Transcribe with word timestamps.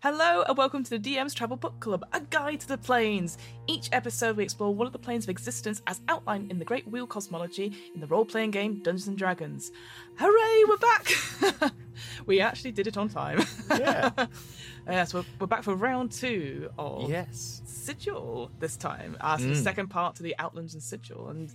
Hello 0.00 0.44
and 0.46 0.56
welcome 0.56 0.84
to 0.84 0.90
the 0.96 0.98
DM's 1.16 1.34
Travel 1.34 1.56
Book 1.56 1.80
Club, 1.80 2.04
a 2.12 2.20
guide 2.20 2.60
to 2.60 2.68
the 2.68 2.78
planes. 2.78 3.36
Each 3.66 3.88
episode 3.90 4.36
we 4.36 4.44
explore 4.44 4.72
one 4.72 4.86
of 4.86 4.92
the 4.92 4.98
planes 4.98 5.24
of 5.24 5.28
existence 5.30 5.82
as 5.88 6.00
outlined 6.08 6.52
in 6.52 6.60
the 6.60 6.64
Great 6.64 6.86
Wheel 6.86 7.04
cosmology 7.06 7.76
in 7.94 8.00
the 8.00 8.06
role-playing 8.06 8.52
game 8.52 8.76
Dungeons 8.76 9.08
and 9.08 9.18
Dragons. 9.18 9.72
Hooray, 10.16 10.64
we're 10.68 10.76
back! 10.76 11.72
we 12.26 12.40
actually 12.40 12.70
did 12.70 12.86
it 12.86 12.96
on 12.96 13.08
time. 13.08 13.42
Yeah. 13.70 14.10
yes, 14.86 15.12
we're, 15.12 15.24
we're 15.40 15.48
back 15.48 15.64
for 15.64 15.74
round 15.74 16.12
two 16.12 16.70
of 16.78 17.10
yes. 17.10 17.60
Sigil 17.66 18.52
this 18.60 18.76
time, 18.76 19.16
as 19.20 19.40
the 19.40 19.48
Mm. 19.48 19.62
second 19.64 19.88
part 19.88 20.14
to 20.16 20.22
the 20.22 20.36
Outlands 20.38 20.74
and 20.74 20.82
Sigil. 20.82 21.28
And 21.28 21.52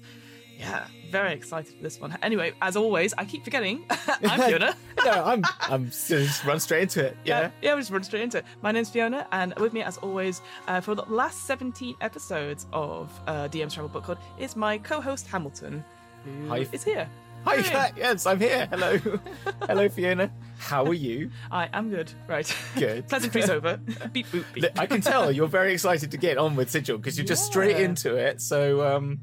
yeah, 0.60 0.88
very 1.12 1.34
excited 1.34 1.76
for 1.76 1.84
this 1.84 2.00
one. 2.00 2.18
Anyway, 2.22 2.54
as 2.62 2.76
always, 2.76 3.14
I 3.18 3.26
keep 3.26 3.44
forgetting. 3.44 3.86
I'm 4.08 4.42
Fiona. 4.42 4.76
no, 5.06 5.12
I'm 5.12 5.44
I'm 5.62 5.86
just 5.90 6.44
run 6.46 6.60
straight 6.60 6.84
into 6.84 7.06
it. 7.06 7.18
Yeah. 7.26 7.52
yeah, 7.62 7.74
we'll 7.74 7.82
just 7.82 7.92
run 7.92 8.04
straight 8.04 8.24
into 8.24 8.40
it. 8.40 8.46
My 8.62 8.72
name's 8.72 8.90
Fiona, 8.90 9.28
and 9.32 9.54
with 9.60 9.74
me, 9.74 9.82
as 9.82 9.98
always, 9.98 10.42
uh, 10.68 10.82
for 10.82 10.96
the 10.96 11.04
last 11.04 11.46
17 11.46 11.96
episodes 12.02 12.68
of 12.74 13.12
uh, 13.28 13.48
DM's 13.50 13.74
Travel 13.74 13.90
Book 13.90 14.04
Club 14.04 14.20
is 14.40 14.56
my 14.56 14.78
co-host 14.78 15.28
Hamilton, 15.28 15.84
who 16.26 16.48
Hi. 16.48 16.68
is 16.72 16.84
here. 16.84 17.10
Hi. 17.46 17.62
Kat. 17.62 17.94
Yes, 17.98 18.26
I'm 18.26 18.40
here. 18.40 18.68
Hello. 18.72 18.98
Hello, 19.68 19.90
Fiona. 19.90 20.32
How 20.58 20.86
are 20.86 20.94
you? 20.94 21.30
I 21.52 21.68
am 21.74 21.90
good. 21.90 22.12
Right. 22.28 22.54
Good. 22.78 23.08
Pleasantries 23.10 23.50
over. 23.50 23.78
beep 24.14 24.28
boop 24.28 24.46
beep. 24.54 24.80
I 24.80 24.86
can 24.86 25.02
tell 25.02 25.30
you're 25.30 25.48
very 25.48 25.74
excited 25.74 26.12
to 26.12 26.18
get 26.18 26.38
on 26.38 26.56
with 26.56 26.70
Sigil 26.70 26.98
because 26.98 27.18
you're 27.18 27.28
just 27.28 27.46
straight 27.46 27.76
into 27.76 28.16
it. 28.16 28.40
So, 28.40 28.96
um, 28.96 29.20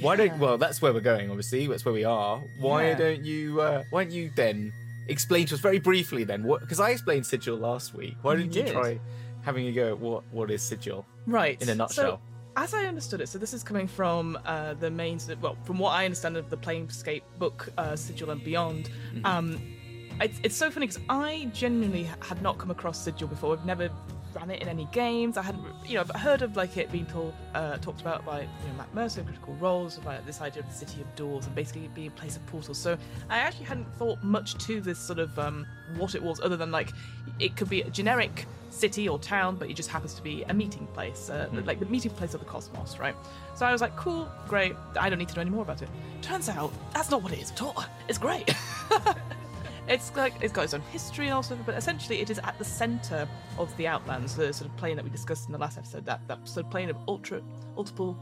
why 0.00 0.16
don't? 0.16 0.38
Well, 0.38 0.58
that's 0.58 0.80
where 0.82 0.92
we're 0.92 1.00
going. 1.00 1.28
Obviously, 1.30 1.66
that's 1.66 1.84
where 1.84 1.94
we 1.94 2.04
are. 2.04 2.42
Why 2.58 2.88
Yeah. 2.88 2.94
don't 2.98 3.24
you? 3.24 3.60
Uh, 3.60 3.82
why 3.90 4.04
don't 4.04 4.12
you 4.12 4.30
then 4.36 4.72
explain 5.08 5.46
to 5.46 5.54
us 5.54 5.60
very 5.60 5.78
briefly 5.78 6.24
then? 6.24 6.44
What? 6.44 6.60
Because 6.60 6.80
I 6.80 6.90
explained 6.90 7.26
Sigil 7.26 7.56
last 7.56 7.94
week. 7.94 8.14
Why 8.22 8.34
You 8.34 8.38
don't 8.44 8.54
you 8.54 8.62
did. 8.62 8.72
try 8.72 9.00
having 9.42 9.66
a 9.66 9.72
go 9.72 9.88
at 9.88 9.98
what 9.98 10.22
what 10.32 10.50
is 10.50 10.62
Sigil 10.62 11.04
Right. 11.26 11.60
in 11.62 11.68
a 11.68 11.74
nutshell? 11.74 12.16
So, 12.16 12.20
as 12.56 12.74
I 12.74 12.84
understood 12.86 13.20
it, 13.20 13.28
so 13.28 13.38
this 13.38 13.52
is 13.54 13.62
coming 13.62 13.86
from 13.86 14.38
uh, 14.44 14.74
the 14.74 14.90
main, 14.90 15.18
well, 15.40 15.56
from 15.64 15.78
what 15.78 15.90
I 15.90 16.04
understand 16.04 16.36
of 16.36 16.50
the 16.50 16.56
Planescape 16.56 17.22
book, 17.38 17.68
uh, 17.78 17.96
Sigil 17.96 18.30
and 18.30 18.42
Beyond. 18.44 18.90
Mm-hmm. 19.14 19.24
Um, 19.26 19.76
it's, 20.20 20.38
it's 20.42 20.56
so 20.56 20.70
funny 20.70 20.86
because 20.88 21.02
I 21.08 21.48
genuinely 21.54 22.04
had 22.20 22.42
not 22.42 22.58
come 22.58 22.70
across 22.70 22.98
Sigil 23.02 23.28
before. 23.28 23.56
I've 23.56 23.64
never 23.64 23.88
ran 24.34 24.50
it 24.50 24.62
in 24.62 24.68
any 24.68 24.86
games. 24.92 25.36
I 25.36 25.42
hadn't, 25.42 25.64
you 25.84 25.94
know, 25.94 26.00
I've 26.00 26.20
heard 26.20 26.42
of 26.42 26.56
like 26.56 26.76
it 26.76 26.90
being 26.90 27.06
told, 27.06 27.34
uh, 27.54 27.76
talked 27.78 28.00
about 28.00 28.24
by 28.24 28.42
you 28.42 28.46
know, 28.68 28.74
Matt 28.78 28.94
Mercer, 28.94 29.22
Critical 29.22 29.54
Roles, 29.54 29.98
about 29.98 30.26
this 30.26 30.40
idea 30.40 30.62
of 30.62 30.68
the 30.68 30.74
City 30.74 31.00
of 31.00 31.14
Doors 31.16 31.46
and 31.46 31.54
basically 31.54 31.88
being 31.94 32.08
a 32.08 32.12
place 32.12 32.36
of 32.36 32.46
portals. 32.46 32.78
So 32.78 32.96
I 33.28 33.38
actually 33.38 33.66
hadn't 33.66 33.92
thought 33.94 34.22
much 34.22 34.54
to 34.66 34.80
this 34.80 34.98
sort 34.98 35.18
of 35.18 35.38
um, 35.38 35.66
what 35.96 36.14
it 36.14 36.22
was, 36.22 36.40
other 36.40 36.56
than 36.56 36.70
like 36.70 36.90
it 37.38 37.56
could 37.56 37.68
be 37.68 37.82
a 37.82 37.90
generic 37.90 38.46
city 38.70 39.08
or 39.08 39.18
town, 39.18 39.56
but 39.56 39.68
it 39.68 39.74
just 39.74 39.88
happens 39.88 40.14
to 40.14 40.22
be 40.22 40.44
a 40.44 40.54
meeting 40.54 40.86
place, 40.88 41.28
uh, 41.30 41.48
like 41.64 41.80
the 41.80 41.86
meeting 41.86 42.10
place 42.12 42.34
of 42.34 42.40
the 42.40 42.46
cosmos, 42.46 42.98
right? 42.98 43.14
So 43.54 43.66
I 43.66 43.72
was 43.72 43.80
like, 43.80 43.96
cool, 43.96 44.28
great. 44.48 44.74
I 44.98 45.10
don't 45.10 45.18
need 45.18 45.28
to 45.28 45.34
know 45.34 45.42
any 45.42 45.50
more 45.50 45.62
about 45.62 45.82
it. 45.82 45.88
Turns 46.22 46.48
out 46.48 46.72
that's 46.94 47.10
not 47.10 47.22
what 47.22 47.32
it 47.32 47.40
is 47.40 47.50
at 47.50 47.62
all. 47.62 47.84
It's 48.08 48.18
great. 48.18 48.54
It's 49.88 50.14
like 50.14 50.34
it's 50.40 50.52
got 50.52 50.64
its 50.64 50.74
own 50.74 50.82
history 50.92 51.26
and 51.26 51.34
all 51.34 51.42
stuff, 51.42 51.58
but 51.66 51.76
essentially 51.76 52.20
it 52.20 52.30
is 52.30 52.38
at 52.38 52.56
the 52.58 52.64
center 52.64 53.28
of 53.58 53.76
the 53.76 53.86
Outlands, 53.86 54.36
the 54.36 54.52
sort 54.52 54.70
of 54.70 54.76
plane 54.76 54.96
that 54.96 55.04
we 55.04 55.10
discussed 55.10 55.46
in 55.46 55.52
the 55.52 55.58
last 55.58 55.78
episode. 55.78 56.04
That 56.06 56.26
that 56.28 56.46
sort 56.48 56.66
of 56.66 56.70
plane 56.70 56.90
of 56.90 56.96
ultra, 57.08 57.42
multiple, 57.74 58.16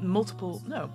multiple, 0.00 0.62
no, 0.66 0.90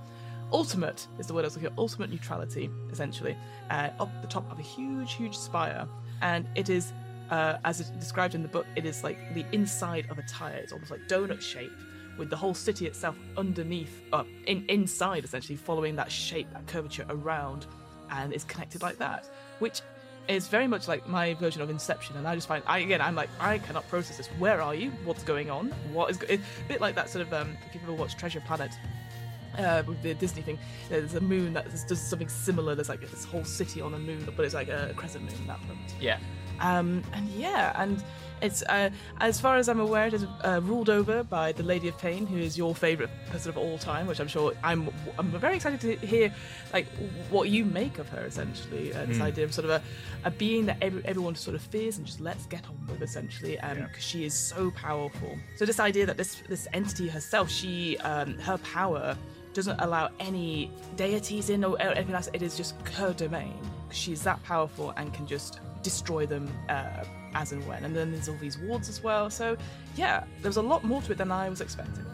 ultimate 0.51 1.07
is 1.19 1.27
the 1.27 1.33
word 1.33 1.41
I 1.41 1.47
was 1.47 1.55
looking 1.55 1.71
at. 1.71 1.77
Ultimate 1.77 2.09
neutrality, 2.09 2.69
essentially, 2.91 3.37
uh, 3.69 3.89
up 3.99 4.09
the 4.21 4.27
top 4.27 4.51
of 4.51 4.59
a 4.59 4.63
huge, 4.63 5.13
huge 5.13 5.37
spire, 5.37 5.87
and 6.21 6.47
it 6.55 6.69
is, 6.69 6.91
uh, 7.29 7.57
as 7.63 7.79
it's 7.79 7.91
described 7.91 8.33
in 8.33 8.41
the 8.41 8.47
book, 8.47 8.65
it 8.75 8.85
is 8.85 9.03
like 9.03 9.17
the 9.35 9.45
inside 9.51 10.07
of 10.09 10.17
a 10.17 10.23
tire. 10.23 10.57
It's 10.57 10.73
almost 10.73 10.91
like 10.91 11.07
donut 11.07 11.41
shape, 11.41 11.71
with 12.17 12.29
the 12.29 12.37
whole 12.37 12.53
city 12.53 12.87
itself 12.87 13.17
underneath, 13.37 14.01
uh, 14.13 14.23
in 14.47 14.65
inside, 14.69 15.25
essentially 15.25 15.57
following 15.57 15.95
that 15.97 16.11
shape, 16.11 16.47
that 16.53 16.65
curvature 16.65 17.05
around, 17.09 17.67
and 18.09 18.33
is 18.33 18.43
connected 18.45 18.81
like 18.81 18.97
that, 18.97 19.29
which 19.59 19.81
is 20.27 20.47
very 20.47 20.67
much 20.67 20.87
like 20.87 21.07
my 21.07 21.35
version 21.35 21.61
of 21.61 21.69
Inception. 21.69 22.17
And 22.17 22.27
I 22.27 22.33
just 22.35 22.47
find, 22.47 22.63
I 22.65 22.79
again, 22.79 22.99
I'm 23.01 23.15
like, 23.15 23.29
I 23.39 23.59
cannot 23.59 23.87
process 23.89 24.17
this. 24.17 24.27
Where 24.39 24.61
are 24.61 24.73
you? 24.73 24.89
What's 25.03 25.23
going 25.23 25.49
on? 25.51 25.69
What 25.93 26.09
is? 26.09 26.17
Go-? 26.17 26.27
It's 26.29 26.43
a 26.43 26.67
bit 26.67 26.81
like 26.81 26.95
that 26.95 27.09
sort 27.09 27.27
of. 27.27 27.33
Um, 27.33 27.55
if 27.67 27.73
you've 27.75 27.83
ever 27.83 27.93
watched 27.93 28.17
Treasure 28.17 28.41
Planet, 28.41 28.71
uh, 29.57 29.83
with 29.87 30.01
the 30.01 30.13
Disney 30.15 30.41
thing, 30.41 30.57
there's 30.89 31.13
a 31.13 31.21
moon 31.21 31.53
that 31.53 31.65
does- 31.87 31.99
something 32.01 32.27
similar. 32.29 32.75
There's 32.75 32.89
like 32.89 33.01
this 33.01 33.23
whole 33.23 33.43
city 33.45 33.81
on 33.81 33.93
a 33.93 33.99
moon, 33.99 34.27
but 34.35 34.45
it's 34.45 34.55
like 34.55 34.67
a 34.67 34.93
crescent 34.95 35.25
moon. 35.25 35.47
That 35.47 35.59
one. 35.67 35.77
Yeah. 35.99 36.17
Um, 36.59 37.03
and 37.13 37.27
yeah, 37.29 37.73
and 37.81 38.03
it's 38.41 38.63
uh, 38.63 38.89
as 39.21 39.39
far 39.39 39.57
as 39.57 39.69
I'm 39.69 39.79
aware, 39.79 40.07
it 40.07 40.13
is 40.13 40.25
uh, 40.43 40.59
ruled 40.63 40.89
over 40.89 41.23
by 41.23 41.51
the 41.53 41.63
Lady 41.63 41.87
of 41.87 41.97
Pain, 41.97 42.27
who 42.27 42.37
is 42.37 42.57
your 42.57 42.75
favourite 42.75 43.09
person 43.31 43.49
of 43.49 43.57
all 43.57 43.77
time. 43.77 44.07
Which 44.07 44.19
I'm 44.19 44.27
sure 44.27 44.53
I'm. 44.63 44.89
I'm 45.17 45.31
very 45.31 45.55
excited 45.55 45.79
to 45.81 46.05
hear, 46.05 46.33
like, 46.73 46.85
what 47.29 47.49
you 47.49 47.63
make 47.65 47.97
of 47.97 48.09
her. 48.09 48.25
Essentially, 48.25 48.93
uh, 48.93 49.05
this 49.05 49.21
idea 49.21 49.45
of 49.45 49.53
sort 49.53 49.65
of 49.65 49.71
a, 49.71 49.81
a 50.25 50.31
being 50.31 50.65
that 50.65 50.77
every, 50.81 51.03
everyone 51.05 51.35
sort 51.35 51.55
of 51.55 51.61
fears 51.61 51.97
and 51.97 52.05
just 52.05 52.19
lets 52.19 52.45
get 52.45 52.65
on 52.67 52.77
with, 52.87 53.01
essentially, 53.01 53.53
because 53.55 53.77
Yeah. 53.77 53.87
she 53.99 54.25
is 54.25 54.33
so 54.33 54.71
powerful. 54.71 55.37
So 55.55 55.65
this 55.65 55.79
idea 55.79 56.05
that 56.05 56.17
this 56.17 56.41
this 56.49 56.67
entity 56.73 57.07
herself, 57.07 57.49
she 57.49 57.97
um, 57.99 58.37
her 58.39 58.57
power 58.59 59.17
doesn't 59.53 59.79
allow 59.79 60.09
any 60.19 60.69
deities 60.97 61.49
in 61.49 61.63
or 61.63 61.81
anything 61.81 62.13
else. 62.13 62.29
It 62.33 62.41
is 62.41 62.57
just 62.57 62.75
her 62.89 63.13
domain. 63.13 63.57
She's 63.89 64.21
that 64.23 64.43
powerful 64.43 64.91
and 64.97 65.13
can 65.13 65.25
just 65.25 65.61
destroy 65.85 66.25
them 66.25 66.51
uh, 66.67 67.05
as 67.35 67.53
and 67.53 67.65
when. 67.67 67.85
And 67.85 67.95
then 67.95 68.11
there's 68.11 68.27
all 68.27 68.35
these 68.41 68.57
wards 68.57 68.89
as 68.89 69.01
well. 69.01 69.29
So 69.29 69.55
yeah, 69.95 70.23
there's 70.41 70.57
a 70.57 70.61
lot 70.61 70.83
more 70.83 71.01
to 71.03 71.11
it 71.13 71.17
than 71.17 71.31
I 71.31 71.47
was 71.47 71.61
expecting. 71.61 72.05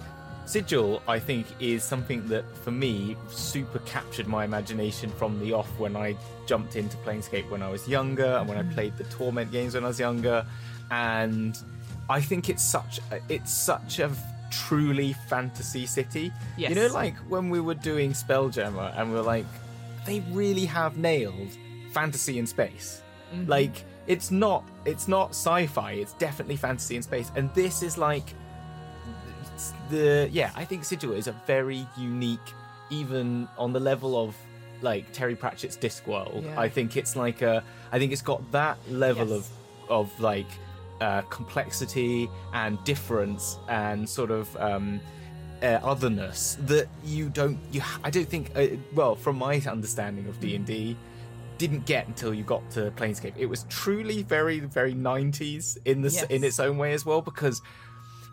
Sigil, 0.45 1.01
I 1.07 1.17
think, 1.17 1.47
is 1.59 1.83
something 1.83 2.27
that 2.27 2.45
for 2.57 2.71
me 2.71 3.15
super 3.29 3.79
captured 3.79 4.27
my 4.27 4.43
imagination 4.43 5.09
from 5.11 5.39
the 5.39 5.53
off 5.53 5.69
when 5.79 5.95
I 5.95 6.17
jumped 6.45 6.75
into 6.75 6.97
Planescape 6.97 7.49
when 7.49 7.63
I 7.63 7.69
was 7.69 7.87
younger 7.87 8.25
and 8.25 8.49
when 8.49 8.57
I 8.57 8.63
played 8.73 8.97
the 8.97 9.05
Torment 9.05 9.51
games 9.51 9.75
when 9.75 9.85
I 9.85 9.87
was 9.87 9.99
younger. 9.99 10.45
And 10.89 11.57
I 12.09 12.19
think 12.19 12.49
it's 12.49 12.63
such 12.63 12.99
a, 13.11 13.21
it's 13.29 13.53
such 13.53 13.99
a 13.99 14.11
truly 14.51 15.13
fantasy 15.29 15.85
city. 15.85 16.33
Yes. 16.57 16.69
You 16.71 16.75
know, 16.75 16.87
like 16.87 17.15
when 17.29 17.49
we 17.49 17.61
were 17.61 17.75
doing 17.75 18.11
Spelljammer 18.11 18.91
and 18.99 19.13
we 19.13 19.17
are 19.19 19.23
like, 19.23 19.45
they 20.05 20.19
really 20.31 20.65
have 20.65 20.97
nailed 20.97 21.51
fantasy 21.93 22.37
in 22.39 22.45
space. 22.47 23.01
Like 23.47 23.83
it's 24.07 24.31
not 24.31 24.63
it's 24.85 25.07
not 25.07 25.29
sci-fi. 25.29 25.91
It's 25.93 26.13
definitely 26.13 26.55
fantasy 26.57 26.95
in 26.95 27.01
space. 27.03 27.31
And 27.35 27.53
this 27.53 27.81
is 27.83 27.97
like 27.97 28.33
the 29.89 30.27
yeah 30.31 30.51
i 30.55 30.65
think 30.65 30.83
sigil 30.83 31.11
is 31.13 31.27
a 31.27 31.35
very 31.45 31.85
unique 31.97 32.39
even 32.89 33.47
on 33.57 33.71
the 33.73 33.79
level 33.79 34.17
of 34.23 34.35
like 34.81 35.11
terry 35.11 35.35
pratchett's 35.35 35.77
discworld 35.77 36.43
Yeah. 36.43 36.59
i 36.59 36.67
think 36.67 36.97
it's 36.97 37.15
like 37.15 37.41
a 37.41 37.63
i 37.91 37.99
think 37.99 38.11
it's 38.11 38.21
got 38.23 38.41
that 38.51 38.77
level 38.89 39.27
Yes. 39.27 39.37
of 39.89 39.89
of 39.89 40.19
like 40.19 40.47
uh, 41.01 41.21
complexity 41.29 42.29
and 42.53 42.81
difference 42.83 43.57
and 43.67 44.07
sort 44.07 44.31
of 44.31 44.55
um 44.57 44.99
uh, 45.61 45.79
otherness 45.83 46.57
that 46.65 46.87
you 47.03 47.29
don't 47.29 47.59
you 47.71 47.81
i 48.03 48.09
don't 48.09 48.27
think 48.29 48.51
uh, 48.55 48.67
well 48.93 49.15
from 49.15 49.37
my 49.37 49.61
understanding 49.67 50.25
of 50.27 50.39
d&d 50.39 50.95
didn't 51.61 51.85
get 51.85 52.07
until 52.07 52.33
you 52.33 52.43
got 52.43 52.69
to 52.71 52.91
Planescape. 52.97 53.33
It 53.37 53.45
was 53.45 53.65
truly 53.69 54.23
very, 54.23 54.59
very 54.59 54.93
90s 54.95 55.77
in 55.85 56.01
the 56.01 56.09
Yes. 56.09 56.23
in 56.23 56.43
its 56.43 56.59
own 56.59 56.77
way 56.77 56.93
as 56.93 57.05
well, 57.05 57.21
because 57.21 57.61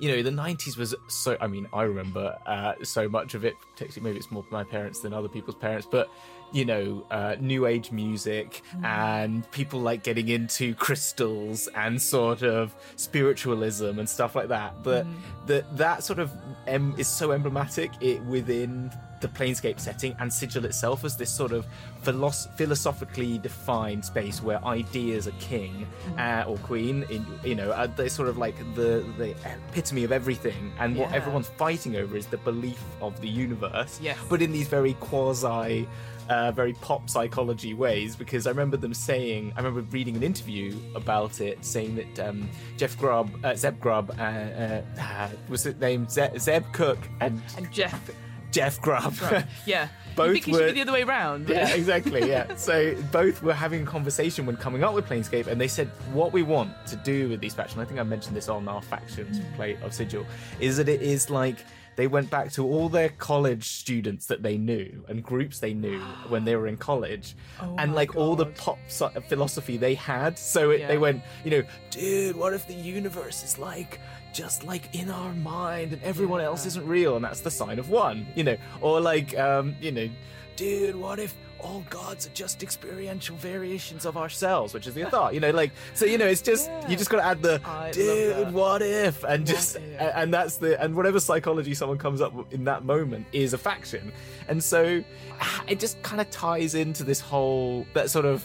you 0.01 0.09
know 0.11 0.23
the 0.23 0.31
90s 0.31 0.77
was 0.79 0.95
so. 1.09 1.37
I 1.41 1.47
mean, 1.47 1.69
I 1.73 1.83
remember 1.83 2.37
uh, 2.47 2.73
so 2.83 3.09
much 3.09 3.35
of 3.35 3.45
it. 3.45 3.55
Particularly, 3.75 4.03
maybe 4.11 4.19
it's 4.19 4.31
more 4.31 4.45
my 4.51 4.65
parents 4.65 5.01
than 5.01 5.13
other 5.13 5.29
people's 5.29 5.57
parents, 5.57 5.87
but 5.91 6.09
you 6.53 6.65
know, 6.65 7.05
uh, 7.11 7.37
new 7.41 7.67
age 7.67 7.93
music 7.93 8.63
and 8.85 9.49
people 9.51 9.81
like 9.81 10.03
getting 10.03 10.29
into 10.29 10.75
crystals 10.75 11.69
and 11.75 12.01
sort 12.01 12.43
of 12.43 12.75
spiritualism 12.97 13.99
and 13.99 14.09
stuff 14.09 14.35
like 14.37 14.49
that. 14.49 14.75
But 14.83 15.07
that 15.47 15.65
that 15.77 16.05
sort 16.05 16.19
of 16.19 16.31
em- 16.67 16.95
is 16.99 17.09
so 17.09 17.33
emblematic 17.33 17.91
it 18.01 18.23
within 18.25 18.91
the 19.21 19.27
planescape 19.29 19.81
setting 19.81 20.15
and 20.21 20.33
sigil 20.33 20.65
itself 20.65 21.05
as 21.05 21.17
this 21.17 21.29
sort 21.29 21.51
of 21.51 21.67
philos- 22.03 22.47
philosophically 22.57 23.39
defined 23.39 24.05
space 24.05 24.41
where 24.41 24.65
ideas 24.65 25.27
are 25.27 25.33
king 25.41 25.89
uh, 26.19 26.45
or 26.47 26.57
queen 26.59 27.05
in 27.11 27.27
you 27.43 27.57
know 27.57 27.73
uh, 27.73 27.89
they're 27.97 28.09
sort 28.09 28.29
of 28.29 28.39
like 28.39 28.55
the 28.77 29.05
the 29.19 29.31
epitome 29.71 30.05
of 30.05 30.13
everything 30.13 30.71
and 30.79 30.97
what 30.97 31.11
Yeah. 31.11 31.17
everyone's 31.17 31.49
fighting 31.49 31.97
over 31.97 32.17
is 32.17 32.27
the 32.27 32.37
belief 32.37 32.81
of 33.01 33.21
the 33.21 33.29
universe 33.29 33.99
Yes. 34.01 34.17
but 34.29 34.41
in 34.41 34.53
these 34.53 34.69
very 34.69 34.95
quasi 35.01 35.89
uh, 36.29 36.53
very 36.53 36.73
pop 36.75 37.09
psychology 37.09 37.75
ways 37.75 38.17
because 38.17 38.47
I 38.47 38.51
remember 38.51 38.77
them 38.77 38.95
saying 38.95 39.53
I 39.57 39.61
remember 39.61 39.81
reading 39.91 40.17
an 40.17 40.23
interview 40.23 40.77
about 40.95 41.41
it 41.41 41.65
saying 41.65 41.97
that 41.97 42.29
um, 42.29 42.49
Jeff 42.77 42.99
Grubb 42.99 43.31
uh, 43.45 43.55
Zeb 43.55 43.81
Grubb 43.81 44.15
uh, 44.19 44.23
uh, 44.23 44.83
uh, 45.01 45.29
was 45.49 45.67
it 45.67 45.81
named 45.81 46.11
Ze- 46.11 46.39
Zeb 46.39 46.65
Cook 46.73 46.99
and 47.21 47.41
And 47.57 47.71
Jeff 47.73 48.11
Jeff 48.51 48.81
Grubb. 48.81 49.15
Right. 49.21 49.45
Yeah. 49.67 49.89
Both 50.17 50.35
you 50.37 50.43
think 50.43 50.57
were- 50.57 50.61
should 50.61 50.75
be 50.75 50.81
the 50.81 50.81
other 50.83 50.93
way 50.93 51.03
around. 51.03 51.49
Yeah, 51.49 51.69
exactly. 51.75 52.29
Yeah. 52.29 52.57
So 52.57 52.95
both 53.13 53.43
were 53.43 53.53
having 53.55 53.83
a 53.83 53.87
conversation 53.87 54.47
when 54.47 54.57
coming 54.57 54.83
up 54.83 54.95
with 54.95 55.07
Planescape, 55.07 55.47
and 55.47 55.61
they 55.61 55.69
said 55.69 55.89
what 56.13 56.33
we 56.33 56.43
want 56.43 56.73
to 56.89 56.97
do 56.97 57.29
with 57.29 57.41
these 57.41 57.55
factions. 57.55 57.81
I 57.81 57.85
think 57.85 58.01
I 58.01 58.03
mentioned 58.03 58.35
this 58.35 58.49
on 58.49 58.67
our 58.67 58.83
factions 58.83 59.41
play 59.55 59.77
of 59.83 59.93
Sigil, 59.93 60.27
is 60.61 60.79
that 60.79 60.89
it 60.89 61.03
is 61.03 61.31
like 61.31 61.59
they 61.99 62.07
went 62.07 62.31
back 62.31 62.53
to 62.53 62.65
all 62.65 62.89
their 62.89 63.09
college 63.09 63.65
students 63.65 64.27
that 64.27 64.41
they 64.41 64.57
knew 64.57 65.05
and 65.09 65.21
groups 65.23 65.59
they 65.59 65.75
knew 65.75 65.99
when 66.29 66.45
they 66.45 66.55
were 66.55 66.69
in 66.69 66.77
college, 66.77 67.35
Oh 67.61 67.75
and 67.77 67.93
like 67.93 68.15
all 68.15 68.37
the 68.37 68.47
pop 68.47 68.79
so- 68.87 69.11
philosophy 69.29 69.77
they 69.77 69.95
had. 69.95 70.39
So 70.39 70.71
it, 70.71 70.81
Yeah. 70.81 70.89
they 70.89 70.99
went, 70.99 71.23
you 71.45 71.51
know, 71.51 71.63
dude, 71.91 72.37
what 72.37 72.55
if 72.55 72.67
the 72.69 72.75
universe 72.75 73.43
is 73.43 73.59
like 73.59 73.99
just 74.33 74.63
like 74.63 74.95
in 74.95 75.11
our 75.11 75.33
mind 75.35 75.93
and 75.93 76.01
everyone 76.05 76.41
else 76.41 76.67
isn't 76.67 76.87
real 76.87 77.17
and 77.17 77.25
that's 77.25 77.41
the 77.41 77.51
sign 77.51 77.79
of 77.79 77.89
one 77.89 78.27
you 78.37 78.45
know 78.45 78.57
or 78.83 79.01
like 79.01 79.37
um 79.39 79.75
you 79.81 79.91
know 79.91 80.07
dude 80.55 80.95
what 80.95 81.19
if 81.19 81.35
all 81.61 81.85
gods 81.91 82.27
are 82.27 82.31
just 82.35 82.63
experiential 82.63 83.37
variations 83.37 84.07
of 84.07 84.17
ourselves 84.17 84.73
which 84.75 84.87
is 84.87 84.95
the 84.95 85.05
thought 85.07 85.35
you 85.35 85.41
know 85.41 85.51
like 85.51 85.73
so 85.95 86.05
you 86.07 86.17
know 86.19 86.27
it's 86.27 86.41
just 86.43 86.69
Yeah. 86.69 86.89
you 86.89 86.97
just 86.97 87.11
gotta 87.11 87.25
add 87.25 87.43
the 87.43 87.61
I 87.65 87.91
dude 87.91 88.53
what 88.53 88.81
if 88.83 89.25
and 89.25 89.41
What 89.43 89.45
just 89.47 89.77
if? 89.77 90.01
and 90.01 90.33
that's 90.33 90.59
the 90.59 90.81
and 90.83 90.95
whatever 90.95 91.19
psychology 91.21 91.75
someone 91.75 91.99
comes 91.99 92.21
up 92.21 92.33
with 92.33 92.53
in 92.53 92.65
that 92.65 92.85
moment 92.85 93.27
is 93.33 93.55
a 93.55 93.59
faction 93.59 94.13
and 94.49 94.63
so 94.63 95.03
ah, 95.41 95.65
it 95.69 95.81
just 95.81 96.01
kind 96.03 96.21
of 96.21 96.31
ties 96.31 96.75
into 96.75 97.03
this 97.05 97.21
whole 97.21 97.85
that 97.95 98.09
sort 98.11 98.25
of 98.25 98.45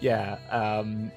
yeah 0.00 0.36
um 0.50 1.10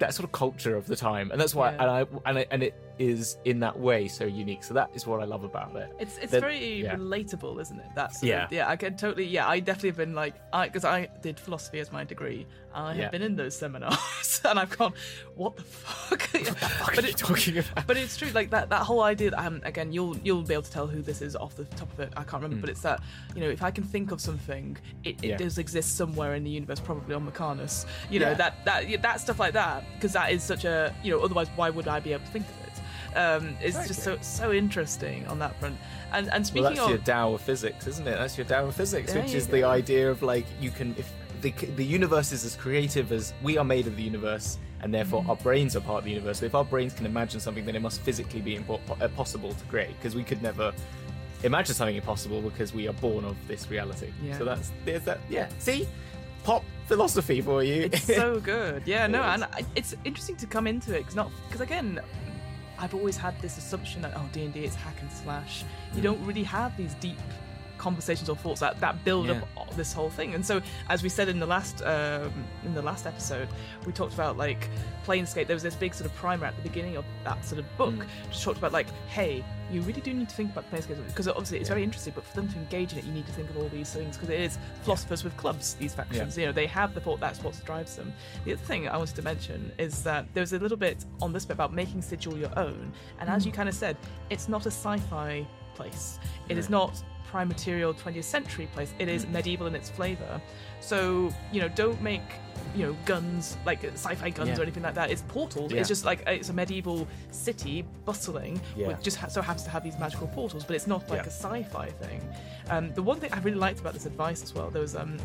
that 0.00 0.12
sort 0.12 0.24
of 0.24 0.32
culture 0.32 0.74
of 0.76 0.86
the 0.88 0.96
time 0.96 1.30
and 1.30 1.40
that's 1.40 1.54
why 1.54 1.70
Yeah. 1.70 1.82
and 1.82 1.90
i 1.90 2.06
and, 2.28 2.38
I, 2.40 2.46
and 2.50 2.62
it 2.64 2.74
is 2.98 3.38
in 3.44 3.58
that 3.60 3.78
way 3.78 4.06
so 4.06 4.24
unique 4.24 4.62
so 4.62 4.72
that 4.74 4.88
is 4.94 5.06
what 5.06 5.20
i 5.20 5.24
love 5.24 5.42
about 5.44 5.74
it 5.76 5.90
It's 5.98 6.16
it's 6.18 6.30
That- 6.32 6.40
very 6.40 6.82
yeah. 6.82 6.96
relatable, 6.96 7.60
isn't 7.60 7.78
it? 7.78 7.86
That's 7.94 8.22
Yeah. 8.22 8.46
yeah. 8.50 8.68
I 8.68 8.76
can 8.76 8.96
totally 8.96 9.24
yeah. 9.26 9.48
I 9.48 9.60
definitely 9.60 9.90
have 9.90 9.96
been 9.96 10.14
like 10.14 10.34
I 10.52 10.66
because 10.68 10.84
I 10.84 11.08
did 11.22 11.38
philosophy 11.40 11.78
as 11.80 11.90
my 11.92 12.04
degree. 12.04 12.46
I 12.74 12.88
have 12.88 12.96
Yeah. 12.98 13.08
been 13.10 13.22
in 13.22 13.36
those 13.36 13.54
seminars 13.56 14.40
and 14.44 14.58
I've 14.58 14.76
gone, 14.76 14.92
what 15.36 15.56
the 15.56 15.62
fuck? 15.62 16.22
what 16.32 16.44
the 16.44 16.66
what 16.94 17.04
are 17.04 17.06
you 17.06 17.12
talking 17.12 17.58
about 17.58 17.86
But 17.86 17.96
it's 17.96 18.16
true, 18.16 18.30
like 18.30 18.50
that 18.50 18.68
that 18.70 18.82
whole 18.82 19.02
idea. 19.02 19.30
That, 19.30 19.40
um, 19.46 19.60
again, 19.64 19.92
you'll 19.92 20.16
you'll 20.18 20.42
be 20.42 20.54
able 20.54 20.64
to 20.64 20.70
tell 20.70 20.86
who 20.86 21.00
this 21.02 21.20
is 21.22 21.34
off 21.36 21.54
the 21.56 21.64
top 21.80 21.90
of 21.92 22.00
it. 22.00 22.12
I 22.16 22.22
can't 22.24 22.42
remember, 22.42 22.60
but 22.60 22.70
it's 22.70 22.82
that 22.82 23.00
you 23.34 23.40
know, 23.42 23.48
if 23.50 23.62
I 23.62 23.70
can 23.70 23.84
think 23.84 24.10
of 24.12 24.20
something, 24.20 24.76
it, 25.04 25.22
it 25.22 25.38
does 25.38 25.58
exist 25.58 25.96
somewhere 25.96 26.34
in 26.34 26.42
the 26.44 26.50
universe, 26.50 26.80
probably 26.80 27.14
on 27.14 27.24
Mechanus. 27.30 27.86
You 28.10 28.20
know 28.20 28.34
that 28.34 28.64
that 28.64 28.80
that 29.02 29.20
stuff 29.20 29.38
like 29.38 29.52
that, 29.54 29.84
because 29.94 30.12
that 30.14 30.32
is 30.32 30.42
such 30.42 30.64
a 30.64 30.94
you 31.04 31.10
know. 31.12 31.20
Otherwise, 31.24 31.48
why 31.56 31.70
would 31.70 31.88
I 31.88 32.00
be 32.00 32.12
able 32.12 32.24
to 32.24 32.30
think 32.32 32.46
of 32.46 32.56
it? 32.66 32.73
Um, 33.16 33.56
it's 33.60 33.86
just 33.86 34.02
so 34.02 34.18
so 34.20 34.52
interesting 34.52 35.26
on 35.28 35.38
that 35.38 35.58
front. 35.60 35.76
And 36.12 36.32
and 36.32 36.46
speaking 36.46 36.62
well 36.64 36.72
that's 36.74 36.84
of 36.84 36.90
your 36.90 36.98
Tao 36.98 37.34
of 37.34 37.40
physics 37.40 37.86
isn't 37.86 38.06
it? 38.06 38.16
That's 38.18 38.36
your 38.36 38.46
Tao 38.46 38.66
of 38.66 38.74
physics 38.74 39.12
There 39.12 39.22
which 39.22 39.32
you 39.32 39.38
is 39.38 39.46
the 39.48 39.64
idea 39.64 40.10
of 40.10 40.22
like 40.22 40.46
you 40.60 40.70
can 40.70 40.94
if 40.98 41.12
the, 41.40 41.50
the 41.76 41.84
universe 41.84 42.32
is 42.32 42.44
as 42.44 42.56
creative 42.56 43.12
as 43.12 43.34
we 43.42 43.58
are 43.58 43.64
made 43.64 43.86
of 43.86 43.96
the 43.96 44.02
universe 44.02 44.58
and 44.82 44.92
therefore 44.92 45.20
Mm-hmm. 45.22 45.30
our 45.30 45.36
brains 45.36 45.76
are 45.76 45.80
part 45.80 45.98
of 45.98 46.04
the 46.04 46.10
universe. 46.10 46.38
So 46.40 46.46
if 46.46 46.54
our 46.54 46.64
brains 46.64 46.92
can 46.92 47.06
imagine 47.06 47.40
something 47.40 47.64
then 47.64 47.76
it 47.76 47.82
must 47.82 48.00
physically 48.00 48.40
be 48.40 48.56
impo- 48.58 48.80
uh, 49.00 49.08
possible 49.08 49.52
to 49.52 49.64
create 49.66 49.94
because 49.98 50.14
we 50.14 50.24
could 50.24 50.42
never 50.42 50.72
imagine 51.42 51.74
something 51.74 51.96
impossible 51.96 52.40
because 52.40 52.72
we 52.74 52.88
are 52.88 52.94
born 52.94 53.24
of 53.24 53.36
this 53.46 53.70
reality. 53.70 54.10
Yeah. 54.22 54.38
so 54.38 54.44
that's 54.44 54.72
there's 54.84 55.02
that 55.04 55.20
yeah. 55.28 55.48
See? 55.58 55.86
Pop 56.42 56.62
philosophy 56.86 57.40
for 57.40 57.62
you. 57.64 57.84
It's 57.92 58.02
so 58.04 58.38
good. 58.54 58.82
Yeah, 58.86 59.06
no, 59.06 59.22
and 59.22 59.44
I, 59.44 59.64
it's 59.76 59.94
interesting 60.04 60.36
to 60.36 60.46
come 60.46 60.66
into 60.66 60.92
it 60.94 60.98
because 60.98 61.16
not 61.16 61.30
because 61.48 61.62
again, 61.62 62.00
I've 62.78 62.94
always 62.94 63.16
had 63.16 63.38
this 63.40 63.58
assumption 63.58 64.02
that 64.02 64.12
oh 64.16 64.28
D 64.32 64.44
and 64.44 64.52
D 64.52 64.64
it's 64.64 64.74
hack 64.74 64.96
and 65.00 65.10
slash. 65.10 65.64
You 65.94 66.02
don't 66.02 66.24
really 66.24 66.42
have 66.42 66.76
these 66.76 66.94
deep 66.94 67.18
conversations 67.88 68.28
or 68.30 68.36
thoughts 68.36 68.60
that, 68.60 68.80
that 68.80 68.94
build 69.04 69.26
Yeah. 69.26 69.40
up 69.60 69.74
this 69.76 69.92
whole 69.92 70.10
thing. 70.18 70.34
And 70.34 70.44
so, 70.50 70.62
as 70.88 71.02
we 71.02 71.08
said 71.08 71.28
in 71.28 71.38
the 71.44 71.46
last 71.56 71.82
um, 71.82 72.32
in 72.64 72.72
the 72.74 72.82
last 72.90 73.06
episode, 73.06 73.48
we 73.86 73.92
talked 73.92 74.14
about 74.14 74.36
like 74.36 74.62
Planescape. 75.06 75.46
There 75.46 75.56
was 75.60 75.62
this 75.62 75.74
big 75.74 75.92
sort 75.94 76.06
of 76.10 76.14
primer 76.16 76.46
at 76.46 76.56
the 76.56 76.62
beginning 76.70 76.96
of 76.96 77.04
that 77.24 77.44
sort 77.44 77.58
of 77.62 77.66
book, 77.76 77.94
Mm. 77.94 78.30
just 78.30 78.42
talked 78.44 78.58
about 78.58 78.72
like, 78.72 78.86
hey, 79.08 79.44
you 79.72 79.80
really 79.82 80.00
do 80.00 80.12
need 80.14 80.28
to 80.28 80.36
think 80.36 80.50
about 80.52 80.64
Planescape 80.70 81.04
because 81.08 81.26
obviously 81.28 81.58
it's 81.58 81.68
very 81.68 81.82
interesting, 81.82 82.12
but 82.14 82.24
for 82.24 82.34
them 82.36 82.48
to 82.52 82.56
engage 82.64 82.92
in 82.92 82.98
it, 83.00 83.04
you 83.04 83.12
need 83.12 83.26
to 83.26 83.32
think 83.32 83.50
of 83.50 83.56
all 83.58 83.68
these 83.68 83.90
things 83.92 84.16
because 84.16 84.30
it 84.30 84.40
is 84.40 84.58
philosophers 84.82 85.24
with 85.24 85.36
clubs. 85.36 85.74
These 85.74 85.94
factions, 85.94 86.38
you 86.38 86.46
know, 86.46 86.52
they 86.52 86.66
have 86.66 86.94
the 86.94 87.00
thought 87.00 87.20
that's 87.20 87.42
what 87.42 87.54
drives 87.64 87.96
them. 87.96 88.12
The 88.44 88.52
other 88.54 88.62
thing 88.70 88.88
I 88.88 88.96
wanted 88.96 89.16
to 89.16 89.22
mention 89.22 89.72
is 89.78 90.02
that 90.04 90.22
there 90.34 90.42
was 90.46 90.52
a 90.52 90.58
little 90.58 90.76
bit 90.88 91.04
on 91.20 91.32
this 91.34 91.44
bit 91.44 91.54
about 91.54 91.72
making 91.74 92.00
Sigil 92.02 92.38
your 92.38 92.56
own, 92.58 92.92
and 93.20 93.28
as 93.28 93.44
you 93.44 93.52
kind 93.52 93.68
of 93.68 93.74
said, 93.74 93.96
it's 94.30 94.48
not 94.48 94.62
a 94.66 94.70
sci-fi 94.70 95.46
place. 95.74 96.18
It 96.48 96.56
is 96.56 96.70
not 96.70 97.02
prime 97.34 97.48
material 97.48 97.92
20th 97.92 98.22
century 98.22 98.68
place. 98.72 98.94
It 99.00 99.08
is 99.08 99.26
medieval 99.26 99.66
in 99.66 99.74
its 99.74 99.90
flavor. 99.90 100.40
So 100.78 101.34
you 101.50 101.60
know, 101.60 101.68
don't 101.68 102.00
make 102.00 102.22
you 102.76 102.86
know 102.86 102.96
guns 103.06 103.56
like 103.66 103.82
sci-fi 103.84 104.30
guns 104.30 104.50
Yeah. 104.50 104.58
or 104.58 104.62
anything 104.62 104.84
like 104.84 104.94
that. 104.94 105.10
It's 105.10 105.22
portals. 105.22 105.72
Yeah. 105.72 105.80
It's 105.80 105.88
just 105.88 106.04
like 106.04 106.22
it's 106.28 106.50
a 106.50 106.52
medieval 106.52 107.08
city 107.32 107.84
bustling, 108.04 108.60
Yeah. 108.76 108.86
which 108.88 109.00
just 109.02 109.16
ha- 109.16 109.26
so 109.26 109.42
happens 109.42 109.64
to 109.64 109.70
have 109.70 109.82
these 109.82 109.98
magical 109.98 110.28
portals. 110.28 110.62
But 110.64 110.76
it's 110.76 110.86
not 110.86 111.10
like 111.10 111.26
a 111.26 111.34
sci-fi 111.42 111.88
thing. 112.02 112.20
Um, 112.70 112.94
the 112.94 113.02
one 113.02 113.18
thing 113.18 113.32
I 113.32 113.40
really 113.40 113.58
liked 113.58 113.80
about 113.80 113.94
this 113.94 114.06
advice 114.06 114.40
as 114.44 114.54
well, 114.54 114.70
there 114.70 114.82
was 114.82 114.94
um, 114.94 115.16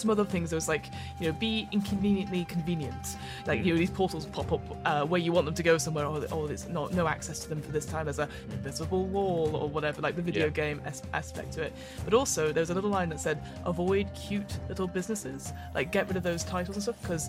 some 0.00 0.10
other 0.10 0.24
things. 0.24 0.50
There 0.50 0.56
was 0.56 0.68
like, 0.68 0.86
you 1.20 1.26
know, 1.26 1.32
be 1.38 1.68
inconveniently 1.72 2.44
convenient. 2.46 3.16
Like, 3.46 3.64
you 3.64 3.72
know, 3.72 3.78
these 3.78 3.90
portals 3.90 4.26
pop 4.26 4.52
up 4.52 4.62
uh, 4.84 5.04
where 5.06 5.20
you 5.20 5.32
want 5.32 5.46
them 5.46 5.54
to 5.54 5.62
go 5.62 5.78
somewhere, 5.78 6.06
or, 6.06 6.24
or 6.32 6.48
there's 6.48 6.68
not 6.68 6.92
no 6.94 7.06
access 7.06 7.38
to 7.40 7.48
them 7.48 7.60
for 7.62 7.72
this 7.72 7.84
time. 7.86 8.06
There's 8.06 8.18
a 8.18 8.28
invisible 8.50 9.04
wall 9.06 9.54
or 9.56 9.68
whatever, 9.68 10.00
like 10.00 10.16
the 10.16 10.22
video 10.22 10.44
Yeah. 10.46 10.50
game 10.50 10.82
as- 10.84 11.02
aspect 11.12 11.52
to 11.54 11.62
it. 11.62 11.72
But 12.04 12.14
also, 12.14 12.52
there 12.52 12.62
was 12.62 12.70
a 12.70 12.74
little 12.74 12.90
line 12.90 13.08
that 13.10 13.20
said, 13.20 13.42
"Avoid 13.66 14.08
cute 14.14 14.58
little 14.68 14.86
businesses. 14.88 15.52
Like, 15.74 15.92
get 15.92 16.08
rid 16.08 16.16
of 16.16 16.22
those 16.22 16.44
titles 16.44 16.76
and 16.76 16.82
stuff 16.82 17.00
because 17.02 17.28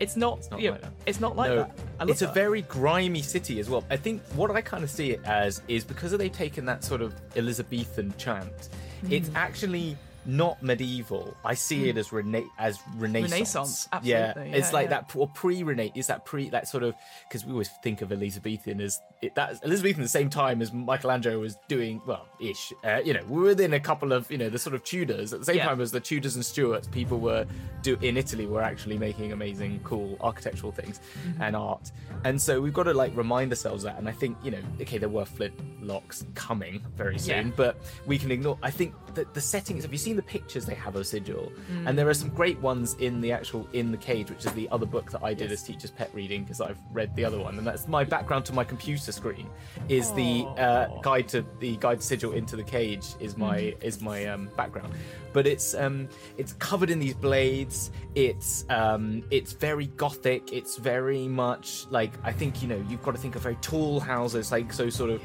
it's 0.00 0.16
not. 0.16 0.48
not 0.50 0.60
you 0.60 0.68
know, 0.68 0.72
like 0.72 0.82
that. 0.82 0.92
It's 1.06 1.20
not 1.20 1.36
like 1.36 1.50
no, 1.50 1.70
that. 1.98 2.08
It's 2.08 2.22
a 2.22 2.28
very 2.28 2.62
grimy 2.62 3.22
city 3.22 3.58
as 3.60 3.68
well. 3.68 3.84
I 3.90 3.96
think 3.96 4.22
what 4.34 4.50
I 4.50 4.60
kind 4.60 4.84
of 4.84 4.90
see 4.90 5.10
it 5.10 5.20
as 5.24 5.62
is 5.68 5.84
because 5.84 6.12
they've 6.12 6.30
taken 6.32 6.64
that 6.66 6.84
sort 6.84 7.00
of 7.02 7.14
Elizabethan 7.36 8.14
chant, 8.18 8.68
it's 9.10 9.28
Mm. 9.30 9.34
actually 9.36 9.96
not 10.24 10.62
medieval. 10.62 11.36
I 11.44 11.54
see 11.54 11.88
it 11.88 11.96
as 11.96 12.12
rena- 12.12 12.44
as 12.58 12.78
Renaissance. 12.96 13.32
Renaissance, 13.32 13.88
Yeah, 14.02 14.16
absolutely. 14.28 14.58
it's 14.58 14.68
Yeah, 14.68 14.74
like 14.74 14.84
yeah. 14.84 14.90
that 15.00 15.16
or 15.16 15.28
pre-Renaissance. 15.28 15.96
Is 15.98 16.06
that 16.06 16.24
pre 16.24 16.48
that 16.50 16.68
sort 16.68 16.82
of 16.84 16.94
because 17.28 17.44
we 17.44 17.52
always 17.52 17.70
think 17.82 18.02
of 18.02 18.12
Elizabethan 18.12 18.80
as 18.80 19.00
it, 19.20 19.34
that 19.34 19.60
Elizabethan 19.64 20.00
at 20.02 20.04
the 20.04 20.08
same 20.08 20.30
time 20.30 20.62
as 20.62 20.72
Michelangelo 20.72 21.38
was 21.38 21.56
doing 21.68 22.00
well 22.06 22.26
ish. 22.40 22.72
Uh, 22.84 23.00
you 23.04 23.12
know, 23.14 23.22
we're 23.28 23.42
within 23.42 23.72
a 23.74 23.80
couple 23.80 24.12
of 24.12 24.30
you 24.30 24.38
know 24.38 24.48
the 24.48 24.58
sort 24.58 24.74
of 24.74 24.84
Tudors 24.84 25.32
at 25.32 25.40
the 25.40 25.46
same 25.46 25.56
Yeah. 25.56 25.66
time 25.66 25.80
as 25.80 25.90
the 25.90 26.00
Tudors 26.00 26.34
and 26.36 26.44
Stuarts. 26.44 26.88
People 26.88 27.18
were 27.18 27.46
do 27.82 27.96
in 28.00 28.16
Italy 28.16 28.46
were 28.46 28.62
actually 28.62 28.98
making 28.98 29.32
amazing, 29.32 29.80
cool 29.84 30.16
architectural 30.20 30.72
things 30.72 31.00
Mm-hmm. 31.26 31.42
and 31.42 31.56
art. 31.56 31.90
And 32.24 32.40
so 32.40 32.60
we've 32.60 32.72
got 32.72 32.84
to 32.84 32.94
like 32.94 33.16
remind 33.16 33.50
ourselves 33.50 33.82
that. 33.84 33.98
And 33.98 34.08
I 34.08 34.12
think 34.12 34.36
you 34.44 34.50
know, 34.52 34.60
okay, 34.80 34.98
there 34.98 35.08
were 35.08 35.24
flintlocks 35.24 36.24
coming 36.34 36.82
very 36.96 37.18
soon, 37.18 37.48
Yeah. 37.48 37.52
but 37.56 37.76
we 38.06 38.18
can 38.18 38.30
ignore. 38.30 38.58
I 38.62 38.70
think 38.70 38.94
that 39.14 39.34
the 39.34 39.40
settings. 39.40 39.82
Have 39.82 39.92
you 39.92 39.98
seen 39.98 40.11
the 40.12 40.22
pictures 40.22 40.66
they 40.66 40.74
have 40.74 40.96
of 40.96 41.06
Sigil? 41.06 41.52
Mm. 41.72 41.88
And 41.88 41.98
there 41.98 42.08
are 42.08 42.14
some 42.14 42.30
great 42.30 42.58
ones 42.60 42.94
in 43.00 43.20
the 43.20 43.32
actual 43.32 43.66
in 43.72 43.90
the 43.90 43.96
cage, 43.96 44.30
which 44.30 44.44
is 44.44 44.52
the 44.52 44.68
other 44.70 44.86
book 44.86 45.10
that 45.12 45.22
I 45.22 45.34
did 45.34 45.50
Yes. 45.50 45.60
as 45.60 45.66
teacher's 45.66 45.90
pet 45.90 46.10
reading 46.14 46.42
because 46.44 46.60
I've 46.60 46.78
read 46.92 47.14
the 47.16 47.24
other 47.24 47.38
one, 47.38 47.58
and 47.58 47.66
that's 47.66 47.88
my 47.88 48.04
background 48.04 48.44
to 48.46 48.52
my 48.52 48.64
computer 48.64 49.12
screen. 49.12 49.48
Is 49.88 50.12
the 50.12 50.44
uh, 50.58 50.86
guide 51.02 51.28
to 51.28 51.44
the 51.60 51.76
guide 51.76 52.00
to 52.00 52.06
Sigil 52.06 52.32
into 52.32 52.56
the 52.56 52.64
cage 52.64 53.06
is 53.20 53.36
my 53.36 53.58
Mm-hmm. 53.58 53.82
is 53.82 54.00
my 54.00 54.26
um, 54.26 54.48
background, 54.56 54.92
but 55.32 55.46
it's 55.46 55.74
um 55.74 56.08
it's 56.38 56.52
covered 56.54 56.90
in 56.90 56.98
these 56.98 57.14
blades. 57.14 57.90
It's 58.14 58.64
um 58.70 59.22
it's 59.30 59.52
very 59.52 59.86
gothic. 59.86 60.52
It's 60.52 60.76
very 60.76 61.28
much 61.28 61.86
like 61.90 62.12
I 62.24 62.32
think 62.32 62.62
you 62.62 62.68
know 62.68 62.84
you've 62.88 63.02
got 63.02 63.12
to 63.14 63.20
think 63.20 63.36
of 63.36 63.42
very 63.42 63.56
tall 63.56 64.00
houses, 64.00 64.50
like 64.52 64.72
so 64.72 64.88
sort 64.90 65.10
of 65.10 65.22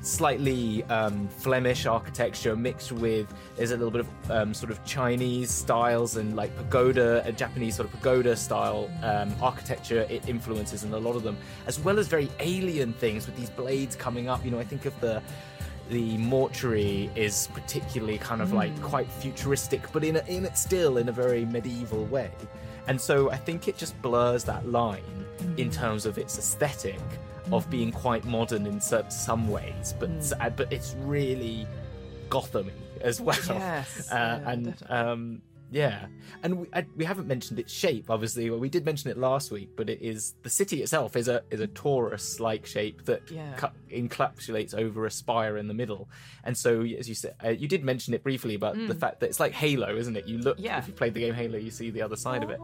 slightly 0.00 0.84
um, 0.84 1.28
Flemish 1.28 1.86
architecture 1.86 2.54
mixed 2.56 2.92
with 2.92 3.32
there's 3.56 3.70
a 3.70 3.76
little 3.76 3.90
bit 3.90 4.00
of 4.00 4.30
um, 4.30 4.54
sort 4.54 4.70
of 4.70 4.84
Chinese 4.84 5.50
styles 5.50 6.16
and 6.16 6.36
like 6.36 6.54
pagoda, 6.56 7.22
a 7.26 7.32
Japanese 7.32 7.76
sort 7.76 7.88
of 7.88 7.92
pagoda 7.92 8.36
style 8.36 8.90
um, 9.02 9.34
architecture. 9.42 10.06
It 10.08 10.28
influences 10.28 10.84
in 10.84 10.92
a 10.92 10.98
lot 10.98 11.16
of 11.16 11.22
them, 11.22 11.36
as 11.66 11.80
well 11.80 11.98
as 11.98 12.08
very 12.08 12.30
alien 12.40 12.92
things 12.94 13.26
with 13.26 13.36
these 13.36 13.50
blades 13.50 13.96
coming 13.96 14.28
up. 14.28 14.44
You 14.44 14.50
know, 14.50 14.58
I 14.58 14.64
think 14.64 14.86
of 14.86 14.98
the 15.00 15.22
the 15.88 16.18
mortuary 16.18 17.10
is 17.14 17.48
particularly 17.54 18.18
kind 18.18 18.42
of 18.42 18.52
like 18.52 18.80
quite 18.82 19.10
futuristic, 19.10 19.90
but 19.92 20.02
in 20.02 20.16
a, 20.16 20.24
in 20.26 20.44
it 20.44 20.58
still 20.58 20.98
in 20.98 21.08
a 21.08 21.12
very 21.12 21.44
medieval 21.44 22.04
way. 22.06 22.30
And 22.88 23.00
so 23.00 23.30
I 23.30 23.36
think 23.36 23.68
it 23.68 23.76
just 23.76 24.00
blurs 24.02 24.44
that 24.44 24.68
line 24.68 25.02
in 25.56 25.70
terms 25.70 26.06
of 26.06 26.18
its 26.18 26.38
aesthetic 26.38 27.00
of 27.52 27.68
being 27.70 27.92
quite 27.92 28.24
modern 28.24 28.66
in 28.66 28.80
some 28.80 29.48
ways, 29.48 29.94
but 29.98 30.10
Mm. 30.10 30.32
uh, 30.44 30.50
but 30.50 30.72
it's 30.72 30.94
really 31.00 31.66
Gotham 32.28 32.70
as 33.00 33.20
well. 33.20 33.36
Yes, 33.48 34.08
uh, 34.12 34.14
yeah, 34.42 34.50
and 34.50 34.74
um, 34.88 35.42
Yeah, 35.70 36.06
and 36.44 36.60
we, 36.60 36.66
I, 36.72 36.86
we 36.96 37.04
haven't 37.04 37.26
mentioned 37.26 37.58
its 37.58 37.72
shape. 37.72 38.08
Obviously, 38.08 38.48
well, 38.50 38.60
we 38.60 38.68
did 38.68 38.84
mention 38.84 39.10
it 39.10 39.18
last 39.18 39.50
week, 39.50 39.70
but 39.76 39.90
it 39.90 40.00
is 40.00 40.34
the 40.44 40.48
city 40.50 40.80
itself 40.82 41.16
is 41.16 41.26
a 41.28 41.42
is 41.50 41.60
a 41.60 41.66
torus-like 41.66 42.64
shape 42.66 43.04
that 43.06 43.22
Yeah. 43.30 43.52
cu- 43.56 43.76
encapsulates 43.92 44.74
over 44.74 45.06
a 45.06 45.10
spire 45.10 45.56
in 45.56 45.66
the 45.66 45.74
middle. 45.74 46.08
And 46.44 46.56
so, 46.56 46.82
as 46.82 47.08
you 47.08 47.16
said, 47.16 47.34
uh, 47.44 47.48
you 47.50 47.66
did 47.68 47.82
mention 47.84 48.14
it 48.14 48.22
briefly 48.22 48.54
about 48.54 48.76
the 48.76 48.94
fact 48.94 49.18
that 49.20 49.26
it's 49.26 49.40
like 49.40 49.52
Halo, 49.52 49.96
isn't 49.96 50.16
it? 50.16 50.26
You 50.26 50.38
look, 50.38 50.58
Mm. 50.58 50.64
Yeah. 50.64 50.78
if 50.78 50.86
you 50.86 50.94
played 50.94 51.14
the 51.14 51.20
game 51.20 51.34
Halo, 51.34 51.58
you 51.58 51.70
see 51.72 51.90
the 51.90 52.02
other 52.02 52.16
side 52.16 52.42
of 52.44 52.50
it. 52.50 52.60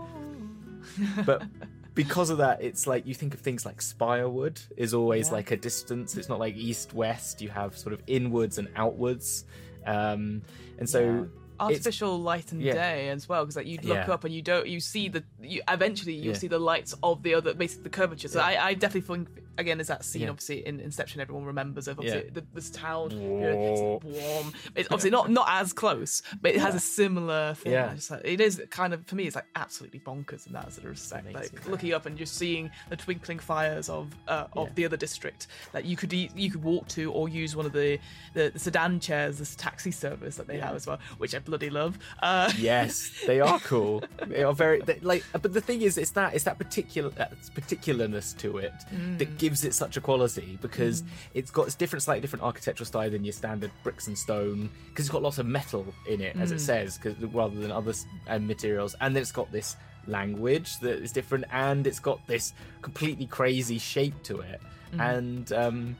But 1.27 1.43
because 1.95 2.31
of 2.31 2.39
that, 2.39 2.63
it's 2.63 2.87
like 2.87 3.07
you 3.07 3.15
think 3.15 3.35
of 3.35 3.41
things 3.41 3.67
like 3.67 3.79
Spireward 3.79 4.61
is 4.77 4.95
always 4.95 5.29
Yeah. 5.29 5.35
like 5.35 5.51
a 5.51 5.57
distance. 5.57 6.17
It's 6.17 6.29
not 6.29 6.39
like 6.39 6.57
east 6.57 6.95
west. 6.95 7.43
You 7.43 7.51
have 7.51 7.77
sort 7.77 7.93
of 7.93 8.01
inwards 8.07 8.59
and 8.59 8.69
outwards. 8.77 9.45
Um, 9.87 10.43
and 10.79 10.89
so 10.89 11.01
Yeah. 11.01 11.25
Artificial 11.63 12.21
light 12.21 12.53
and 12.53 12.61
yeah. 12.63 12.73
day 12.75 13.09
as 13.09 13.29
well 13.29 13.45
because 13.45 13.57
like 13.57 13.67
you 13.67 13.79
look 13.83 14.07
Yeah. 14.07 14.13
up 14.15 14.25
and 14.25 14.35
you 14.35 14.43
don't 14.43 14.67
you 14.67 14.81
see 14.81 15.09
the 15.09 15.23
you 15.41 15.63
eventually 15.69 16.15
you'll 16.15 16.35
Yeah. 16.35 16.39
see 16.39 16.49
the 16.49 16.59
lights 16.59 16.95
of 17.03 17.23
the 17.23 17.35
other 17.35 17.55
basically 17.55 17.85
the 17.85 17.91
curvature. 17.91 18.29
So. 18.29 18.41
I, 18.41 18.69
I 18.69 18.75
definitely 18.75 19.03
think 19.03 19.29
again 19.59 19.81
is 19.81 19.89
that 19.89 20.05
scene 20.05 20.29
obviously 20.29 20.67
in 20.67 20.81
Inception 20.81 21.21
everyone 21.21 21.45
remembers 21.45 21.87
of 21.89 21.99
obviously 21.99 22.31
the, 22.31 22.45
this 22.55 22.71
town 22.71 23.11
you 23.11 23.29
know, 23.29 23.99
it's 24.01 24.05
warm. 24.05 24.53
it's 24.75 24.89
obviously 24.91 25.11
not 25.11 25.31
not 25.31 25.47
as 25.49 25.73
close 25.73 26.23
but 26.41 26.53
it 26.53 26.61
has 26.61 26.75
a 26.75 26.81
similar 26.81 27.55
thing. 27.55 27.73
Yeah. 27.73 27.95
Like, 28.11 28.23
it 28.25 28.41
is 28.41 28.63
kind 28.71 28.95
of 28.95 29.07
for 29.07 29.15
me 29.15 29.25
it's 29.25 29.37
like 29.37 29.47
absolutely 29.57 30.01
bonkers 30.01 30.47
in 30.47 30.53
that 30.55 30.73
sort 30.73 30.85
of 30.85 30.91
respect. 30.91 31.33
Like 31.33 31.69
looking 31.69 31.93
up 31.93 32.07
and 32.07 32.17
just 32.17 32.37
seeing 32.37 32.71
the 32.89 32.97
twinkling 32.97 33.39
fires 33.39 33.89
of 33.89 34.11
uh, 34.29 34.47
of 34.55 34.75
the 34.75 34.85
other 34.85 34.97
district 34.97 35.49
that 35.73 35.85
you 35.85 35.97
could 35.97 36.13
you 36.13 36.51
could 36.51 36.63
walk 36.63 36.89
to 36.89 37.13
or 37.13 37.29
use 37.29 37.55
one 37.55 37.67
of 37.67 37.73
the 37.73 37.99
the, 38.35 38.51
the 38.51 38.59
sedan 38.59 39.01
chairs 39.01 39.39
this 39.39 39.55
taxi 39.57 39.91
service 39.91 40.37
that 40.37 40.47
they 40.47 40.59
have 40.59 40.75
as 40.75 40.87
well 40.87 40.99
which 41.19 41.35
I 41.35 41.39
bloody 41.53 41.69
love 41.71 41.99
uh, 42.23 42.51
yes, 42.59 43.11
they 43.27 43.39
are 43.41 43.61
cool. 43.73 44.03
They 44.27 44.43
are 44.43 44.55
very 44.55 44.81
they, 44.89 44.99
like. 45.01 45.23
But 45.33 45.53
the 45.53 45.61
thing 45.61 45.83
is, 45.83 45.99
it's 45.99 46.13
that 46.13 46.35
it's 46.35 46.45
that 46.45 46.59
particular 46.59 47.11
that 47.21 47.33
particularness 47.55 48.27
to 48.39 48.49
it 48.59 48.73
Mm. 48.93 49.19
that 49.19 49.31
gives 49.39 49.65
it 49.65 49.75
such 49.75 49.97
a 49.97 50.01
quality 50.01 50.59
because 50.67 51.03
it's 51.35 51.51
got 51.51 51.67
it's 51.67 51.75
different, 51.83 52.03
slightly 52.03 52.21
different 52.23 52.43
architectural 52.51 52.87
style 52.87 53.11
than 53.11 53.23
your 53.25 53.33
standard 53.43 53.71
bricks 53.85 54.07
and 54.09 54.17
stone 54.27 54.71
because 54.89 55.05
it's 55.07 55.13
got 55.13 55.23
lots 55.23 55.39
of 55.39 55.47
metal 55.47 55.85
in 56.09 56.21
it, 56.23 56.35
Mm. 56.37 56.43
as 56.43 56.51
it 56.53 56.61
says, 56.61 56.99
'cause- 56.99 57.17
rather 57.41 57.57
than 57.63 57.71
other 57.71 57.95
uh, 58.29 58.39
materials, 58.39 58.95
and 59.03 59.15
then 59.15 59.21
it's 59.23 59.33
got 59.33 59.51
this 59.53 59.77
language 60.07 60.79
that 60.81 60.97
is 61.03 61.13
different, 61.13 61.45
and 61.53 61.87
it's 61.87 62.01
got 62.01 62.19
this 62.27 62.55
completely 62.81 63.27
crazy 63.27 63.79
shape 63.79 64.19
to 64.25 64.41
it, 64.41 64.61
Mm. 64.95 65.01
and. 65.17 65.53
um 65.53 65.97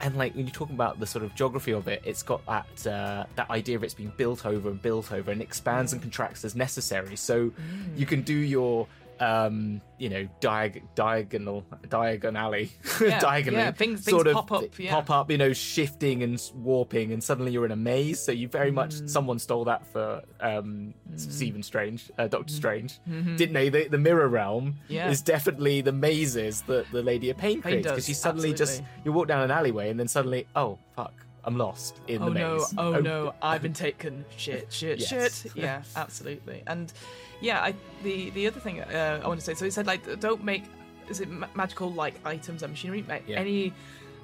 and 0.00 0.16
like 0.16 0.34
when 0.34 0.46
you 0.46 0.52
talk 0.52 0.70
about 0.70 1.00
the 1.00 1.06
sort 1.06 1.24
of 1.24 1.34
geography 1.34 1.72
of 1.72 1.88
it, 1.88 2.02
it's 2.04 2.22
got 2.22 2.44
that 2.46 2.86
uh, 2.86 3.24
that 3.36 3.50
idea 3.50 3.76
of 3.76 3.84
it's 3.84 3.94
being 3.94 4.12
built 4.16 4.44
over 4.44 4.68
and 4.68 4.80
built 4.80 5.12
over 5.12 5.30
and 5.30 5.40
expands 5.40 5.92
and 5.92 6.02
contracts 6.02 6.44
as 6.44 6.54
necessary. 6.54 7.16
So 7.16 7.52
you 7.94 8.06
can 8.06 8.22
do 8.22 8.34
your 8.34 8.86
um, 9.20 9.80
you 9.98 10.08
know 10.10 10.28
diag- 10.40 10.82
diagonal 10.94 11.64
diagonally 11.88 12.70
Yeah, 13.00 13.18
diagonally 13.30 13.62
yeah, 13.64 13.72
things- 13.72 14.02
things 14.04 14.10
sort 14.14 14.26
of 14.26 14.34
pop 14.34 14.52
up, 14.52 14.78
yeah. 14.78 14.90
pop 14.90 15.10
up 15.10 15.30
you 15.30 15.38
know 15.38 15.52
shifting 15.52 16.22
and 16.22 16.40
warping 16.54 17.12
and 17.12 17.22
suddenly 17.24 17.50
you're 17.52 17.64
in 17.64 17.72
a 17.72 17.76
maze. 17.76 18.20
So 18.20 18.32
you 18.32 18.48
very 18.48 18.70
much 18.70 18.94
Mm. 18.96 19.10
someone 19.10 19.38
stole 19.38 19.64
that 19.64 19.86
for 19.86 20.22
um, 20.40 20.94
Stephen 21.16 21.62
Strange, 21.62 22.10
uh, 22.18 22.28
Doctor 22.28 22.52
Mm. 22.52 22.56
Strange, 22.56 22.98
didn't 23.36 23.54
they? 23.54 23.68
The, 23.68 23.88
the 23.88 23.98
mirror 23.98 24.28
realm 24.28 24.66
Mm-hmm. 24.66 24.92
Yeah. 24.92 25.10
is 25.10 25.22
definitely 25.22 25.80
the 25.80 25.92
mazes 25.92 26.62
that 26.62 26.86
the 26.92 27.02
Lady 27.02 27.30
of 27.30 27.36
Pain 27.36 27.60
creates 27.62 27.86
because 27.88 28.08
you 28.08 28.14
suddenly 28.14 28.52
just 28.54 28.82
you 29.04 29.12
walk 29.12 29.28
down 29.28 29.42
an 29.42 29.50
alleyway 29.50 29.90
and 29.90 29.98
then 29.98 30.08
suddenly, 30.08 30.46
oh 30.54 30.78
fuck, 30.94 31.12
I'm 31.46 31.56
lost 31.56 32.00
in 32.08 32.22
oh 32.22 32.30
the 32.30 32.38
no 32.40 32.54
maze. 32.56 32.74
oh 32.76 33.00
no 33.00 33.34
i've 33.42 33.62
been 33.62 33.72
taken 33.72 34.24
shit 34.36 34.72
shit 34.72 34.98
Yes. 34.98 35.08
shit 35.42 35.52
yeah 35.56 35.82
absolutely 35.94 36.62
and 36.66 36.92
yeah 37.40 37.62
i 37.62 37.72
the 38.02 38.30
the 38.30 38.46
other 38.48 38.58
thing 38.60 38.80
uh, 38.80 39.20
i 39.22 39.26
want 39.28 39.38
to 39.40 39.46
say 39.46 39.54
so 39.54 39.64
he 39.64 39.70
said 39.70 39.86
like 39.86 40.18
don't 40.20 40.42
make 40.42 40.64
is 41.08 41.20
it 41.20 41.30
ma- 41.30 41.46
magical 41.54 41.92
like 41.92 42.14
items 42.24 42.62
and 42.64 42.72
machinery 42.72 43.02
make 43.06 43.22
Yeah. 43.28 43.38
any 43.38 43.72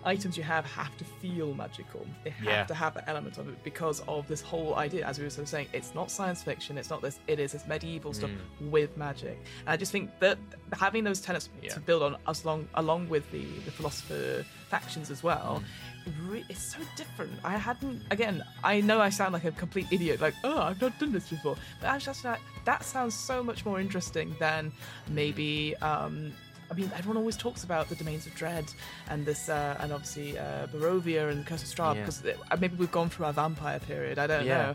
items 0.05 0.37
you 0.37 0.43
have 0.43 0.65
have 0.67 0.97
to 0.97 1.05
feel 1.05 1.55
magical 1.55 2.07
they 2.25 2.31
have 2.31 2.45
Yeah. 2.47 2.65
to 2.65 2.75
have 2.75 2.95
that 2.95 3.05
element 3.09 3.39
of 3.39 3.49
it 3.49 3.63
because 3.65 4.01
of 4.09 4.27
this 4.29 4.41
whole 4.41 4.75
idea 4.77 5.07
as 5.07 5.19
we 5.19 5.25
were 5.25 5.31
sort 5.31 5.45
of 5.45 5.49
saying 5.49 5.69
it's 5.73 5.95
not 5.95 6.11
science 6.11 6.43
fiction 6.43 6.77
it's 6.79 6.91
not 6.91 7.01
this 7.03 7.19
it 7.27 7.39
is 7.39 7.53
this 7.53 7.67
medieval 7.67 8.13
stuff 8.13 8.31
with 8.61 8.97
magic 8.97 9.39
and 9.61 9.69
i 9.69 9.77
just 9.77 9.93
think 9.93 10.11
that 10.21 10.39
having 10.73 11.05
those 11.05 11.21
tenets 11.21 11.49
Mm. 11.49 11.65
Yeah. 11.65 11.75
to 11.75 11.81
build 11.81 12.03
on 12.03 12.17
as 12.27 12.45
long 12.45 12.69
along 12.75 13.09
with 13.09 13.31
the 13.33 13.45
the 13.65 13.71
philosopher 13.71 14.45
factions 14.69 15.11
as 15.11 15.23
well 15.23 15.63
Mm. 16.07 16.31
re- 16.31 16.45
it's 16.49 16.73
so 16.73 16.79
different. 16.97 17.33
I 17.45 17.57
hadn't. 17.57 18.03
Again, 18.11 18.43
I 18.65 18.81
know 18.81 19.01
I 19.01 19.09
sound 19.11 19.33
like 19.35 19.45
a 19.45 19.53
complete 19.53 19.87
idiot. 19.93 20.21
Like, 20.21 20.35
oh, 20.43 20.59
I've 20.61 20.81
not 20.81 20.99
done 20.99 21.13
this 21.13 21.29
before. 21.29 21.55
But 21.81 21.91
I 21.91 21.95
was 21.95 22.05
just 22.05 22.25
like, 22.25 22.41
that 22.65 22.83
sounds 22.83 23.15
so 23.15 23.41
much 23.45 23.65
more 23.65 23.79
interesting 23.79 24.35
than 24.41 24.73
maybe. 25.09 25.77
Um, 25.77 26.33
I 26.73 26.75
mean, 26.75 26.91
everyone 26.97 27.19
always 27.19 27.37
talks 27.37 27.65
about 27.65 27.89
the 27.91 27.95
domains 27.95 28.27
of 28.27 28.35
dread 28.35 28.65
and 29.11 29.27
this, 29.27 29.51
uh, 29.51 29.77
and 29.81 29.93
obviously 29.93 30.39
uh, 30.39 30.67
Barovia 30.69 31.31
and 31.31 31.45
Curse 31.45 31.63
of 31.65 31.69
Strahd 31.69 31.97
Yeah. 31.97 32.01
because 32.07 32.23
maybe 32.61 32.77
we've 32.77 32.91
gone 32.91 33.11
through 33.11 33.27
our 33.27 33.33
vampire 33.35 33.79
period. 33.79 34.19
I 34.19 34.27
don't 34.27 34.47
Yeah. 34.47 34.57
know. 34.69 34.75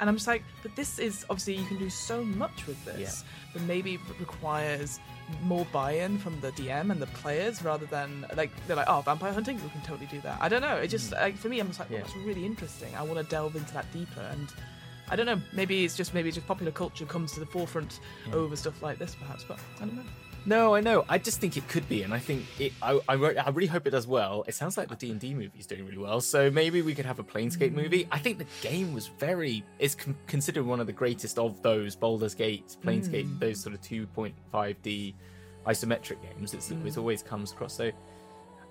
And 0.00 0.08
I'm 0.10 0.16
just 0.16 0.26
like, 0.28 0.44
but 0.62 0.76
this 0.76 0.98
is 0.98 1.24
obviously 1.30 1.54
you 1.54 1.64
can 1.66 1.78
do 1.78 1.88
so 1.90 2.22
much 2.22 2.66
with 2.66 2.84
this, 2.84 2.98
Yeah. 3.24 3.30
but 3.54 3.62
maybe 3.62 3.94
it 3.94 4.00
requires 4.20 5.00
more 5.42 5.66
buy-in 5.72 6.18
from 6.18 6.38
the 6.40 6.52
DM 6.52 6.90
and 6.92 7.00
the 7.02 7.06
players 7.08 7.62
rather 7.62 7.86
than 7.86 8.26
like 8.36 8.50
they're 8.66 8.76
like, 8.76 8.88
oh, 8.88 9.00
vampire 9.00 9.32
hunting, 9.32 9.56
we 9.62 9.70
can 9.70 9.80
totally 9.82 10.06
do 10.06 10.20
that. 10.20 10.38
I 10.40 10.48
don't 10.50 10.60
know. 10.62 10.76
It 10.76 10.88
just 10.88 11.12
like 11.12 11.36
for 11.38 11.48
me, 11.48 11.58
I'm 11.60 11.68
just 11.68 11.80
like, 11.80 11.88
oh, 11.90 11.94
Hmm. 11.94 12.00
Yeah. 12.00 12.00
that's 12.02 12.16
really 12.26 12.44
interesting. 12.44 12.94
I 12.94 13.02
want 13.02 13.16
to 13.18 13.24
delve 13.24 13.56
into 13.56 13.72
that 13.74 13.90
deeper 13.92 14.20
and. 14.20 14.52
I 15.10 15.16
don't 15.16 15.24
know. 15.24 15.40
Maybe 15.54 15.86
it's 15.86 15.96
just 15.96 16.12
maybe 16.12 16.30
just 16.30 16.46
popular 16.46 16.70
culture 16.70 17.06
comes 17.06 17.32
to 17.32 17.40
the 17.40 17.46
forefront 17.46 17.98
Hmm. 18.26 18.34
over 18.34 18.54
stuff 18.56 18.82
like 18.82 18.98
this, 18.98 19.14
perhaps. 19.14 19.42
But 19.42 19.58
I 19.78 19.86
don't 19.86 19.96
know. 19.96 20.02
No, 20.46 20.74
I 20.74 20.80
know. 20.80 21.04
I 21.08 21.18
just 21.18 21.40
think 21.40 21.56
it 21.56 21.68
could 21.68 21.86
be, 21.88 22.02
and 22.02 22.14
I 22.14 22.18
think 22.18 22.44
it. 22.58 22.72
I, 22.80 22.98
I, 23.08 23.14
I 23.14 23.50
really 23.50 23.66
hope 23.66 23.86
it 23.86 23.90
does 23.90 24.06
well. 24.06 24.44
It 24.46 24.54
sounds 24.54 24.76
like 24.78 24.88
the 24.88 24.96
D 24.96 25.10
and 25.10 25.20
D 25.20 25.34
movie 25.34 25.58
is 25.58 25.66
doing 25.66 25.84
really 25.84 25.98
well, 25.98 26.20
so 26.20 26.50
maybe 26.50 26.80
we 26.80 26.94
could 26.94 27.04
have 27.04 27.18
a 27.18 27.24
Planescape 27.24 27.72
movie. 27.72 28.08
I 28.10 28.18
think 28.18 28.38
the 28.38 28.46
game 28.62 28.94
was 28.94 29.08
very 29.08 29.64
is 29.78 29.94
con- 29.94 30.16
considered 30.26 30.64
one 30.64 30.80
of 30.80 30.86
the 30.86 30.92
greatest 30.92 31.38
of 31.38 31.60
those 31.62 31.94
Baldur's 31.94 32.34
Gate, 32.34 32.76
Planescape, 32.82 33.26
hmm. 33.26 33.38
those 33.38 33.60
sort 33.60 33.74
of 33.74 33.82
two 33.82 34.06
point 34.06 34.34
five 34.50 34.80
D 34.82 35.14
isometric 35.66 36.22
games. 36.22 36.54
It's 36.54 36.70
it 36.70 36.76
hmm. 36.76 36.98
always 36.98 37.22
comes 37.22 37.52
across. 37.52 37.74
So, 37.74 37.90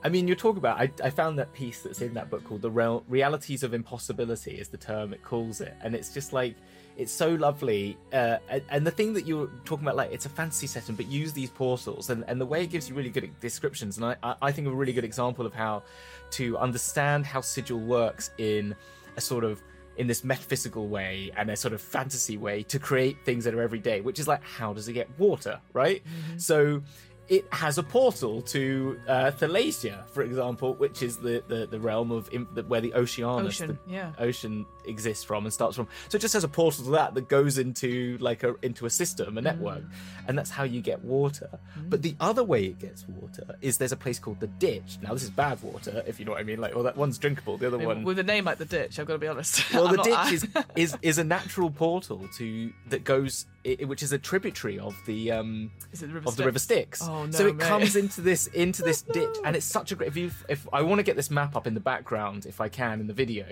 I 0.04 0.10
mean, 0.10 0.28
you're 0.28 0.36
talking 0.36 0.60
about. 0.60 0.80
I, 0.80 0.92
I 1.04 1.10
found 1.12 1.38
that 1.38 1.54
piece 1.54 1.84
that's 1.84 2.02
in 2.02 2.14
that 2.16 2.30
book 2.30 2.44
called 2.44 2.64
"The 2.64 2.72
Real- 2.72 3.04
Realities 3.08 3.62
of 3.62 3.74
Impossibility" 3.74 4.56
is 4.56 4.70
the 4.70 4.78
term 4.78 5.14
it 5.14 5.24
calls 5.24 5.62
it, 5.62 5.76
and 5.82 5.94
it's 5.94 6.14
just 6.14 6.34
like 6.34 6.56
it's 6.98 7.12
so 7.12 7.36
lovely. 7.36 7.96
Uh, 8.12 8.38
and, 8.50 8.64
and 8.70 8.88
the 8.88 8.92
thing 8.92 9.14
that 9.14 9.26
you're 9.26 9.50
talking 9.66 9.86
about, 9.86 9.96
like, 9.96 10.12
it's 10.12 10.26
a 10.26 10.30
fantasy 10.30 10.66
setting, 10.66 10.96
but 10.96 11.06
use 11.06 11.32
these 11.32 11.52
portals, 11.52 12.10
and, 12.10 12.26
and 12.28 12.42
the 12.42 12.46
way 12.46 12.64
it 12.64 12.68
gives 12.68 12.90
you 12.90 12.96
really 12.96 13.12
good 13.12 13.30
descriptions. 13.40 13.98
And 13.98 14.18
I, 14.24 14.36
I, 14.42 14.52
think 14.52 14.68
a 14.68 14.72
really 14.72 14.94
good 14.94 15.04
example 15.04 15.46
of 15.46 15.54
how 15.54 15.84
to 16.32 16.58
understand 16.58 17.26
how 17.26 17.42
sigil 17.42 17.80
works 17.80 18.32
in 18.40 18.76
a 19.16 19.22
sort 19.22 19.44
of 19.44 19.62
in 19.98 20.08
this 20.08 20.24
metaphysical 20.24 20.88
way 20.88 21.32
and 21.38 21.50
a 21.50 21.56
sort 21.56 21.74
of 21.74 21.82
fantasy 21.82 22.38
way 22.38 22.64
to 22.64 22.80
create 22.80 23.18
things 23.26 23.44
that 23.44 23.54
are 23.54 23.62
everyday, 23.62 24.02
which 24.02 24.20
is 24.20 24.28
like 24.28 24.44
how 24.44 24.74
does 24.74 24.88
it 24.88 24.94
get 24.94 25.08
water, 25.20 25.60
right? 25.74 26.04
So 26.38 26.82
it 27.30 27.46
has 27.52 27.78
a 27.78 27.84
portal 27.84 28.42
to 28.42 29.00
uh, 29.08 29.32
Thalasia, 29.32 30.08
for 30.10 30.24
example, 30.24 30.76
which 30.76 31.04
is 31.04 31.18
the, 31.18 31.44
the, 31.48 31.68
the 31.68 31.80
realm 31.80 32.12
of 32.12 32.30
the, 32.30 32.64
where 32.64 32.80
the 32.80 32.94
Oceanus, 32.94 33.62
Ocean, 33.62 33.80
the 33.88 33.94
yeah. 33.94 34.12
ocean 34.18 34.66
exists 34.88 35.24
from 35.24 35.46
and 35.46 35.54
starts 35.54 35.76
from. 35.76 35.88
So 36.10 36.16
it 36.18 36.20
just 36.22 36.34
has 36.34 36.44
a 36.44 36.48
portal 36.48 36.84
to 36.86 36.92
that 36.92 37.14
that 37.16 37.28
goes 37.30 37.58
into 37.58 38.18
like 38.20 38.44
a 38.44 38.56
into 38.62 38.86
a 38.86 38.90
system, 38.90 39.38
a 39.38 39.42
network, 39.42 39.84
Mm. 39.84 39.90
and 40.28 40.38
that's 40.38 40.50
how 40.52 40.64
you 40.64 40.82
get 40.82 41.04
water. 41.04 41.50
But 41.90 42.02
the 42.02 42.16
other 42.20 42.44
way 42.44 42.66
it 42.66 42.80
gets 42.80 43.06
water 43.08 43.56
is 43.62 43.78
there's 43.78 43.92
a 43.92 43.98
place 43.98 44.20
called 44.20 44.40
the 44.40 44.48
ditch. 44.48 44.98
Now 45.02 45.14
this 45.14 45.24
is 45.24 45.30
bad 45.30 45.62
water, 45.62 46.04
if 46.08 46.20
you 46.20 46.26
know 46.26 46.32
what 46.32 46.42
I 46.42 46.44
mean. 46.44 46.60
Like, 46.60 46.74
well, 46.76 46.84
that 46.84 46.98
one's 46.98 47.18
drinkable. 47.18 47.58
The 47.58 47.68
other 47.68 47.78
one, 47.80 48.04
With 48.04 48.20
a 48.20 48.24
name 48.24 48.46
like 48.46 48.58
the 48.58 48.66
ditch, 48.66 49.00
I've 49.00 49.08
got 49.08 49.14
to 49.14 49.20
be 49.20 49.28
honest. 49.28 49.74
well, 49.74 49.88
the 49.88 49.98
ditch 50.04 50.34
is, 50.34 50.48
is 50.76 50.98
is 51.02 51.18
a 51.18 51.24
natural 51.24 51.70
portal 51.70 52.28
to 52.38 52.72
that 52.90 53.04
goes, 53.04 53.46
i 53.66 53.78
which 53.86 54.02
is 54.04 54.12
a 54.12 54.18
tributary 54.18 54.80
of 54.80 54.96
the 55.06 55.32
um 55.32 55.72
Is 55.92 56.04
it 56.04 56.08
the 56.08 56.14
River 56.14 56.28
of 56.30 56.36
the 56.36 56.46
River 56.46 56.60
Styx? 56.60 57.00
Styx. 57.00 57.10
Oh, 57.10 57.26
no, 57.26 57.32
so 57.32 57.48
it 57.48 57.56
mate. 57.56 57.68
comes 57.68 57.96
into 57.96 58.22
this 58.22 58.48
into 58.64 58.82
this 58.84 59.02
ditch, 59.02 59.36
and 59.46 59.56
it's 59.56 59.66
such 59.66 59.92
a 59.92 59.96
great. 59.96 60.08
If 60.08 60.18
you 60.18 60.32
if 60.50 60.68
I 60.74 60.82
want 60.82 61.00
to 61.00 61.04
get 61.04 61.16
this 61.16 61.30
map 61.32 61.56
up 61.56 61.68
in 61.68 61.74
the 61.74 61.80
background, 61.80 62.46
if 62.46 62.60
I 62.62 62.70
can, 62.70 63.00
in 63.00 63.08
the 63.08 63.14
video 63.14 63.46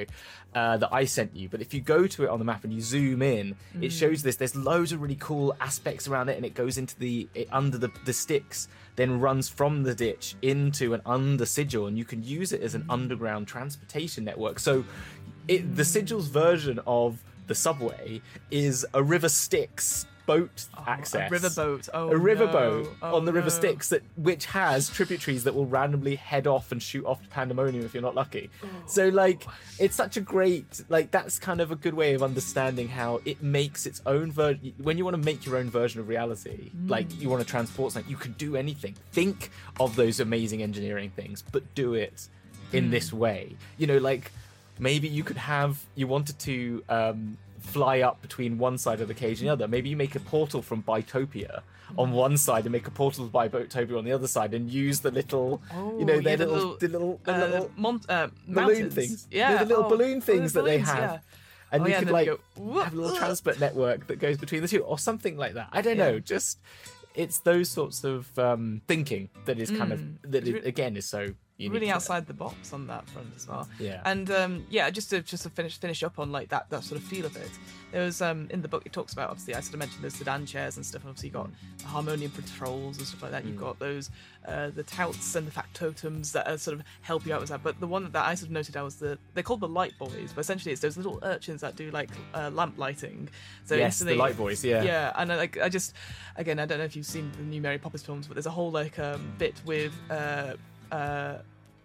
uh, 0.53 0.77
that 0.77 0.93
I 0.93 1.05
sent 1.05 1.24
you, 1.33 1.49
but 1.49 1.61
if 1.61 1.73
you 1.73 1.81
go 1.81 2.05
to 2.07 2.23
it 2.23 2.29
on 2.29 2.39
the 2.39 2.45
map 2.45 2.63
and 2.63 2.73
you 2.73 2.81
zoom 2.81 3.21
in, 3.21 3.55
it 3.81 3.89
Mm. 3.89 3.91
shows 3.91 4.21
this. 4.23 4.35
There's 4.35 4.55
loads 4.55 4.91
of 4.91 5.01
really 5.01 5.15
cool 5.19 5.55
aspects 5.61 6.07
around 6.07 6.29
it, 6.29 6.37
and 6.37 6.45
it 6.45 6.53
goes 6.53 6.77
into 6.77 6.97
the 6.99 7.27
it, 7.33 7.47
under 7.51 7.77
the 7.77 7.89
the 8.05 8.13
Styx, 8.13 8.67
then 8.95 9.19
runs 9.19 9.49
from 9.49 9.83
the 9.83 9.95
ditch 9.95 10.35
into 10.41 10.93
an 10.93 11.01
under 11.05 11.45
sigil, 11.45 11.87
and 11.87 11.97
you 11.97 12.05
can 12.05 12.23
use 12.23 12.51
it 12.51 12.61
as 12.61 12.75
an 12.75 12.85
underground 12.89 13.47
transportation 13.47 14.23
network. 14.23 14.59
So, 14.59 14.83
it 15.47 15.75
the 15.75 15.85
sigil's 15.85 16.27
version 16.27 16.79
of 16.87 17.23
the 17.47 17.55
subway 17.55 18.21
is 18.51 18.85
a 18.93 19.03
river 19.03 19.29
Styx 19.29 20.05
boat 20.25 20.65
Oh, 20.77 20.83
access. 20.87 21.31
A 21.31 21.33
riverboat. 21.33 21.89
Oh, 21.93 22.09
a 22.09 22.15
riverboat 22.15 22.83
no. 22.83 22.89
Oh, 23.01 23.15
on 23.17 23.25
the 23.25 23.33
river 23.33 23.47
no. 23.47 23.53
Styx 23.53 23.89
that 23.89 24.03
which 24.17 24.45
has 24.47 24.89
tributaries 24.89 25.43
that 25.43 25.55
will 25.55 25.65
randomly 25.65 26.15
head 26.15 26.47
off 26.47 26.71
and 26.71 26.81
shoot 26.81 27.05
off 27.05 27.21
to 27.21 27.29
pandemonium 27.29 27.85
if 27.85 27.93
you're 27.93 28.03
not 28.03 28.15
lucky. 28.15 28.49
Oh. 28.63 28.67
So 28.85 29.09
like 29.09 29.45
it's 29.79 29.95
such 29.95 30.17
a 30.17 30.21
great 30.21 30.81
like 30.89 31.11
that's 31.11 31.39
kind 31.39 31.61
of 31.61 31.71
a 31.71 31.75
good 31.75 31.93
way 31.93 32.13
of 32.13 32.23
understanding 32.23 32.87
how 32.87 33.21
it 33.25 33.41
makes 33.43 33.85
its 33.85 34.01
own 34.05 34.31
version 34.31 34.73
when 34.81 34.97
you 34.97 35.03
want 35.03 35.15
to 35.15 35.21
make 35.21 35.45
your 35.45 35.57
own 35.57 35.69
version 35.69 35.99
of 35.99 36.07
reality 36.07 36.71
like 36.87 37.07
you 37.21 37.29
want 37.29 37.41
to 37.41 37.47
transport 37.47 37.91
something 37.91 38.09
you 38.09 38.17
can 38.17 38.33
do 38.33 38.55
anything 38.55 38.95
think 39.11 39.51
of 39.79 39.95
those 39.95 40.19
amazing 40.19 40.61
engineering 40.63 41.11
things 41.15 41.43
but 41.51 41.63
do 41.75 41.93
it 41.93 42.27
in 42.73 42.89
this 42.89 43.13
way 43.13 43.55
you 43.77 43.87
know 43.87 43.97
like 43.97 44.31
maybe 44.79 45.07
you 45.07 45.23
could 45.23 45.37
have 45.37 45.83
you 45.95 46.07
wanted 46.07 46.37
to 46.39 46.83
um 46.89 47.37
fly 47.65 48.01
up 48.01 48.21
between 48.21 48.57
one 48.57 48.77
side 48.77 49.01
of 49.01 49.07
the 49.07 49.13
cage 49.13 49.39
and 49.39 49.47
the 49.47 49.51
other 49.53 49.67
maybe 49.67 49.89
you 49.89 49.97
make 49.97 50.15
a 50.15 50.19
portal 50.19 50.61
from 50.61 50.81
Bitopia 50.83 51.61
on 51.97 52.11
one 52.11 52.35
side 52.37 52.63
and 52.65 52.71
make 52.71 52.87
a 52.87 52.91
portal 52.91 53.27
to 53.27 53.31
Bitopia 53.31 53.97
on 53.97 54.05
the 54.05 54.11
other 54.11 54.27
side 54.27 54.53
and 54.53 54.69
use 54.69 54.99
the 55.01 55.11
little 55.11 55.61
Oh, 55.73 55.97
you 55.99 56.05
know 56.05 56.13
yeah, 56.15 56.21
their 56.21 56.37
the 56.37 56.45
little, 56.47 56.69
little, 56.69 56.77
the 56.77 56.87
little, 56.87 57.19
the 57.23 57.33
Uh, 57.33 57.47
little 57.47 57.71
mon- 57.77 58.01
uh, 58.09 58.27
balloon 58.47 58.89
things 58.89 59.27
Yeah. 59.31 59.57
the 59.57 59.65
little 59.65 59.85
oh, 59.85 59.89
balloon 59.89 60.17
oh, 60.17 60.21
things 60.21 60.53
the 60.53 60.59
that 60.61 60.65
they 60.65 60.77
balloons, 60.77 60.89
have 60.89 61.11
yeah. 61.11 61.19
and 61.71 61.83
Oh, 61.83 61.85
you 61.87 61.91
yeah, 61.93 61.99
could 61.99 62.09
like 62.11 62.27
go, 62.27 62.39
have 62.83 62.93
a 62.93 62.95
little 62.95 63.17
transport 63.17 63.59
network 63.59 64.07
that 64.07 64.19
goes 64.19 64.37
between 64.37 64.61
the 64.61 64.67
two 64.67 64.83
or 64.83 64.97
something 64.99 65.35
like 65.37 65.53
that 65.55 65.69
i 65.73 65.81
don't 65.81 65.97
Yeah. 65.97 66.11
know 66.11 66.19
just 66.19 66.59
it's 67.13 67.39
those 67.39 67.69
sorts 67.69 68.03
of 68.03 68.37
um 68.39 68.81
thinking 68.87 69.29
that 69.45 69.57
is 69.59 69.69
kind 69.71 69.91
Mm. 69.91 69.93
of 70.23 70.31
that 70.31 70.39
It's 70.39 70.49
it, 70.49 70.53
re- 70.55 70.61
again 70.73 70.97
is 70.97 71.05
so 71.05 71.33
really 71.59 71.89
it. 71.89 71.91
outside 71.91 72.27
the 72.27 72.33
box 72.33 72.73
on 72.73 72.87
that 72.87 73.07
front 73.09 73.29
as 73.35 73.47
well. 73.47 73.67
Yeah. 73.79 74.01
And 74.05 74.29
um, 74.31 74.65
yeah, 74.69 74.89
just 74.89 75.09
to 75.11 75.21
just 75.21 75.43
to 75.43 75.49
finish 75.49 75.77
finish 75.77 76.03
up 76.03 76.19
on 76.19 76.31
like 76.31 76.49
that 76.49 76.69
that 76.69 76.83
sort 76.83 76.99
of 76.99 77.07
feel 77.07 77.25
of 77.25 77.35
it. 77.35 77.51
There 77.91 78.03
was 78.03 78.21
um 78.21 78.47
in 78.49 78.61
the 78.61 78.67
book 78.67 78.85
it 78.85 78.93
talks 78.93 79.13
about 79.13 79.29
obviously 79.29 79.55
I 79.55 79.59
sort 79.59 79.75
of 79.75 79.79
mentioned 79.79 80.03
the 80.03 80.11
sedan 80.11 80.45
chairs 80.45 80.77
and 80.77 80.85
stuff. 80.85 81.01
And 81.03 81.09
obviously 81.09 81.29
you 81.29 81.33
got 81.33 81.49
the 81.79 81.85
harmonium 81.85 82.31
patrols 82.31 82.97
and 82.97 83.07
stuff 83.07 83.23
like 83.23 83.31
that. 83.31 83.45
You've 83.45 83.59
got 83.59 83.79
those 83.79 84.09
uh, 84.47 84.69
the 84.69 84.83
touts 84.83 85.35
and 85.35 85.47
the 85.47 85.51
factotums 85.51 86.31
that 86.33 86.47
uh, 86.47 86.57
sort 86.57 86.77
of 86.77 86.85
help 87.01 87.25
you 87.25 87.33
out 87.33 87.41
with 87.41 87.49
that. 87.49 87.63
But 87.63 87.79
the 87.79 87.87
one 87.87 88.11
that 88.11 88.25
I 88.25 88.35
sort 88.35 88.47
of 88.47 88.51
noted 88.51 88.77
out 88.77 88.85
was 88.85 88.95
the 88.95 89.17
they're 89.33 89.43
called 89.43 89.61
the 89.61 89.67
light 89.67 89.97
boys, 89.97 90.31
but 90.33 90.41
essentially 90.41 90.71
it's 90.71 90.81
those 90.81 90.97
little 90.97 91.19
urchins 91.23 91.61
that 91.61 91.75
do 91.75 91.89
like 91.91 92.09
uh, 92.33 92.49
lamp 92.53 92.77
lighting. 92.77 93.29
So 93.65 93.75
yes 93.75 93.99
the 93.99 94.15
light 94.15 94.37
boys 94.37 94.63
yeah 94.63 94.83
yeah, 94.83 95.11
and 95.15 95.31
I, 95.31 95.35
like 95.35 95.57
I 95.57 95.69
just, 95.69 95.93
again, 96.35 96.59
I 96.59 96.65
don't 96.65 96.77
know 96.77 96.85
if 96.85 96.95
you've 96.95 97.05
seen 97.05 97.31
the 97.37 97.43
new 97.43 97.61
Mary 97.61 97.77
Poppins 97.77 98.03
films, 98.03 98.27
but 98.27 98.35
there's 98.35 98.45
a 98.45 98.51
whole 98.51 98.71
like 98.71 98.99
um, 98.99 99.33
bit 99.37 99.55
with 99.65 99.93
uh, 100.09 100.53
uh, 100.91 101.37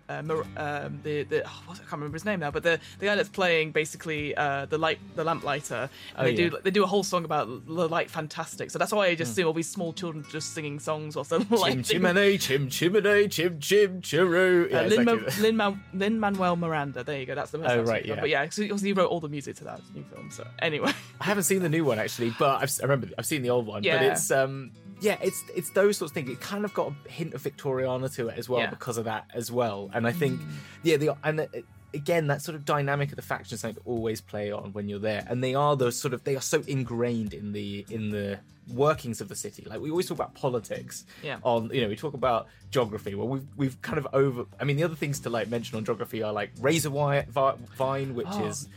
uh, 0.08 0.22
um, 0.56 0.98
the 1.04 1.22
the 1.22 1.44
oh, 1.46 1.62
what, 1.66 1.76
I 1.76 1.82
can't 1.82 1.92
remember 1.92 2.16
his 2.16 2.24
name 2.24 2.40
now, 2.40 2.50
but 2.50 2.64
the 2.64 2.80
the 2.98 3.06
guy 3.06 3.14
that's 3.14 3.28
playing 3.28 3.70
basically 3.70 4.34
uh, 4.34 4.66
the 4.66 4.76
light 4.76 4.98
the 5.14 5.22
lamplighter, 5.22 5.88
Oh, 6.18 6.24
they 6.24 6.30
yeah. 6.32 6.48
do 6.50 6.58
they 6.64 6.72
do 6.72 6.82
a 6.82 6.86
whole 6.88 7.04
song 7.04 7.24
about 7.24 7.46
the 7.64 7.88
light 7.88 8.10
fantastic. 8.10 8.72
So 8.72 8.78
that's 8.80 8.90
why 8.92 9.06
I 9.06 9.14
just 9.14 9.36
see 9.36 9.44
all 9.44 9.52
these 9.52 9.70
small 9.70 9.92
children 9.92 10.24
just 10.28 10.52
singing 10.52 10.80
songs 10.80 11.14
whilst 11.14 11.30
they're 11.30 11.38
chim 11.38 11.84
chimney 11.84 12.38
chim 12.38 12.68
chimney 12.68 13.28
chim 13.28 13.60
chim 13.60 14.00
chiroo 14.02 14.68
yeah, 14.68 14.80
Uh, 14.80 14.82
Lin, 14.86 15.08
exactly. 15.08 15.42
Lin, 15.44 15.56
Man- 15.56 15.84
Lin 15.94 16.18
Manuel 16.18 16.56
Miranda. 16.56 17.04
There 17.04 17.20
you 17.20 17.26
go. 17.26 17.36
That's 17.36 17.52
the 17.52 17.58
person. 17.60 17.78
Oh, 17.78 17.82
right, 17.84 18.04
yeah. 18.04 18.18
But 18.18 18.30
yeah, 18.30 18.42
obviously 18.42 18.88
he 18.88 18.92
wrote 18.92 19.10
all 19.10 19.20
the 19.20 19.28
music 19.28 19.54
to 19.58 19.64
that 19.64 19.80
new 19.94 20.02
film. 20.12 20.28
So 20.32 20.44
anyway, 20.58 20.90
I 21.20 21.24
haven't 21.24 21.44
seen 21.44 21.62
the 21.62 21.68
new 21.68 21.84
one 21.84 22.00
actually, 22.00 22.34
but 22.36 22.62
I've, 22.62 22.70
I 22.80 22.86
remember 22.86 23.10
I've 23.16 23.26
seen 23.26 23.42
the 23.42 23.50
old 23.50 23.66
one. 23.66 23.82
But 23.82 23.86
Yeah. 23.86 24.02
it's 24.10 24.28
um 24.32 24.72
yeah, 25.00 25.16
it's 25.22 25.42
it's 25.54 25.70
those 25.70 25.96
sorts 25.98 26.10
of 26.10 26.14
things. 26.14 26.30
It 26.30 26.40
kind 26.40 26.64
of 26.64 26.72
got 26.74 26.92
a 27.06 27.10
hint 27.10 27.34
of 27.34 27.42
Victoriana 27.42 28.12
to 28.14 28.28
it 28.28 28.38
as 28.38 28.48
well 28.48 28.60
Yeah. 28.60 28.70
because 28.70 28.98
of 28.98 29.04
that 29.06 29.26
as 29.34 29.50
well. 29.50 29.90
And 29.94 30.06
I 30.06 30.12
think 30.12 30.40
yeah, 30.82 30.96
the 30.96 31.16
and 31.24 31.40
uh, 31.40 31.46
again 31.92 32.28
that 32.28 32.40
sort 32.42 32.54
of 32.54 32.64
dynamic 32.64 33.10
of 33.10 33.16
the 33.16 33.22
factions 33.22 33.52
is 33.54 33.60
something 33.60 33.82
to 33.82 33.88
always 33.88 34.20
play 34.20 34.52
on 34.52 34.72
when 34.72 34.88
you're 34.88 34.98
there. 35.00 35.24
And 35.28 35.42
they 35.42 35.54
are 35.54 35.76
those 35.76 35.98
sort 35.98 36.14
of 36.14 36.24
they 36.24 36.36
are 36.36 36.40
so 36.40 36.62
ingrained 36.66 37.34
in 37.34 37.52
the 37.52 37.84
in 37.90 38.10
the 38.10 38.38
workings 38.72 39.20
of 39.20 39.28
the 39.28 39.34
city. 39.34 39.64
Like 39.68 39.80
we 39.80 39.90
always 39.90 40.06
talk 40.06 40.16
about 40.18 40.34
politics. 40.34 41.04
Yeah. 41.22 41.38
On 41.42 41.70
you 41.72 41.80
know 41.80 41.88
we 41.88 41.96
talk 41.96 42.14
about 42.14 42.46
geography. 42.70 43.14
Well, 43.14 43.26
we've 43.28 43.46
we've 43.56 43.82
kind 43.82 43.98
of 43.98 44.06
over. 44.12 44.44
I 44.60 44.64
mean, 44.64 44.76
the 44.76 44.84
other 44.84 44.94
things 44.94 45.18
to 45.20 45.30
like 45.30 45.48
mention 45.48 45.76
on 45.76 45.84
geography 45.84 46.22
are 46.22 46.32
like 46.32 46.52
razor 46.60 46.90
wire 46.90 47.26
vine, 47.28 48.14
which 48.14 48.26
Oh, 48.30 48.46
is 48.46 48.68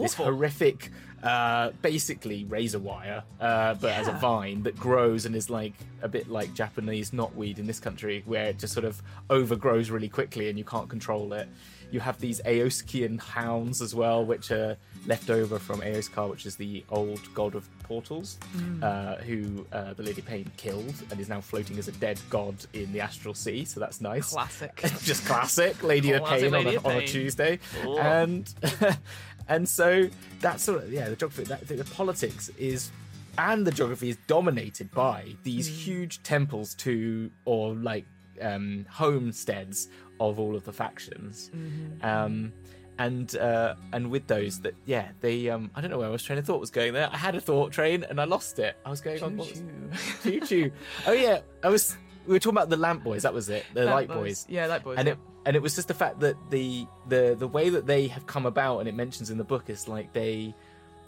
this 0.00 0.14
horrific, 0.14 0.90
uh, 1.24 1.70
basically 1.82 2.44
razor 2.44 2.78
wire, 2.78 3.24
uh, 3.40 3.74
but 3.74 3.92
as 3.92 4.06
a 4.08 4.12
vine 4.12 4.62
that 4.64 4.76
grows 4.76 5.24
and 5.26 5.34
is 5.34 5.48
like 5.50 5.72
a 6.02 6.08
bit 6.08 6.28
like 6.28 6.52
Japanese 6.54 7.10
knotweed 7.12 7.58
in 7.58 7.66
this 7.66 7.80
country, 7.80 8.22
where 8.26 8.46
it 8.46 8.58
just 8.58 8.72
sort 8.74 8.84
of 8.84 9.02
overgrows 9.30 9.90
really 9.90 10.08
quickly 10.08 10.48
and 10.48 10.58
you 10.58 10.64
can't 10.64 10.88
control 10.88 11.32
it. 11.32 11.48
You 11.90 12.00
have 12.00 12.18
these 12.18 12.40
Aoskian 12.42 13.20
hounds 13.20 13.80
as 13.80 13.94
well, 13.94 14.24
which 14.24 14.50
are 14.50 14.76
left 15.06 15.30
over 15.30 15.58
from 15.60 15.80
Aoskar, 15.80 16.28
which 16.28 16.44
is 16.44 16.56
the 16.56 16.84
old 16.90 17.20
god 17.34 17.54
of 17.54 17.68
portals, 17.84 18.38
Mm. 18.56 18.82
uh, 18.82 19.16
who 19.22 19.64
uh, 19.72 19.92
the 19.94 20.02
Lady 20.02 20.20
Pain 20.22 20.50
killed 20.56 20.94
and 21.10 21.20
is 21.20 21.28
now 21.28 21.40
floating 21.40 21.78
as 21.78 21.86
a 21.86 21.92
dead 21.92 22.18
god 22.30 22.56
in 22.72 22.92
the 22.92 23.00
astral 23.00 23.34
sea. 23.34 23.64
So 23.64 23.78
that's 23.80 24.00
nice 24.00 24.30
classic. 24.32 24.76
just 25.04 25.24
classic 25.26 25.82
Lady 25.84 26.12
of 26.12 26.22
Classic 26.24 26.50
Pain 26.52 26.66
on 26.66 26.74
a, 26.74 26.76
of 26.76 26.86
on 26.86 26.96
a 26.96 27.06
Tuesday, 27.06 27.60
Oh. 27.84 27.98
and 27.98 28.52
and 29.48 29.68
so 29.68 30.08
that 30.40 30.60
sort 30.60 30.82
of 30.84 30.92
yeah, 30.92 31.08
the 31.08 31.16
geography, 31.16 31.44
that, 31.44 31.66
the 31.66 31.84
politics 31.84 32.50
is, 32.58 32.90
and 33.38 33.66
the 33.66 33.70
geography 33.72 34.08
is 34.10 34.16
dominated 34.26 34.90
by 34.92 35.34
these 35.42 35.68
Hmm. 35.68 35.74
huge 35.74 36.22
temples 36.22 36.74
to 36.76 37.30
or 37.44 37.74
like 37.74 38.04
um, 38.40 38.86
homesteads 38.90 39.88
of 40.20 40.38
all 40.38 40.54
of 40.56 40.64
the 40.64 40.72
factions. 40.72 41.50
Mm-hmm. 41.54 42.04
Um, 42.04 42.52
and 42.98 43.34
uh, 43.36 43.74
and 43.92 44.08
with 44.08 44.28
those 44.28 44.60
that 44.60 44.74
yeah 44.84 45.08
they 45.20 45.48
um 45.50 45.68
I 45.74 45.80
don't 45.80 45.90
know 45.90 45.98
where 45.98 46.06
I 46.06 46.10
was 46.12 46.22
train 46.22 46.38
of 46.38 46.46
thought 46.46 46.60
was 46.60 46.70
going 46.70 46.92
there 46.92 47.10
I 47.12 47.16
had 47.16 47.34
a 47.34 47.40
thought 47.40 47.72
train 47.72 48.04
and 48.08 48.20
I 48.20 48.24
lost 48.24 48.60
it 48.60 48.76
I 48.86 48.90
was 48.90 49.00
going 49.00 49.20
on 49.20 49.36
what 49.36 49.52
choo 50.22 50.40
choo 50.46 50.70
oh 51.08 51.12
yeah 51.12 51.40
I 51.64 51.70
was 51.70 51.96
we 52.24 52.34
were 52.34 52.38
talking 52.38 52.56
about 52.56 52.68
the 52.70 52.76
lamp 52.76 53.02
boys 53.02 53.22
that 53.24 53.34
was 53.34 53.48
it 53.48 53.64
the 53.74 53.84
Light 53.86 54.08
light 54.08 54.16
boys 54.16 54.46
Yeah, 54.48 54.66
light 54.66 54.84
boys. 54.84 54.98
and 54.98 55.08
yeah. 55.08 55.14
it 55.14 55.18
and 55.46 55.56
it 55.56 55.62
was 55.62 55.74
just 55.74 55.88
the 55.88 55.94
fact 55.94 56.20
that 56.20 56.36
the 56.50 56.86
the 57.08 57.36
the 57.38 57.48
way 57.48 57.68
that 57.70 57.86
they 57.86 58.08
have 58.08 58.26
come 58.26 58.46
about 58.46 58.78
and 58.80 58.88
it 58.88 58.94
mentions 58.94 59.30
in 59.30 59.38
the 59.38 59.44
book 59.44 59.68
is 59.68 59.88
like 59.88 60.12
they 60.12 60.54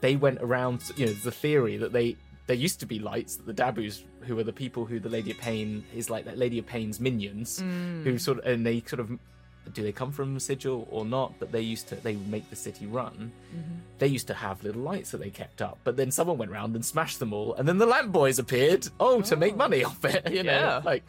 they 0.01 0.17
went 0.17 0.39
around 0.43 0.83
you 0.97 1.07
know 1.07 1.13
the 1.25 1.31
theory 1.31 1.77
that 1.77 1.93
they 1.93 2.17
there 2.47 2.57
used 2.57 2.79
to 2.81 2.87
be 2.87 2.99
lights 2.99 3.37
that 3.37 3.47
the 3.47 3.55
dabus 3.55 4.03
who 4.21 4.39
are 4.39 4.45
the 4.45 4.53
people 4.53 4.85
who 4.85 5.01
the 5.01 5.09
lady 5.09 5.31
of 5.31 5.39
pain 5.39 5.85
is 5.95 6.11
like 6.11 6.25
that 6.27 6.39
lady 6.39 6.59
of 6.59 6.67
pain's 6.67 7.01
minions 7.01 7.61
Mm. 7.63 8.05
who 8.05 8.19
sort 8.19 8.39
of 8.39 8.47
and 8.47 8.65
they 8.67 8.81
sort 8.87 9.01
of 9.01 9.11
do 9.73 9.83
they 9.83 9.91
come 9.91 10.13
from 10.13 10.39
sigil 10.39 10.87
or 10.93 11.05
not 11.05 11.33
but 11.41 11.51
they 11.51 11.61
used 11.61 11.89
to 11.89 11.97
they 11.97 12.15
would 12.15 12.29
make 12.29 12.49
the 12.51 12.57
city 12.57 12.87
run 12.87 13.33
Mm-hmm. 13.55 13.75
they 13.99 14.07
used 14.07 14.27
to 14.29 14.35
have 14.35 14.63
little 14.63 14.83
lights 14.83 15.11
that 15.11 15.19
they 15.19 15.31
kept 15.31 15.61
up 15.61 15.79
but 15.83 15.97
then 15.97 16.11
someone 16.13 16.39
went 16.39 16.53
round 16.53 16.75
and 16.77 16.85
smashed 16.85 17.19
them 17.19 17.33
all 17.33 17.55
and 17.55 17.67
then 17.67 17.79
the 17.79 17.87
lamp 17.87 18.13
boys 18.13 18.39
appeared 18.39 18.87
oh 19.01 19.23
to 19.23 19.35
make 19.37 19.55
Oh. 19.55 19.57
money 19.57 19.83
off 19.83 20.05
it 20.05 20.31
you 20.37 20.43
know 20.45 20.53
Yeah. 20.53 20.83
like 20.85 21.05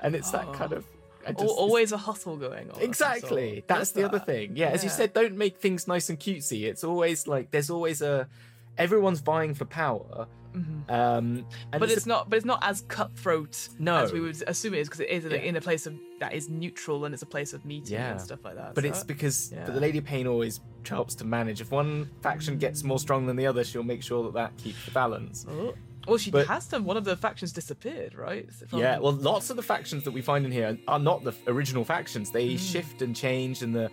and 0.00 0.14
it's 0.16 0.30
that 0.32 0.46
Oh. 0.48 0.52
kind 0.54 0.72
of 0.72 0.84
I 0.84 0.86
Al- 0.86 0.99
just- 1.28 1.42
always 1.44 1.92
a 1.92 1.96
hustle 1.98 2.36
going 2.36 2.70
on. 2.70 2.80
Exactly. 2.80 3.64
That's 3.66 3.92
the 3.92 4.04
other 4.04 4.18
thing. 4.18 4.56
Yeah, 4.56 4.68
as 4.70 4.82
you 4.84 4.90
said, 4.90 5.12
don't 5.12 5.36
make 5.36 5.58
things 5.58 5.86
nice 5.88 6.08
and 6.10 6.18
cutesy. 6.18 6.64
It's 6.64 6.84
always 6.84 7.26
like 7.26 7.50
there's 7.50 7.70
always 7.70 8.02
a 8.02 8.28
everyone's 8.78 9.20
vying 9.20 9.54
for 9.54 9.64
power. 9.66 10.26
Mhm. 10.54 10.90
Um, 10.90 11.46
and 11.72 11.78
But 11.78 11.90
a- 11.90 11.92
it's 11.92 12.06
not. 12.06 12.28
But 12.28 12.36
it's 12.38 12.46
not 12.46 12.58
as 12.62 12.80
cutthroat 12.88 13.68
No. 13.78 13.96
as 14.02 14.12
we 14.12 14.18
would 14.20 14.42
assume 14.48 14.74
it 14.74 14.80
is, 14.80 14.88
because 14.88 14.98
it 15.00 15.08
is 15.10 15.24
in, 15.24 15.30
a, 15.32 15.36
Yeah. 15.36 15.40
in 15.42 15.56
a 15.56 15.60
place 15.60 15.86
of 15.86 15.94
that 16.18 16.32
is 16.32 16.48
neutral 16.48 17.04
and 17.04 17.14
it's 17.14 17.22
a 17.22 17.26
place 17.26 17.52
of 17.52 17.64
meeting 17.64 17.94
Yeah. 17.94 18.10
and 18.12 18.20
stuff 18.20 18.44
like 18.44 18.56
that. 18.56 18.74
But 18.74 18.82
so- 18.82 18.90
it's 18.90 19.04
because 19.04 19.52
yeah. 19.52 19.64
but 19.64 19.74
the 19.74 19.80
Lady 19.80 20.00
Pain 20.00 20.26
always 20.26 20.58
helps 20.88 21.14
to 21.16 21.24
manage. 21.24 21.60
If 21.60 21.70
one 21.70 22.10
faction 22.22 22.58
gets 22.58 22.82
more 22.82 22.98
strong 22.98 23.26
than 23.26 23.36
the 23.36 23.46
other, 23.46 23.62
she'll 23.62 23.84
make 23.84 24.02
sure 24.02 24.24
that 24.24 24.34
that 24.34 24.56
keeps 24.56 24.84
the 24.86 24.90
balance. 24.90 25.46
Oh. 25.48 25.74
Well, 26.08 26.18
she 26.18 26.30
But- 26.30 26.46
has 26.46 26.66
done. 26.66 26.84
One 26.84 26.96
of 26.96 27.04
the 27.04 27.16
factions 27.16 27.52
disappeared, 27.52 28.14
right? 28.14 28.48
Yeah, 28.72 28.98
well, 28.98 29.12
lots 29.12 29.50
of 29.50 29.56
the 29.56 29.62
factions 29.62 30.04
that 30.04 30.12
we 30.12 30.22
find 30.22 30.44
in 30.46 30.52
here 30.52 30.78
are 30.88 30.98
not 30.98 31.24
the 31.24 31.32
original 31.46 31.84
factions. 31.84 32.30
They 32.30 32.52
Hmm. 32.52 32.56
shift 32.56 33.02
and 33.02 33.14
change, 33.14 33.62
and 33.62 33.74
the 33.74 33.90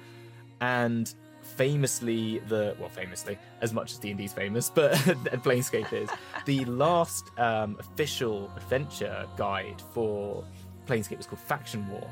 and 0.62 1.14
famously 1.42 2.40
the 2.48 2.76
well, 2.80 2.90
famously 2.90 3.38
as 3.62 3.74
much 3.74 3.92
as 3.92 3.98
D 4.00 4.10
and 4.12 4.18
D's 4.18 4.34
famous, 4.34 4.70
but 4.70 4.94
Planescape 5.44 5.92
is 5.94 6.10
the 6.46 6.64
last 6.86 7.32
um, 7.40 7.78
official 7.80 8.52
adventure 8.56 9.26
guide 9.38 9.82
for 9.94 10.44
Planescape 10.88 11.18
was 11.18 11.26
called 11.28 11.40
Faction 11.42 11.88
War, 11.90 12.08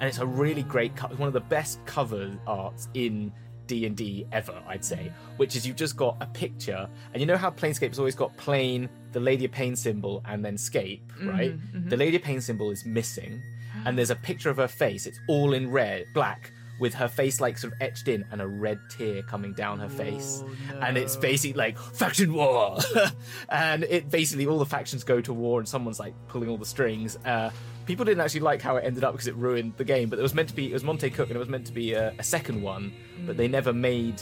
and 0.00 0.08
it's 0.08 0.18
a 0.18 0.26
really 0.26 0.62
great, 0.62 0.92
one 1.18 1.26
of 1.26 1.32
the 1.32 1.40
best 1.40 1.84
cover 1.86 2.30
arts 2.46 2.88
in 2.94 3.32
D 3.66 3.86
and 3.86 3.96
D 3.96 4.26
ever, 4.32 4.62
I'd 4.66 4.84
say. 4.84 5.12
Which 5.36 5.56
is 5.56 5.66
you've 5.66 5.76
just 5.76 5.96
got 5.96 6.16
a 6.20 6.26
picture, 6.26 6.88
and 7.12 7.20
you 7.20 7.26
know 7.26 7.36
how 7.36 7.50
Planescape's 7.50 7.98
always 7.98 8.14
got 8.14 8.36
plane, 8.36 8.88
the 9.12 9.20
Lady 9.20 9.44
of 9.44 9.52
Pain 9.52 9.76
symbol, 9.76 10.22
and 10.26 10.44
then 10.44 10.56
scape, 10.58 11.12
right? 11.22 11.54
The 11.88 11.96
Lady 11.96 12.16
of 12.16 12.22
Pain 12.22 12.40
symbol 12.40 12.70
is 12.70 12.84
missing, 12.84 13.40
and 13.86 13.96
there's 13.96 14.10
a 14.10 14.16
picture 14.16 14.50
of 14.50 14.56
her 14.58 14.68
face. 14.68 15.06
It's 15.06 15.18
all 15.28 15.52
in 15.54 15.70
red, 15.70 16.06
black. 16.14 16.52
With 16.80 16.94
her 16.94 17.06
face 17.06 17.40
like 17.40 17.58
sort 17.58 17.74
of 17.74 17.80
etched 17.80 18.08
in 18.08 18.24
and 18.32 18.40
a 18.40 18.46
red 18.48 18.80
tear 18.90 19.22
coming 19.22 19.52
down 19.52 19.78
her 19.78 19.88
face. 19.90 20.42
Oh, 20.44 20.80
And 20.80 20.96
it's 20.98 21.14
basically 21.14 21.56
like 21.56 21.78
faction 21.78 22.32
war. 22.32 22.78
and 23.50 23.84
it 23.84 24.10
basically 24.10 24.46
all 24.46 24.58
the 24.58 24.66
factions 24.66 25.04
go 25.04 25.20
to 25.20 25.32
war 25.32 25.60
and 25.60 25.68
someone's 25.68 26.00
like 26.00 26.14
pulling 26.26 26.48
all 26.48 26.56
the 26.56 26.64
strings. 26.66 27.18
Uh, 27.24 27.50
people 27.86 28.04
didn't 28.04 28.20
actually 28.20 28.40
like 28.40 28.62
how 28.62 28.76
it 28.76 28.84
ended 28.84 29.04
up 29.04 29.12
because 29.12 29.26
it 29.26 29.34
ruined 29.36 29.74
the 29.76 29.84
game, 29.84 30.08
but 30.08 30.18
it 30.18 30.22
was 30.22 30.34
meant 30.34 30.48
to 30.48 30.54
be 30.54 30.70
it 30.70 30.74
was 30.74 30.84
Monte 30.84 31.10
Cook 31.10 31.28
and 31.28 31.36
it 31.36 31.40
was 31.40 31.48
meant 31.48 31.66
to 31.66 31.72
be 31.72 31.92
a, 31.94 32.14
a 32.18 32.22
second 32.22 32.62
one, 32.62 32.92
but 33.26 33.36
they 33.36 33.48
never 33.48 33.72
made 33.72 34.20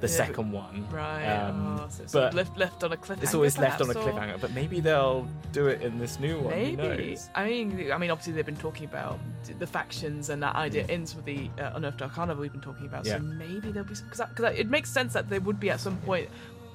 the 0.00 0.06
Yeah, 0.06 0.14
second 0.14 0.52
one. 0.52 0.86
Right. 0.92 1.26
Um, 1.26 1.78
oh, 1.80 1.86
so 1.90 2.02
it's 2.04 2.12
but 2.12 2.32
left 2.32 2.56
left 2.56 2.84
on 2.84 2.92
a 2.92 2.96
cliffhanger. 2.96 3.22
it's 3.24 3.34
always 3.34 3.58
left 3.58 3.80
on 3.80 3.90
a 3.90 3.94
perhaps, 3.94 4.06
or- 4.08 4.12
cliffhanger, 4.12 4.40
but 4.40 4.52
maybe 4.54 4.78
they'll 4.78 5.26
do 5.52 5.66
it 5.66 5.82
in 5.82 5.98
this 5.98 6.20
new 6.20 6.38
one. 6.38 6.50
Maybe. 6.54 7.16
I 7.34 7.48
mean, 7.48 7.90
I 7.90 7.98
mean, 7.98 8.10
obviously 8.10 8.32
they've 8.34 8.46
been 8.46 8.56
talking 8.56 8.84
about 8.84 9.18
the 9.58 9.66
factions 9.66 10.28
and 10.30 10.40
that 10.42 10.54
idea 10.54 10.86
in 10.86 11.04
some 11.04 11.18
of 11.18 11.24
the 11.24 11.50
uh, 11.58 11.72
Unearthed 11.74 12.00
Arcana 12.02 12.34
we've 12.36 12.52
been 12.52 12.60
talking 12.60 12.86
about. 12.86 13.06
Yeah. 13.06 13.16
So 13.16 13.24
maybe 13.24 13.72
there'll 13.72 13.88
be 13.88 13.96
some 13.96 14.06
because 14.08 14.28
because 14.28 14.56
it 14.56 14.68
makes 14.70 14.88
sense 14.88 15.14
that 15.14 15.28
there 15.28 15.40
would 15.40 15.58
be 15.58 15.70
at 15.70 15.80
some 15.80 15.96
point 15.98 16.28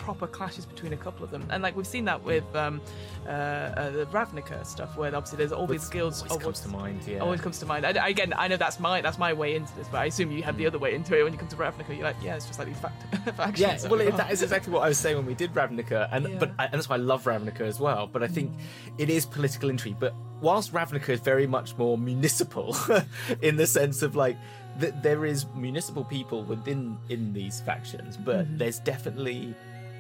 proper 0.04 0.28
clashes 0.28 0.66
between 0.66 0.92
a 0.92 0.98
couple 0.98 1.24
of 1.24 1.32
them, 1.32 1.44
and 1.50 1.64
like 1.64 1.76
we've 1.78 1.88
seen 1.88 2.04
that 2.06 2.22
with 2.24 2.44
um, 2.56 2.82
uh, 3.26 3.30
uh, 3.30 3.90
the 3.92 4.06
Ravnica 4.08 4.66
stuff, 4.66 4.98
where 4.98 5.16
obviously 5.16 5.38
there's 5.38 5.54
all 5.54 5.66
these 5.66 5.88
guilds. 5.88 6.22
Always 6.24 6.36
of 6.36 6.42
comes 6.42 6.60
to 6.60 6.68
mind. 6.68 7.00
Yeah. 7.08 7.20
Always 7.20 7.40
comes 7.42 7.58
to 7.60 7.66
mind. 7.66 7.86
I, 7.86 8.10
again, 8.10 8.34
I 8.38 8.50
know 8.50 8.58
that's 8.58 8.80
my 8.80 9.00
that's 9.02 9.18
my 9.18 9.32
way 9.32 9.56
into 9.56 9.74
this, 9.78 9.88
but 9.88 10.00
I 10.00 10.06
assume 10.06 10.32
you 10.32 10.44
have 10.44 10.58
the 10.58 10.68
other 10.68 10.78
way 10.80 10.94
into 10.94 11.18
it 11.18 11.24
when 11.24 11.32
you 11.32 11.40
come 11.40 11.48
to 11.48 11.56
Ravnica. 11.56 11.90
You're 11.96 12.04
like, 12.04 12.18
yeah, 12.22 12.36
it's 12.36 12.46
just 12.48 12.60
like 12.60 12.68
these 12.68 12.78
fact- 12.80 13.02
factions. 13.38 13.60
Yeah, 13.84 13.90
well, 13.90 14.02
it, 14.02 14.18
that 14.18 14.30
is 14.32 14.42
exactly 14.44 14.74
what 14.74 14.84
I 14.84 14.90
was 14.90 14.98
saying 14.98 15.16
when 15.16 15.26
we 15.26 15.36
did 15.36 15.54
Ravnica, 15.54 16.10
and 16.12 16.28
Yeah. 16.28 16.38
but 16.38 16.50
and 16.60 16.74
that's 16.74 16.90
why 16.90 16.96
I 16.96 17.00
love 17.00 17.24
Ravnica 17.24 17.62
as 17.62 17.80
well. 17.80 18.08
But 18.08 18.24
I 18.24 18.28
think 18.28 18.52
it 18.98 19.10
is 19.10 19.26
political 19.26 19.70
intrigue. 19.70 19.98
But 20.00 20.14
whilst 20.42 20.74
Ravnica 20.74 21.10
is 21.10 21.22
very 21.22 21.48
much 21.48 21.78
more 21.78 21.98
municipal, 21.98 22.76
in 23.42 23.56
the 23.56 23.68
sense 23.68 24.02
of 24.02 24.16
like 24.18 24.36
that 24.80 25.04
there 25.04 25.24
is 25.24 25.46
municipal 25.56 26.04
people 26.04 26.44
within 26.44 26.98
in 27.08 27.32
these 27.32 27.62
factions, 27.62 28.18
but 28.18 28.34
Mm-hmm. 28.48 28.58
there's 28.58 28.80
definitely 28.80 29.54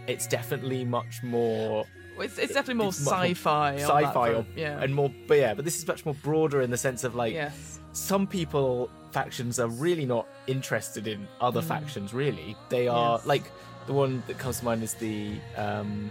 it's 0.08 0.28
definitely 0.28 0.84
much 0.86 1.24
more 1.24 1.86
It's, 2.20 2.38
it's 2.38 2.54
definitely 2.54 2.76
more 2.84 2.90
it's 2.90 3.00
sci-fi. 3.06 3.72
that 3.78 3.82
sci-fi 3.82 4.30
or, 4.34 4.46
yeah. 4.56 4.82
and 4.82 4.94
more 4.94 5.12
but 5.28 5.38
yeah 5.38 5.54
but 5.54 5.64
this 5.66 5.78
is 5.78 5.88
much 5.88 6.06
more 6.06 6.16
broader 6.16 6.62
in 6.62 6.70
the 6.72 6.78
sense 6.78 7.04
of 7.04 7.16
like 7.16 7.34
yes. 7.34 7.80
some 7.94 8.28
people 8.28 8.90
factions 9.12 9.60
are 9.60 9.68
really 9.70 10.06
not 10.06 10.28
interested 10.48 11.08
in 11.08 11.28
other 11.40 11.62
factions 11.62 12.14
really 12.14 12.56
they 12.70 12.88
are 12.88 13.18
Mm. 13.18 13.20
Yes. 13.20 13.28
like 13.28 13.44
the 13.88 13.94
one 13.94 14.24
that 14.28 14.38
comes 14.38 14.60
to 14.60 14.66
mind 14.66 14.82
is 14.84 14.94
the 14.96 15.36
um 15.58 16.10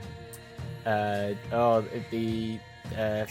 uh 0.87 1.33
oh 1.53 1.85
the 2.11 2.59
uh 2.99 3.25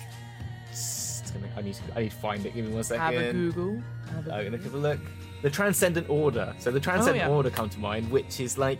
s- 0.69 1.33
I 1.57 1.61
need 1.61 1.75
to 1.75 1.81
I 1.95 2.01
need 2.03 2.11
to 2.11 2.15
find 2.17 2.45
it 2.45 2.53
give 2.53 2.65
me 2.65 2.73
one 2.73 2.83
second 2.83 3.01
Have 3.01 3.15
a 3.15 3.31
Google. 3.33 3.81
Have 4.13 4.27
a 4.27 4.33
I'm 4.33 4.43
gonna 4.45 4.57
give 4.57 4.73
a 4.73 4.77
look. 4.77 4.99
The 5.43 5.49
Transcendent 5.49 6.09
Order. 6.09 6.53
So 6.59 6.71
the 6.71 6.79
Transcendent 6.79 7.25
Oh, 7.25 7.29
yeah. 7.29 7.35
Order 7.35 7.49
come 7.49 7.69
to 7.69 7.79
mind, 7.79 8.11
which 8.11 8.39
is 8.39 8.57
like 8.57 8.79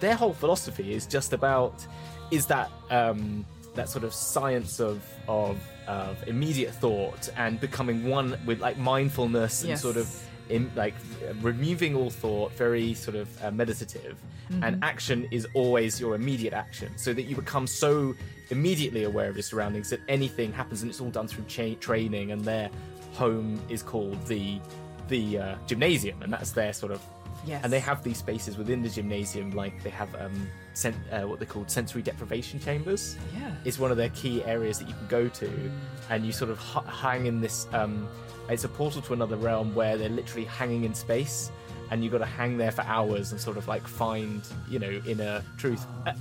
their 0.00 0.14
whole 0.14 0.32
philosophy 0.34 0.92
is 0.92 1.06
just 1.06 1.32
about 1.32 1.86
is 2.30 2.46
that 2.46 2.70
um, 2.90 3.44
that 3.74 3.88
sort 3.88 4.04
of 4.04 4.12
science 4.14 4.80
of 4.80 5.02
of 5.28 5.58
of 5.86 6.16
immediate 6.26 6.72
thought 6.74 7.28
and 7.36 7.60
becoming 7.60 8.08
one 8.08 8.38
with 8.46 8.60
like 8.60 8.78
mindfulness 8.78 9.60
and 9.62 9.70
Yes. 9.70 9.82
sort 9.82 9.96
of 9.96 10.08
in 10.48 10.70
like 10.76 10.94
removing 11.42 11.94
all 11.96 12.10
thought, 12.10 12.52
very 12.52 12.92
sort 12.94 13.16
of 13.16 13.28
uh, 13.44 13.50
meditative, 13.50 14.16
and 14.50 14.62
Mm-hmm. 14.76 14.84
action 14.84 15.26
is 15.30 15.46
always 15.54 15.98
your 15.98 16.14
immediate 16.14 16.52
action, 16.52 16.92
so 16.96 17.14
that 17.14 17.22
you 17.22 17.34
become 17.34 17.66
so 17.66 18.14
immediately 18.50 19.04
aware 19.04 19.28
of 19.30 19.36
your 19.36 19.42
surroundings 19.42 19.88
that 19.90 20.00
anything 20.06 20.52
happens, 20.52 20.82
and 20.82 20.90
it's 20.90 21.00
all 21.00 21.08
done 21.10 21.26
through 21.28 21.44
cha- 21.46 21.78
training, 21.80 22.30
and 22.32 22.44
their 22.44 22.68
home 23.14 23.58
is 23.70 23.82
called 23.82 24.18
the 24.26 24.60
the 25.08 25.38
uh, 25.38 25.54
gymnasium, 25.66 26.22
and 26.22 26.30
that's 26.32 26.52
their 26.52 26.72
sort 26.72 26.92
of. 26.92 27.00
Yes. 27.46 27.60
And 27.64 27.72
they 27.72 27.80
have 27.80 28.02
these 28.02 28.18
spaces 28.18 28.56
within 28.56 28.82
the 28.82 28.88
gymnasium, 28.88 29.50
like 29.52 29.82
they 29.82 29.90
have 29.90 30.14
um, 30.16 30.48
sen- 30.72 30.94
uh, 31.12 31.22
what 31.22 31.38
they 31.40 31.46
called 31.46 31.70
sensory 31.70 32.02
deprivation 32.02 32.58
chambers 32.60 33.16
Yeah. 33.34 33.50
is 33.64 33.78
one 33.78 33.90
of 33.90 33.96
their 33.96 34.10
key 34.10 34.42
areas 34.44 34.78
that 34.78 34.88
you 34.88 34.94
can 34.94 35.06
go 35.08 35.28
to, 35.28 35.50
and 36.10 36.24
you 36.24 36.32
sort 36.32 36.50
of 36.50 36.58
h- 36.76 36.84
hang 36.92 37.26
in 37.26 37.40
this. 37.40 37.66
Um, 37.72 38.08
it's 38.48 38.64
a 38.64 38.68
portal 38.68 39.00
to 39.02 39.12
another 39.12 39.36
realm 39.36 39.74
where 39.74 39.96
they're 39.96 40.08
literally 40.08 40.44
hanging 40.46 40.84
in 40.84 40.94
space, 40.94 41.50
and 41.90 42.02
you've 42.02 42.12
got 42.12 42.18
to 42.18 42.24
hang 42.26 42.56
there 42.56 42.70
for 42.72 42.82
hours 42.82 43.32
and 43.32 43.40
sort 43.40 43.56
of 43.56 43.68
like 43.68 43.86
find, 43.86 44.42
you 44.70 44.78
know, 44.78 45.00
inner 45.06 45.42
truth. 45.58 45.84
Uh, 46.06 46.12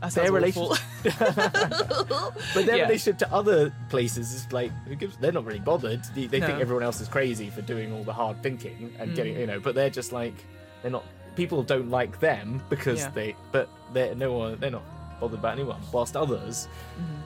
That 0.00 0.14
their 0.14 0.32
relationship, 0.32 0.78
but 1.18 2.64
their 2.66 2.76
Yeah. 2.78 2.82
relationship 2.84 3.18
to 3.18 3.32
other 3.32 3.70
places 3.90 4.32
is 4.32 4.50
like 4.52 4.72
who 4.86 4.94
gives, 4.94 5.16
they're 5.18 5.32
not 5.32 5.44
really 5.44 5.60
bothered. 5.60 6.02
They, 6.14 6.26
they 6.26 6.40
think 6.40 6.58
everyone 6.58 6.82
else 6.82 7.00
is 7.02 7.08
crazy 7.08 7.50
for 7.50 7.60
doing 7.62 7.92
all 7.92 8.02
the 8.04 8.12
hard 8.12 8.42
thinking 8.42 8.92
and 8.98 9.14
getting, 9.14 9.34
Mm. 9.34 9.40
you 9.40 9.46
know. 9.46 9.60
But 9.60 9.74
they're 9.74 9.90
just 9.90 10.12
like 10.12 10.34
they're 10.82 10.90
not. 10.90 11.04
People 11.36 11.62
don't 11.62 11.90
like 11.90 12.18
them 12.20 12.62
because 12.68 13.00
Yeah. 13.00 13.10
they, 13.10 13.36
but 13.52 13.68
they're 13.92 14.14
no 14.14 14.32
one. 14.32 14.58
They're 14.60 14.70
not 14.70 14.82
bothered 15.20 15.38
about 15.38 15.52
anyone. 15.52 15.80
Whilst 15.92 16.16
others, 16.16 16.66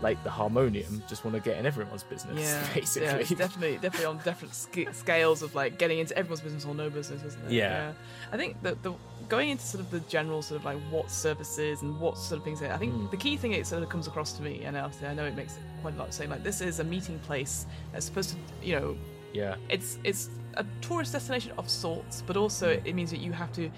like 0.02 0.22
the 0.24 0.30
harmonium, 0.30 1.02
just 1.08 1.24
want 1.24 1.36
to 1.36 1.40
get 1.40 1.58
in 1.58 1.64
everyone's 1.66 2.02
business. 2.02 2.38
Mm-hmm. 2.52 2.66
Yeah, 2.68 2.74
basically. 2.74 3.08
yeah, 3.08 3.14
it's 3.16 3.30
definitely, 3.30 3.78
definitely 3.78 4.06
on 4.06 4.18
different 4.18 4.52
sca- 4.54 4.92
scales 4.92 5.42
of 5.42 5.54
like 5.54 5.78
getting 5.78 6.00
into 6.00 6.16
everyone's 6.18 6.40
business 6.40 6.64
or 6.66 6.74
no 6.74 6.90
business, 6.90 7.22
isn't 7.22 7.44
it? 7.46 7.52
Yeah. 7.52 7.92
I 8.32 8.36
think 8.36 8.60
that 8.62 8.82
the 8.82 8.94
going 9.28 9.48
into 9.50 9.62
sort 9.64 9.82
of 9.82 9.90
the 9.90 10.00
general 10.00 10.42
sort 10.42 10.58
of 10.60 10.64
like 10.66 10.78
what 10.90 11.10
services 11.10 11.80
and 11.82 11.98
what 11.98 12.18
sort 12.18 12.38
of 12.38 12.44
things. 12.44 12.60
I 12.62 12.76
think 12.76 12.92
Hmm. 12.92 13.06
the 13.10 13.16
key 13.16 13.36
thing 13.36 13.52
it 13.52 13.66
sort 13.66 13.82
of 13.82 13.88
comes 13.88 14.06
across 14.06 14.32
to 14.34 14.42
me, 14.42 14.64
and 14.64 14.76
obviously 14.76 15.08
I 15.08 15.14
know 15.14 15.24
it 15.24 15.34
makes 15.36 15.56
quite 15.80 15.94
a 15.94 15.96
lot 15.96 16.08
of 16.08 16.14
saying 16.14 16.30
like 16.30 16.42
this 16.42 16.60
is 16.60 16.80
a 16.80 16.84
meeting 16.84 17.18
place 17.20 17.64
that's 17.92 18.04
supposed 18.06 18.30
to, 18.30 18.36
you 18.66 18.78
know, 18.78 18.96
yeah. 19.34 19.56
it's 19.68 19.98
it's 20.04 20.30
a 20.54 20.64
tourist 20.80 21.12
destination 21.12 21.52
of 21.58 21.68
sorts, 21.68 22.22
but 22.22 22.36
also 22.36 22.70
it 22.70 22.94
means 22.94 23.10
that 23.10 23.20
you 23.20 23.32
have 23.32 23.52
to 23.52 23.70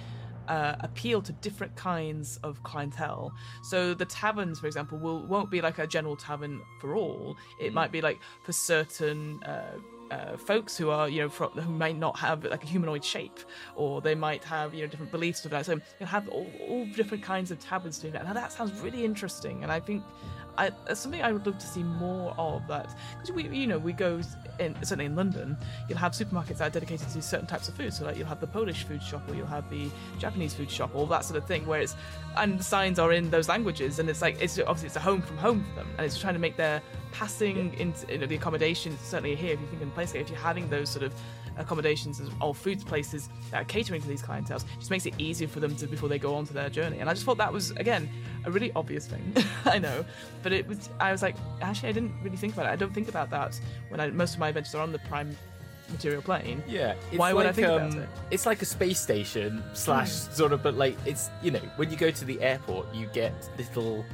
uh, 0.48 0.76
appeal 0.80 1.20
to 1.22 1.32
different 1.32 1.74
kinds 1.76 2.38
of 2.42 2.62
clientele. 2.62 3.32
So 3.62 3.94
the 3.94 4.04
taverns, 4.04 4.60
for 4.60 4.66
example, 4.66 4.98
will 4.98 5.26
won't 5.26 5.50
be 5.50 5.60
like 5.60 5.78
a 5.78 5.86
general 5.86 6.16
tavern 6.16 6.60
for 6.80 6.94
all. 6.94 7.36
It 7.60 7.72
might 7.72 7.92
be 7.92 8.00
like 8.00 8.20
for 8.44 8.52
certain. 8.52 9.42
Uh, 9.42 9.78
uh, 10.08 10.36
folks 10.36 10.76
who 10.76 10.88
are, 10.88 11.08
you 11.08 11.20
know, 11.20 11.28
who 11.28 11.68
might 11.68 11.98
not 11.98 12.16
have 12.16 12.44
like 12.44 12.62
a 12.62 12.66
humanoid 12.66 13.04
shape, 13.04 13.40
or 13.74 14.00
they 14.00 14.14
might 14.14 14.44
have, 14.44 14.72
you 14.72 14.82
know, 14.82 14.86
different 14.86 15.10
beliefs 15.10 15.44
of 15.44 15.50
that. 15.50 15.66
So 15.66 15.80
you'll 15.98 16.08
have 16.08 16.28
all, 16.28 16.48
all 16.68 16.86
different 16.94 17.24
kinds 17.24 17.50
of 17.50 17.58
taverns 17.58 17.98
doing 17.98 18.12
that. 18.12 18.24
Now 18.24 18.32
that 18.32 18.52
sounds 18.52 18.78
really 18.80 19.04
interesting, 19.04 19.64
and 19.64 19.72
I 19.72 19.80
think 19.80 20.04
I, 20.58 20.70
that's 20.86 21.00
something 21.00 21.22
I 21.22 21.32
would 21.32 21.46
love 21.46 21.58
to 21.58 21.66
see 21.66 21.82
more 21.82 22.34
of. 22.38 22.66
That 22.68 22.94
because 23.12 23.32
we, 23.32 23.48
you 23.48 23.66
know, 23.66 23.78
we 23.78 23.92
go 23.92 24.20
in 24.58 24.74
certainly 24.76 25.06
in 25.06 25.16
London, 25.16 25.56
you'll 25.88 25.98
have 25.98 26.12
supermarkets 26.12 26.58
that 26.58 26.62
are 26.62 26.70
dedicated 26.70 27.08
to 27.08 27.22
certain 27.22 27.46
types 27.46 27.68
of 27.68 27.74
food. 27.74 27.92
So 27.92 28.04
like 28.04 28.16
you'll 28.16 28.26
have 28.26 28.40
the 28.40 28.46
Polish 28.46 28.84
food 28.84 29.02
shop, 29.02 29.22
or 29.28 29.34
you'll 29.34 29.46
have 29.46 29.68
the 29.70 29.90
Japanese 30.18 30.54
food 30.54 30.70
shop, 30.70 30.94
all 30.94 31.06
that 31.06 31.24
sort 31.24 31.38
of 31.38 31.46
thing. 31.46 31.66
Where 31.66 31.80
it's 31.80 31.96
and 32.36 32.58
the 32.58 32.64
signs 32.64 32.98
are 32.98 33.12
in 33.12 33.30
those 33.30 33.48
languages, 33.48 33.98
and 33.98 34.08
it's 34.08 34.22
like 34.22 34.40
it's 34.40 34.58
obviously 34.58 34.86
it's 34.86 34.96
a 34.96 35.00
home 35.00 35.22
from 35.22 35.36
home 35.36 35.64
for 35.70 35.80
them, 35.80 35.88
and 35.96 36.06
it's 36.06 36.18
trying 36.18 36.34
to 36.34 36.40
make 36.40 36.56
their 36.56 36.82
passing 37.12 37.74
into 37.74 38.12
you 38.12 38.18
know, 38.18 38.26
the 38.26 38.36
accommodation. 38.36 38.96
Certainly 39.02 39.36
here, 39.36 39.54
if 39.54 39.60
you 39.60 39.66
think 39.68 39.82
in 39.82 39.90
place, 39.90 40.14
if 40.14 40.28
you're 40.28 40.38
having 40.38 40.68
those 40.68 40.88
sort 40.88 41.04
of 41.04 41.14
accommodations 41.56 42.20
or 42.40 42.54
food 42.54 42.84
places 42.86 43.28
that 43.50 43.62
are 43.62 43.64
catering 43.64 44.00
to 44.02 44.08
these 44.08 44.22
clientels, 44.22 44.64
just 44.78 44.90
makes 44.90 45.06
it 45.06 45.14
easier 45.18 45.48
for 45.48 45.60
them 45.60 45.74
to 45.76 45.86
before 45.86 46.08
they 46.08 46.18
go 46.18 46.34
on 46.34 46.46
to 46.46 46.52
their 46.52 46.68
journey. 46.68 46.98
And 46.98 47.08
I 47.08 47.14
just 47.14 47.24
thought 47.24 47.38
that 47.38 47.52
was 47.52 47.70
again 47.72 48.08
a 48.44 48.50
really 48.50 48.72
obvious 48.74 49.06
thing. 49.06 49.34
I 49.64 49.78
know, 49.78 50.04
but 50.42 50.52
it 50.52 50.66
was. 50.66 50.88
I 51.00 51.12
was 51.12 51.22
like, 51.22 51.36
actually, 51.60 51.88
I 51.88 51.92
didn't 51.92 52.14
really 52.22 52.36
think 52.36 52.54
about 52.54 52.66
it. 52.66 52.70
I 52.70 52.76
don't 52.76 52.94
think 52.94 53.08
about 53.08 53.30
that 53.30 53.58
when 53.88 54.00
I 54.00 54.10
most 54.10 54.34
of 54.34 54.40
my 54.40 54.48
adventures 54.48 54.74
are 54.74 54.82
on 54.82 54.92
the 54.92 54.98
prime 55.00 55.36
material 55.90 56.22
plane. 56.22 56.62
Yeah. 56.66 56.94
Why 57.14 57.32
would 57.32 57.44
I 57.44 57.48
like, 57.48 57.54
think 57.54 57.68
about 57.68 57.92
um, 57.92 58.02
it? 58.02 58.08
It's 58.30 58.46
like 58.46 58.62
a 58.62 58.64
space 58.64 59.00
station 59.00 59.62
slash 59.74 60.10
sort 60.10 60.52
of, 60.52 60.62
but 60.62 60.74
like 60.74 60.96
it's 61.04 61.30
you 61.42 61.50
know 61.50 61.60
when 61.76 61.90
you 61.90 61.96
go 61.96 62.10
to 62.10 62.24
the 62.24 62.40
airport, 62.40 62.92
you 62.94 63.06
get 63.12 63.32
little 63.56 64.04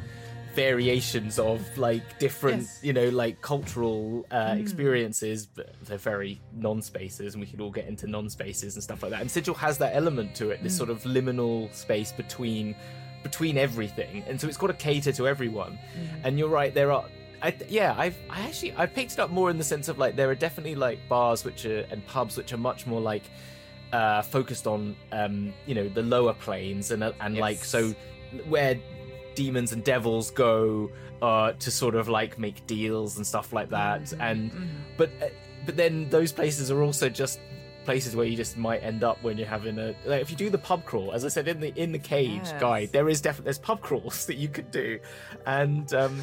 variations 0.55 1.38
of 1.38 1.61
like 1.79 2.19
different 2.19 2.62
Yes. 2.62 2.81
you 2.83 2.93
know 2.93 3.09
like 3.09 3.41
cultural 3.41 4.27
uh, 4.31 4.55
experiences 4.59 5.47
but 5.47 5.75
they're 5.85 5.99
very 5.99 6.41
non-spaces 6.55 7.35
and 7.35 7.41
we 7.41 7.47
could 7.47 7.61
all 7.61 7.71
get 7.71 7.87
into 7.87 8.07
non-spaces 8.07 8.75
and 8.75 8.83
stuff 8.83 9.03
like 9.03 9.12
that. 9.12 9.21
And 9.21 9.31
sigil 9.31 9.55
has 9.55 9.79
that 9.79 9.95
element 9.95 10.35
to 10.37 10.51
it 10.51 10.62
this 10.62 10.77
sort 10.77 10.91
of 10.91 11.03
liminal 11.03 11.73
space 11.75 12.12
between 12.12 12.75
between 13.23 13.57
everything. 13.57 14.25
And 14.27 14.41
so 14.41 14.49
it's 14.49 14.57
got 14.57 14.67
to 14.69 14.75
cater 14.75 15.12
to 15.12 15.29
everyone. 15.29 15.79
And 16.25 16.38
you're 16.38 16.49
right 16.49 16.73
there 16.75 16.91
are 16.93 17.05
I, 17.43 17.57
yeah, 17.69 17.95
I've 17.99 18.17
I 18.31 18.43
actually 18.43 18.73
I 18.77 18.87
picked 18.87 19.12
it 19.15 19.19
up 19.19 19.31
more 19.31 19.51
in 19.51 19.59
the 19.59 19.65
sense 19.65 19.88
of 19.88 19.99
like 19.99 20.15
there 20.17 20.31
are 20.31 20.35
definitely 20.37 20.77
like 20.77 20.99
bars 21.09 21.45
which 21.45 21.67
are 21.67 21.81
and 21.91 22.07
pubs 22.07 22.37
which 22.37 22.53
are 22.53 22.59
much 22.59 22.87
more 22.87 23.01
like 23.01 23.25
uh, 23.93 24.23
focused 24.23 24.67
on 24.67 24.97
um, 25.11 25.53
you 25.67 25.75
know 25.75 25.88
the 25.88 26.03
lower 26.03 26.35
planes 26.35 26.93
and 26.93 27.03
uh, 27.03 27.12
and 27.21 27.37
like 27.37 27.65
so 27.65 27.95
where 28.49 28.79
demons 29.35 29.73
and 29.73 29.83
devils 29.85 30.31
go 30.31 30.90
uh, 31.21 31.53
to 31.53 31.71
sort 31.71 31.95
of 31.95 32.09
like 32.09 32.38
make 32.38 32.66
deals 32.66 33.16
and 33.16 33.27
stuff 33.27 33.53
like 33.53 33.71
that. 33.71 34.03
Mm-hmm. 34.03 34.21
and 34.21 34.51
but 34.97 35.11
uh, 35.23 35.27
but 35.66 35.77
then 35.77 36.09
those 36.11 36.33
places 36.33 36.71
are 36.71 36.83
also 36.83 37.09
just 37.09 37.38
places 37.85 38.14
where 38.14 38.27
you 38.27 38.37
just 38.37 38.57
might 38.57 38.83
end 38.83 39.03
up 39.03 39.21
when 39.25 39.37
you're 39.37 39.47
having 39.47 39.77
a 39.79 39.95
like 40.05 40.23
if 40.23 40.31
you 40.31 40.37
do 40.37 40.49
the 40.51 40.59
pub 40.59 40.85
crawl 40.85 41.11
as 41.12 41.25
i 41.25 41.29
said 41.29 41.49
in 41.49 41.59
the 41.59 41.73
in 41.75 41.90
the 41.90 41.99
cage 41.99 42.42
Yes. 42.45 42.55
guide 42.61 42.90
there 42.92 43.09
is 43.09 43.21
definitely 43.21 43.47
there's 43.47 43.59
pub 43.59 43.81
crawls 43.81 44.25
that 44.29 44.37
you 44.37 44.49
could 44.49 44.71
do. 44.71 45.01
And 45.47 45.92
um 45.92 46.21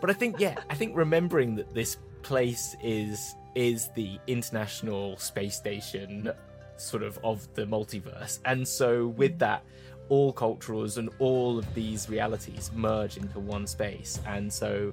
but 0.00 0.08
i 0.08 0.12
think 0.12 0.38
yeah 0.38 0.56
i 0.70 0.74
think 0.76 0.96
remembering 0.96 1.56
that 1.56 1.74
this 1.74 1.96
place 2.22 2.76
is 2.82 3.34
is 3.56 3.88
the 3.96 4.20
international 4.28 5.16
space 5.16 5.56
station 5.56 6.30
sort 6.76 7.02
of 7.02 7.18
of 7.24 7.52
the 7.54 7.64
multiverse. 7.66 8.38
And 8.44 8.66
so 8.66 9.08
with 9.08 9.38
that 9.40 9.64
all 10.10 10.32
cultures 10.32 10.98
and 10.98 11.08
all 11.18 11.58
of 11.58 11.74
these 11.74 12.10
realities 12.10 12.70
merge 12.74 13.16
into 13.16 13.38
one 13.38 13.66
space 13.66 14.20
and 14.26 14.52
so 14.52 14.92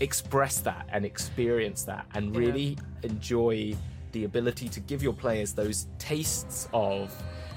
express 0.00 0.58
that 0.60 0.86
and 0.92 1.04
experience 1.04 1.82
that 1.82 2.06
and 2.14 2.32
Yeah. 2.32 2.40
really 2.40 2.78
enjoy 3.02 3.74
the 4.12 4.24
ability 4.24 4.68
to 4.70 4.80
give 4.80 5.02
your 5.02 5.12
players 5.12 5.52
those 5.52 5.86
tastes 5.98 6.68
of 6.72 7.14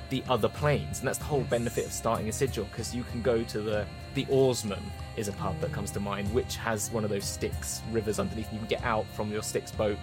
the 0.10 0.24
other 0.30 0.48
planes, 0.48 1.00
and 1.00 1.08
that's 1.08 1.18
the 1.18 1.24
whole 1.26 1.42
benefit 1.46 1.86
of 1.88 1.92
starting 1.92 2.30
a 2.30 2.32
sigil 2.32 2.66
because 2.66 2.94
you 2.94 3.04
can 3.12 3.22
go 3.22 3.44
to 3.44 3.62
the 3.62 3.86
the 4.14 4.26
Oarsman 4.28 4.80
is 5.18 5.28
a 5.28 5.32
pub 5.34 5.60
that 5.62 5.74
comes 5.74 5.92
to 5.92 6.00
mind, 6.00 6.32
which 6.34 6.56
has 6.58 6.92
one 6.92 7.04
of 7.04 7.10
those 7.10 7.26
Styx 7.26 7.82
rivers 7.92 8.20
underneath. 8.20 8.48
You 8.54 8.60
can 8.60 8.68
get 8.68 8.84
out 8.84 9.06
from 9.16 9.32
your 9.32 9.42
Styx 9.44 9.72
boat, 9.72 9.98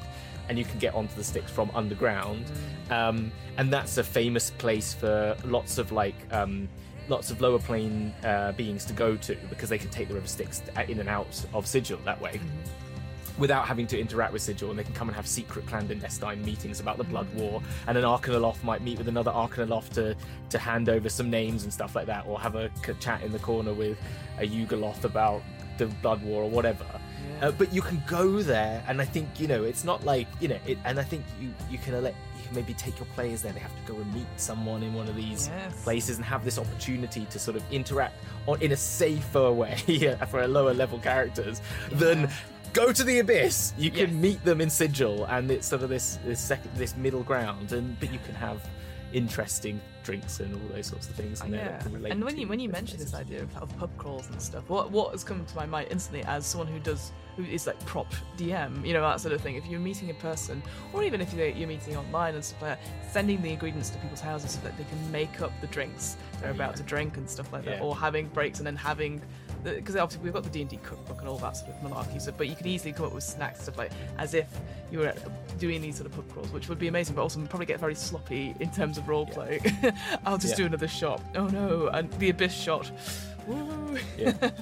and 0.49 0.59
you 0.59 0.65
can 0.65 0.79
get 0.79 0.93
onto 0.95 1.15
the 1.15 1.25
Styx 1.25 1.51
from 1.51 1.71
underground, 1.75 2.45
um, 2.91 3.31
and 3.57 3.73
that's 3.73 3.97
a 3.99 4.05
famous 4.05 4.51
place 4.51 4.93
for 4.93 5.37
lots 5.45 5.79
of 5.79 5.93
like. 5.93 6.17
Um, 6.33 6.69
Lots 7.13 7.31
of 7.31 7.43
lower 7.43 7.59
plane 7.59 8.15
uh, 8.25 8.53
beings 8.53 8.87
to 8.87 8.95
go 8.95 9.17
to 9.17 9.37
because 9.51 9.69
they 9.69 9.77
can 9.77 9.91
take 9.91 10.09
the 10.09 10.15
river 10.15 10.27
Styx 10.27 10.63
uh, 10.75 10.81
in 10.89 10.99
and 10.99 11.11
out 11.11 11.45
of 11.53 11.67
Sigil 11.67 11.99
that 12.07 12.19
way 12.19 12.33
mm-hmm. 12.33 13.41
without 13.41 13.67
having 13.67 13.87
to 13.89 14.01
interact 14.01 14.33
with 14.33 14.41
Sigil, 14.41 14.71
and 14.71 14.79
they 14.79 14.83
can 14.83 14.95
come 14.95 15.11
and 15.11 15.15
have 15.15 15.27
secret 15.27 15.67
clandestine 15.67 16.43
meetings 16.43 16.81
about 16.81 16.97
the 16.97 17.05
Blood 17.05 17.27
mm-hmm. 17.27 17.41
War. 17.41 17.63
And 17.87 17.99
an 17.99 18.05
Arcanoloth 18.05 18.65
might 18.65 18.81
meet 18.81 18.97
with 18.97 19.09
another 19.09 19.31
Arcanoloth 19.31 19.91
to 19.91 20.17
to 20.49 20.59
hand 20.59 20.89
over 20.89 21.11
some 21.11 21.29
names 21.29 21.65
and 21.65 21.73
stuff 21.73 21.95
like 21.95 22.07
that, 22.07 22.25
or 22.27 22.41
have 22.41 22.55
a 22.55 22.71
chat 22.99 23.23
in 23.23 23.31
the 23.31 23.41
corner 23.41 23.75
with 23.75 23.99
a 24.39 24.49
Yugoloth 24.49 25.05
about 25.05 25.43
the 25.77 25.87
Blood 26.01 26.23
War 26.23 26.45
or 26.45 26.51
whatever. 26.51 26.87
Yeah. 27.41 27.49
Uh, 27.49 27.53
but 27.53 27.73
you 27.73 27.83
can 27.83 28.03
go 28.07 28.43
there, 28.43 28.83
and 28.89 29.01
I 29.01 29.05
think 29.05 29.29
you 29.41 29.49
know 29.49 29.65
it's 29.65 29.85
not 29.85 30.05
like 30.05 30.27
you 30.41 30.49
know, 30.49 30.59
it, 30.67 30.79
and 30.85 30.99
I 30.99 31.03
think 31.05 31.25
you 31.41 31.53
you 31.71 31.79
can 31.79 31.95
elect, 31.95 32.17
you 32.39 32.45
can 32.47 32.55
maybe 32.55 32.75
take 32.75 32.99
your 32.99 33.07
players 33.15 33.43
there. 33.43 33.53
They 33.53 33.61
have 33.61 33.75
to 33.87 33.93
go 33.93 33.99
and 33.99 34.15
meet 34.15 34.27
someone 34.37 34.83
in 34.83 34.95
one 34.95 35.09
of 35.09 35.17
these 35.17 35.49
Yes. 35.49 35.83
places 35.85 36.17
and 36.17 36.25
have 36.25 36.45
this 36.45 36.59
opportunity 36.59 37.27
to 37.31 37.39
sort 37.39 37.57
of 37.57 37.63
interact 37.73 38.15
on, 38.47 38.61
in 38.63 38.73
a 38.73 38.77
safer 38.77 39.51
way 39.63 39.77
for 40.31 40.43
a 40.43 40.49
lower 40.49 40.75
level 40.75 40.99
characters 40.99 41.61
than 41.91 42.29
go 42.73 42.93
to 42.93 43.05
the 43.05 43.19
abyss. 43.19 43.75
You 43.79 43.91
can 43.91 44.11
Yes. 44.11 44.23
meet 44.27 44.45
them 44.45 44.61
in 44.61 44.71
Sigil, 44.71 45.25
and 45.27 45.51
it's 45.51 45.67
sort 45.67 45.83
of 45.83 45.89
this 45.89 46.19
this 46.25 46.41
second 46.41 46.71
this 46.77 46.97
middle 46.97 47.23
ground, 47.23 47.73
and 47.73 47.99
but 48.01 48.13
you 48.13 48.19
can 48.25 48.35
have 48.37 48.61
interesting 49.13 49.81
drinks 50.05 50.41
and 50.41 50.53
all 50.55 50.75
those 50.75 50.87
sorts 50.87 51.09
of 51.09 51.15
things. 51.15 51.41
And, 51.41 51.55
yeah, 51.55 51.83
and 52.11 52.25
when 52.25 52.37
you 52.37 52.49
when 52.49 52.61
you 52.61 52.69
mention 52.69 52.99
this 52.99 53.15
idea 53.15 53.43
of, 53.43 53.57
of 53.59 53.77
pub 53.79 53.91
crawls 53.97 54.29
and 54.31 54.41
stuff, 54.41 54.69
what 54.69 54.91
what 54.91 55.13
has 55.13 55.25
come 55.25 55.45
to 55.45 55.57
my 55.57 55.67
mind 55.67 55.89
instantly 55.91 56.25
as 56.25 56.47
someone 56.47 56.67
who 56.67 56.79
does 56.81 57.13
who 57.37 57.45
is 57.45 57.67
like 57.67 57.79
prop 57.87 58.13
DM, 58.37 58.87
you 58.87 58.93
know 58.93 59.01
that 59.01 59.21
sort 59.21 59.33
of 59.33 59.41
thing. 59.41 59.57
If 59.57 59.67
you're 59.67 59.81
meeting 59.81 60.11
a 60.11 60.15
person, 60.15 60.63
or 60.93 61.03
even 61.03 61.21
if 61.21 61.33
you're, 61.33 61.49
you're 61.49 61.69
meeting 61.69 61.97
online 61.97 62.35
and 62.35 62.45
stuff 62.45 62.63
like 62.63 62.79
that, 62.79 63.11
sending 63.11 63.41
the 63.41 63.51
ingredients 63.51 63.91
to 63.91 63.99
people's 63.99 64.21
houses 64.21 64.53
so 64.53 64.61
that 64.61 64.77
they 64.77 64.85
can 64.85 65.13
make 65.13 65.41
up 65.41 65.53
the 65.61 65.67
drinks 65.69 66.17
they're 66.41 66.51
about 66.51 66.73
yeah. 66.73 66.77
to 66.77 66.83
drink 66.83 67.17
and 67.17 67.29
stuff 67.29 67.53
like 67.53 67.65
that, 67.65 67.79
Yeah. 67.79 67.85
or 67.85 67.97
having 67.97 68.27
breaks 68.29 68.59
and 68.59 68.67
then 68.67 68.77
having. 68.77 69.23
Because 69.65 69.97
obviously 69.97 70.25
we've 70.25 70.33
got 70.33 70.43
the 70.43 70.51
D 70.51 70.61
and 70.63 70.71
D 70.71 70.79
cookbook 70.83 71.21
and 71.21 71.29
all 71.29 71.39
that 71.39 71.57
sort 71.57 71.71
of 71.71 71.77
malarkey, 71.91 72.21
so 72.21 72.33
but 72.33 72.49
you 72.49 72.57
can 72.57 72.67
easily 72.67 72.93
come 72.93 73.07
up 73.07 73.13
with 73.13 73.25
snacks 73.25 73.63
stuff 73.63 73.79
like 73.79 73.93
as 74.19 74.35
if 74.35 74.49
you 74.91 74.99
were 75.01 75.09
uh, 75.09 75.15
doing 75.59 75.81
these 75.81 75.97
sort 75.97 76.07
of 76.07 76.13
pub 76.15 76.29
crawls, 76.33 76.51
which 76.53 76.69
would 76.69 76.79
be 76.79 76.89
amazing, 76.89 77.15
but 77.15 77.23
also 77.23 77.41
probably 77.47 77.67
get 77.67 77.79
very 77.81 77.95
sloppy 77.95 78.55
in 78.61 78.71
terms 78.71 78.99
of 78.99 79.09
role 79.09 79.27
play. 79.27 79.61
I'll 80.27 80.39
just 80.39 80.53
Yeah. 80.53 80.57
do 80.59 80.67
another 80.67 80.89
shot. 80.89 81.23
Oh 81.35 81.47
no, 81.47 81.89
and 81.89 82.11
the 82.15 82.31
abyss 82.31 82.53
shot. 82.55 82.91
Woo. 83.47 83.99
yeah. 84.19 84.51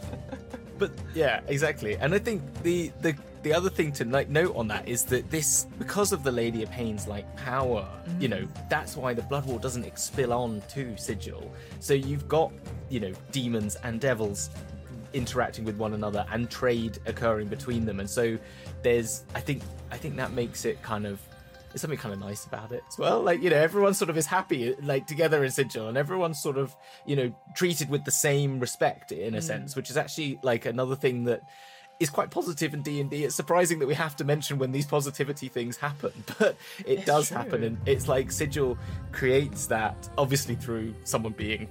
But 0.78 0.92
yeah, 1.14 1.40
exactly. 1.46 1.98
And 1.98 2.14
I 2.14 2.18
think 2.18 2.42
the 2.62 2.90
the 3.02 3.14
the 3.42 3.52
other 3.52 3.68
thing 3.68 3.92
to 3.92 4.04
like 4.06 4.30
note 4.30 4.56
on 4.56 4.66
that 4.68 4.88
is 4.88 5.04
that 5.04 5.30
this 5.30 5.66
because 5.78 6.10
of 6.10 6.24
the 6.24 6.32
Lady 6.32 6.62
of 6.62 6.70
Pain's 6.70 7.06
like 7.06 7.36
power, 7.36 7.86
you 8.18 8.28
know, 8.28 8.40
mm. 8.40 8.68
that's 8.70 8.96
why 8.96 9.12
the 9.12 9.20
Blood 9.22 9.44
War 9.44 9.58
doesn't 9.58 9.98
spill 9.98 10.32
on 10.32 10.62
to 10.70 10.96
Sigil. 10.96 11.52
So 11.80 11.92
you've 11.92 12.26
got, 12.28 12.50
you 12.88 12.98
know, 12.98 13.12
demons 13.30 13.76
and 13.84 14.00
devils 14.00 14.48
interacting 15.12 15.64
with 15.64 15.76
one 15.76 15.94
another 15.94 16.26
and 16.30 16.50
trade 16.50 16.98
occurring 17.06 17.48
between 17.48 17.84
them. 17.84 18.00
And 18.00 18.08
so 18.08 18.38
there's 18.82 19.24
I 19.34 19.40
think 19.40 19.62
I 19.90 19.96
think 19.96 20.16
that 20.16 20.32
makes 20.32 20.64
it 20.64 20.82
kind 20.82 21.06
of 21.06 21.20
there's 21.70 21.82
something 21.82 21.98
kind 21.98 22.12
of 22.12 22.20
nice 22.20 22.46
about 22.46 22.72
it 22.72 22.82
as 22.88 22.98
well. 22.98 23.22
Like, 23.22 23.42
you 23.42 23.50
know, 23.50 23.56
everyone 23.56 23.94
sort 23.94 24.10
of 24.10 24.18
is 24.18 24.26
happy, 24.26 24.74
like 24.82 25.06
together 25.06 25.44
in 25.44 25.50
Sigil, 25.52 25.88
and 25.88 25.96
everyone's 25.96 26.42
sort 26.42 26.58
of, 26.58 26.74
you 27.06 27.14
know, 27.14 27.32
treated 27.54 27.88
with 27.88 28.04
the 28.04 28.10
same 28.10 28.58
respect 28.58 29.12
in 29.12 29.34
a 29.34 29.38
mm. 29.38 29.42
sense, 29.42 29.76
which 29.76 29.88
is 29.88 29.96
actually 29.96 30.38
like 30.42 30.66
another 30.66 30.96
thing 30.96 31.24
that 31.24 31.42
is 32.00 32.10
quite 32.10 32.30
positive 32.30 32.74
in 32.74 32.82
D&D. 32.82 33.24
It's 33.24 33.34
surprising 33.34 33.78
that 33.78 33.86
we 33.86 33.94
have 33.94 34.16
to 34.16 34.24
mention 34.24 34.58
when 34.58 34.72
these 34.72 34.86
positivity 34.86 35.48
things 35.48 35.76
happen, 35.76 36.12
but 36.38 36.56
it 36.80 36.98
It's 36.98 37.04
does 37.04 37.28
true. 37.28 37.36
happen. 37.36 37.62
And 37.62 37.78
it's 37.86 38.08
like 38.08 38.32
Sigil 38.32 38.76
creates 39.12 39.66
that, 39.66 40.08
obviously 40.18 40.56
through 40.56 40.94
someone 41.04 41.34
being 41.34 41.68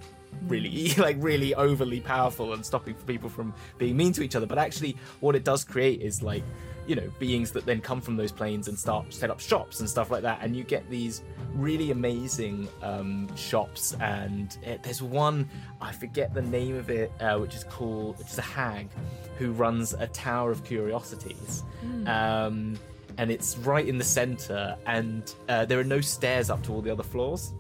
really 0.48 0.94
like 0.98 1.18
really 1.20 1.56
overly 1.56 2.00
powerful 2.00 2.54
and 2.54 2.66
stopping 2.66 2.94
people 3.06 3.30
from 3.30 3.54
being 3.78 3.98
mean 3.98 4.14
to 4.14 4.22
each 4.22 4.36
other. 4.36 4.46
But 4.46 4.58
actually 4.58 4.98
what 5.20 5.36
it 5.36 5.44
does 5.44 5.64
create 5.64 6.02
is 6.02 6.22
like 6.22 6.44
you 6.88 6.96
know 6.96 7.10
beings 7.20 7.52
that 7.52 7.66
then 7.66 7.82
come 7.82 8.02
from 8.02 8.16
those 8.16 8.32
planes 8.32 8.68
and 8.68 8.78
start 8.78 9.14
set 9.14 9.30
up 9.30 9.40
shops 9.40 9.80
and 9.80 9.90
stuff 9.90 10.10
like 10.10 10.24
that. 10.24 10.40
And 10.42 10.56
you 10.56 10.64
get 10.64 10.90
these 10.90 11.22
really 11.54 11.92
amazing 11.92 12.68
um, 12.82 13.34
shops. 13.36 13.96
And 14.02 14.58
it, 14.64 14.84
there's 14.84 15.02
one 15.02 15.50
i 15.82 15.92
forget 15.92 16.34
the 16.34 16.42
name 16.42 16.76
of 16.76 16.90
it 16.90 17.12
uh, 17.22 17.38
which 17.38 17.56
is 17.56 17.64
called 17.64 18.18
which 18.18 18.28
is 18.28 18.38
a 18.38 18.44
hag 18.44 18.90
who 19.38 19.52
runs 19.52 19.94
a 19.94 20.08
tower 20.08 20.52
of 20.52 20.64
curiosities. 20.64 21.64
Um, 22.08 22.78
and 23.18 23.30
it's 23.30 23.58
right 23.60 23.86
in 23.86 23.98
the 23.98 24.04
center. 24.04 24.78
And 24.86 25.34
uh, 25.48 25.66
there 25.66 25.80
are 25.80 25.84
no 25.84 26.02
stairs 26.02 26.50
up 26.50 26.64
to 26.64 26.74
all 26.74 26.82
the 26.82 26.90
other 26.90 27.04
floors 27.04 27.54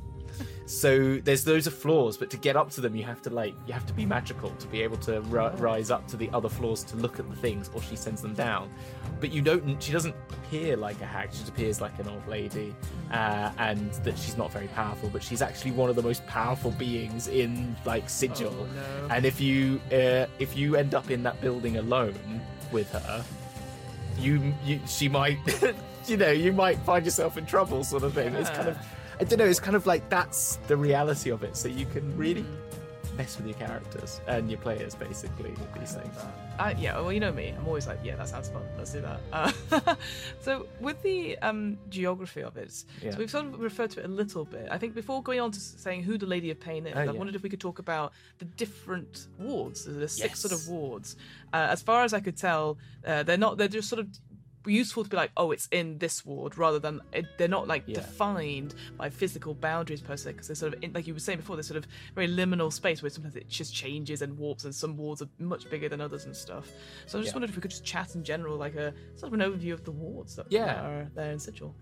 so 0.70 1.18
there's 1.24 1.44
those 1.44 1.66
are 1.68 1.72
floors 1.72 2.16
but 2.16 2.30
to 2.30 2.38
get 2.38 2.56
up 2.56 2.70
to 2.70 2.80
them 2.80 2.96
you 2.96 3.04
have 3.04 3.22
to 3.24 3.32
like 3.32 3.56
you 3.66 3.74
have 3.74 3.88
to 3.88 3.94
be 3.94 4.06
magical 4.06 4.52
to 4.60 4.68
be 4.68 4.84
able 4.84 4.98
to 4.98 5.20
ri- 5.22 5.50
rise 5.58 5.90
up 5.90 6.08
to 6.08 6.16
the 6.16 6.30
other 6.32 6.48
floors 6.48 6.84
to 6.84 6.96
look 6.98 7.20
at 7.20 7.28
the 7.28 7.36
things 7.36 7.72
or 7.74 7.82
she 7.82 7.96
sends 7.96 8.22
them 8.22 8.36
down 8.36 8.70
but 9.20 9.32
you 9.32 9.42
don't 9.42 9.82
she 9.82 9.92
doesn't 9.92 10.14
appear 10.30 10.78
like 10.78 11.02
a 11.02 11.06
hag 11.08 11.30
she 11.32 11.40
just 11.40 11.50
appears 11.50 11.82
like 11.82 11.98
an 11.98 12.08
old 12.08 12.26
lady 12.28 12.76
uh, 13.12 13.52
and 13.58 13.92
that 14.06 14.16
she's 14.16 14.38
not 14.38 14.52
very 14.52 14.68
powerful 14.68 15.10
but 15.12 15.24
she's 15.24 15.42
actually 15.42 15.72
one 15.72 15.90
of 15.90 15.96
the 15.96 16.04
most 16.04 16.24
powerful 16.28 16.70
beings 16.72 17.28
in 17.28 17.76
like 17.86 18.08
sigil 18.08 18.54
Oh, 18.56 18.66
no. 19.08 19.16
and 19.16 19.26
if 19.26 19.42
you 19.42 19.82
uh, 19.92 20.28
if 20.38 20.56
you 20.56 20.76
end 20.76 20.94
up 20.94 21.10
in 21.10 21.24
that 21.24 21.42
building 21.42 21.78
alone 21.78 22.14
with 22.72 22.92
her 22.92 23.26
you, 24.20 24.54
you 24.64 24.80
she 24.86 25.10
might 25.10 25.40
you 26.06 26.16
know 26.18 26.30
you 26.32 26.54
might 26.54 26.78
find 26.80 27.06
yourself 27.06 27.38
in 27.40 27.46
trouble 27.48 27.84
sort 27.84 28.04
of 28.04 28.14
thing 28.14 28.36
it's 28.36 28.52
kind 28.52 28.70
of 28.70 28.76
Yeah. 28.78 28.84
I 29.20 29.24
don't 29.24 29.40
know 29.40 29.46
it's 29.46 29.60
kind 29.60 29.76
of 29.76 29.86
like 29.86 30.10
that's 30.10 30.58
the 30.68 30.78
reality 30.78 31.30
of 31.30 31.44
it 31.44 31.56
so 31.58 31.68
you 31.68 31.86
can 31.88 32.16
really 32.18 32.46
mess 33.18 33.38
with 33.38 33.46
your 33.48 33.56
characters 33.58 34.22
and 34.28 34.50
your 34.50 34.60
players 34.60 34.96
basically 34.96 35.50
with 35.52 35.74
these 35.80 35.94
things 35.94 36.16
Uh, 36.60 36.74
yeah, 36.78 37.00
well, 37.00 37.14
you 37.14 37.22
know 37.22 37.32
me. 37.32 37.54
I'm 37.58 37.66
always 37.66 37.88
like, 37.88 38.00
yeah, 38.04 38.18
that 38.18 38.28
sounds 38.28 38.50
fun. 38.50 38.64
Let's 38.78 38.92
do 38.92 39.00
that. 39.00 39.22
Uh, 39.32 39.96
so, 40.42 40.68
with 40.82 41.02
the 41.04 41.38
um, 41.38 41.78
geography 41.88 42.44
of 42.44 42.58
it, 42.58 42.84
Yeah. 43.02 43.12
so 43.12 43.18
we've 43.18 43.32
sort 43.32 43.46
of 43.46 43.62
referred 43.62 43.92
to 43.92 44.02
it 44.02 44.06
a 44.08 44.10
little 44.10 44.44
bit. 44.44 44.68
I 44.70 44.78
think 44.78 44.94
before 44.94 45.24
going 45.24 45.40
on 45.40 45.52
to 45.52 45.60
saying 45.86 46.04
who 46.04 46.18
the 46.18 46.26
Lady 46.26 46.52
of 46.52 46.60
Pain 46.60 46.86
is, 46.86 46.94
Oh, 46.98 47.00
I 47.00 47.06
yeah. 47.06 47.12
wondered 47.12 47.36
if 47.36 47.44
we 47.44 47.50
could 47.50 47.62
talk 47.62 47.80
about 47.80 48.12
the 48.40 48.46
different 48.64 49.28
wards. 49.38 49.86
There's 49.86 50.12
six 50.12 50.42
sort 50.42 50.52
of 50.52 50.68
wards. 50.68 51.16
Uh, 51.54 51.68
as 51.72 51.82
far 51.82 52.04
as 52.04 52.14
I 52.14 52.20
could 52.20 52.36
tell, 52.36 52.78
uh, 53.08 53.24
they're 53.24 53.38
not. 53.38 53.58
They're 53.58 53.70
just 53.70 53.88
sort 53.88 54.00
of 54.02 54.08
useful 54.70 55.04
to 55.04 55.10
be 55.10 55.18
like, 55.18 55.32
oh, 55.38 55.52
it's 55.52 55.68
in 55.72 55.98
this 55.98 56.26
ward, 56.26 56.58
rather 56.58 56.80
than 56.80 57.02
it, 57.14 57.26
they're 57.38 57.48
not 57.48 57.68
like 57.68 57.84
Yeah. 57.88 57.96
defined 57.96 58.76
by 58.98 59.10
physical 59.10 59.54
boundaries 59.54 60.02
per 60.02 60.16
se, 60.16 60.32
because 60.34 60.48
they're 60.48 60.56
sort 60.56 60.74
of 60.74 60.84
in, 60.84 60.94
like 60.94 61.08
you 61.08 61.14
were 61.14 61.20
saying 61.20 61.40
before, 61.40 61.56
they're 61.56 61.64
sort 61.64 61.78
of 61.78 61.88
very 62.16 62.28
liminal 62.28 62.72
space 62.72 63.02
where 63.02 63.10
sometimes 63.10 63.36
it 63.36 63.48
just 63.50 63.74
changes 63.74 64.22
and 64.22 64.38
warps, 64.38 64.66
and 64.66 64.74
some 64.74 64.96
wards 64.98 65.22
are 65.22 65.30
much 65.40 65.70
bigger 65.70 65.90
than 65.90 66.02
others 66.02 66.26
and 66.26 66.36
stuff. 66.36 66.68
So 67.06 67.20
I 67.20 67.22
just 67.22 67.32
Yeah. 67.32 67.36
wondered 67.36 67.50
if 67.50 67.56
we 67.56 67.62
could 67.62 67.72
just 67.72 67.84
chat 67.86 68.16
in 68.16 68.24
general, 68.24 68.58
like 68.58 68.76
a 68.76 68.94
sort 69.16 69.34
of 69.34 69.40
an 69.40 69.52
overview 69.52 69.74
of 69.74 69.84
the 69.84 69.92
wards 69.92 70.36
that, 70.36 70.48
Yeah. 70.50 70.66
that 70.66 70.78
are 70.86 71.12
there 71.16 71.32
in 71.32 71.40
Sigil. 71.40 71.76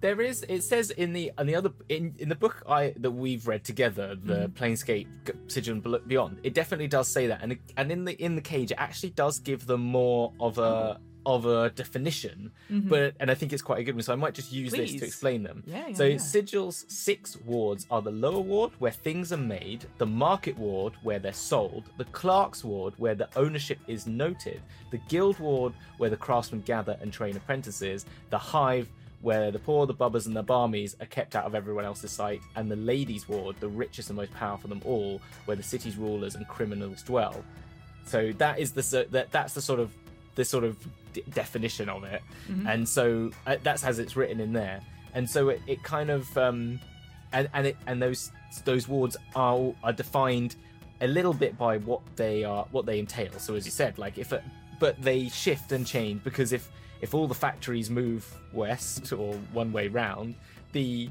there 0.00 0.20
is 0.20 0.44
it 0.48 0.62
says 0.64 0.90
in 0.90 1.12
the 1.12 1.30
on 1.38 1.46
the 1.46 1.54
other 1.54 1.70
in 1.88 2.12
in 2.18 2.28
the 2.28 2.34
book 2.34 2.60
i 2.68 2.92
that 2.96 3.12
we've 3.12 3.46
read 3.46 3.62
together 3.62 4.16
the 4.16 4.34
mm-hmm. 4.48 4.64
planescape 4.64 5.06
G- 5.24 5.32
sigil 5.46 5.76
beyond 6.08 6.40
it 6.42 6.54
definitely 6.54 6.88
does 6.88 7.06
say 7.06 7.28
that 7.28 7.38
and 7.40 7.56
and 7.76 7.92
in 7.92 8.04
the 8.04 8.20
in 8.20 8.34
the 8.34 8.40
cage 8.40 8.72
it 8.72 8.78
actually 8.78 9.10
does 9.10 9.38
give 9.38 9.64
them 9.66 9.80
more 9.80 10.32
of 10.40 10.58
a 10.58 10.62
oh. 10.62 10.96
Of 11.24 11.46
a 11.46 11.70
definition 11.70 12.50
mm-hmm. 12.70 12.88
but 12.88 13.14
and 13.20 13.30
i 13.30 13.34
think 13.34 13.52
it's 13.52 13.62
quite 13.62 13.78
a 13.78 13.84
good 13.84 13.94
one 13.94 14.02
so 14.02 14.12
i 14.12 14.16
might 14.16 14.34
just 14.34 14.52
use 14.52 14.72
this 14.72 14.92
to 14.94 15.04
explain 15.04 15.42
them 15.42 15.62
Yeah, 15.66 15.88
yeah, 15.88 15.94
so 15.94 16.04
yeah. 16.04 16.16
sigil's 16.16 16.84
six 16.88 17.36
wards 17.44 17.86
are 17.90 18.02
the 18.02 18.10
lower 18.10 18.40
ward 18.40 18.72
where 18.78 18.92
things 18.92 19.32
are 19.32 19.36
made 19.38 19.86
the 19.98 20.06
market 20.06 20.56
ward 20.58 20.94
where 21.02 21.18
they're 21.18 21.32
sold 21.32 21.84
the 21.98 22.04
clerk's 22.06 22.64
ward 22.64 22.94
where 22.96 23.14
the 23.14 23.28
ownership 23.36 23.78
is 23.86 24.06
noted 24.06 24.60
the 24.90 24.98
guild 25.08 25.38
ward 25.38 25.72
where 25.98 26.10
the 26.10 26.16
craftsmen 26.16 26.60
gather 26.62 26.96
and 27.00 27.12
train 27.12 27.36
apprentices 27.36 28.04
the 28.30 28.38
hive 28.38 28.88
where 29.22 29.52
the 29.52 29.58
poor, 29.58 29.86
the 29.86 29.94
bubbers, 29.94 30.26
and 30.26 30.36
the 30.36 30.42
barmies 30.42 30.96
are 31.00 31.06
kept 31.06 31.36
out 31.36 31.44
of 31.44 31.54
everyone 31.54 31.84
else's 31.84 32.10
sight, 32.10 32.42
and 32.56 32.70
the 32.70 32.76
ladies' 32.76 33.28
ward, 33.28 33.54
the 33.60 33.68
richest 33.68 34.10
and 34.10 34.16
most 34.16 34.32
powerful 34.32 34.70
of 34.70 34.80
them 34.80 34.82
all, 34.84 35.20
where 35.44 35.56
the 35.56 35.62
city's 35.62 35.96
rulers 35.96 36.34
and 36.34 36.46
criminals 36.48 37.02
dwell. 37.02 37.42
So 38.04 38.32
that 38.38 38.58
is 38.58 38.72
the 38.72 39.06
that 39.10 39.30
that's 39.30 39.54
the 39.54 39.62
sort 39.62 39.78
of 39.78 39.94
the 40.34 40.44
sort 40.44 40.64
of 40.64 40.76
d- 41.12 41.22
definition 41.32 41.88
of 41.88 42.04
it, 42.04 42.22
and 42.66 42.88
so 42.88 43.30
uh, 43.46 43.56
that's 43.62 43.84
as 43.84 43.98
it's 43.98 44.16
written 44.16 44.40
in 44.40 44.52
there, 44.52 44.80
and 45.14 45.28
so 45.28 45.48
it, 45.50 45.60
it 45.66 45.82
kind 45.82 46.10
of 46.10 46.36
um, 46.38 46.80
and 47.32 47.48
and 47.54 47.66
it 47.68 47.76
and 47.86 48.00
those 48.02 48.30
those 48.64 48.88
wards 48.88 49.16
are 49.34 49.72
are 49.82 49.92
defined 49.92 50.56
a 51.00 51.06
little 51.06 51.32
bit 51.34 51.56
by 51.58 51.78
what 51.78 52.00
they 52.16 52.44
are 52.44 52.64
what 52.70 52.86
they 52.86 52.98
entail. 52.98 53.32
So 53.38 53.54
as 53.54 53.64
you 53.64 53.70
said, 53.72 53.98
like 53.98 54.18
if 54.18 54.32
it, 54.32 54.42
but 54.78 55.00
they 55.02 55.28
shift 55.28 55.72
and 55.72 55.86
change 55.86 56.22
because 56.24 56.52
if 56.52 56.70
if 57.00 57.14
all 57.14 57.26
the 57.26 57.34
factories 57.34 57.90
move 57.90 58.24
west 58.52 59.12
or 59.12 59.34
one 59.52 59.72
way 59.72 59.88
round, 59.88 60.34
the 60.72 61.10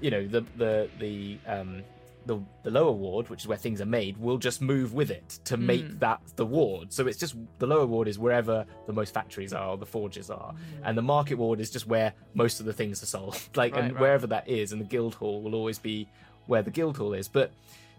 you 0.00 0.10
know 0.10 0.26
the 0.26 0.44
the 0.56 0.88
the 0.98 1.38
um 1.46 1.82
the 2.26 2.38
the 2.62 2.70
lower 2.70 2.92
ward, 2.92 3.28
which 3.30 3.40
is 3.42 3.48
where 3.48 3.58
things 3.58 3.80
are 3.80 3.86
made, 3.86 4.16
will 4.16 4.38
just 4.38 4.60
move 4.62 4.94
with 4.94 5.10
it 5.10 5.40
to 5.44 5.56
make 5.56 5.84
Mm. 5.84 5.98
that 6.00 6.20
the 6.36 6.46
ward. 6.46 6.92
So 6.92 7.06
it's 7.06 7.18
just 7.18 7.34
the 7.58 7.66
lower 7.66 7.86
ward 7.86 8.06
is 8.08 8.18
wherever 8.18 8.64
the 8.86 8.92
most 8.92 9.12
factories 9.12 9.52
are, 9.52 9.68
or 9.70 9.76
the 9.76 9.86
forges 9.86 10.30
are, 10.30 10.54
and 10.84 10.96
the 10.96 11.02
market 11.02 11.34
ward 11.36 11.58
is 11.60 11.70
just 11.70 11.86
where 11.86 12.12
most 12.34 12.60
of 12.60 12.66
the 12.66 12.72
things 12.72 13.02
are 13.02 13.06
sold. 13.06 13.36
Like 13.56 13.72
Right, 13.74 13.84
and 13.84 13.92
right. 13.94 14.00
wherever 14.00 14.26
that 14.28 14.48
is, 14.48 14.72
and 14.72 14.80
the 14.80 14.84
guild 14.86 15.14
hall 15.16 15.42
will 15.42 15.54
always 15.54 15.78
be 15.78 16.08
where 16.46 16.62
the 16.62 16.70
guild 16.70 16.96
hall 16.96 17.12
is. 17.12 17.28
But 17.28 17.50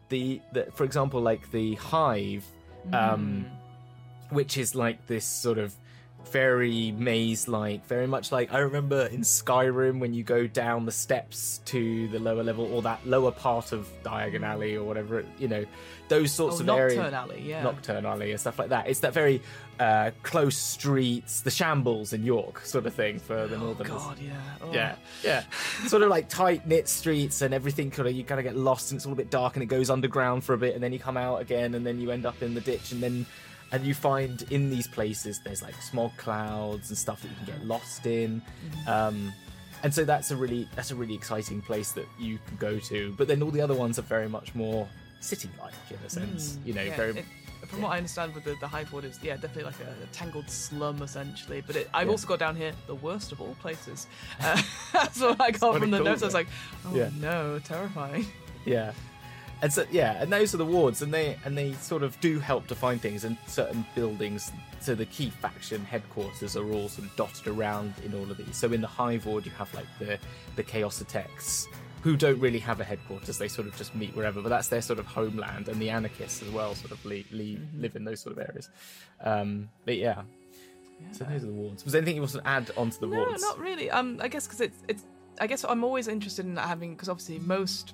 the, 0.09 0.41
the 0.53 0.67
for 0.73 0.83
example, 0.83 1.21
like 1.21 1.49
the 1.51 1.75
hive, 1.75 2.45
um, 2.91 3.45
which 4.29 4.57
is 4.57 4.75
like 4.75 5.05
this 5.07 5.25
sort 5.25 5.57
of 5.57 5.73
very 6.29 6.91
maze 6.93 7.47
like 7.47 7.85
very 7.87 8.07
much 8.07 8.31
like 8.31 8.53
i 8.53 8.59
remember 8.59 9.05
in 9.07 9.21
skyrim 9.21 9.99
when 9.99 10.13
you 10.13 10.23
go 10.23 10.47
down 10.47 10.85
the 10.85 10.91
steps 10.91 11.61
to 11.65 12.07
the 12.09 12.19
lower 12.19 12.43
level 12.43 12.65
or 12.73 12.81
that 12.81 13.05
lower 13.05 13.31
part 13.31 13.71
of 13.71 13.87
diagon 14.03 14.43
alley 14.43 14.75
or 14.75 14.83
whatever 14.83 15.19
it, 15.19 15.25
you 15.37 15.47
know 15.47 15.65
those 16.09 16.31
sorts 16.31 16.57
oh, 16.57 16.59
of 16.59 16.65
Knockturn 16.67 16.77
areas 16.77 17.13
Alley, 17.13 17.41
yeah. 17.41 17.63
Knockturn 17.63 18.03
alley 18.03 18.31
and 18.31 18.39
stuff 18.39 18.59
like 18.59 18.69
that 18.69 18.87
it's 18.87 18.99
that 19.01 19.13
very 19.13 19.41
uh 19.79 20.11
close 20.21 20.57
streets 20.57 21.41
the 21.41 21.51
shambles 21.51 22.13
in 22.13 22.23
york 22.23 22.63
sort 22.65 22.85
of 22.85 22.93
thing 22.93 23.19
for 23.19 23.47
the 23.47 23.55
oh, 23.55 23.59
northerners 23.59 23.91
God, 23.91 24.19
yeah. 24.19 24.33
Oh. 24.61 24.71
yeah, 24.71 24.95
yeah. 25.23 25.43
sort 25.87 26.03
of 26.03 26.09
like 26.09 26.29
tight 26.29 26.67
knit 26.67 26.87
streets 26.87 27.41
and 27.41 27.53
everything. 27.53 27.91
Kind 27.91 28.07
of, 28.07 28.15
you 28.15 28.23
kind 28.23 28.39
of 28.39 28.43
get 28.43 28.55
lost 28.55 28.91
and 28.91 28.97
it's 28.97 29.05
all 29.05 29.13
a 29.13 29.15
bit 29.15 29.29
dark 29.29 29.55
and 29.55 29.63
it 29.63 29.67
goes 29.67 29.89
underground 29.89 30.43
for 30.43 30.53
a 30.53 30.57
bit 30.57 30.75
and 30.75 30.83
then 30.83 30.93
you 30.93 30.99
come 30.99 31.17
out 31.17 31.41
again 31.41 31.75
and 31.75 31.85
then 31.85 31.99
you 31.99 32.11
end 32.11 32.25
up 32.25 32.41
in 32.41 32.53
the 32.53 32.61
ditch 32.61 32.91
and 32.91 33.01
then 33.01 33.25
and 33.73 33.83
you 33.85 33.93
find 33.93 34.43
in 34.51 34.69
these 34.69 34.87
places 34.87 35.39
there's 35.43 35.61
like 35.61 35.75
smog 35.81 36.15
clouds 36.17 36.89
and 36.89 36.97
stuff 36.97 37.21
that 37.21 37.27
you 37.27 37.35
can 37.35 37.45
get 37.45 37.65
lost 37.65 38.05
in. 38.05 38.41
Um, 38.87 39.33
and 39.83 39.93
so 39.93 40.05
that's 40.05 40.31
a 40.31 40.35
really 40.37 40.69
that's 40.75 40.91
a 40.91 40.95
really 40.95 41.15
exciting 41.15 41.59
place 41.61 41.91
that 41.93 42.05
you 42.19 42.39
can 42.47 42.55
go 42.57 42.79
to. 42.79 43.13
But 43.17 43.27
then 43.27 43.41
all 43.43 43.51
the 43.51 43.59
other 43.61 43.73
ones 43.73 43.99
are 43.99 44.03
very 44.03 44.29
much 44.29 44.55
more 44.55 44.87
city-like 45.19 45.73
in 45.89 45.97
a 46.05 46.09
sense. 46.09 46.57
You 46.63 46.73
know, 46.73 46.81
Mm, 46.81 46.87
Yeah, 46.87 46.95
very 46.95 47.17
it- 47.19 47.25
from 47.67 47.81
what 47.81 47.93
I 47.93 47.97
understand 47.97 48.35
with 48.35 48.43
the, 48.43 48.55
the 48.59 48.67
Hive 48.67 48.91
Ward 48.93 49.05
is, 49.05 49.17
yeah, 49.23 49.33
definitely 49.35 49.63
like 49.63 49.79
a, 49.79 50.03
a 50.03 50.07
tangled 50.11 50.47
slum 50.49 51.01
essentially. 51.01 51.61
But 51.65 51.75
it, 51.77 51.89
I've 51.93 52.05
Yeah. 52.07 52.11
also 52.11 52.27
got 52.27 52.37
down 52.37 52.55
here 52.55 52.73
the 52.87 52.95
worst 52.95 53.31
of 53.31 53.41
all 53.41 53.55
places. 53.61 54.05
Uh, 54.39 54.61
that's 54.93 55.19
what 55.19 55.41
I 55.41 55.49
got 55.51 55.79
from 55.79 55.89
the 55.89 55.99
notes. 55.99 56.21
I 56.21 56.25
was 56.25 56.33
like, 56.35 56.47
oh 56.85 56.93
Yeah. 56.95 57.09
no, 57.19 57.59
terrifying. 57.63 58.27
yeah 58.65 58.91
and 59.63 59.71
so 59.73 59.85
yeah 59.91 60.21
and 60.21 60.31
those 60.31 60.53
are 60.53 60.57
the 60.57 60.65
wards 60.65 61.01
and 61.01 61.11
they 61.11 61.37
and 61.45 61.57
they 61.57 61.73
sort 61.73 62.03
of 62.03 62.19
do 62.19 62.39
help 62.39 62.67
define 62.67 62.99
things 62.99 63.23
and 63.23 63.37
certain 63.47 63.83
buildings 63.95 64.51
so 64.79 64.93
the 64.93 65.05
key 65.07 65.29
faction 65.29 65.83
headquarters 65.85 66.55
are 66.57 66.69
all 66.73 66.89
sort 66.89 67.07
of 67.07 67.15
dotted 67.15 67.47
around 67.47 67.93
in 68.05 68.13
all 68.13 68.29
of 68.29 68.35
these. 68.35 68.57
So 68.57 68.73
in 68.73 68.81
the 68.81 68.87
hive 68.87 69.25
ward 69.25 69.45
you 69.45 69.51
have 69.53 69.73
like 69.73 69.87
the 69.97 70.19
the 70.57 70.63
Xaositects 70.63 71.67
who 72.01 72.17
don't 72.17 72.37
really 72.41 72.59
have 72.59 72.81
a 72.81 72.83
headquarters. 72.83 73.37
They 73.37 73.47
sort 73.47 73.65
of 73.65 73.77
just 73.77 73.95
meet 73.95 74.13
wherever 74.13 74.41
but 74.41 74.49
that's 74.49 74.67
their 74.67 74.81
sort 74.81 74.99
of 74.99 75.05
homeland 75.05 75.69
and 75.69 75.81
the 75.81 75.89
anarchists 75.89 76.41
as 76.43 76.49
well 76.49 76.75
sort 76.75 76.91
of 76.91 77.03
le- 77.05 77.23
live 77.31 77.95
in 77.95 78.03
those 78.03 78.19
sort 78.19 78.37
of 78.37 78.43
areas. 78.49 78.69
Um 79.21 79.69
but 79.85 79.95
yeah. 79.97 80.23
So 81.13 81.23
those 81.23 81.43
are 81.43 81.47
the 81.47 81.53
wards. 81.53 81.85
Was 81.85 81.93
there 81.93 82.01
anything 82.01 82.17
you 82.17 82.21
want 82.21 82.33
to 82.33 82.47
add 82.47 82.69
onto 82.75 82.99
the 82.99 83.07
No, 83.07 83.17
wards? 83.17 83.41
not 83.41 83.59
really. 83.59 83.89
Um, 83.89 84.19
I 84.21 84.27
guess 84.27 84.45
because 84.45 84.61
it's 84.61 84.77
it's. 84.87 85.03
I 85.41 85.47
guess 85.47 85.65
I'm 85.67 85.83
always 85.83 86.07
interested 86.07 86.45
in 86.45 86.55
having 86.57 86.93
because 86.93 87.09
obviously 87.09 87.39
most 87.39 87.93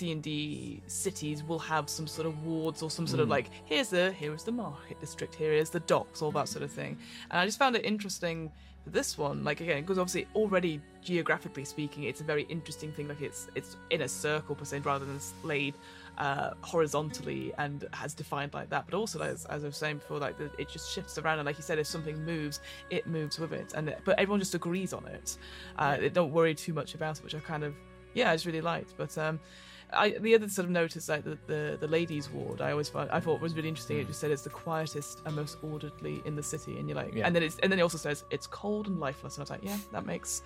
D 0.00 0.12
and 0.12 0.22
D 0.22 0.82
cities 0.86 1.38
will 1.48 1.58
have 1.74 1.88
some 1.88 2.06
sort 2.16 2.26
of 2.26 2.34
wards 2.44 2.82
or 2.82 2.90
some 2.90 3.06
sort 3.06 3.20
of 3.20 3.26
Hmm. 3.28 3.36
like 3.36 3.48
here's 3.64 3.88
the 3.96 4.04
here 4.12 4.32
is 4.34 4.44
the 4.44 4.52
market 4.66 4.98
district, 5.00 5.34
here 5.34 5.52
is 5.52 5.68
the 5.70 5.80
docks, 5.94 6.22
all 6.22 6.32
that 6.32 6.48
sort 6.48 6.64
of 6.64 6.72
thing. 6.80 6.92
And 7.30 7.38
I 7.40 7.44
just 7.46 7.58
found 7.58 7.76
it 7.76 7.84
interesting 7.84 8.50
for 8.84 8.90
this 8.90 9.18
one, 9.18 9.44
like 9.44 9.60
again, 9.60 9.82
because 9.82 9.98
obviously 9.98 10.26
already 10.34 10.80
geographically 11.02 11.66
speaking, 11.66 12.04
it's 12.04 12.22
a 12.22 12.24
very 12.32 12.44
interesting 12.56 12.90
thing. 12.92 13.08
Like 13.08 13.20
it's 13.30 13.42
it's 13.54 13.76
in 13.90 14.00
a 14.02 14.08
circle 14.08 14.54
per 14.54 14.64
se 14.64 14.78
rather 14.80 15.04
than 15.04 15.20
laid 15.42 15.74
uh, 16.16 16.50
horizontally 16.62 17.52
and 17.58 17.86
has 17.92 18.14
defined 18.14 18.52
like 18.54 18.68
that. 18.70 18.86
But 18.86 18.94
also, 19.00 19.20
as, 19.20 19.44
as 19.46 19.64
I 19.64 19.66
was 19.66 19.76
saying 19.76 19.98
before, 19.98 20.18
like 20.18 20.36
the, 20.38 20.50
it 20.58 20.68
just 20.76 20.86
shifts 20.94 21.18
around. 21.18 21.38
And 21.40 21.46
like 21.46 21.58
you 21.58 21.62
said, 21.62 21.78
if 21.78 21.86
something 21.86 22.16
moves, 22.24 22.60
it 22.90 23.06
moves 23.06 23.38
with 23.38 23.52
it. 23.52 23.74
And 23.76 23.94
but 24.06 24.18
everyone 24.18 24.40
just 24.40 24.54
agrees 24.54 24.92
on 24.98 25.04
it. 25.06 25.36
Uh, 25.78 25.98
They 25.98 26.08
don't 26.18 26.32
worry 26.32 26.54
too 26.54 26.72
much 26.80 26.94
about 26.94 27.18
it, 27.18 27.22
which 27.24 27.34
I 27.34 27.40
kind 27.52 27.64
of 27.64 27.74
yeah, 28.14 28.30
I 28.30 28.34
just 28.34 28.46
really 28.46 28.60
liked. 28.74 28.94
But 28.96 29.16
um, 29.18 29.38
I 29.92 30.10
the 30.10 30.34
other 30.34 30.48
sort 30.48 30.64
of 30.64 30.70
notice 30.70 31.08
like 31.08 31.24
the, 31.24 31.38
the 31.46 31.76
the 31.80 31.88
ladies' 31.88 32.30
ward, 32.30 32.60
I 32.60 32.70
always 32.72 32.88
found 32.88 33.10
I 33.10 33.20
thought 33.20 33.40
was 33.40 33.54
really 33.54 33.68
interesting. 33.68 33.98
It 33.98 34.04
mm. 34.04 34.08
just 34.08 34.20
said 34.20 34.30
it's 34.30 34.42
the 34.42 34.50
quietest 34.50 35.22
and 35.24 35.34
most 35.36 35.58
orderly 35.62 36.22
in 36.24 36.36
the 36.36 36.42
city, 36.42 36.78
and 36.78 36.88
you're 36.88 36.96
like, 36.96 37.14
Yeah. 37.14 37.26
and 37.26 37.34
then 37.34 37.42
it's 37.42 37.58
and 37.58 37.70
then 37.70 37.78
it 37.78 37.82
also 37.82 37.98
says 37.98 38.24
it's 38.30 38.46
cold 38.46 38.86
and 38.86 39.00
lifeless, 39.00 39.36
and 39.36 39.40
I 39.40 39.44
was 39.44 39.50
like, 39.50 39.64
yeah, 39.64 39.78
that 39.92 40.06
makes 40.06 40.42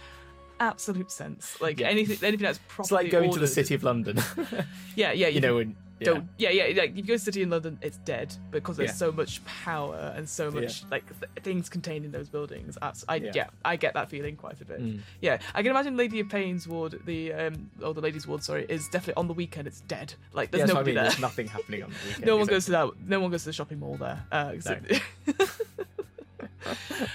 absolute 0.61 1.11
sense. 1.11 1.61
Like 1.61 1.80
Yeah. 1.80 1.88
anything 1.88 2.18
anything 2.22 2.44
that's 2.44 2.61
properly 2.68 2.85
it's 2.85 2.92
like 2.92 3.11
going 3.11 3.33
to 3.33 3.40
the 3.40 3.46
city 3.48 3.74
of 3.74 3.83
london 3.83 4.18
Yeah, 4.96 5.12
yeah, 5.12 5.28
you 5.28 5.40
know 5.40 5.57
when 5.57 5.76
yeah. 6.00 6.04
don't 6.07 6.28
yeah 6.38 6.50
yeah 6.50 6.64
like 6.80 6.90
if 6.90 6.96
you 6.96 7.02
go 7.04 7.14
to 7.14 7.18
city 7.18 7.42
in 7.42 7.50
london 7.50 7.78
it's 7.83 7.98
dead 7.98 8.35
because 8.50 8.76
there's 8.76 8.90
Yeah. 8.90 8.94
so 8.96 9.12
much 9.12 9.44
power 9.44 10.12
and 10.16 10.28
so 10.28 10.50
much 10.50 10.85
like 10.90 11.04
th- 11.20 11.30
things 11.44 11.68
contained 11.68 12.04
in 12.04 12.11
those 12.11 12.28
buildings 12.28 12.76
That's, 12.80 13.04
i 13.09 13.16
Yeah. 13.16 13.33
yeah. 13.35 13.46
i 13.64 13.76
get 13.76 13.94
that 13.94 14.11
feeling 14.11 14.37
quite 14.37 14.61
a 14.61 14.64
bit 14.64 14.80
Mm. 14.83 15.00
yeah 15.20 15.38
i 15.54 15.62
can 15.62 15.70
imagine 15.70 15.96
lady 15.96 16.20
of 16.20 16.28
pain's 16.28 16.66
ward 16.66 17.00
the 17.07 17.33
um 17.33 17.70
or 17.83 17.94
the 17.94 18.00
ladies 18.00 18.26
ward 18.26 18.42
sorry 18.42 18.66
is 18.68 18.88
definitely 18.88 19.14
on 19.20 19.28
the 19.28 19.35
weekend 19.35 19.66
it's 19.68 19.80
dead 19.83 20.14
like 20.33 20.50
there's 20.50 20.61
Yeah, 20.62 20.66
that's 20.66 20.78
I 20.78 20.83
mean. 20.83 20.94
there 20.96 21.04
There's 21.04 21.18
nothing 21.20 21.46
happening 21.46 21.83
on 21.85 21.90
the 21.90 21.96
weekend. 22.09 22.26
no 22.26 22.37
one 22.37 22.46
goes 22.46 22.64
to 22.66 22.70
that 22.72 22.90
no 23.07 23.20
one 23.20 23.30
goes 23.30 23.42
to 23.42 23.48
the 23.50 23.52
shopping 23.52 23.78
mall 23.78 23.96
there 23.96 24.22
uh 24.33 24.50
except- 24.54 24.92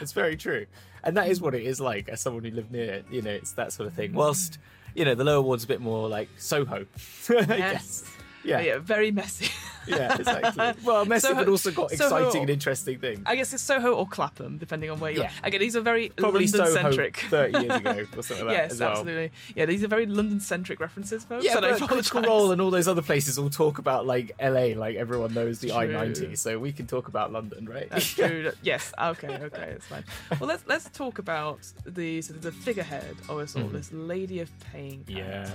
It's 0.01 0.11
very 0.13 0.37
true, 0.37 0.67
and 1.03 1.17
that 1.17 1.27
is 1.27 1.41
what 1.41 1.55
it 1.55 1.63
is 1.63 1.81
like 1.81 2.07
as 2.07 2.21
someone 2.21 2.43
who 2.43 2.51
lived 2.51 2.71
near 2.71 2.93
it. 2.93 3.05
You 3.09 3.21
know, 3.23 3.31
it's 3.31 3.53
that 3.53 3.73
sort 3.73 3.87
of 3.87 3.93
thing. 3.93 4.13
Whilst 4.13 4.59
you 4.95 5.05
know 5.05 5.15
the 5.15 5.23
lower 5.23 5.41
ward's 5.41 5.63
a 5.63 5.67
bit 5.67 5.81
more 5.81 6.07
like 6.07 6.29
Soho. 6.37 6.85
I 7.29 7.33
yes 7.33 7.57
guess. 7.57 8.03
Yeah, 8.49 8.61
yeah 8.61 8.77
very 8.79 9.11
messy 9.11 9.49
yeah, 9.87 10.15
exactly. 10.15 10.73
Well, 10.85 11.05
messy, 11.05 11.27
Soho- 11.29 11.39
but 11.39 11.49
also 11.49 11.71
got 11.71 11.89
Soho- 11.91 12.17
exciting 12.17 12.41
and 12.41 12.49
interesting 12.51 12.99
things. 12.99 13.21
I 13.25 13.35
guess 13.35 13.53
it's 13.53 13.63
Soho 13.63 13.93
or 13.93 14.05
Clapham, 14.07 14.57
depending 14.59 14.91
on 14.91 14.99
where 14.99 15.09
you 15.11 15.21
are. 15.21 15.23
Yeah. 15.23 15.31
are. 15.43 15.47
Again, 15.47 15.61
these 15.61 15.75
are 15.75 15.81
very 15.81 16.09
Probably 16.09 16.45
Soho 16.45 16.65
London-centric. 16.65 17.17
thirty 17.29 17.59
years 17.59 17.75
ago 17.79 18.05
or 18.15 18.21
something 18.23 18.45
like 18.45 18.55
that 18.57 18.63
yes, 18.63 18.71
as 18.73 18.79
well. 18.81 18.89
absolutely. 18.91 19.31
Yeah, 19.55 19.65
these 19.65 19.83
are 19.83 19.87
very 19.87 20.05
London-centric 20.05 20.79
references, 20.79 21.23
folks. 21.23 21.43
Yeah, 21.45 21.57
I 21.57 21.61
but 21.61 21.87
Critical. 21.87 22.21
Role 22.21 22.51
and 22.51 22.61
all 22.61 22.69
those 22.69 22.87
other 22.87 23.01
places 23.01 23.39
all 23.39 23.49
talk 23.49 23.79
about 23.79 24.05
like 24.05 24.31
LA, 24.39 24.75
like 24.75 24.95
everyone 24.95 25.33
knows 25.33 25.59
the 25.59 25.71
I 25.71 25.87
ninety, 25.87 26.35
so 26.35 26.59
we 26.59 26.71
can 26.71 26.85
talk 26.85 27.07
about 27.07 27.31
London, 27.31 27.65
right? 27.67 27.89
That's 27.89 28.13
true. 28.13 28.51
yes. 28.61 28.91
Okay. 29.01 29.27
Okay. 29.29 29.73
It's 29.75 29.85
fine. 29.87 30.03
Well, 30.39 30.47
let's 30.49 30.63
let's 30.67 30.87
talk 30.89 31.17
about 31.17 31.61
the 31.85 32.21
sort 32.21 32.35
of 32.37 32.43
the 32.43 32.51
figurehead 32.51 33.15
of 33.27 33.39
us 33.39 33.55
all, 33.55 33.63
Mhm. 33.63 33.71
this 33.71 33.91
Lady 33.91 34.39
of 34.39 34.51
Pain 34.71 35.03
Yeah. 35.07 35.49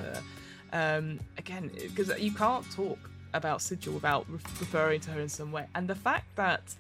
Um, 0.74 1.20
again, 1.38 1.70
because 1.94 2.10
you 2.20 2.32
can't 2.32 2.68
talk 2.72 2.98
about 3.32 3.62
Sigil 3.62 3.94
without 3.94 4.26
re- 4.28 4.38
referring 4.60 5.00
to 5.02 5.10
her 5.12 5.20
in 5.20 5.28
some 5.28 5.52
way, 5.52 5.66
and 5.74 5.88
the 5.88 5.94
fact 5.94 6.26
that 6.36 6.74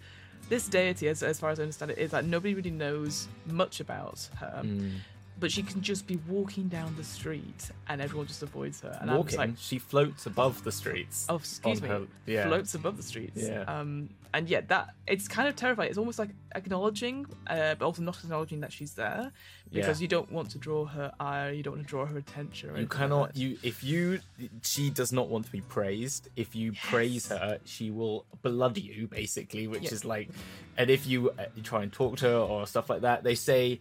this 0.48 0.68
deity, 0.68 1.08
as, 1.08 1.22
as 1.22 1.38
far 1.40 1.50
as 1.50 1.58
I 1.58 1.62
understand 1.62 1.92
it, 1.92 1.98
is 1.98 2.10
that 2.10 2.24
nobody 2.26 2.54
really 2.54 2.70
knows 2.70 3.28
much 3.46 3.80
about 3.80 4.28
her, 4.40 4.60
Mm. 4.64 4.98
but 5.40 5.50
she 5.50 5.62
can 5.62 5.80
just 5.80 6.06
be 6.06 6.16
walking 6.28 6.68
down 6.68 6.94
the 6.96 7.04
street 7.04 7.70
and 7.88 8.00
everyone 8.02 8.26
just 8.26 8.42
avoids 8.42 8.80
her. 8.82 8.98
And 9.00 9.10
Walking, 9.10 9.38
like, 9.38 9.50
she 9.56 9.78
floats 9.78 10.26
above 10.26 10.62
the 10.64 10.72
streets. 10.72 11.24
Oh, 11.28 11.36
excuse 11.36 11.80
me. 11.80 11.88
her- 11.88 12.06
yeah. 12.26 12.46
Floats 12.48 12.74
above 12.74 12.96
the 12.96 13.02
streets. 13.02 13.40
Yeah. 13.42 13.62
Um, 13.62 14.10
and 14.34 14.48
yeah, 14.48 14.60
that 14.72 14.90
it's 15.06 15.26
kind 15.28 15.48
of 15.48 15.56
terrifying. 15.56 15.88
It's 15.88 15.98
almost 15.98 16.18
like 16.18 16.30
acknowledging, 16.54 17.26
uh, 17.46 17.74
but 17.76 17.84
also 17.86 18.02
not 18.02 18.16
acknowledging 18.22 18.60
that 18.60 18.72
she's 18.72 18.92
there, 18.94 19.32
because 19.72 20.00
Yeah. 20.00 20.02
you 20.04 20.08
don't 20.08 20.30
want 20.30 20.50
to 20.50 20.58
draw 20.58 20.84
her 20.86 21.12
ire, 21.20 21.52
you 21.52 21.62
don't 21.62 21.74
want 21.76 21.86
to 21.86 21.90
draw 21.90 22.04
her 22.06 22.18
attention. 22.18 22.70
Or 22.70 22.74
You 22.76 22.82
like 22.82 22.90
cannot. 22.90 23.36
You 23.36 23.56
if 23.62 23.82
you 23.82 24.20
she 24.62 24.90
does 24.90 25.12
not 25.12 25.28
want 25.28 25.46
to 25.46 25.52
be 25.52 25.60
praised. 25.62 26.28
If 26.36 26.54
you 26.54 26.72
praise 26.90 27.28
her, 27.28 27.58
she 27.64 27.90
will 27.90 28.26
blood 28.42 28.76
you 28.78 29.06
basically, 29.06 29.66
which 29.68 29.84
Yeah. 29.84 29.94
is 29.94 30.04
like. 30.04 30.28
And 30.76 30.90
if 30.90 31.06
you, 31.06 31.30
uh, 31.30 31.46
you 31.54 31.62
try 31.62 31.82
and 31.84 31.92
talk 31.92 32.16
to 32.18 32.26
her 32.26 32.36
or 32.36 32.66
stuff 32.66 32.90
like 32.90 33.02
that, 33.02 33.22
they 33.22 33.36
say 33.36 33.80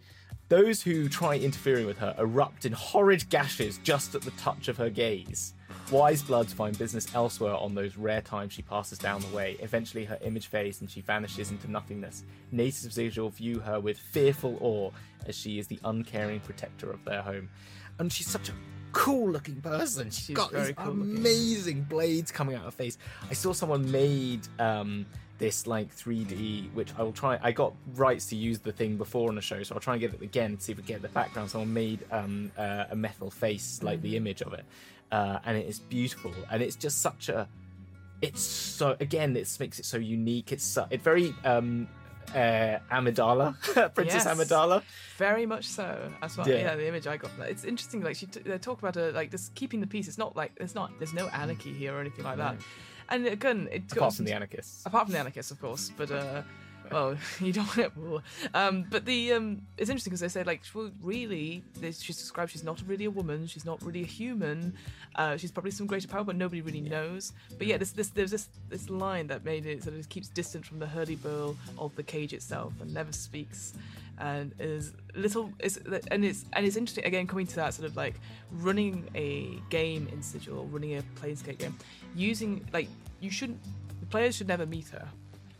those 0.49 0.83
who 0.83 1.09
try 1.09 1.37
interfering 1.37 1.87
with 1.87 1.97
her 1.97 2.13
erupt 2.19 2.65
in 2.65 2.73
horrid 2.73 3.29
gashes 3.29 3.79
just 3.83 4.13
at 4.13 4.21
the 4.21 4.31
touch 4.31 4.67
of 4.67 4.77
her 4.77 4.89
gaze. 4.91 5.53
Wise 5.91 6.21
bloods 6.21 6.53
find 6.53 6.77
business 6.77 7.13
elsewhere 7.13 7.55
on 7.55 7.75
those 7.75 7.97
rare 7.97 8.21
times 8.21 8.53
she 8.53 8.61
passes 8.61 8.97
down 8.97 9.21
the 9.21 9.35
way. 9.35 9.57
Eventually, 9.59 10.05
her 10.05 10.17
image 10.23 10.47
fades 10.47 10.81
and 10.81 10.89
she 10.89 11.01
vanishes 11.01 11.51
into 11.51 11.69
nothingness. 11.69 12.23
Natives 12.51 12.85
of 12.85 12.93
Sigil 12.93 13.29
view 13.29 13.59
her 13.59 13.79
with 13.79 13.97
fearful 13.97 14.57
awe 14.61 14.91
as 15.25 15.35
she 15.37 15.59
is 15.59 15.67
the 15.67 15.79
uncaring 15.85 16.39
protector 16.39 16.91
of 16.91 17.03
their 17.05 17.21
home. 17.21 17.49
And 17.99 18.11
she's 18.11 18.27
such 18.29 18.49
a 18.49 18.53
cool 18.91 19.29
looking 19.31 19.61
person. 19.61 20.09
She's 20.09 20.25
She's 20.25 20.35
got 20.35 20.51
these 20.51 20.73
cool-looking. 20.75 21.17
amazing 21.17 21.81
blades 21.83 22.31
coming 22.31 22.55
out 22.55 22.65
of 22.65 22.73
her 22.73 22.83
face. 22.83 22.97
I 23.29 23.33
saw 23.33 23.53
someone 23.53 23.89
made 23.91 24.47
um, 24.59 25.05
this 25.37 25.67
like 25.67 25.95
3D, 25.95 26.73
which 26.73 26.89
I 26.97 27.03
will 27.03 27.11
try. 27.11 27.39
I 27.41 27.51
got 27.51 27.73
rights 27.95 28.27
to 28.27 28.35
use 28.35 28.59
the 28.59 28.71
thing 28.71 28.97
before 28.97 29.29
on 29.29 29.35
the 29.35 29.41
show, 29.41 29.61
so 29.63 29.75
I'll 29.75 29.81
try 29.81 29.93
and 29.93 30.01
get 30.01 30.13
it 30.13 30.21
again 30.21 30.57
to 30.57 30.63
see 30.63 30.71
if 30.71 30.77
we 30.77 30.83
get 30.83 31.01
the 31.01 31.09
background. 31.09 31.49
Someone 31.51 31.73
made 31.73 31.99
um, 32.11 32.51
uh, 32.57 32.85
a 32.91 32.95
metal 32.95 33.29
face, 33.29 33.81
like 33.83 34.01
the 34.01 34.15
image 34.15 34.41
of 34.41 34.53
it, 34.53 34.65
uh, 35.15 35.39
and 35.45 35.53
it 35.61 35.67
is 35.67 35.79
beautiful. 35.79 36.33
And 36.51 36.61
it's 36.65 36.75
just 36.85 36.97
such 37.01 37.29
a. 37.29 37.47
It's 38.21 38.41
so 38.41 38.87
again, 39.07 39.35
it 39.35 39.49
makes 39.59 39.77
it 39.79 39.85
so 39.85 39.97
unique. 39.97 40.51
It's 40.55 40.63
so, 40.75 40.81
it 40.89 41.01
very 41.01 41.35
um, 41.43 41.87
uh, 42.33 42.79
Amidala, 42.97 43.47
Princess 43.95 44.25
Yes. 44.25 44.27
Amidala. 44.27 44.81
Very 45.17 45.45
much 45.45 45.65
so. 45.65 45.87
That's 46.21 46.37
what. 46.37 46.47
Yeah. 46.47 46.55
Yeah, 46.65 46.75
the 46.75 46.87
image 46.87 47.05
I 47.05 47.17
got. 47.17 47.31
That 47.37 47.49
it's 47.49 47.65
interesting. 47.65 48.01
Like 48.01 48.15
she, 48.15 48.27
t- 48.27 48.39
they 48.39 48.57
talk 48.57 48.79
about 48.79 48.95
her 48.95 49.11
like 49.11 49.29
just 49.31 49.53
keeping 49.55 49.81
the 49.81 49.87
peace. 49.87 50.07
It's 50.07 50.17
not 50.17 50.35
like 50.41 50.51
it's 50.63 50.75
not. 50.75 50.87
There's 50.99 51.13
no 51.13 51.27
anarchy 51.27 51.73
here 51.73 51.93
or 51.95 51.99
anything 51.99 52.23
like 52.25 52.37
that. 52.37 52.55
And 53.09 53.27
again, 53.27 53.67
it 53.71 53.91
Apart 53.91 54.13
from 54.15 54.25
the 54.25 54.33
anarchists. 54.33 54.85
apart 54.85 55.03
from 55.05 55.13
the 55.13 55.19
anarchists, 55.19 55.51
of 55.51 55.59
course. 55.59 55.91
But 55.97 56.09
uh, 56.11 56.41
well, 56.93 57.17
you 57.41 57.51
don't 57.53 57.65
want 57.77 57.79
it. 57.79 58.55
Um, 58.55 58.85
but 58.89 59.05
the 59.05 59.33
um, 59.33 59.61
it's 59.77 59.89
interesting 59.89 60.11
because 60.11 60.21
they 60.21 60.27
say 60.27 60.43
like, 60.43 60.61
well, 60.73 60.91
really, 61.01 61.63
they- 61.79 61.91
she's 61.91 62.17
described 62.17 62.51
she's 62.51 62.63
not 62.63 62.81
really 62.87 63.05
a 63.05 63.11
woman. 63.11 63.47
She's 63.47 63.65
not 63.65 63.81
really 63.83 64.01
a 64.03 64.05
human. 64.05 64.75
Uh, 65.15 65.37
she's 65.37 65.51
probably 65.51 65.71
some 65.71 65.87
greater 65.87 66.07
power, 66.07 66.23
but 66.23 66.35
nobody 66.35 66.61
really 66.61 66.81
knows. 66.81 67.33
But 67.57 67.67
yeah, 67.67 67.77
this, 67.77 67.91
this 67.91 68.09
there's 68.09 68.31
this 68.31 68.47
this 68.69 68.89
line 68.89 69.27
that 69.27 69.43
made 69.43 69.65
it 69.65 69.83
sort 69.83 69.97
of 69.97 70.07
keeps 70.09 70.27
distant 70.29 70.65
from 70.65 70.79
the 70.79 70.87
hurdy 70.87 71.15
burl 71.15 71.57
of 71.77 71.95
the 71.95 72.03
cage 72.03 72.33
itself 72.33 72.73
and 72.81 72.93
never 72.93 73.11
speaks. 73.11 73.73
And 74.19 74.53
is 74.59 74.93
little 75.15 75.51
is 75.59 75.77
and 76.11 76.23
it's 76.23 76.45
and 76.53 76.65
it's 76.67 76.75
interesting 76.75 77.03
again 77.05 77.25
coming 77.25 77.47
to 77.47 77.55
that 77.55 77.73
sort 77.73 77.87
of 77.89 77.95
like 77.95 78.13
running 78.51 79.09
a 79.15 79.59
game 79.71 80.07
in 80.11 80.21
Sigil 80.21 80.65
running 80.67 80.97
a 80.97 81.01
Planescape 81.19 81.57
game, 81.57 81.75
using 82.15 82.63
like 82.71 82.87
you 83.21 83.31
shouldn't 83.31 83.59
the 83.99 84.05
players 84.05 84.35
should 84.35 84.47
never 84.47 84.67
meet 84.67 84.87
her 84.89 85.07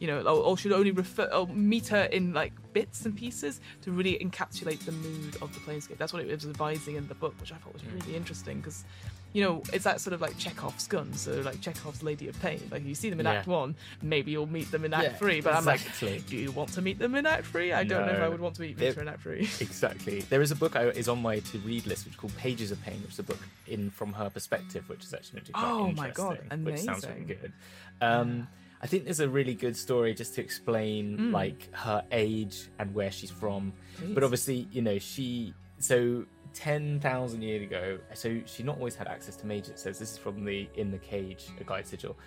you 0.03 0.07
know, 0.07 0.19
or, 0.19 0.43
or 0.43 0.57
should 0.57 0.73
only 0.73 0.91
refer 0.91 1.23
or 1.31 1.47
meet 1.47 1.87
her 1.87 2.03
in 2.03 2.33
like 2.33 2.51
bits 2.73 3.05
and 3.05 3.15
pieces 3.15 3.61
to 3.83 3.89
really 3.89 4.17
encapsulate 4.19 4.79
the 4.79 4.91
mood 4.91 5.37
of 5.41 5.53
the 5.53 5.61
planescape. 5.61 5.97
That's 5.97 6.11
what 6.11 6.21
it 6.21 6.29
was 6.29 6.45
advising 6.45 6.97
in 6.97 7.07
the 7.07 7.15
book, 7.15 7.33
which 7.39 7.53
I 7.53 7.55
thought 7.55 7.71
was 7.71 7.85
really 7.85 8.17
interesting 8.17 8.57
because, 8.59 8.83
you 9.31 9.41
know, 9.41 9.63
it's 9.71 9.85
that 9.85 10.01
sort 10.01 10.13
of 10.13 10.19
like 10.19 10.37
Chekhov's 10.37 10.87
gun, 10.87 11.13
so 11.13 11.39
like 11.39 11.61
Chekhov's 11.61 12.03
Lady 12.03 12.27
of 12.27 12.37
Pain. 12.41 12.59
Like 12.69 12.83
you 12.85 12.95
see 12.95 13.09
them 13.09 13.21
in 13.21 13.27
Act 13.27 13.47
One, 13.47 13.77
maybe 14.01 14.31
you'll 14.31 14.45
meet 14.45 14.69
them 14.71 14.83
in 14.83 14.93
Act 14.93 15.03
Yeah, 15.05 15.13
Three, 15.13 15.39
but 15.39 15.55
exactly. 15.57 16.09
I'm 16.09 16.15
like, 16.17 16.25
do 16.27 16.35
you 16.35 16.51
want 16.51 16.73
to 16.73 16.81
meet 16.81 16.99
them 16.99 17.15
in 17.15 17.25
Act 17.25 17.45
Three? 17.45 17.71
I 17.71 17.85
don't 17.85 18.05
know 18.05 18.11
if 18.11 18.19
I 18.19 18.27
would 18.27 18.41
want 18.41 18.55
to 18.55 18.61
meet 18.61 18.77
They're- 18.77 18.91
her 18.95 19.01
in 19.03 19.07
Act 19.07 19.21
Three. 19.21 19.47
Exactly. 19.61 20.19
There 20.29 20.41
is 20.41 20.51
a 20.51 20.55
book 20.57 20.75
I, 20.75 20.87
is 20.89 21.07
on 21.07 21.21
my 21.21 21.39
to 21.39 21.59
read 21.59 21.87
list 21.87 22.03
which 22.03 22.15
is 22.15 22.19
called 22.19 22.35
Pages 22.35 22.71
of 22.71 22.81
Pain, 22.83 23.01
which 23.03 23.13
is 23.13 23.19
a 23.19 23.23
book 23.23 23.39
in 23.67 23.89
from 23.89 24.11
her 24.11 24.29
perspective, 24.29 24.89
which 24.89 25.05
is 25.05 25.13
actually 25.13 25.39
quite 25.53 25.63
Oh 25.63 25.91
my 25.93 26.09
God, 26.09 26.39
interesting, 26.51 26.65
which 26.65 26.79
sounds 26.81 27.07
really 27.07 27.21
good. 27.21 27.53
Um, 28.01 28.49
I 28.83 28.87
think 28.87 29.05
there's 29.05 29.21
a 29.21 29.29
really 29.29 29.53
good 29.53 29.77
story 29.77 30.13
just 30.13 30.35
to 30.35 30.41
explain 30.41 31.31
like 31.31 31.73
her 31.73 32.03
age 32.11 32.69
and 32.79 32.93
where 32.93 33.11
she's 33.11 33.31
from. 33.31 33.71
But 34.09 34.23
obviously, 34.25 34.67
you 34.73 34.81
know, 34.81 34.99
she 34.99 35.53
so 35.79 36.25
ten 36.53 36.99
thousand 36.99 37.43
years 37.43 37.63
ago, 37.63 37.97
so 38.13 38.41
she 38.45 38.61
not 38.61 38.77
always 38.77 38.95
had 38.95 39.07
access 39.07 39.37
to 39.37 39.47
mazes. 39.47 39.69
It 39.71 39.79
says 39.79 39.99
this 39.99 40.11
is 40.11 40.17
from 40.17 40.43
the 40.43 40.67
In 40.75 40.91
the 40.91 40.97
Cage, 40.97 41.45
a 41.61 41.63
guide 41.63 41.87
sigil. 41.87 42.17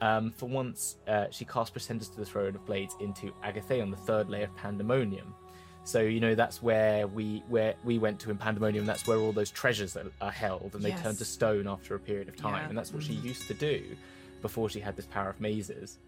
Um, 0.00 0.30
for 0.30 0.48
once, 0.48 0.96
uh, 1.08 1.26
she 1.30 1.44
cast 1.44 1.72
Pretenders 1.72 2.08
to 2.10 2.16
the 2.16 2.24
Throne 2.24 2.54
of 2.54 2.64
Blades 2.64 2.94
into 3.00 3.32
Agathion, 3.42 3.90
the 3.90 3.96
third 3.96 4.28
layer 4.30 4.44
of 4.44 4.54
Pandemonium. 4.56 5.34
So 5.82 6.00
you 6.00 6.20
know 6.20 6.36
that's 6.36 6.62
where 6.62 7.08
we 7.08 7.42
where 7.48 7.74
we 7.82 7.98
went 7.98 8.20
to 8.20 8.30
in 8.30 8.36
Pandemonium. 8.38 8.86
That's 8.86 9.06
where 9.08 9.18
all 9.18 9.32
those 9.32 9.50
treasures 9.50 9.96
are, 9.96 10.06
are 10.20 10.30
held, 10.30 10.76
and 10.76 10.82
they 10.84 10.90
Yes. 10.90 11.02
turn 11.02 11.16
to 11.16 11.24
stone 11.24 11.66
after 11.66 11.96
a 11.96 11.98
period 11.98 12.28
of 12.28 12.36
time. 12.36 12.62
Yeah. 12.62 12.68
And 12.68 12.78
that's 12.78 12.92
what 12.92 13.02
she 13.02 13.14
used 13.14 13.48
to 13.48 13.54
do 13.54 13.96
before 14.48 14.68
she 14.68 14.80
had 14.80 14.94
this 14.94 15.06
power 15.06 15.28
of 15.30 15.40
mazes. 15.40 15.98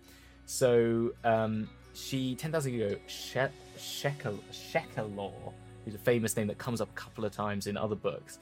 So 0.45 1.13
um, 1.25 1.69
she 1.95 2.35
ten 2.37 2.53
thousand 2.53 2.75
years 2.75 2.93
ago, 2.93 3.01
she- 3.07 3.41
Shekel 3.79 4.39
Shekelor, 4.53 5.53
who's 5.85 5.95
a 5.95 5.99
famous 5.99 6.37
name 6.37 6.47
that 6.47 6.59
comes 6.59 6.81
up 6.81 6.89
a 6.91 6.95
couple 6.95 7.25
of 7.25 7.33
times 7.33 7.67
in 7.67 7.77
other 7.77 7.95
books. 7.97 8.39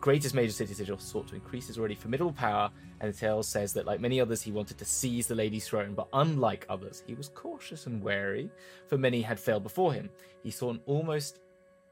Greatest 0.00 0.34
major 0.34 0.52
city 0.52 0.74
sigil 0.74 0.98
sought 0.98 1.28
to 1.28 1.34
increase 1.34 1.66
his 1.68 1.78
already 1.78 1.94
formidable 1.94 2.32
power, 2.32 2.70
and 3.00 3.12
the 3.12 3.16
tale 3.16 3.42
says 3.42 3.72
that, 3.74 3.86
like 3.86 4.00
many 4.00 4.20
others, 4.20 4.42
he 4.42 4.50
wanted 4.52 4.78
to 4.78 4.84
seize 4.84 5.26
the 5.26 5.34
lady's 5.34 5.66
throne, 5.68 5.94
but 5.94 6.08
unlike 6.12 6.66
others, 6.68 7.02
he 7.06 7.14
was 7.14 7.28
cautious 7.28 7.86
and 7.86 8.02
wary, 8.02 8.50
for 8.88 8.96
many 8.98 9.20
had 9.22 9.38
failed 9.38 9.62
before 9.62 9.92
him. 9.92 10.08
He 10.42 10.50
saw 10.50 10.70
an 10.70 10.80
almost 10.86 11.38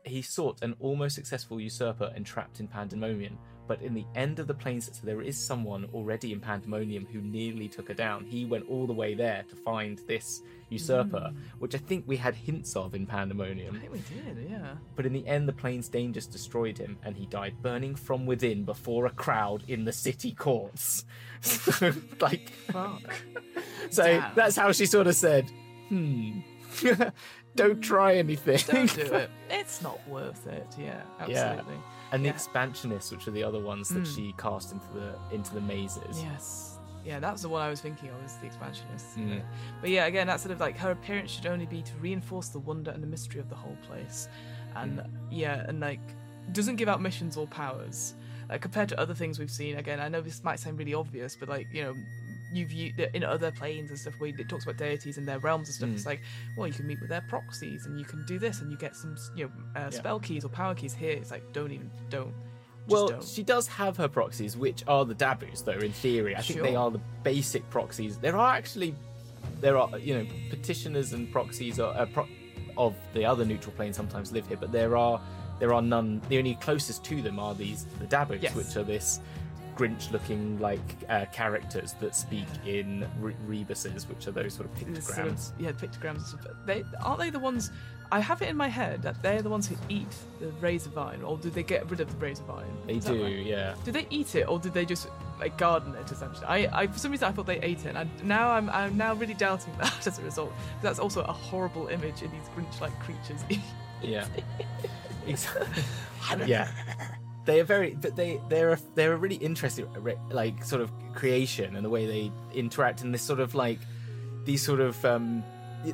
he 0.05 0.23
sought 0.23 0.63
an 0.63 0.75
almost 0.81 1.15
successful 1.15 1.61
usurper 1.61 2.11
entrapped 2.17 2.59
in 2.61 2.67
Pandemonium, 2.67 3.37
but 3.71 3.81
in 3.83 3.95
the 3.95 4.05
end 4.17 4.41
of 4.41 4.49
the 4.49 4.55
plains, 4.55 4.91
so 4.93 5.07
there 5.07 5.23
is 5.23 5.39
someone 5.39 5.89
already 5.95 6.33
in 6.33 6.41
Pandemonium 6.41 7.07
who 7.07 7.21
nearly 7.21 7.69
took 7.69 7.87
her 7.87 7.95
down. 7.95 8.25
He 8.25 8.45
went 8.45 8.69
all 8.69 8.85
the 8.85 8.93
way 8.93 9.15
there 9.15 9.45
to 9.49 9.55
find 9.55 10.01
this 10.09 10.43
usurper, 10.71 11.33
which 11.61 11.77
I 11.77 11.79
think 11.79 12.03
we 12.09 12.17
had 12.17 12.35
hints 12.35 12.75
of 12.75 12.97
in 12.97 13.07
Pandemonium. 13.07 13.77
I 13.77 13.79
think 13.79 13.93
we 13.93 14.01
did, 14.01 14.51
yeah. 14.51 14.73
But 14.97 15.07
in 15.07 15.13
the 15.13 15.25
end, 15.25 15.47
the 15.47 15.53
planes 15.53 15.89
dangers 15.89 16.27
destroyed 16.27 16.79
him, 16.79 16.99
and 17.05 17.17
he 17.17 17.27
died 17.27 17.63
burning 17.63 17.95
from 17.95 18.27
within 18.27 18.65
before 18.65 19.07
a 19.07 19.11
crowd 19.11 19.63
in 19.69 19.85
the 19.85 19.93
city 19.93 20.33
courts. 20.33 21.05
So, 21.41 21.93
like, 22.21 22.51
Fuck. 22.73 23.03
so 23.91 24.03
Damn. 24.03 24.35
that's 24.35 24.57
how 24.57 24.73
she 24.73 24.87
sort 24.87 25.07
of 25.07 25.15
said, 25.15 25.49
"Hmm, 25.91 26.41
don't 27.55 27.81
try 27.81 28.17
anything." 28.17 28.59
Don't 28.67 28.93
do 28.93 29.15
it. 29.15 29.31
It's 29.49 29.81
not 29.81 30.01
worth 30.09 30.45
it. 30.49 30.67
Yeah, 30.77 31.03
absolutely. 31.21 31.77
And 32.13 32.23
the 32.25 32.29
Yeah. 32.29 32.35
expansionists, 32.35 33.11
which 33.13 33.27
are 33.29 33.31
the 33.33 33.43
other 33.43 33.61
ones 33.61 33.89
that 33.91 34.03
Mm. 34.05 34.15
she 34.15 34.33
cast 34.39 34.73
into 34.73 34.87
the 34.95 35.19
into 35.35 35.55
the 35.55 35.61
mazes. 35.61 36.23
Yes. 36.23 36.79
Yeah, 37.05 37.19
that's 37.19 37.41
the 37.43 37.49
one 37.49 37.63
I 37.63 37.71
was 37.71 37.81
thinking 37.81 38.11
of, 38.11 38.23
is 38.25 38.37
the 38.37 38.47
expansionists. 38.47 39.17
Mm. 39.17 39.43
But 39.81 39.89
yeah, 39.91 40.05
again, 40.07 40.27
that's 40.27 40.43
sort 40.43 40.53
of 40.53 40.61
like 40.61 40.77
her 40.77 40.91
appearance 40.91 41.31
should 41.31 41.47
only 41.47 41.65
be 41.67 41.81
to 41.83 41.93
reinforce 41.97 42.49
the 42.49 42.59
wonder 42.59 42.91
and 42.91 43.03
the 43.03 43.07
mystery 43.07 43.41
of 43.41 43.49
the 43.49 43.55
whole 43.55 43.77
place. 43.89 44.29
And 44.77 45.03
yeah, 45.31 45.65
and 45.67 45.81
like, 45.81 46.01
doesn't 46.53 46.77
give 46.77 46.89
out 46.89 47.01
missions 47.01 47.37
or 47.39 47.47
powers. 47.47 48.15
Like, 48.51 48.61
compared 48.61 48.89
to 48.91 48.99
other 49.01 49.15
things 49.15 49.39
we've 49.39 49.51
seen, 49.51 49.77
again, 49.79 49.99
I 50.01 50.09
know 50.09 50.21
this 50.21 50.43
might 50.45 50.59
sound 50.61 50.79
really 50.79 50.93
obvious, 50.95 51.37
but 51.37 51.49
like, 51.49 51.69
you 51.73 51.83
know, 51.85 51.95
you've 52.53 52.73
u- 52.73 52.93
in 53.15 53.23
other 53.25 53.51
planes 53.51 53.91
and 53.91 53.99
stuff 53.99 54.15
where 54.19 54.31
it 54.37 54.49
talks 54.49 54.65
about 54.65 54.77
deities 54.77 55.19
and 55.19 55.27
their 55.27 55.39
realms 55.39 55.69
and 55.69 55.75
stuff. 55.75 55.89
Mm. 55.91 55.95
It's 55.95 56.07
like, 56.07 56.21
well, 56.57 56.67
you 56.67 56.73
can 56.73 56.87
meet 56.87 57.01
with 57.01 57.09
their 57.11 57.21
proxies 57.23 57.87
and 57.87 57.99
you 57.99 58.05
can 58.05 58.25
do 58.27 58.39
this 58.39 58.61
and 58.61 58.71
you 58.71 58.77
get 58.77 58.97
some, 58.97 59.17
you 59.37 59.45
know, 59.47 59.51
uh, 59.81 59.85
Yeah. 59.85 59.91
spell 59.91 60.21
keys 60.21 60.45
or 60.45 60.49
power 60.49 60.75
keys. 60.75 60.93
Here, 60.95 61.13
it's 61.13 61.31
like, 61.31 61.53
don't 61.53 61.73
even, 61.73 61.91
don't. 62.09 62.33
Just 62.33 62.89
Well, 62.89 63.09
don't. 63.09 63.23
she 63.25 63.43
does 63.43 63.67
have 63.69 63.97
her 63.99 64.09
proxies, 64.09 64.57
which 64.57 64.83
are 64.89 65.05
the 65.05 65.15
Dabus, 65.15 65.65
though. 65.65 65.73
In 65.73 65.93
theory, 65.93 66.35
I 66.35 66.41
think 66.41 66.63
they 66.63 66.75
are 66.77 66.91
the 66.91 67.01
basic 67.23 67.69
proxies. 67.71 68.17
There 68.17 68.37
are 68.37 68.55
actually, 68.55 68.95
there 69.61 69.77
are 69.79 69.99
you 69.99 70.15
know, 70.19 70.27
petitioners 70.51 71.13
and 71.13 71.31
proxies 71.31 71.79
are, 71.79 71.95
uh, 71.95 72.07
pro- 72.07 72.29
of 72.77 72.95
the 73.15 73.25
other 73.25 73.45
neutral 73.45 73.73
plane 73.75 73.93
sometimes 73.93 74.33
live 74.33 74.47
here, 74.49 74.57
but 74.57 74.73
there 74.73 74.97
are 74.97 75.21
there 75.59 75.75
are 75.75 75.83
none. 75.83 76.23
The 76.31 76.39
only 76.39 76.55
closest 76.55 77.05
to 77.05 77.21
them 77.21 77.39
are 77.39 77.55
these 77.55 77.85
the 77.99 78.07
Dabus, 78.07 78.43
Yes. 78.43 78.55
which 78.55 78.75
are 78.77 78.83
this 78.83 79.21
Grinch-looking 79.81 80.59
like 80.61 80.81
uh, 81.09 81.25
characters 81.33 81.95
that 82.01 82.15
speak 82.15 82.47
in 82.67 83.07
re- 83.19 83.35
rebuses, 83.47 84.09
which 84.09 84.27
are 84.27 84.31
those 84.33 84.55
sort 84.55 84.67
of 84.71 84.75
pictograms. 84.77 85.03
sort 85.15 85.27
of- 85.29 85.61
yeah, 85.61 85.73
pictograms. 85.73 86.67
They 86.67 86.85
aren't 87.03 87.19
they 87.21 87.31
the 87.31 87.39
ones? 87.39 87.71
I 88.13 88.19
have 88.19 88.43
it 88.43 88.49
in 88.49 88.57
my 88.57 88.67
head 88.67 89.03
that 89.03 89.23
they're 89.23 89.41
the 89.41 89.49
ones 89.49 89.69
who 89.69 89.77
eat 89.89 90.13
the 90.41 90.49
razor 90.61 90.91
vine, 90.91 91.23
or 91.23 91.39
do 91.39 91.49
they 91.49 91.63
get 91.63 91.89
rid 91.91 92.01
of 92.01 92.11
the 92.11 92.17
razor 92.19 92.43
vine? 92.43 92.67
They 92.87 92.99
do, 92.99 93.23
right? 93.23 93.37
yeah. 93.47 93.75
Do 93.85 93.93
they 93.93 94.07
eat 94.11 94.35
it, 94.35 94.49
or 94.49 94.59
did 94.59 94.75
they 94.75 94.85
just 94.85 95.07
like 95.39 95.57
garden 95.57 95.95
it? 95.95 96.11
Essentially, 96.11 96.45
I, 96.47 96.83
I 96.83 96.87
for 96.89 96.99
some 96.99 97.13
reason 97.13 97.29
I 97.29 97.33
thought 97.33 97.47
they 97.47 97.61
ate 97.61 97.87
it, 97.87 97.95
and 97.97 98.11
now 98.25 98.51
I'm 98.51 98.69
I'm 98.71 98.97
now 98.97 99.15
really 99.15 99.35
doubting 99.35 99.73
that 99.81 100.07
as 100.07 100.19
a 100.19 100.23
result. 100.23 100.53
That's 100.83 100.99
also 100.99 101.23
a 101.23 101.33
horrible 101.33 101.87
image 101.87 102.23
in 102.23 102.31
these 102.33 102.49
Grinch-like 102.57 102.99
creatures. 103.01 103.43
Yeah. 104.03 104.25
exactly. 105.27 105.83
yeah. 106.47 106.69
They 107.47 107.61
are 107.61 107.65
very, 107.65 107.97
but 108.01 108.17
they 108.17 108.41
they're 108.49 108.73
a, 108.73 108.79
they're 108.95 109.15
a 109.15 109.17
really 109.17 109.37
interesting 109.37 109.87
like 110.31 110.63
sort 110.65 110.83
of 110.83 110.91
creation 111.15 111.75
and 111.77 111.85
the 111.85 111.91
way 111.91 112.07
they 112.07 112.33
interact 112.55 113.03
in 113.03 113.13
this 113.13 113.23
sort 113.23 113.41
of 113.41 113.55
like 113.55 113.79
these 114.45 114.63
sort 114.63 114.81
of 114.81 115.03
um 115.05 115.43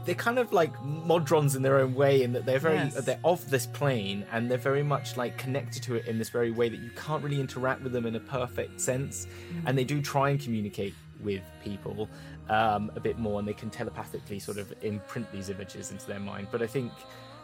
they're 0.04 0.16
kind 0.16 0.40
of 0.40 0.52
like 0.52 0.74
modrons 0.82 1.54
in 1.54 1.62
their 1.62 1.78
own 1.78 1.94
way 1.94 2.22
in 2.24 2.32
that 2.32 2.44
they're 2.44 2.58
very 2.58 2.74
Yes. 2.74 3.04
they're 3.04 3.20
of 3.24 3.48
this 3.50 3.66
plane 3.66 4.26
and 4.32 4.50
they're 4.50 4.58
very 4.58 4.82
much 4.82 5.16
like 5.16 5.38
connected 5.38 5.80
to 5.84 5.94
it 5.94 6.06
in 6.06 6.18
this 6.18 6.28
very 6.28 6.50
way 6.50 6.68
that 6.68 6.80
you 6.80 6.90
can't 6.96 7.22
really 7.22 7.40
interact 7.40 7.82
with 7.82 7.92
them 7.92 8.04
in 8.04 8.16
a 8.16 8.20
perfect 8.20 8.80
sense. 8.80 9.28
And 9.64 9.78
they 9.78 9.84
do 9.84 10.02
try 10.02 10.30
and 10.30 10.40
communicate 10.40 10.94
with 11.22 11.42
people 11.62 12.08
um, 12.50 12.90
a 12.96 13.00
bit 13.00 13.18
more 13.18 13.38
and 13.38 13.46
they 13.46 13.52
can 13.54 13.70
telepathically 13.70 14.40
sort 14.40 14.58
of 14.58 14.74
imprint 14.82 15.30
these 15.30 15.50
images 15.50 15.92
into 15.92 16.06
their 16.08 16.20
mind. 16.20 16.48
But 16.50 16.62
i 16.62 16.66
think 16.66 16.90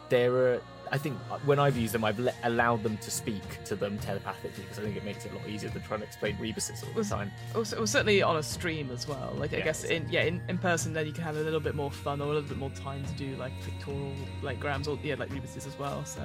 there 0.08 0.34
are 0.34 0.60
i 0.92 0.98
think 0.98 1.16
when 1.44 1.58
i've 1.58 1.76
used 1.76 1.92
them 1.94 2.04
i've 2.04 2.18
le- 2.18 2.32
allowed 2.44 2.82
them 2.82 2.96
to 2.98 3.10
speak 3.10 3.42
to 3.64 3.74
them 3.74 3.98
telepathically 3.98 4.62
because 4.62 4.78
i 4.78 4.82
think 4.82 4.96
it 4.96 5.04
makes 5.04 5.24
it 5.26 5.32
a 5.32 5.34
lot 5.36 5.48
easier 5.48 5.70
than 5.70 5.82
trying 5.82 6.00
to 6.00 6.06
explain 6.06 6.36
rebuses 6.38 6.84
all 6.84 6.92
the 6.94 7.02
time 7.08 7.30
Also, 7.54 7.76
well, 7.78 7.86
certainly 7.86 8.22
on 8.22 8.36
a 8.36 8.42
stream 8.42 8.90
as 8.90 9.08
well. 9.08 9.32
Like 9.36 9.52
I 9.54 9.58
Yeah, 9.58 9.64
guess 9.64 9.84
in 9.84 10.06
yeah 10.10 10.22
in, 10.22 10.40
in 10.48 10.58
person, 10.58 10.92
then 10.92 11.06
you 11.06 11.12
can 11.12 11.24
have 11.24 11.36
a 11.36 11.40
little 11.40 11.60
bit 11.60 11.74
more 11.74 11.90
fun 11.90 12.20
or 12.20 12.24
a 12.24 12.34
little 12.34 12.48
bit 12.48 12.58
more 12.58 12.70
time 12.70 13.02
to 13.04 13.12
do 13.14 13.34
like 13.36 13.52
pictorial 13.64 14.12
like 14.42 14.58
grams 14.60 14.86
or 14.88 14.98
yeah 15.02 15.16
like 15.18 15.30
rebuses 15.32 15.66
as 15.66 15.78
well. 15.78 16.04
So, 16.04 16.22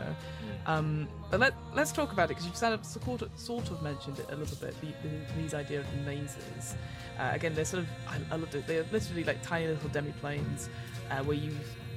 um, 0.65 1.07
but 1.31 1.39
let 1.39 1.53
let's 1.73 1.91
talk 1.91 2.11
about 2.13 2.25
it 2.25 2.29
because 2.29 2.45
you've 2.45 2.55
sort 2.57 2.73
of 2.73 2.85
sort 2.85 3.71
of, 3.71 3.81
mentioned 3.81 4.19
it 4.19 4.25
a 4.29 4.35
little 4.35 4.57
bit. 4.57 4.73
The, 4.81 4.87
the, 5.03 5.41
these 5.41 5.53
idea 5.53 5.79
of 5.81 5.85
mazes. 6.05 6.75
Uh, 7.19 7.31
again, 7.33 7.53
they're 7.55 7.65
sort 7.65 7.83
of 7.83 7.89
I, 8.07 8.15
I 8.33 8.37
loved 8.37 8.55
it. 8.55 8.67
They're 8.67 8.85
literally 8.91 9.23
like 9.23 9.41
tiny 9.41 9.67
little 9.67 9.89
demiplanes 9.89 10.69
uh, 11.11 11.23
where 11.23 11.37
you 11.37 11.51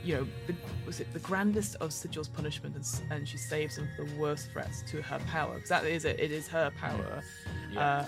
you 0.04 0.14
know 0.16 0.26
the, 0.46 0.54
was 0.86 1.00
it 1.00 1.12
the 1.12 1.18
grandest 1.20 1.76
of 1.76 1.90
Sigil's 1.92 2.28
punishment 2.28 2.74
and, 2.74 3.12
and 3.12 3.28
she 3.28 3.36
saves 3.36 3.76
him 3.78 3.88
of 3.98 4.08
the 4.08 4.14
worst 4.16 4.50
threats 4.52 4.82
to 4.90 5.02
her 5.02 5.18
power 5.26 5.54
because 5.54 5.68
that 5.68 5.84
is 5.84 6.04
it. 6.04 6.18
It 6.18 6.32
is 6.32 6.48
her 6.48 6.70
power. 6.80 7.22
Yeah. 7.72 7.80
Uh, 7.80 8.06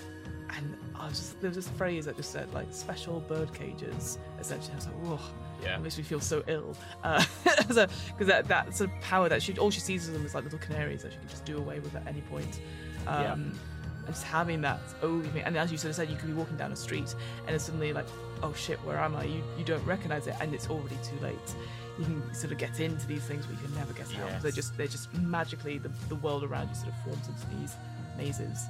and 0.57 0.77
I 0.95 1.07
was 1.07 1.17
just 1.17 1.41
there 1.41 1.49
was 1.49 1.55
this 1.55 1.69
phrase 1.69 2.05
that 2.05 2.15
just 2.15 2.31
said 2.31 2.51
like 2.53 2.67
special 2.71 3.19
bird 3.21 3.53
cages. 3.53 4.19
Essentially, 4.39 4.73
I 4.73 4.75
was 4.75 4.85
like, 4.87 4.95
whoa. 4.95 5.19
Yeah. 5.63 5.77
It 5.77 5.81
makes 5.81 5.97
me 5.97 6.03
feel 6.03 6.19
so 6.19 6.43
ill. 6.47 6.75
Uh, 7.03 7.23
because 7.43 7.87
that, 8.27 8.47
that 8.47 8.75
sort 8.75 8.89
of 8.91 9.01
power 9.01 9.29
that 9.29 9.41
she 9.41 9.57
all 9.57 9.71
she 9.71 9.79
sees 9.79 10.07
of 10.07 10.13
them 10.13 10.25
is 10.25 10.35
like 10.35 10.43
little 10.43 10.59
canaries 10.59 11.03
that 11.03 11.13
she 11.13 11.17
can 11.19 11.27
just 11.29 11.45
do 11.45 11.57
away 11.57 11.79
with 11.79 11.95
at 11.95 12.05
any 12.07 12.21
point. 12.21 12.59
Um, 13.07 13.21
Yeah. 13.21 13.33
and 13.33 13.59
just 14.07 14.23
having 14.25 14.59
that 14.61 14.81
over 15.01 15.25
me, 15.31 15.39
and 15.41 15.55
as 15.57 15.71
you 15.71 15.77
sort 15.77 15.89
of 15.91 15.95
said, 15.95 16.09
you 16.09 16.17
could 16.17 16.27
be 16.27 16.33
walking 16.33 16.57
down 16.57 16.73
a 16.73 16.75
street 16.75 17.15
and 17.47 17.55
it's 17.55 17.63
suddenly 17.63 17.93
like, 17.93 18.05
oh 18.43 18.51
shit, 18.53 18.77
where 18.85 18.97
am 18.97 19.15
I? 19.15 19.23
You 19.23 19.41
you 19.57 19.63
don't 19.63 19.83
recognize 19.85 20.27
it, 20.27 20.35
and 20.41 20.53
it's 20.53 20.69
already 20.69 20.97
too 21.03 21.17
late. 21.23 21.55
You 21.99 22.05
can 22.05 22.33
sort 22.33 22.51
of 22.51 22.57
get 22.57 22.79
into 22.79 23.05
these 23.05 23.23
things, 23.23 23.45
but 23.45 23.55
you 23.55 23.67
can 23.67 23.75
never 23.75 23.93
get 23.93 24.07
out. 24.07 24.29
Yes. 24.29 24.41
They're 24.41 24.51
just 24.51 24.77
they're 24.77 24.87
just 24.87 25.13
magically 25.13 25.77
the, 25.77 25.89
the 26.09 26.15
world 26.15 26.43
around 26.43 26.69
you 26.69 26.75
sort 26.75 26.89
of 26.89 26.97
forms 27.03 27.27
into 27.27 27.59
these 27.59 27.75
mazes. 28.17 28.65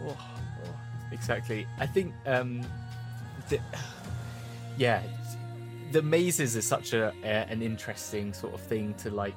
Oh, 0.00 0.16
oh. 0.16 0.74
exactly. 1.10 1.66
I 1.78 1.86
think, 1.86 2.14
um, 2.26 2.62
the, 3.48 3.58
yeah, 4.76 5.02
the 5.90 6.02
mazes 6.02 6.56
is 6.56 6.66
such 6.66 6.92
a, 6.92 7.12
a 7.22 7.26
an 7.26 7.62
interesting 7.62 8.32
sort 8.32 8.54
of 8.54 8.60
thing 8.60 8.94
to 8.94 9.10
like. 9.10 9.34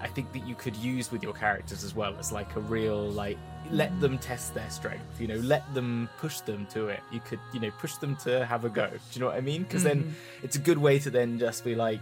I 0.00 0.06
think 0.06 0.32
that 0.34 0.46
you 0.46 0.54
could 0.54 0.76
use 0.76 1.10
with 1.10 1.22
your 1.22 1.32
characters 1.32 1.82
as 1.82 1.94
well 1.94 2.14
as 2.18 2.30
like 2.30 2.54
a 2.56 2.60
real 2.60 3.08
like 3.08 3.38
let 3.70 3.98
them 4.00 4.18
test 4.18 4.54
their 4.54 4.68
strength. 4.70 5.20
You 5.20 5.28
know, 5.28 5.36
let 5.36 5.72
them 5.74 6.08
push 6.18 6.40
them 6.40 6.66
to 6.66 6.88
it. 6.88 7.00
You 7.10 7.20
could 7.20 7.40
you 7.52 7.60
know 7.60 7.70
push 7.78 7.94
them 7.96 8.16
to 8.16 8.44
have 8.44 8.64
a 8.64 8.68
go. 8.68 8.88
Do 8.88 8.98
you 9.12 9.20
know 9.20 9.26
what 9.26 9.36
I 9.36 9.40
mean? 9.40 9.62
Because 9.62 9.82
then 9.82 10.14
it's 10.42 10.56
a 10.56 10.58
good 10.58 10.78
way 10.78 10.98
to 11.00 11.10
then 11.10 11.38
just 11.38 11.64
be 11.64 11.74
like 11.74 12.00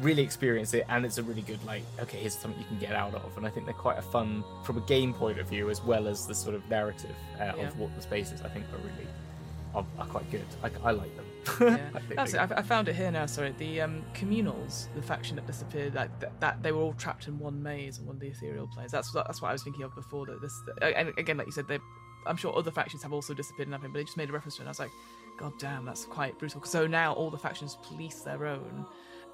really 0.00 0.22
experience 0.22 0.74
it 0.74 0.84
and 0.88 1.04
it's 1.04 1.18
a 1.18 1.22
really 1.22 1.42
good 1.42 1.62
like 1.64 1.82
okay 2.00 2.18
here's 2.18 2.36
something 2.36 2.58
you 2.60 2.66
can 2.66 2.78
get 2.78 2.94
out 2.94 3.14
of 3.14 3.36
and 3.36 3.46
i 3.46 3.50
think 3.50 3.64
they're 3.64 3.74
quite 3.74 3.98
a 3.98 4.02
fun 4.02 4.42
from 4.64 4.76
a 4.76 4.80
game 4.82 5.12
point 5.14 5.38
of 5.38 5.48
view 5.48 5.70
as 5.70 5.82
well 5.84 6.08
as 6.08 6.26
the 6.26 6.34
sort 6.34 6.54
of 6.54 6.68
narrative 6.68 7.14
uh, 7.40 7.52
Yeah. 7.56 7.68
of 7.68 7.78
what 7.78 7.94
the 7.94 8.02
spaces 8.02 8.42
i 8.42 8.48
think 8.48 8.64
are 8.72 8.78
really 8.78 9.06
are, 9.74 9.86
are 9.98 10.06
quite 10.06 10.28
good 10.32 10.44
i, 10.64 10.70
I 10.82 10.90
like 10.90 11.14
them 11.16 11.24
Yeah. 11.60 11.88
I 11.94 11.98
think 12.00 12.16
That's 12.16 12.32
it. 12.34 12.38
I, 12.38 12.44
I 12.56 12.62
found 12.62 12.88
it 12.88 12.94
here 12.96 13.10
now. 13.10 13.26
Sorry, 13.26 13.54
the 13.58 13.82
um, 13.82 14.02
communals, 14.14 14.86
the 14.94 15.02
faction 15.02 15.36
that 15.36 15.46
disappeared, 15.46 15.94
like 15.94 16.18
that, 16.20 16.40
that 16.40 16.62
they 16.62 16.72
were 16.72 16.80
all 16.80 16.94
trapped 16.94 17.28
in 17.28 17.38
one 17.38 17.62
maze 17.62 17.98
on 17.98 18.06
one 18.06 18.16
of 18.16 18.20
the 18.20 18.28
ethereal 18.28 18.66
planes. 18.66 18.90
That's 18.92 19.14
what 19.14 19.26
that's 19.26 19.42
what 19.42 19.50
I 19.50 19.52
was 19.52 19.62
thinking 19.62 19.82
of 19.84 19.94
before. 19.94 20.24
That 20.24 20.40
this, 20.40 20.58
and 20.80 21.12
again, 21.18 21.36
like 21.36 21.46
you 21.46 21.52
said, 21.52 21.68
they, 21.68 21.78
I'm 22.26 22.38
sure 22.38 22.56
other 22.56 22.70
factions 22.70 23.02
have 23.02 23.12
also 23.12 23.34
disappeared 23.34 23.68
and 23.68 23.72
nothing, 23.72 23.92
but 23.92 23.98
they 23.98 24.04
just 24.04 24.16
made 24.16 24.30
a 24.30 24.32
reference 24.32 24.56
to 24.56 24.62
it. 24.62 24.64
and 24.64 24.68
I 24.68 24.70
was 24.70 24.78
like, 24.78 24.90
God 25.36 25.52
damn, 25.58 25.84
that's 25.84 26.06
quite 26.06 26.38
brutal. 26.38 26.64
So 26.64 26.86
now 26.86 27.12
all 27.12 27.28
the 27.28 27.36
factions 27.36 27.76
police 27.82 28.20
their 28.22 28.46
own 28.46 28.86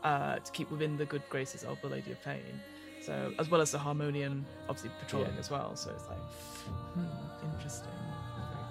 uh, 0.04 0.38
to 0.38 0.52
keep 0.52 0.70
within 0.70 0.96
the 0.96 1.04
good 1.06 1.22
graces 1.28 1.64
of 1.64 1.80
the 1.80 1.88
Lady 1.88 2.12
of 2.12 2.22
Pain. 2.22 2.60
So 3.02 3.32
as 3.38 3.50
well 3.50 3.60
as 3.60 3.70
the 3.70 3.78
Harmonium, 3.78 4.44
obviously 4.68 4.90
patrolling 5.00 5.32
Yeah. 5.34 5.40
as 5.40 5.50
well. 5.50 5.74
So 5.76 5.90
it's 5.90 6.06
like, 6.08 6.18
hmm, 6.94 7.04
interesting. 7.54 7.88
Very 7.88 8.64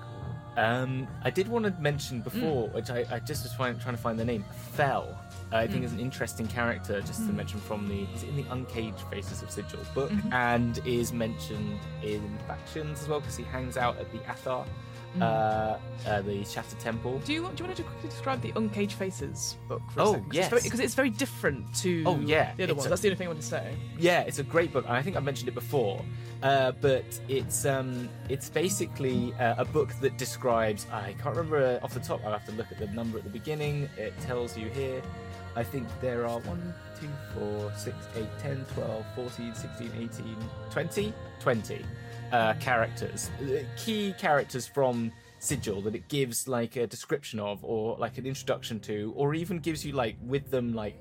cool. 0.56 0.64
Um, 0.64 1.08
I 1.24 1.30
did 1.32 1.48
want 1.48 1.66
to 1.66 1.72
mention 1.82 2.22
before, 2.22 2.68
Mm. 2.70 2.74
which 2.74 2.90
I, 2.92 3.06
I 3.12 3.20
just 3.20 3.44
was 3.44 3.54
trying, 3.56 3.80
trying 3.80 3.96
to 3.96 4.02
find 4.02 4.20
the 4.20 4.26
name. 4.26 4.44
Fell, 4.74 5.18
uh, 5.52 5.58
I 5.58 5.68
think 5.68 5.82
Mm. 5.82 5.86
is 5.86 5.94
an 5.94 6.00
interesting 6.00 6.48
character, 6.48 7.02
just 7.02 7.26
to 7.26 7.32
Mm. 7.32 7.38
mention 7.38 7.60
from 7.62 7.88
the 7.88 8.04
is 8.16 8.22
in 8.24 8.36
the 8.36 8.46
Uncaged 8.52 9.02
Faces 9.10 9.42
of 9.42 9.50
Sigil 9.50 9.80
book, 9.96 10.12
Mhm. 10.12 10.32
and 10.34 10.78
is 10.86 11.12
mentioned 11.12 11.80
in 12.04 12.38
factions 12.48 13.02
as 13.02 13.08
well 13.08 13.20
because 13.20 13.36
he 13.38 13.44
hangs 13.46 13.78
out 13.78 13.98
at 13.98 14.12
the 14.12 14.20
Athar, 14.20 14.68
Mm. 15.18 15.22
uh, 15.24 15.78
uh, 16.08 16.22
the 16.22 16.44
Shattered 16.46 16.80
Temple. 16.80 17.20
Do 17.26 17.34
you 17.34 17.42
want? 17.44 17.56
Do 17.56 17.64
you 17.64 17.68
want 17.68 17.78
to 17.78 17.84
quickly 17.84 18.10
describe 18.10 18.42
the 18.42 18.52
Uncaged 18.56 18.94
Faces 18.94 19.58
book? 19.68 19.82
For 19.92 20.02
Oh, 20.02 20.04
a 20.04 20.14
second? 20.14 20.34
yes. 20.34 20.50
because 20.64 20.80
it's, 20.80 20.94
very- 20.94 21.10
different 21.10 21.74
to 21.78 22.04
Oh, 22.06 22.20
yeah, 22.20 22.54
the 22.56 22.64
other 22.66 22.76
one. 22.76 22.88
That's 22.88 23.02
the 23.02 23.08
only 23.08 23.16
thing 23.18 23.28
I 23.28 23.32
want 23.32 23.42
to 23.42 23.48
say. 23.48 23.76
Yeah, 23.98 24.22
it's 24.22 24.38
a 24.40 24.44
great 24.44 24.72
book. 24.72 24.86
and 24.88 24.96
I 24.96 25.02
think 25.02 25.18
I 25.18 25.20
mentioned 25.20 25.50
it 25.50 25.56
before, 25.56 26.06
uh, 26.44 26.74
but 26.80 27.04
it's 27.28 27.66
um, 27.66 28.08
it's 28.30 28.50
basically 28.50 29.34
uh, 29.40 29.56
a 29.58 29.66
book 29.66 29.94
that 30.02 30.18
describes. 30.18 30.86
I 30.92 31.14
can't 31.14 31.36
remember 31.36 31.80
uh, 31.82 31.84
off 31.84 31.94
the 31.96 32.00
top. 32.00 32.22
I'll 32.24 32.32
have 32.32 32.46
to 32.46 32.52
look 32.52 32.72
at 32.72 32.78
the 32.78 32.88
number 32.88 33.18
at 33.18 33.24
the 33.24 33.30
beginning. 33.32 33.90
It 33.98 34.14
tells 34.22 34.56
you 34.58 34.70
here. 34.70 35.02
I 35.56 35.64
think 35.64 35.88
there 36.00 36.26
are 36.28 36.40
1, 36.40 36.74
2, 37.02 37.08
4, 37.40 37.74
6, 37.76 37.96
8, 38.16 38.26
10, 38.40 38.66
12, 38.76 39.06
14, 39.16 39.56
16, 39.56 39.92
18, 40.00 40.38
20, 40.70 41.14
20 41.40 41.86
uh, 42.32 42.54
characters. 42.60 43.30
Uh, 43.42 43.64
Key 43.78 44.14
characters 44.18 44.68
from 44.68 45.12
Sigil 45.40 45.82
that 45.84 45.96
it 45.96 46.08
gives 46.10 46.48
like 46.48 46.76
a 46.76 46.86
description 46.88 47.40
of, 47.40 47.64
or 47.64 47.98
like 47.98 48.18
an 48.18 48.26
introduction 48.26 48.80
to, 48.82 49.14
or 49.16 49.34
even 49.34 49.60
gives 49.60 49.86
you 49.86 49.94
like 49.94 50.16
with 50.22 50.50
them 50.52 50.74
like 50.74 51.00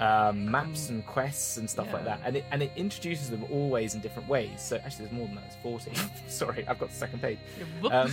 um, 0.00 0.50
maps 0.50 0.88
and 0.88 1.06
quests 1.06 1.58
and 1.58 1.68
stuff 1.68 1.92
like 1.92 2.04
that. 2.04 2.20
And 2.24 2.36
it 2.36 2.44
and 2.50 2.62
it 2.62 2.72
introduces 2.76 3.30
them 3.30 3.44
always 3.50 3.94
in 3.94 4.00
different 4.00 4.28
ways. 4.28 4.60
So 4.62 4.76
actually, 4.76 5.06
there's 5.06 5.16
more 5.18 5.26
than 5.26 5.36
that. 5.36 5.44
It's 5.46 5.56
40. 5.62 5.92
Sorry, 6.28 6.66
I've 6.66 6.78
got 6.78 6.90
the 6.90 6.96
second 6.96 7.20
page. 7.20 7.38
Um, 7.90 8.10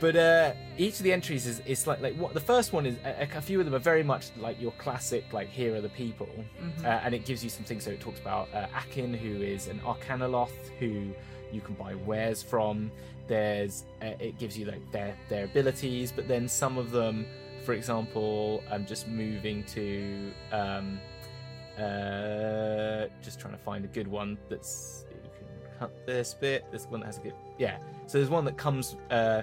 but 0.00 0.16
uh, 0.16 0.52
each 0.78 0.96
of 0.98 1.04
the 1.04 1.12
entries 1.12 1.46
is, 1.46 1.60
is 1.60 1.86
like 1.86 2.00
like 2.00 2.16
what 2.16 2.34
the 2.34 2.40
first 2.40 2.72
one 2.72 2.86
is. 2.86 2.96
A, 3.04 3.28
a 3.36 3.40
few 3.40 3.58
of 3.60 3.64
them 3.66 3.74
are 3.74 3.78
very 3.78 4.02
much 4.02 4.30
like 4.38 4.60
your 4.60 4.72
classic 4.72 5.24
like 5.32 5.48
here 5.48 5.74
are 5.76 5.80
the 5.80 5.88
people, 5.90 6.28
Mhm. 6.60 6.84
uh, 6.84 7.00
and 7.04 7.14
it 7.14 7.24
gives 7.24 7.44
you 7.44 7.50
some 7.50 7.64
things. 7.64 7.84
So 7.84 7.90
it 7.90 8.00
talks 8.00 8.18
about 8.18 8.48
uh, 8.54 8.66
Akin, 8.76 9.14
who 9.14 9.42
is 9.42 9.68
an 9.68 9.80
Arcanoloth, 9.80 10.50
who 10.80 11.12
you 11.52 11.60
can 11.60 11.74
buy 11.74 11.94
wares 11.94 12.42
from. 12.42 12.90
There's 13.26 13.84
uh, 14.02 14.12
it 14.18 14.38
gives 14.38 14.58
you 14.58 14.66
like 14.66 14.90
their 14.92 15.16
their 15.28 15.44
abilities, 15.44 16.12
but 16.12 16.28
then 16.28 16.48
some 16.48 16.78
of 16.78 16.90
them, 16.90 17.26
for 17.64 17.72
example, 17.72 18.62
I'm 18.70 18.86
just 18.86 19.08
moving 19.08 19.64
to 19.64 20.32
um, 20.50 21.00
uh, 21.78 23.06
just 23.22 23.38
trying 23.40 23.54
to 23.54 23.62
find 23.64 23.84
a 23.84 23.88
good 23.88 24.08
one 24.08 24.38
that's 24.48 25.04
you 25.10 25.30
can 25.38 25.78
cut 25.78 26.06
this 26.06 26.34
bit. 26.34 26.70
This 26.72 26.86
one 26.86 27.00
that 27.00 27.06
has 27.06 27.18
a 27.18 27.20
good 27.20 27.34
yeah. 27.58 27.78
So 28.06 28.18
there's 28.18 28.30
one 28.30 28.44
that 28.44 28.56
comes 28.56 28.96
uh, 29.10 29.42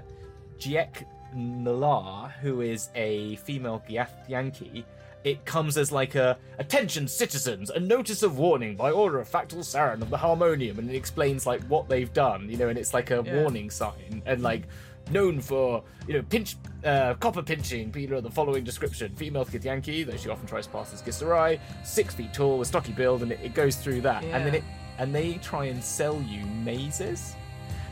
Jiek 0.57 1.05
Nalar, 1.36 2.32
who 2.34 2.62
is 2.62 2.89
a 2.95 3.38
female 3.38 3.82
Githyanki. 3.89 4.84
It 5.24 5.43
comes 5.45 5.78
as 5.78 5.91
like 5.91 6.15
a 6.15 6.38
attention 6.59 7.07
citizens, 7.07 7.70
a 7.70 7.80
notice 7.80 8.24
of 8.24 8.38
warning 8.38 8.76
by 8.76 8.91
order 8.91 9.20
of 9.20 9.30
Factol 9.30 9.59
Sarin 9.59 10.01
of 10.01 10.09
the 10.09 10.17
Harmonium, 10.17 10.80
and 10.80 10.89
it 10.89 10.95
explains 10.95 11.45
like 11.45 11.61
what 11.63 11.89
they've 11.89 12.11
done, 12.13 12.49
you 12.49 12.57
know, 12.57 12.70
and 12.70 12.78
it's 12.78 12.93
like 12.93 13.11
a 13.11 13.22
Yeah. 13.26 13.41
warning 13.41 13.70
sign 13.70 14.22
and 14.26 14.41
like 14.41 14.63
known 15.11 15.41
for 15.41 15.84
you 16.07 16.13
know 16.13 16.22
pinch 16.22 16.55
uh, 16.86 17.15
copper 17.15 17.41
pinching 17.41 17.91
Peter 17.91 18.15
of 18.15 18.24
the 18.24 18.30
following 18.32 18.63
description. 18.63 19.13
Female 19.15 19.43
Githyanki 19.43 20.05
though 20.05 20.15
she 20.15 20.30
often 20.30 20.47
tries 20.47 20.67
to 20.67 20.72
pass 20.72 20.93
as 20.93 21.01
Githzerai 21.01 21.59
six 21.84 22.13
feet 22.13 22.34
tall 22.34 22.57
with 22.59 22.67
stocky 22.67 22.93
build 22.93 23.22
and 23.24 23.32
it, 23.32 23.39
it 23.43 23.53
goes 23.53 23.76
through 23.76 24.01
that. 24.01 24.24
And 24.24 24.45
then 24.45 24.55
it 24.55 24.63
and 24.99 25.13
they 25.13 25.34
try 25.36 25.65
and 25.65 25.84
sell 25.84 26.22
you 26.22 26.45
mazes. 26.45 27.36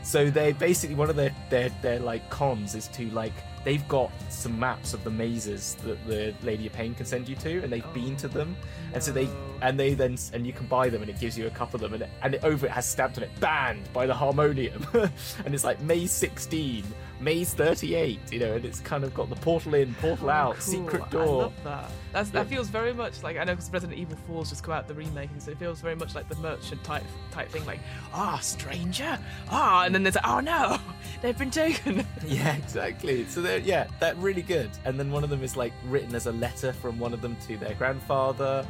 So 0.02 0.30
they 0.30 0.52
basically 0.52 0.94
one 0.94 1.10
of 1.10 1.16
their, 1.16 1.34
their 1.50 1.70
their 1.82 1.98
like 1.98 2.28
cons 2.30 2.74
is 2.74 2.88
to 2.88 3.10
like 3.10 3.34
they've 3.68 3.86
got 3.86 4.10
some 4.30 4.58
maps 4.58 4.94
of 4.94 5.04
the 5.04 5.10
mazes 5.10 5.74
that 5.84 5.98
the 6.06 6.34
Lady 6.42 6.66
of 6.66 6.72
Pain 6.72 6.94
can 6.94 7.04
send 7.04 7.28
you 7.28 7.36
to, 7.36 7.62
and 7.62 7.70
they've 7.70 7.92
been 7.92 8.16
to 8.16 8.26
them, 8.28 8.56
and 8.94 9.02
so 9.02 9.12
they 9.12 9.28
and 9.60 9.78
they 9.78 9.92
then 9.92 10.16
and 10.32 10.46
you 10.46 10.54
can 10.54 10.64
buy 10.66 10.88
them, 10.88 11.02
and 11.02 11.10
it 11.10 11.20
gives 11.20 11.36
you 11.36 11.46
a 11.46 11.50
couple 11.50 11.76
of 11.76 11.82
them, 11.82 11.92
and 11.92 12.02
it, 12.04 12.08
and 12.22 12.34
it, 12.36 12.44
over 12.44 12.64
it 12.64 12.72
has 12.72 12.86
stamped 12.86 13.18
on 13.18 13.24
it 13.24 13.40
banned 13.40 13.92
by 13.92 14.06
the 14.06 14.14
Harmonium, 14.14 14.86
and 15.44 15.54
it's 15.54 15.64
like 15.64 15.78
May 15.82 16.06
16, 16.06 16.82
May's 17.20 17.52
38, 17.52 18.18
you 18.32 18.38
know, 18.38 18.54
and 18.54 18.64
it's 18.64 18.80
kind 18.80 19.04
of 19.04 19.12
got 19.12 19.28
the 19.28 19.36
portal 19.36 19.74
in, 19.74 19.92
portal 19.96 20.28
Oh, 20.28 20.32
out, 20.32 20.54
cool. 20.54 20.62
secret 20.62 21.02
I 21.02 21.08
door. 21.10 21.42
love 21.42 21.64
that. 21.64 21.90
That's, 22.12 22.28
Yeah. 22.32 22.42
That 22.44 22.46
feels 22.48 22.68
very 22.68 22.94
much 22.94 23.22
like 23.22 23.36
I 23.36 23.44
know 23.44 23.52
because 23.54 23.70
Resident 23.70 23.98
Evil 23.98 24.16
4's 24.30 24.48
just 24.48 24.62
come 24.62 24.72
out 24.72 24.88
the 24.88 24.94
remake, 24.94 25.28
and 25.32 25.42
so 25.42 25.50
it 25.50 25.58
feels 25.58 25.80
very 25.82 25.96
much 25.96 26.14
like 26.14 26.26
the 26.30 26.36
merchant 26.36 26.82
type 26.84 27.04
type 27.32 27.50
thing, 27.50 27.66
like 27.66 27.80
ah 28.14 28.38
stranger, 28.38 29.18
ah, 29.50 29.84
and 29.84 29.94
then 29.94 30.02
there's 30.04 30.14
like, 30.14 30.26
oh 30.26 30.40
no, 30.40 30.78
they've 31.22 31.36
been 31.38 31.50
taken. 31.50 32.06
Yeah, 32.26 32.54
exactly. 32.56 33.24
So 33.26 33.40
they're 33.40 33.57
yeah, 33.64 33.86
they're 34.00 34.14
really 34.16 34.42
good. 34.42 34.70
And 34.84 34.98
then 34.98 35.10
one 35.10 35.24
of 35.24 35.30
them 35.30 35.42
is 35.42 35.56
like 35.56 35.72
written 35.86 36.14
as 36.14 36.26
a 36.26 36.32
letter 36.32 36.72
from 36.72 36.98
one 36.98 37.12
of 37.12 37.20
them 37.22 37.36
to 37.46 37.56
their 37.56 37.74
grandfather. 37.74 38.66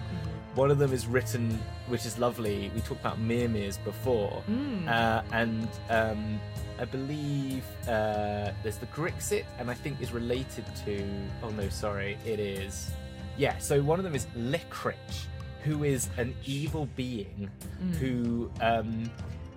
One 0.55 0.70
of 0.70 0.78
them 0.78 0.93
is 0.93 1.07
written, 1.07 1.51
which 1.89 2.05
is 2.07 2.18
lovely. 2.18 2.70
We 2.74 2.80
talked 2.80 3.01
about 3.01 3.18
Mimirs 3.20 3.82
before, 3.84 4.43
Mm. 4.51 4.89
uh, 4.89 5.22
and 5.32 5.68
um, 5.89 6.41
I 6.80 6.84
believe 6.84 7.64
uh, 7.86 8.51
there's 8.62 8.78
the 8.78 8.86
Grixit, 8.86 9.45
and 9.59 9.70
I 9.70 9.74
think 9.74 10.01
is 10.01 10.12
related 10.12 10.64
to. 10.84 11.05
Oh 11.43 11.51
no, 11.51 11.68
sorry, 11.68 12.18
it 12.26 12.41
is. 12.41 12.91
Yeah, 13.36 13.57
so 13.59 13.80
one 13.82 14.01
of 14.01 14.05
them 14.05 14.16
is 14.16 14.26
Lickrich, 14.36 15.26
who 15.62 15.84
is 15.84 16.09
an 16.16 16.34
evil 16.45 16.89
being 16.97 17.49
Mm. 17.82 17.95
who 17.97 18.51
um, 18.61 19.11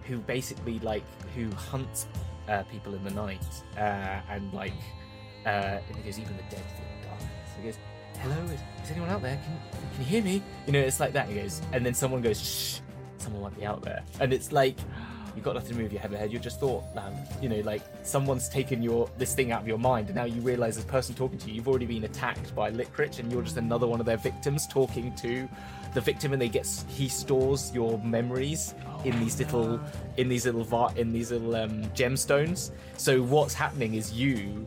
who 0.08 0.18
basically 0.20 0.78
like 0.80 1.04
who 1.36 1.50
hunts 1.52 2.06
uh, 2.48 2.62
people 2.64 2.94
in 2.94 3.04
the 3.04 3.12
night 3.12 3.44
uh, 3.78 4.20
and 4.30 4.52
like 4.54 4.74
uh, 5.46 5.80
and 5.88 5.98
he 5.98 6.04
goes 6.04 6.20
even 6.20 6.36
the 6.38 6.44
dead 6.44 6.64
feel 6.76 7.10
darkness. 7.10 7.30
He 7.58 7.64
goes, 7.64 7.78
"Hello, 8.20 8.36
is, 8.46 8.60
is 8.84 8.92
anyone 8.92 9.10
out 9.10 9.22
there? 9.22 9.40
Can 9.44 9.80
can 9.92 10.00
you 10.00 10.06
hear 10.06 10.24
me?" 10.24 10.42
You 10.66 10.74
know, 10.74 10.80
it's 10.80 11.00
like 11.00 11.14
that. 11.14 11.28
He 11.28 11.36
goes, 11.36 11.62
and 11.74 11.86
then 11.86 11.94
someone 11.94 12.22
goes, 12.22 12.40
"Shh, 12.42 12.80
someone 13.18 13.44
might 13.44 13.58
be 13.58 13.66
out 13.66 13.82
there," 13.82 14.04
and 14.20 14.34
it's 14.34 14.52
like 14.52 14.78
you've 15.36 15.46
got 15.46 15.56
nothing 15.56 15.76
to 15.76 15.82
move 15.82 15.92
your 15.92 16.02
head 16.02 16.14
ahead. 16.14 16.32
You're 16.32 16.42
just 16.42 16.60
thought 16.60 16.84
land. 16.96 17.16
You 17.42 17.50
know, 17.50 17.62
like 17.62 17.82
someone's 18.04 18.50
taken 18.50 18.82
your 18.82 19.10
this 19.18 19.34
thing 19.34 19.52
out 19.52 19.62
of 19.62 19.68
your 19.68 19.78
mind, 19.78 20.08
and 20.08 20.16
now 20.16 20.26
you 20.26 20.42
realise 20.42 20.76
this 20.76 20.86
person 20.86 21.16
talking 21.16 21.38
to 21.40 21.48
you, 21.50 21.56
you've 21.56 21.68
already 21.68 21.86
been 21.86 22.04
attacked 22.04 22.54
by 22.56 22.70
Licorice, 22.72 23.20
and 23.20 23.32
you're 23.32 23.42
just 23.42 23.58
another 23.58 23.88
one 23.88 24.00
of 24.00 24.06
their 24.06 24.18
victims 24.18 24.68
talking 24.68 25.14
to 25.16 25.48
the 25.94 26.02
victim, 26.02 26.34
and 26.34 26.42
they 26.42 26.50
get 26.50 26.68
he 26.88 27.08
stores 27.08 27.72
your 27.74 27.98
memories 28.00 28.74
in 29.04 29.20
these 29.20 29.40
little 29.40 29.80
in 30.18 30.30
these 30.30 30.46
little 30.46 30.64
va- 30.64 30.94
in 30.96 31.12
these 31.12 31.32
little 31.32 31.56
um, 31.56 31.84
gemstones. 31.96 32.72
So 32.98 33.22
what's 33.22 33.54
happening 33.54 33.96
is 33.96 34.14
you 34.14 34.66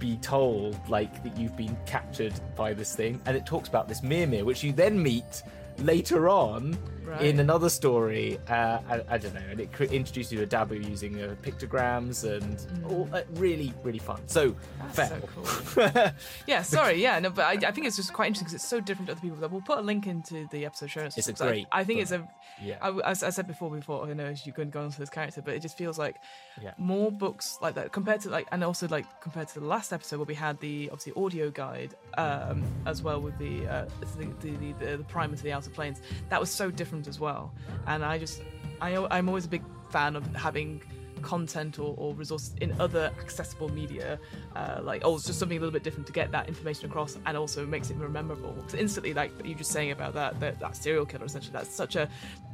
be 0.00 0.16
told 0.16 0.76
like 0.88 1.22
that 1.22 1.36
you've 1.36 1.56
been 1.56 1.76
captured 1.86 2.32
by 2.56 2.74
this 2.74 2.96
thing, 2.96 3.20
and 3.26 3.36
it 3.36 3.46
talks 3.46 3.68
about 3.68 3.86
this 3.86 4.02
Mimir, 4.02 4.44
which 4.44 4.64
you 4.64 4.72
then 4.72 5.00
meet 5.00 5.44
later 5.78 6.28
on 6.28 6.76
Right. 7.10 7.22
in 7.22 7.40
another 7.40 7.68
story. 7.68 8.38
Uh, 8.48 8.78
I, 8.88 9.02
I 9.08 9.18
don't 9.18 9.34
know, 9.34 9.42
and 9.50 9.60
it 9.60 9.72
cr- 9.72 9.84
introduces 9.84 10.32
you 10.32 10.38
to 10.44 10.46
Dabu 10.46 10.82
using 10.88 11.20
uh, 11.22 11.34
pictograms 11.42 12.24
and 12.24 12.56
all, 12.90 13.08
uh, 13.12 13.22
really, 13.34 13.72
really 13.82 13.98
fun. 13.98 14.20
So, 14.26 14.54
That's 14.78 14.96
fair. 14.96 15.20
so 15.20 15.28
cool. 15.34 16.10
Yeah, 16.46 16.62
sorry, 16.62 17.02
yeah, 17.02 17.18
no, 17.18 17.30
but 17.30 17.44
I, 17.44 17.68
I 17.68 17.72
think 17.72 17.86
it's 17.86 17.96
just 17.96 18.12
quite 18.12 18.26
interesting 18.28 18.44
because 18.46 18.54
it's 18.54 18.68
so 18.68 18.80
different 18.80 19.06
to 19.08 19.12
other 19.12 19.20
people. 19.20 19.36
We'll 19.48 19.60
put 19.60 19.78
a 19.78 19.82
link 19.82 20.06
into 20.06 20.46
the 20.50 20.64
episode 20.66 20.90
show 20.90 21.02
notes. 21.02 21.18
It's 21.18 21.28
a 21.28 21.32
because 21.32 21.42
I- 21.42 21.48
great 21.48 21.66
I, 21.72 21.84
think 21.84 22.00
it's 22.00 22.12
a. 22.12 22.28
Yeah. 22.62 22.76
I, 22.82 22.90
as 23.10 23.22
I 23.22 23.30
said 23.30 23.46
before, 23.46 23.70
before 23.70 24.06
I 24.08 24.12
know 24.12 24.32
you 24.44 24.52
couldn't 24.52 24.70
go 24.70 24.82
on 24.82 24.90
to 24.90 24.98
this 24.98 25.10
character, 25.10 25.42
but 25.42 25.54
it 25.54 25.60
just 25.62 25.76
feels 25.78 25.98
like 25.98 26.16
Yeah. 26.62 26.72
more 26.78 27.10
books 27.10 27.58
like 27.62 27.74
that 27.74 27.92
compared 27.92 28.20
to 28.22 28.28
like, 28.30 28.46
and 28.52 28.62
also 28.62 28.86
like 28.88 29.06
compared 29.20 29.48
to 29.48 29.60
the 29.60 29.66
last 29.66 29.92
episode 29.92 30.18
where 30.18 30.26
we 30.26 30.34
had 30.34 30.60
the 30.60 30.88
obviously 30.92 31.12
audio 31.22 31.50
guide 31.50 31.94
um, 32.18 32.62
as 32.86 33.02
well 33.02 33.20
with 33.20 33.36
the, 33.38 33.66
uh, 33.66 33.86
the, 34.18 34.26
the, 34.40 34.72
the 34.78 34.96
the 34.98 35.04
primer 35.04 35.36
to 35.36 35.42
the 35.42 35.52
outer 35.52 35.70
planes. 35.70 36.00
That 36.28 36.38
was 36.40 36.50
so 36.50 36.70
different 36.70 36.99
as 37.08 37.20
well, 37.20 37.52
and 37.86 38.04
I 38.04 38.18
just 38.18 38.42
I 38.80 38.96
I'm 39.10 39.28
always 39.28 39.44
a 39.44 39.48
big 39.48 39.62
fan 39.90 40.16
of 40.16 40.24
having 40.34 40.82
content 41.22 41.78
or, 41.78 41.94
or 41.98 42.14
resources 42.14 42.54
in 42.60 42.78
other 42.80 43.12
accessible 43.20 43.68
media. 43.68 44.18
Uh, 44.56 44.80
like 44.82 45.02
oh 45.04 45.16
it's 45.16 45.26
just 45.26 45.38
something 45.38 45.58
a 45.58 45.60
little 45.60 45.72
bit 45.72 45.82
different 45.82 46.06
to 46.06 46.12
get 46.12 46.30
that 46.32 46.48
information 46.48 46.86
across 46.86 47.18
and 47.26 47.36
also 47.36 47.66
makes 47.66 47.90
it 47.90 47.96
more 47.96 48.08
memorable. 48.08 48.52
Because 48.52 48.74
instantly 48.74 49.14
like 49.14 49.32
you 49.44 49.54
just 49.54 49.70
saying 49.70 49.90
about 49.90 50.14
that, 50.14 50.40
that 50.40 50.58
that 50.60 50.76
serial 50.76 51.06
killer 51.06 51.24
essentially 51.24 51.52
that's 51.52 51.74
such 51.74 51.96
a 51.96 52.08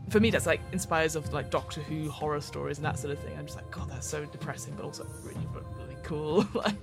for 0.08 0.20
me 0.20 0.30
that's 0.30 0.46
like 0.46 0.60
inspires 0.72 1.16
of 1.16 1.32
like 1.32 1.50
doctor 1.50 1.80
who 1.80 2.10
horror 2.10 2.40
stories 2.40 2.78
and 2.78 2.84
that 2.84 2.98
sort 2.98 3.12
of 3.12 3.18
thing. 3.20 3.36
I'm 3.38 3.46
just 3.46 3.56
like 3.56 3.70
god 3.70 3.90
that's 3.90 4.06
so 4.06 4.24
depressing 4.24 4.74
but 4.76 4.84
also 4.84 5.06
really 5.24 5.46
really 5.78 5.96
cool. 6.02 6.46
Like 6.54 6.74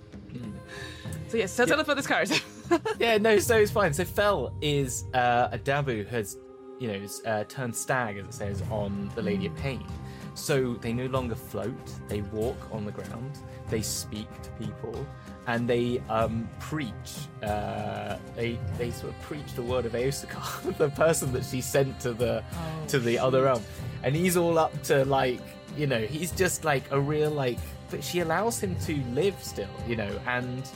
so 1.27 1.37
yes 1.37 1.51
so 1.51 1.65
tell 1.65 1.79
us 1.79 1.85
about 1.85 1.97
this 1.97 2.07
character. 2.07 2.35
Yeah, 2.99 3.17
no, 3.19 3.37
so 3.37 3.57
it's 3.57 3.71
fine. 3.71 3.93
So 3.93 4.03
Fell 4.03 4.53
is 4.61 5.05
uh, 5.13 5.49
a 5.51 5.59
Dabu 5.59 6.03
who 6.03 6.03
has, 6.05 6.37
you 6.83 6.91
know, 6.91 7.07
uh, 7.25 7.45
turned 7.45 7.73
stag, 7.73 8.17
as 8.17 8.25
it 8.25 8.33
says, 8.33 8.63
on 8.69 9.09
the 9.15 9.21
Lady 9.21 9.45
of 9.45 9.55
Pain. 9.55 9.85
So 10.33 10.73
they 10.73 10.91
no 10.91 11.05
longer 11.05 11.33
float, 11.33 11.87
they 12.09 12.21
walk 12.23 12.57
on 12.73 12.83
the 12.83 12.91
ground, 12.91 13.37
they 13.69 13.81
speak 13.81 14.27
to 14.41 14.49
people, 14.65 15.07
and 15.47 15.65
they 15.65 16.01
um, 16.09 16.49
preach. 16.59 17.11
Uh, 17.41 18.17
they 18.35 18.59
they 18.77 18.91
sort 18.91 19.13
of 19.13 19.21
preach 19.21 19.53
the 19.55 19.61
word 19.61 19.85
of 19.85 19.93
Aoskar, 19.93 20.77
the 20.77 20.89
person 20.89 21.31
that 21.31 21.45
she 21.45 21.61
sent 21.61 22.01
to 22.01 22.11
the 22.13 22.43
Oh, 22.53 22.87
to 22.87 22.99
the 22.99 23.17
other 23.17 23.43
realm, 23.43 23.63
and 24.03 24.13
he's 24.13 24.35
all 24.35 24.57
up 24.59 24.73
to 24.83 25.05
like 25.05 25.39
you 25.77 25.87
know 25.87 26.01
he's 26.01 26.31
just 26.31 26.65
like 26.65 26.83
a 26.91 26.99
real 26.99 27.31
like, 27.31 27.59
but 27.91 28.03
she 28.03 28.19
allows 28.19 28.59
him 28.59 28.75
to 28.87 28.95
live 29.13 29.41
still, 29.41 29.69
you 29.87 29.95
know, 29.95 30.19
and 30.27 30.69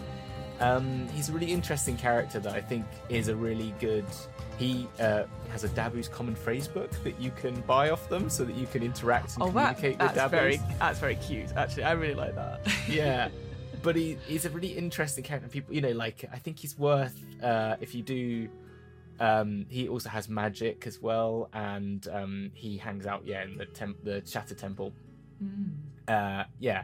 um, 0.59 1.07
he's 1.09 1.29
a 1.29 1.31
really 1.31 1.51
interesting 1.51 1.97
character 1.97 2.39
that 2.39 2.53
I 2.53 2.61
think 2.61 2.85
is 3.09 3.27
a 3.27 3.35
really 3.35 3.73
good. 3.79 4.05
He 4.57 4.87
uh, 4.99 5.23
has 5.51 5.63
a 5.63 5.69
Dabu's 5.69 6.07
common 6.07 6.35
phrase 6.35 6.67
book 6.67 6.91
that 7.03 7.21
you 7.21 7.31
can 7.31 7.61
buy 7.61 7.91
off 7.91 8.09
them, 8.09 8.29
so 8.29 8.43
that 8.43 8.55
you 8.55 8.65
can 8.67 8.81
interact 8.81 9.35
and 9.35 9.43
oh 9.43 9.51
that, 9.51 9.75
communicate 9.77 9.99
with 9.99 10.15
that's 10.15 10.27
Dabus. 10.27 10.31
very 10.31 10.61
that's 10.79 10.99
very 10.99 11.15
cute 11.15 11.51
actually 11.55 11.83
i 11.83 11.91
really 11.91 12.15
like 12.15 12.33
that 12.35 12.67
yeah, 12.89 13.29
but 13.83 13.95
he, 13.95 14.17
he's 14.25 14.45
a 14.45 14.49
really 14.49 14.69
interesting 14.69 15.23
character. 15.23 15.47
People, 15.47 15.73
you 15.73 15.81
know, 15.81 15.91
like 15.91 16.25
I 16.31 16.37
think 16.37 16.59
he's 16.59 16.77
worth 16.77 17.15
uh, 17.43 17.75
if 17.81 17.93
you 17.95 18.03
do. 18.03 18.49
Um, 19.19 19.65
he 19.69 19.87
also 19.89 20.09
has 20.09 20.29
magic 20.29 20.85
as 20.85 21.01
well, 21.01 21.49
and 21.53 22.07
um, 22.11 22.51
he 22.53 22.77
hangs 22.77 23.07
out 23.07 23.25
yeah 23.25 23.43
in 23.43 23.57
the 23.57 23.65
temp- 23.65 24.03
the 24.03 24.21
Shatter 24.25 24.55
Temple. 24.55 24.93
Mm. 25.43 25.71
Uh, 26.07 26.43
yeah, 26.59 26.83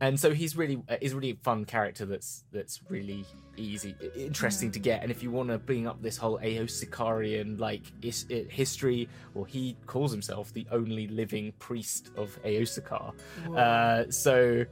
and 0.00 0.18
so 0.18 0.32
he's 0.32 0.56
really 0.56 0.82
uh, 0.88 0.96
he's 1.00 1.12
a 1.12 1.16
really 1.16 1.38
fun 1.42 1.64
character 1.64 2.06
that's 2.06 2.44
that's 2.52 2.80
really 2.88 3.24
easy 3.56 3.94
interesting 4.16 4.70
to 4.72 4.78
get. 4.78 5.02
And 5.02 5.10
if 5.10 5.22
you 5.22 5.30
want 5.30 5.50
to 5.50 5.58
bring 5.58 5.86
up 5.86 6.02
this 6.02 6.16
whole 6.16 6.38
Aoskarian 6.38 7.60
like 7.60 7.82
is, 8.02 8.26
i 8.30 8.46
history 8.48 9.08
or 9.34 9.46
he 9.46 9.76
calls 9.86 10.10
himself 10.10 10.52
the 10.52 10.66
only 10.70 11.06
living 11.08 11.52
priest 11.58 12.10
of 12.16 12.38
Aoskar 12.42 13.12
uh, 13.56 14.10
so 14.10 14.64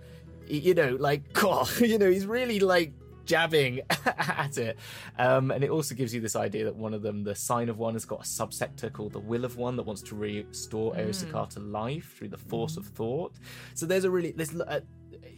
you 0.47 0.75
know 0.75 0.97
like 0.99 1.33
God, 1.33 1.69
you 1.81 1.99
know 1.99 2.11
he's 2.11 2.27
really 2.27 2.61
like 2.61 2.93
jabbing 3.29 3.83
at 4.07 4.57
it. 4.57 4.79
Um, 5.19 5.51
and 5.51 5.63
it 5.63 5.71
also 5.71 5.95
gives 5.95 6.15
you 6.15 6.21
this 6.21 6.35
idea 6.35 6.65
that 6.65 6.75
one 6.75 6.95
of 6.95 7.03
them 7.03 7.23
the 7.23 7.35
sign 7.35 7.69
of 7.69 7.79
one 7.79 7.93
has 7.93 8.05
got 8.05 8.21
a 8.21 8.23
subsector 8.25 8.91
called 8.91 9.13
the 9.13 9.21
will 9.21 9.45
of 9.45 9.57
one 9.57 9.77
that 9.77 9.83
wants 9.83 10.03
to 10.03 10.17
restore 10.17 10.95
Aoskar 10.95 11.51
to 11.51 11.61
life 11.61 12.15
through 12.17 12.29
the 12.29 12.39
force 12.39 12.77
of 12.77 12.87
thought. 12.87 13.35
So 13.75 13.85
there's 13.87 14.05
a 14.05 14.11
really 14.11 14.33
there's 14.33 14.59
uh, 14.59 14.81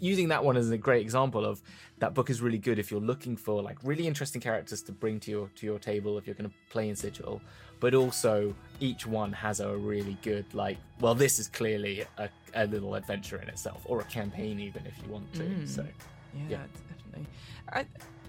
using 0.00 0.28
that 0.28 0.42
one 0.44 0.56
as 0.56 0.70
a 0.70 0.78
great 0.78 1.02
example 1.02 1.44
of 1.44 1.62
that 1.98 2.14
book 2.14 2.30
is 2.30 2.40
really 2.40 2.58
good 2.58 2.78
if 2.78 2.90
you're 2.90 3.00
looking 3.00 3.36
for 3.36 3.62
like 3.62 3.78
really 3.84 4.06
interesting 4.06 4.40
characters 4.40 4.82
to 4.82 4.92
bring 4.92 5.20
to 5.20 5.30
your 5.30 5.48
to 5.56 5.66
your 5.66 5.78
table 5.78 6.18
if 6.18 6.26
you're 6.26 6.34
going 6.34 6.48
to 6.50 6.56
play 6.70 6.88
in 6.88 6.96
sigil 6.96 7.40
but 7.80 7.94
also 7.94 8.54
each 8.80 9.06
one 9.06 9.32
has 9.32 9.60
a 9.60 9.76
really 9.76 10.16
good 10.22 10.44
like 10.54 10.78
well 11.00 11.14
this 11.14 11.38
is 11.38 11.48
clearly 11.48 12.04
a, 12.18 12.28
a 12.54 12.66
little 12.66 12.94
adventure 12.94 13.40
in 13.42 13.48
itself 13.48 13.82
or 13.84 14.00
a 14.00 14.04
campaign 14.04 14.58
even 14.58 14.84
if 14.86 14.94
you 15.04 15.12
want 15.12 15.30
to 15.34 15.40
Mm. 15.42 15.68
so 15.68 15.82
Yeah, 16.34 16.42
Yeah. 16.48 16.64
definitely. 16.88 17.26
I, 17.72 17.86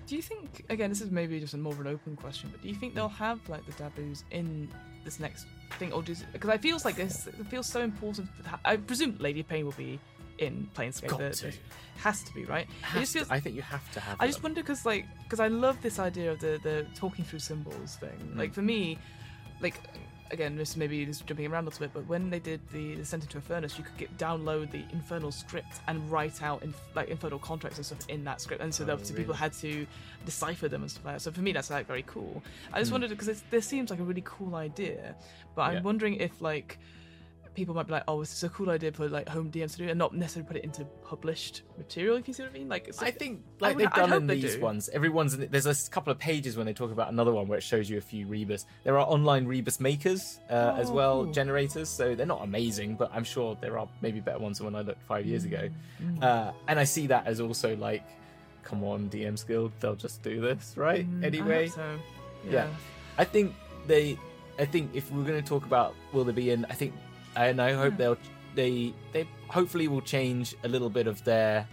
do 0.08 0.16
you 0.18 0.22
think 0.22 0.66
again? 0.70 0.90
This 0.90 1.00
is 1.02 1.10
maybe 1.12 1.40
just 1.40 1.54
a 1.54 1.58
more 1.58 1.72
of 1.74 1.80
an 1.80 1.88
open 1.88 2.16
question, 2.18 2.50
but 2.52 2.62
do 2.62 2.68
you 2.68 2.76
think 2.76 2.96
they'll 2.96 3.08
have 3.08 3.40
like 3.48 3.66
the 3.66 3.72
Dabus 3.82 4.24
in 4.32 4.68
this 5.06 5.20
next 5.20 5.46
thing, 5.80 5.94
or 5.94 6.02
does 6.02 6.24
because 6.34 6.50
I 6.50 6.58
feels 6.58 6.84
like 6.84 6.96
this 6.96 7.28
it 7.28 7.46
feels 7.48 7.68
so 7.68 7.82
important. 7.82 8.28
I 8.66 8.76
presume 8.78 9.16
Lady 9.20 9.40
of 9.40 9.48
Pain 9.48 9.64
will 9.66 9.72
be 9.88 10.00
in 10.42 10.70
Planescape. 10.76 11.08
Got 11.08 11.20
the- 11.20 11.54
has 11.98 12.24
to 12.24 12.34
be 12.34 12.46
right. 12.46 12.68
Just 12.96 13.14
to- 13.14 13.28
i 13.30 13.40
think 13.40 13.56
you 13.56 13.62
have 13.62 13.92
to 13.94 14.00
have 14.00 14.18
I 14.20 14.26
just 14.26 14.42
wonder 14.42 14.62
because 14.62 14.86
like 14.86 15.06
because 15.24 15.40
I 15.40 15.48
love 15.50 15.78
this 15.82 16.00
idea 16.00 16.32
of 16.32 16.40
the 16.40 16.60
the 16.64 16.86
talking 16.96 17.24
through 17.24 17.40
symbols 17.40 17.96
thing. 17.98 18.18
Mm. 18.34 18.38
Like 18.38 18.54
for 18.54 18.62
me, 18.64 18.98
like 19.62 19.76
again, 20.32 20.56
this 20.56 20.78
maybe 20.78 21.04
is 21.04 21.20
jumping 21.22 21.46
around 21.52 21.64
a 21.64 21.70
little 21.70 21.82
bit, 21.82 21.92
but 21.94 22.08
when 22.08 22.30
they 22.30 22.40
did 22.40 22.62
the 22.72 22.96
Descent 22.96 23.24
into 23.24 23.38
Avernus, 23.38 23.78
you 23.78 23.84
could 23.84 23.98
get 23.98 24.18
download 24.18 24.72
the 24.72 24.82
Infernal 24.94 25.30
script 25.30 25.82
and 25.90 26.10
write 26.10 26.42
out 26.42 26.64
in, 26.64 26.74
like 26.96 27.10
Infernal 27.10 27.38
contracts 27.38 27.78
and 27.78 27.86
stuff 27.86 28.00
in 28.08 28.24
that 28.24 28.40
script, 28.40 28.62
and 28.64 28.74
so 28.74 28.86
Oh, 28.88 28.94
obviously 28.94 29.18
people 29.18 29.34
had 29.36 29.52
to 29.60 29.86
decipher 30.26 30.70
them 30.70 30.84
and 30.84 30.90
stuff 30.90 31.04
like 31.06 31.16
that. 31.16 31.22
So 31.22 31.32
for 31.34 31.42
me, 31.42 31.52
that's 31.52 31.70
like 31.70 31.86
very 31.86 32.04
cool. 32.08 32.42
I 32.72 32.80
just 32.80 32.90
Mm. 32.90 32.94
wondered 32.94 33.10
because 33.12 33.44
this 33.52 33.68
seems 33.68 33.90
like 33.92 34.00
a 34.00 34.04
really 34.04 34.24
cool 34.24 34.56
idea, 34.56 35.16
but 35.54 35.64
I'm 35.64 35.84
wondering 35.84 36.16
if 36.16 36.42
like 36.42 36.80
people 37.54 37.76
might 37.76 37.86
be 37.86 37.92
like, 37.92 38.04
oh, 38.08 38.20
this 38.22 38.32
is 38.34 38.44
a 38.44 38.50
cool 38.50 38.70
idea 38.70 38.92
for 38.92 39.10
like 39.10 39.28
home 39.28 39.52
DMs 39.52 39.72
to 39.72 39.78
do, 39.80 39.90
and 39.90 40.00
not 40.00 40.16
necessarily 40.16 40.48
put 40.48 40.58
it 40.58 40.64
into 40.64 40.86
published 41.04 41.64
material. 41.78 42.16
If 42.18 42.28
you 42.28 42.34
see 42.34 42.44
what 42.44 42.50
I 42.52 42.54
mean, 42.54 42.70
like 42.70 42.88
it's 42.88 43.02
I 43.02 43.06
like- 43.06 43.20
think 43.20 43.42
I 43.62 43.66
like 43.66 43.76
would- 43.76 43.86
they've 43.86 43.94
done 43.94 44.14
in 44.14 44.28
these 44.28 44.56
do. 44.56 44.62
ones. 44.62 44.90
Everyone's 44.94 45.34
in, 45.34 45.48
there's 45.52 45.66
a 45.66 45.90
couple 45.92 46.12
of 46.12 46.18
pages 46.20 46.56
when 46.56 46.66
they 46.66 46.74
talk 46.74 46.92
about 46.92 47.12
another 47.12 47.32
one 47.34 47.48
where 47.48 47.58
it 47.58 47.64
shows 47.64 47.90
you 47.90 47.98
a 47.98 48.02
few 48.02 48.26
rebus. 48.28 48.66
There 48.84 48.98
are 48.98 49.06
online 49.06 49.46
rebus 49.46 49.80
makers 49.80 50.40
uh, 50.50 50.76
as 50.78 50.90
Oh, 50.90 50.94
well, 50.94 51.24
cool. 51.26 51.34
generators. 51.34 51.90
So 51.90 52.16
they're 52.16 52.26
not 52.26 52.42
amazing, 52.44 52.96
but 52.96 53.12
I'm 53.14 53.24
sure 53.26 53.58
there 53.60 53.78
are 53.78 53.88
maybe 54.02 54.20
better 54.22 54.40
ones 54.40 54.60
than 54.60 54.66
when 54.66 54.76
I 54.76 54.82
looked 54.82 55.04
five 55.04 55.26
years 55.26 55.44
ago. 55.44 55.70
Mm. 56.02 56.24
Uh, 56.24 56.52
and 56.68 56.80
I 56.80 56.86
see 56.86 57.08
that 57.08 57.28
as 57.28 57.42
also 57.42 57.76
like, 57.76 58.04
come 58.64 58.84
on, 58.84 59.10
DM's 59.10 59.44
Guild, 59.44 59.72
they'll 59.80 59.96
just 59.96 60.22
do 60.24 60.40
this, 60.40 60.76
right? 60.78 61.10
Mm, 61.10 61.24
I 61.24 61.28
anyway, 61.28 61.66
hope 61.68 61.76
so. 61.76 62.00
Yeah. 62.46 62.52
Yeah. 62.52 62.68
I 63.18 63.24
think 63.26 63.54
they. 63.88 64.18
I 64.60 64.66
think 64.66 64.92
if 64.94 65.12
we're 65.12 65.24
going 65.24 65.42
to 65.42 65.48
talk 65.48 65.66
about 65.66 65.96
will 66.14 66.24
they 66.24 66.34
be 66.34 66.52
in, 66.52 66.66
I 66.66 66.74
think, 66.74 66.94
and 67.36 67.62
I 67.62 67.74
hope 67.74 67.94
Yeah. 67.94 67.98
they'll 67.98 68.18
they 68.56 68.94
they 69.14 69.28
hopefully 69.48 69.88
will 69.88 70.02
change 70.02 70.56
a 70.64 70.68
little 70.68 70.90
bit 70.90 71.08
of 71.08 71.24
their, 71.24 71.66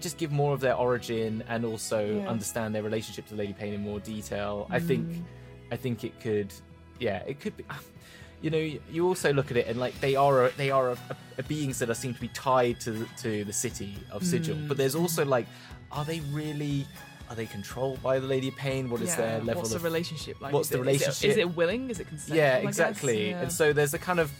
just 0.00 0.16
give 0.16 0.32
more 0.32 0.54
of 0.54 0.60
their 0.60 0.74
origin 0.74 1.42
and 1.48 1.64
also 1.64 2.16
Yeah. 2.20 2.28
understand 2.28 2.74
their 2.74 2.82
relationship 2.82 3.26
to 3.28 3.34
Lady 3.34 3.52
Pain 3.52 3.74
in 3.74 3.82
more 3.82 4.00
detail. 4.00 4.66
I 4.70 4.78
think, 4.80 5.06
Mm. 5.08 5.22
I 5.72 5.76
think 5.76 6.04
it 6.04 6.18
could, 6.20 6.52
yeah, 6.98 7.18
it 7.26 7.40
could 7.40 7.56
be. 7.56 7.64
You 8.42 8.50
know, 8.50 8.58
you 8.92 9.06
also 9.08 9.32
look 9.32 9.50
at 9.50 9.56
it 9.56 9.66
and 9.66 9.78
like 9.80 9.98
they 10.02 10.14
are 10.14 10.46
a, 10.46 10.50
they 10.58 10.70
are 10.70 10.90
a, 10.90 10.98
a, 11.38 11.42
beings 11.42 11.78
that 11.78 11.88
are 11.88 11.94
seem 11.94 12.12
to 12.12 12.20
be 12.20 12.28
tied 12.28 12.78
to 12.80 12.90
the- 12.92 13.08
to 13.22 13.44
the 13.44 13.52
city 13.52 13.94
of 14.12 14.22
Sigil, 14.24 14.54
Mm. 14.56 14.68
but 14.68 14.76
there's 14.76 14.94
also 14.94 15.24
like, 15.24 15.46
are 15.90 16.04
they 16.04 16.20
really? 16.32 16.86
Are 17.28 17.34
they 17.34 17.46
controlled 17.46 18.02
by 18.02 18.18
the 18.20 18.26
Lady 18.26 18.48
of 18.48 18.56
Pain? 18.56 18.88
What 18.88 19.00
is 19.00 19.08
Yeah, 19.10 19.16
their 19.16 19.38
level 19.40 19.62
What's 19.62 19.74
of 19.74 19.82
the 19.82 19.88
relationship 19.88 20.40
like? 20.40 20.52
what's 20.52 20.66
Is 20.66 20.70
the 20.70 20.76
it- 20.78 20.80
relationship? 20.80 21.30
Is 21.30 21.36
it, 21.36 21.56
willing? 21.56 21.90
Is 21.90 21.98
it 22.00 22.06
consent? 22.08 22.36
yeah 22.36 22.56
exactly 22.58 23.30
and 23.30 23.50
so 23.52 23.72
there's 23.72 23.94
a 23.94 23.98
kind 23.98 24.20
of 24.20 24.30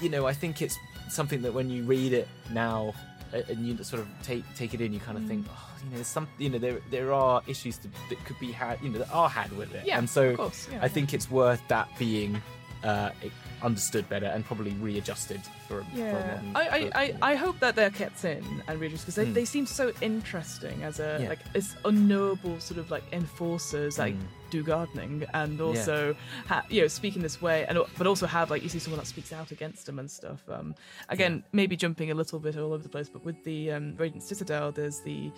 you 0.00 0.08
know 0.08 0.26
i 0.26 0.32
think 0.32 0.60
it's 0.60 0.76
something 1.08 1.40
that 1.42 1.52
when 1.54 1.70
you 1.70 1.84
read 1.84 2.12
it 2.12 2.26
now 2.50 2.92
and 3.32 3.66
you 3.66 3.72
sort 3.84 4.00
of 4.02 4.08
take 4.22 4.42
take 4.56 4.74
it 4.74 4.80
in 4.80 4.92
you 4.92 4.98
kind 4.98 5.16
of 5.16 5.22
Mm. 5.24 5.28
think 5.28 5.46
oh 5.48 5.70
you 5.84 5.90
know 5.90 5.94
there's 5.96 6.06
some 6.08 6.26
you 6.38 6.48
know 6.50 6.58
there 6.58 6.80
there 6.90 7.12
are 7.12 7.40
issues 7.46 7.78
to, 7.78 7.88
that 8.10 8.18
could 8.24 8.38
be 8.40 8.50
had 8.50 8.80
you 8.82 8.88
know 8.88 8.98
that 8.98 9.12
are 9.12 9.28
had 9.28 9.52
with 9.56 9.72
it 9.74 9.84
yeah, 9.86 9.98
and 9.98 10.10
so 10.10 10.34
course, 10.36 10.66
yeah. 10.72 10.80
i 10.82 10.88
think 10.88 11.14
it's 11.14 11.30
worth 11.30 11.62
that 11.68 11.88
being 11.98 12.42
uh, 12.84 13.10
it 13.22 13.32
understood 13.62 14.08
better 14.08 14.26
and 14.26 14.44
probably 14.44 14.72
readjusted 14.72 15.40
for, 15.66 15.80
for 15.80 15.80
a 15.80 15.86
Yeah, 15.94 16.12
modern. 16.12 16.52
I, 16.54 16.60
I, 16.68 16.84
for- 16.90 16.96
I, 17.24 17.32
I 17.32 17.34
hope 17.34 17.58
that 17.60 17.74
they're 17.74 17.90
kept 17.90 18.24
in 18.24 18.44
and 18.68 18.78
readers 18.80 19.00
because 19.00 19.14
they, 19.14 19.26
Mm. 19.26 19.34
they 19.34 19.44
seem 19.44 19.66
so 19.66 19.92
interesting 20.02 20.82
as 20.84 21.00
a 21.00 21.18
Yeah. 21.22 21.28
like 21.30 21.38
as 21.54 21.74
unknowable 21.84 22.60
sort 22.60 22.78
of 22.78 22.90
like 22.90 23.02
enforcers 23.12 23.98
like 23.98 24.14
Mm. 24.14 24.20
do 24.50 24.62
gardening 24.62 25.24
and 25.34 25.60
also 25.60 26.14
ha, 26.46 26.62
you 26.68 26.82
know 26.82 26.88
speak 26.88 27.16
in 27.16 27.22
this 27.22 27.40
way 27.42 27.64
and 27.66 27.78
but 27.98 28.06
also 28.06 28.26
have 28.26 28.50
like 28.50 28.62
you 28.62 28.68
see 28.68 28.78
someone 28.78 28.98
that 29.00 29.06
speaks 29.06 29.32
out 29.32 29.50
against 29.50 29.86
them 29.86 29.98
and 29.98 30.08
stuff. 30.10 30.40
Um, 30.48 30.74
again, 31.08 31.42
maybe 31.52 31.76
jumping 31.76 32.10
a 32.10 32.14
little 32.14 32.38
bit 32.38 32.56
all 32.56 32.72
over 32.72 32.82
the 32.82 32.88
place, 32.88 33.08
but 33.08 33.24
with 33.24 33.42
the 33.44 33.72
um, 33.72 33.96
Radiant 33.96 34.22
Citadel, 34.22 34.70
there's 34.70 35.00
the 35.00 35.32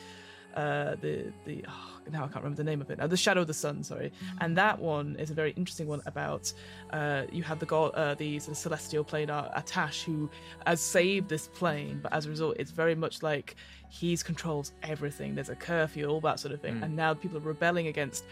uh, 0.54 0.96
the 1.00 1.32
the 1.44 1.64
oh, 1.68 1.98
now 2.10 2.20
I 2.24 2.28
can't 2.28 2.36
remember 2.36 2.56
the 2.56 2.64
name 2.64 2.80
of 2.80 2.90
it. 2.90 2.98
Now, 2.98 3.06
the 3.06 3.16
Shadow 3.16 3.42
of 3.42 3.46
the 3.46 3.54
Sun, 3.54 3.84
sorry, 3.84 4.12
and 4.40 4.56
that 4.56 4.78
one 4.80 5.16
is 5.18 5.30
a 5.30 5.34
very 5.34 5.52
interesting 5.52 5.86
one 5.86 6.02
about 6.06 6.52
uh, 6.92 7.22
you 7.30 7.42
have 7.42 7.58
the 7.58 7.66
god, 7.66 7.92
uh, 7.94 8.14
the 8.14 8.38
sort 8.38 8.52
of 8.52 8.58
celestial 8.58 9.04
planar 9.04 9.54
Atash 9.56 10.02
who 10.04 10.28
has 10.66 10.80
saved 10.80 11.28
this 11.28 11.48
plane, 11.48 12.00
but 12.02 12.12
as 12.12 12.26
a 12.26 12.30
result, 12.30 12.56
it's 12.58 12.70
very 12.70 12.94
much 12.94 13.22
like 13.22 13.56
he's 13.90 14.22
controls 14.22 14.72
everything. 14.82 15.34
There's 15.34 15.48
a 15.50 15.56
curfew, 15.56 16.06
all 16.06 16.20
that 16.22 16.40
sort 16.40 16.52
of 16.54 16.60
thing, 16.60 16.76
Mm. 16.76 16.82
and 16.84 16.96
now 16.96 17.14
people 17.14 17.38
are 17.38 17.40
rebelling 17.42 17.86
against 17.88 18.24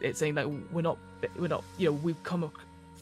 it, 0.00 0.16
saying 0.16 0.34
like 0.34 0.46
we're 0.72 0.82
not, 0.82 0.98
we're 1.38 1.48
not, 1.48 1.64
you 1.78 1.86
know, 1.88 1.92
we've 1.92 2.22
come. 2.22 2.44
ac- 2.44 2.52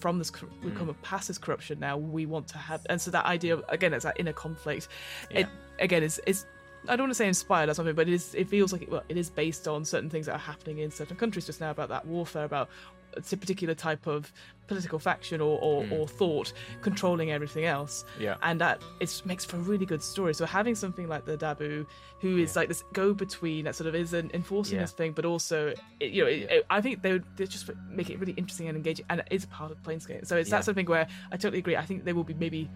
From 0.01 0.19
this, 0.19 0.33
we've 0.65 0.73
Mm. 0.73 0.79
come 0.79 0.97
past 1.03 1.29
this 1.29 1.39
corruption. 1.39 1.79
Now 1.79 1.97
we 1.97 2.27
want 2.27 2.49
to 2.49 2.59
have, 2.59 2.81
and 2.91 3.01
so 3.01 3.13
that 3.13 3.25
idea 3.25 3.55
of 3.55 3.63
again, 3.69 3.93
it's 3.95 4.05
that 4.05 4.19
inner 4.19 4.33
conflict. 4.33 4.89
It 5.31 5.47
again 5.79 6.03
is 6.03 6.21
is 6.27 6.45
I 6.89 6.97
don't 6.97 7.05
want 7.05 7.11
to 7.11 7.15
say 7.15 7.29
inspired 7.29 7.69
or 7.69 7.75
something, 7.75 7.95
but 7.95 8.09
it 8.09 8.15
is. 8.15 8.35
It 8.35 8.49
feels 8.49 8.73
like 8.73 8.83
it, 8.83 8.91
well, 8.91 9.05
it 9.09 9.17
is 9.17 9.31
based 9.31 9.69
on 9.69 9.85
certain 9.85 10.11
things 10.11 10.27
that 10.27 10.35
are 10.35 10.39
happening 10.39 10.79
in 10.79 10.91
certain 10.91 11.17
countries 11.17 11.47
just 11.47 11.61
now 11.61 11.71
about 11.71 11.89
that 11.91 12.07
warfare, 12.07 12.45
about 12.45 12.69
it's 13.17 13.33
a 13.33 13.37
particular 13.37 13.75
type 13.75 14.07
of 14.07 14.33
political 14.69 14.99
faction 14.99 15.41
or, 15.41 15.59
or, 15.61 15.83
Mm. 15.85 15.93
or 15.93 16.09
thought 16.09 16.53
controlling 16.81 17.31
everything 17.31 17.65
else, 17.65 18.05
yeah. 18.19 18.37
and 18.43 18.61
that 18.61 18.81
it 19.01 19.23
makes 19.27 19.45
for 19.45 19.57
a 19.57 19.61
really 19.61 19.85
good 19.85 20.03
story. 20.03 20.33
So 20.35 20.47
having 20.47 20.75
something 20.75 21.09
like 21.09 21.25
the 21.27 21.37
Dabu, 21.37 21.87
who 22.21 22.39
is 22.39 22.55
Yeah. 22.55 22.61
like 22.61 22.69
this 22.69 22.83
go-between 22.95 23.65
that 23.67 23.75
sort 23.75 23.89
of 23.89 23.95
is 23.95 24.15
an 24.15 24.31
enforcing 24.33 24.77
Yeah. 24.77 24.83
this 24.83 24.93
thing, 24.93 25.13
but 25.13 25.25
also 25.25 25.75
it, 26.01 26.13
you 26.13 26.23
know, 26.25 26.31
it, 26.31 26.51
it- 26.51 26.67
I 26.71 26.81
think 26.81 27.03
they 27.03 27.13
would 27.13 27.25
they 27.37 27.47
just 27.47 27.69
make 27.91 28.09
it 28.09 28.19
really 28.19 28.33
interesting 28.33 28.69
and 28.69 28.77
engaging, 28.77 29.05
and 29.11 29.21
it 29.21 29.29
is 29.31 29.45
part 29.47 29.71
of 29.73 29.83
Planescape. 29.83 30.27
So 30.27 30.37
it's 30.37 30.51
that 30.51 30.65
something 30.65 30.87
where 30.87 31.07
I 31.31 31.37
totally 31.37 31.59
agree. 31.59 31.77
I 31.77 31.85
think 31.85 32.05
they 32.05 32.13
will 32.15 32.25
be 32.25 32.35
maybe. 32.35 32.71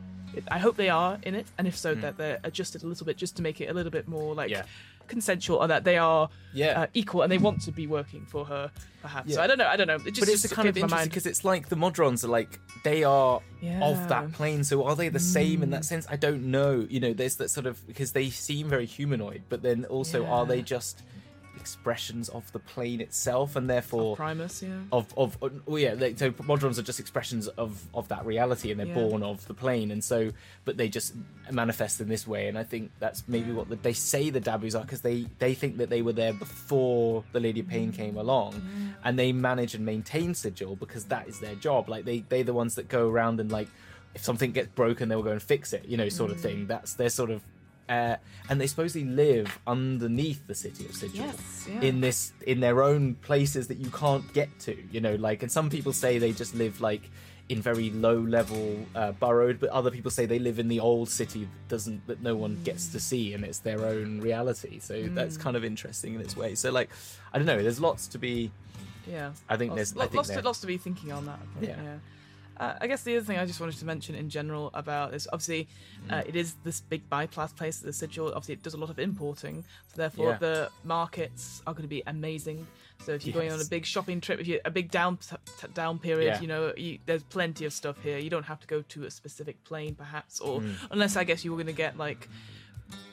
I 0.50 0.58
hope 0.58 0.76
they 0.76 0.90
are 0.90 1.18
in 1.22 1.34
it, 1.34 1.46
and 1.56 1.66
if 1.66 1.76
so, 1.78 1.94
Mm. 1.94 2.00
that 2.02 2.18
they're 2.18 2.40
adjusted 2.44 2.82
a 2.82 2.86
little 2.86 3.06
bit 3.06 3.16
just 3.16 3.36
to 3.36 3.42
make 3.42 3.60
it 3.60 3.70
a 3.70 3.72
little 3.72 3.92
bit 3.92 4.06
more 4.08 4.34
like 4.34 4.50
Yeah. 4.50 4.64
Consensual, 5.08 5.62
and 5.62 5.70
that 5.70 5.84
they 5.84 5.96
are 5.98 6.28
Yeah. 6.52 6.82
uh, 6.82 6.86
equal, 6.94 7.22
and 7.22 7.30
they 7.32 7.38
want 7.38 7.62
to 7.62 7.72
be 7.72 7.86
working 7.86 8.26
for 8.26 8.44
her, 8.44 8.70
perhaps. 9.02 9.34
So 9.34 9.40
I 9.42 9.46
don't 9.46 9.58
know. 9.58 9.66
I 9.66 9.76
don't 9.76 9.86
know. 9.86 9.96
It 9.96 10.14
just 10.14 10.20
but 10.20 10.28
it's 10.28 10.42
just 10.42 10.54
kind 10.54 10.68
of 10.68 10.74
came 10.74 10.82
to 10.82 10.88
my 10.88 11.02
interesting 11.02 11.08
because 11.10 11.26
it's 11.26 11.44
like 11.44 11.68
the 11.68 11.76
Modrons 11.76 12.24
are 12.24 12.28
like 12.28 12.58
they 12.84 13.04
are 13.04 13.40
Yeah. 13.60 13.80
of 13.82 14.08
that 14.08 14.32
plane. 14.32 14.64
So 14.64 14.84
are 14.84 14.94
they 14.96 15.08
the 15.08 15.18
same 15.20 15.62
in 15.62 15.68
Mm. 15.68 15.72
that 15.72 15.84
sense? 15.84 16.06
I 16.10 16.16
don't 16.16 16.50
know. 16.50 16.86
You 16.88 17.00
know, 17.00 17.12
there's 17.12 17.36
that 17.36 17.50
sort 17.50 17.66
of 17.66 17.84
because 17.86 18.12
they 18.12 18.30
seem 18.30 18.68
very 18.68 18.86
humanoid, 18.86 19.42
but 19.48 19.62
then 19.62 19.84
also 19.86 20.26
are 20.26 20.44
they 20.46 20.62
just 20.62 21.02
expressions 21.66 22.28
of 22.28 22.44
the 22.52 22.60
plane 22.60 23.00
itself, 23.00 23.56
and 23.56 23.68
therefore 23.68 24.14
Primus, 24.14 24.62
yeah. 24.62 24.78
of 24.92 25.12
of 25.16 25.36
oh 25.42 25.76
yeah 25.76 25.94
like, 25.94 26.16
so 26.16 26.30
modrons 26.52 26.78
are 26.78 26.82
just 26.82 27.00
expressions 27.00 27.48
of 27.48 27.72
of 27.92 28.06
that 28.08 28.24
reality 28.24 28.70
and 28.70 28.78
they're 28.78 28.86
Yeah. 28.86 29.08
born 29.08 29.22
of 29.24 29.46
the 29.48 29.54
plane 29.54 29.90
and 29.90 30.02
so 30.02 30.30
but 30.64 30.76
they 30.76 30.88
just 30.88 31.14
manifest 31.50 32.00
in 32.00 32.08
this 32.08 32.24
way 32.26 32.46
and 32.48 32.56
i 32.56 32.64
think 32.72 32.84
that's 33.00 33.20
maybe 33.26 33.50
what 33.52 33.68
the, 33.68 33.76
they 33.88 33.92
say 33.92 34.30
the 34.30 34.40
dabus 34.40 34.74
are 34.78 34.82
because 34.82 35.02
they 35.02 35.26
they 35.40 35.54
think 35.54 35.78
that 35.78 35.90
they 35.90 36.02
were 36.02 36.12
there 36.22 36.32
before 36.32 37.24
the 37.32 37.40
lady 37.40 37.60
of 37.60 37.68
pain 37.68 37.90
came 37.92 38.16
along 38.16 38.52
mm. 38.52 38.94
and 39.04 39.18
they 39.18 39.32
manage 39.32 39.74
and 39.74 39.84
maintain 39.84 40.34
sigil 40.34 40.76
because 40.76 41.04
that 41.06 41.26
is 41.28 41.40
their 41.40 41.56
job 41.56 41.88
like 41.88 42.04
they 42.04 42.18
they're 42.28 42.44
the 42.52 42.58
ones 42.62 42.74
that 42.76 42.86
go 42.88 43.08
around 43.08 43.40
and 43.40 43.50
like 43.50 43.68
if 44.14 44.22
something 44.24 44.52
gets 44.52 44.68
broken 44.82 45.08
they'll 45.08 45.28
go 45.30 45.36
and 45.38 45.42
fix 45.42 45.72
it 45.72 45.84
you 45.86 45.96
know 45.96 46.08
sort 46.08 46.30
of 46.30 46.38
mm. 46.38 46.42
thing 46.46 46.66
that's 46.66 46.94
their 46.94 47.10
sort 47.10 47.30
of 47.30 47.42
uh, 47.88 48.16
and 48.48 48.60
they 48.60 48.66
supposedly 48.66 49.06
live 49.08 49.58
underneath 49.66 50.46
the 50.46 50.54
city 50.54 50.84
of 50.86 50.94
sigil 50.94 51.24
Yes, 51.26 51.66
yeah. 51.70 51.80
in 51.80 52.00
this 52.00 52.32
in 52.46 52.60
their 52.60 52.82
own 52.82 53.14
places 53.16 53.68
that 53.68 53.78
you 53.78 53.90
can't 53.90 54.30
get 54.32 54.48
to 54.60 54.76
you 54.90 55.00
know 55.00 55.14
like 55.16 55.42
and 55.42 55.50
some 55.52 55.70
people 55.70 55.92
say 55.92 56.18
they 56.18 56.32
just 56.32 56.54
live 56.54 56.80
like 56.80 57.02
in 57.48 57.62
very 57.62 57.90
low 57.90 58.18
level 58.18 58.84
uh, 58.96 59.12
burrowed 59.12 59.60
but 59.60 59.70
other 59.70 59.90
people 59.92 60.10
say 60.10 60.26
they 60.26 60.40
live 60.40 60.58
in 60.58 60.66
the 60.66 60.80
old 60.80 61.08
city 61.08 61.40
that 61.44 61.68
doesn't 61.68 62.04
that 62.08 62.20
no 62.20 62.34
one 62.34 62.60
gets 62.64 62.88
to 62.88 62.98
see 62.98 63.34
and 63.34 63.44
it's 63.44 63.60
their 63.60 63.84
own 63.86 64.20
reality 64.20 64.80
so 64.80 64.94
Mm. 64.94 65.14
that's 65.14 65.36
kind 65.36 65.56
of 65.56 65.64
interesting 65.64 66.14
in 66.14 66.20
its 66.20 66.36
way 66.36 66.56
so 66.56 66.72
like 66.72 66.90
i 67.32 67.38
don't 67.38 67.46
know 67.46 67.62
there's 67.62 67.80
lots 67.80 68.08
to 68.08 68.18
be 68.18 68.50
Yeah. 69.08 69.30
i 69.48 69.56
think 69.56 69.70
Lots, 69.70 69.76
there's 69.76 69.96
lo- 69.96 70.02
i 70.02 70.06
think 70.06 70.16
lots, 70.16 70.28
to, 70.30 70.42
lots 70.42 70.60
to 70.62 70.66
be 70.66 70.76
thinking 70.76 71.12
on 71.12 71.26
that. 71.26 71.38
Think, 71.60 71.68
Yeah. 71.70 71.82
yeah. 71.82 71.98
Uh, 72.58 72.74
I 72.80 72.86
guess 72.86 73.02
the 73.02 73.16
other 73.16 73.24
thing 73.24 73.38
I 73.38 73.44
just 73.46 73.60
wanted 73.60 73.76
to 73.78 73.84
mention 73.84 74.14
in 74.14 74.30
general 74.30 74.70
about 74.74 75.10
this, 75.12 75.26
obviously 75.32 75.68
Mm. 76.08 76.12
uh, 76.12 76.22
it 76.26 76.36
is 76.36 76.54
this 76.64 76.80
big 76.80 77.08
bypass 77.10 77.52
place, 77.52 77.78
the 77.80 77.92
sigil. 77.92 78.28
Obviously, 78.28 78.54
it 78.54 78.62
does 78.62 78.74
a 78.74 78.78
lot 78.78 78.90
of 78.90 78.98
importing, 78.98 79.62
so 79.88 79.96
therefore 79.96 80.30
Yeah. 80.30 80.38
the 80.38 80.70
markets 80.84 81.62
are 81.66 81.74
going 81.74 81.82
to 81.82 81.88
be 81.88 82.02
amazing. 82.06 82.66
So 83.04 83.12
if 83.12 83.26
you're 83.26 83.34
going 83.34 83.52
on 83.52 83.60
a 83.60 83.64
big 83.64 83.84
shopping 83.84 84.22
trip, 84.22 84.40
if 84.40 84.46
you 84.46 84.58
a 84.64 84.70
big 84.70 84.90
down 84.90 85.18
t- 85.18 85.36
down 85.74 85.98
period, 85.98 86.34
Yeah. 86.36 86.40
you 86.40 86.46
know, 86.48 86.72
you, 86.76 86.98
there's 87.04 87.22
plenty 87.24 87.66
of 87.66 87.72
stuff 87.74 88.02
here. 88.02 88.16
You 88.18 88.30
don't 88.30 88.44
have 88.46 88.60
to 88.60 88.66
go 88.66 88.80
to 88.82 89.04
a 89.04 89.10
specific 89.10 89.62
plane, 89.64 89.94
perhaps, 89.94 90.40
or 90.40 90.60
Mm. 90.60 90.74
unless 90.90 91.14
I 91.16 91.24
guess 91.24 91.44
you 91.44 91.50
were 91.50 91.58
going 91.58 91.66
to 91.66 91.72
get 91.74 91.98
like 91.98 92.28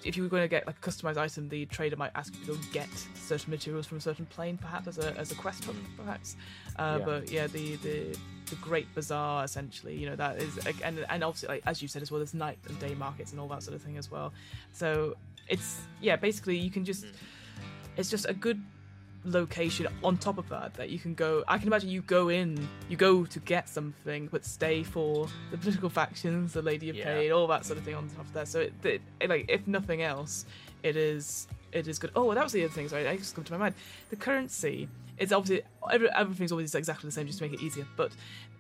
if 0.03 0.17
you 0.17 0.23
were 0.23 0.29
going 0.29 0.43
to 0.43 0.47
get 0.47 0.67
like 0.67 0.77
a 0.77 0.89
customized 0.89 1.17
item, 1.17 1.49
the 1.49 1.65
trader 1.67 1.95
might 1.95 2.11
ask 2.15 2.33
you 2.33 2.45
to 2.45 2.51
go 2.53 2.57
get 2.71 2.89
certain 3.15 3.51
materials 3.51 3.85
from 3.85 3.97
a 3.97 4.01
certain 4.01 4.25
plane, 4.25 4.57
perhaps 4.57 4.87
as 4.87 4.97
a 4.97 5.17
as 5.17 5.31
a 5.31 5.35
quest 5.35 5.63
hook, 5.65 5.75
perhaps. 5.97 6.35
Uh, 6.77 6.97
Yeah. 6.99 7.05
But 7.05 7.31
yeah, 7.31 7.47
the 7.47 7.75
the 7.77 8.17
the 8.49 8.55
Great 8.57 8.93
Bazaar 8.93 9.43
essentially, 9.45 9.95
you 9.95 10.07
know, 10.09 10.15
that 10.15 10.37
is 10.37 10.57
and 10.83 11.05
and 11.09 11.23
obviously 11.23 11.49
like 11.49 11.63
as 11.65 11.81
you 11.81 11.87
said 11.87 12.01
as 12.01 12.11
well, 12.11 12.19
there's 12.19 12.33
night 12.33 12.59
and 12.67 12.77
day 12.79 12.93
markets 12.95 13.31
and 13.31 13.39
all 13.39 13.47
that 13.47 13.63
sort 13.63 13.75
of 13.75 13.81
thing 13.81 13.97
as 13.97 14.11
well. 14.11 14.33
So 14.73 15.15
it's 15.47 15.81
yeah, 16.01 16.15
basically 16.15 16.57
you 16.57 16.69
can 16.69 16.85
just 16.85 17.05
it's 17.97 18.09
just 18.09 18.27
a 18.27 18.33
good 18.33 18.61
location 19.25 19.87
on 20.03 20.17
top 20.17 20.37
of 20.37 20.49
that 20.49 20.73
that 20.73 20.89
you 20.89 20.99
can 20.99 21.13
go 21.13 21.43
i 21.47 21.57
can 21.57 21.67
imagine 21.67 21.89
you 21.89 22.01
go 22.01 22.27
in 22.29 22.67
you 22.89 22.97
go 22.97 23.23
to 23.25 23.39
get 23.39 23.69
something 23.69 24.27
but 24.31 24.43
stay 24.43 24.83
for 24.83 25.27
the 25.51 25.57
political 25.57 25.89
factions 25.89 26.51
the 26.53 26.61
lady 26.61 26.89
of 26.89 26.95
Yeah. 26.95 27.05
pain 27.05 27.31
all 27.31 27.47
that 27.47 27.65
sort 27.65 27.77
of 27.79 27.85
thing 27.85 27.95
on 27.95 28.09
top 28.09 28.25
of 28.25 28.33
that. 28.33 28.47
So 28.49 28.59
it, 28.61 28.73
it, 28.83 29.01
it, 29.21 29.29
like 29.29 29.45
if 29.47 29.65
nothing 29.65 30.01
else 30.01 30.45
it 30.83 30.97
is 30.97 31.47
it 31.71 31.87
is 31.87 31.97
good. 31.97 32.11
Oh 32.15 32.25
well, 32.25 32.35
that 32.35 32.43
was 32.43 32.51
the 32.53 32.63
other 32.65 32.73
thing 32.73 32.89
sorry 32.89 33.07
i 33.07 33.15
just 33.17 33.33
come 33.33 33.43
to 33.45 33.51
my 33.53 33.57
mind. 33.57 33.75
The 34.09 34.15
currency 34.17 34.89
it's 35.17 35.31
obviously 35.31 35.63
every, 35.91 36.09
everything's 36.11 36.51
always 36.51 36.75
exactly 36.75 37.07
the 37.07 37.11
same 37.13 37.25
just 37.27 37.39
to 37.39 37.45
make 37.45 37.53
it 37.53 37.61
easier 37.63 37.87
but 37.95 38.11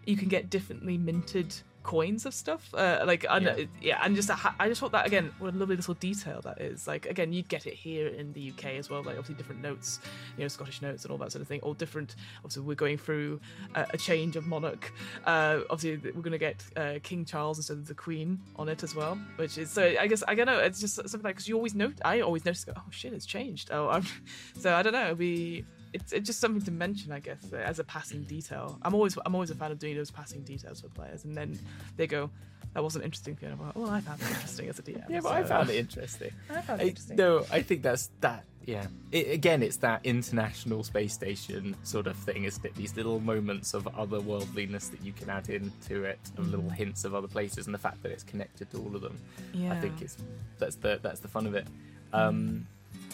you 0.05 0.15
can 0.15 0.29
get 0.29 0.49
differently 0.49 0.97
minted 0.97 1.53
coins 1.83 2.25
of 2.25 2.33
stuff 2.33 2.73
uh, 2.73 3.03
like 3.05 3.23
know- 3.23 3.55
Yeah. 3.57 3.65
yeah 3.81 3.99
and 4.03 4.15
just 4.15 4.29
I 4.59 4.67
just 4.69 4.79
thought 4.81 4.91
that 4.93 5.05
again 5.05 5.31
what 5.39 5.53
a 5.53 5.57
lovely 5.57 5.75
little 5.75 5.93
detail 5.95 6.41
that 6.43 6.61
is. 6.61 6.87
Like 6.87 7.05
again 7.05 7.33
you'd 7.33 7.49
get 7.49 7.67
it 7.67 7.73
here 7.73 8.07
in 8.07 8.33
the 8.33 8.51
UK 8.51 8.65
as 8.77 8.89
well 8.89 9.01
like 9.03 9.17
obviously 9.17 9.35
different 9.35 9.61
notes 9.61 9.99
you 10.37 10.43
know 10.43 10.47
Scottish 10.47 10.81
notes 10.81 11.03
and 11.03 11.11
all 11.11 11.17
that 11.19 11.31
sort 11.31 11.41
of 11.41 11.47
thing 11.47 11.59
all 11.61 11.73
different 11.73 12.15
obviously 12.37 12.63
we're 12.63 12.75
going 12.75 12.97
through 12.97 13.39
a, 13.75 13.85
a 13.91 13.97
change 13.97 14.35
of 14.35 14.47
monarch. 14.47 14.91
Uh, 15.25 15.59
obviously 15.69 16.11
we're 16.11 16.21
going 16.21 16.31
to 16.31 16.37
get 16.37 16.63
uh, 16.77 16.99
King 17.03 17.25
Charles 17.25 17.57
instead 17.57 17.77
of 17.77 17.87
the 17.87 17.93
Queen 17.95 18.39
on 18.55 18.69
it 18.69 18.83
as 18.83 18.95
well 18.95 19.17
which 19.35 19.57
is 19.57 19.69
so 19.69 19.83
I 19.99 20.07
guess 20.07 20.23
I 20.27 20.35
don't 20.35 20.45
know 20.47 20.59
it's 20.59 20.79
just 20.79 20.95
something 20.95 21.21
like 21.21 21.35
because 21.35 21.47
you 21.47 21.55
always 21.55 21.75
note 21.75 21.95
I 22.05 22.21
always 22.21 22.45
notice 22.45 22.63
go 22.65 22.73
oh 22.77 22.83
shit 22.91 23.13
it's 23.13 23.25
changed. 23.25 23.69
Oh 23.71 23.89
I'm, 23.89 24.05
so 24.59 24.73
I 24.73 24.81
don't 24.83 24.93
know 24.93 25.13
be 25.15 25.65
it's, 25.93 26.11
it's 26.11 26.25
just 26.27 26.39
something 26.39 26.61
to 26.63 26.71
mention, 26.71 27.11
I 27.11 27.19
guess, 27.19 27.45
uh, 27.53 27.57
as 27.57 27.79
a 27.79 27.83
passing 27.83 28.23
detail. 28.23 28.77
I'm 28.81 28.93
always 28.93 29.17
I'm 29.25 29.35
always 29.35 29.51
a 29.51 29.55
fan 29.55 29.71
of 29.71 29.79
doing 29.79 29.95
those 29.95 30.11
passing 30.11 30.41
details 30.43 30.81
for 30.81 30.89
players, 30.89 31.23
and 31.25 31.35
then 31.35 31.57
they 31.97 32.07
go, 32.07 32.29
"That 32.73 32.83
wasn't 32.83 33.05
interesting." 33.05 33.35
for. 33.35 33.45
And 33.45 33.53
I'm 33.53 33.65
like, 33.65 33.75
well, 33.75 33.89
I 33.89 34.01
found 34.01 34.21
it 34.21 34.29
interesting 34.29 34.69
as 34.69 34.79
a 34.79 34.81
DM. 34.83 35.03
yeah 35.09 35.19
but 35.21 35.31
i 35.33 35.43
found 35.43 35.69
it 35.73 35.75
interesting 35.75 36.31
I 36.49 36.61
found 36.61 36.81
it 36.81 36.85
I, 36.85 36.87
interesting. 36.87 37.15
no, 37.17 37.45
I 37.51 37.61
think 37.61 37.83
that's 37.83 38.09
that. 38.21 38.43
Yeah, 38.65 38.87
it, 39.11 39.29
again, 39.31 39.61
it's 39.61 39.75
that 39.77 40.05
international 40.05 40.83
space 40.83 41.11
station 41.13 41.75
sort 41.83 42.07
of 42.07 42.15
thing, 42.15 42.45
isn't 42.45 42.63
it? 42.63 42.73
These 42.75 42.95
little 42.95 43.19
moments 43.19 43.73
of 43.73 43.83
otherworldliness 43.83 44.89
that 44.91 45.03
you 45.03 45.11
can 45.11 45.29
add 45.29 45.49
into 45.49 46.05
it, 46.05 46.19
and 46.37 46.49
little 46.49 46.69
hints 46.69 47.03
of 47.03 47.13
other 47.13 47.27
places, 47.27 47.65
and 47.65 47.73
the 47.73 47.79
fact 47.79 48.01
that 48.03 48.11
it's 48.13 48.23
connected 48.23 48.71
to 48.71 48.77
all 48.77 48.95
of 48.95 49.01
them. 49.01 49.17
yeah. 49.53 49.73
I 49.73 49.79
think 49.81 50.01
it's 50.01 50.15
that's 50.59 50.77
the 50.77 50.97
that's 51.03 51.19
the 51.19 51.27
fun 51.27 51.45
of 51.45 51.55
it. 51.55 51.67
Um, 52.13 52.65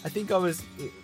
I 0.03 0.09
think 0.09 0.31
I 0.31 0.37
was 0.37 0.61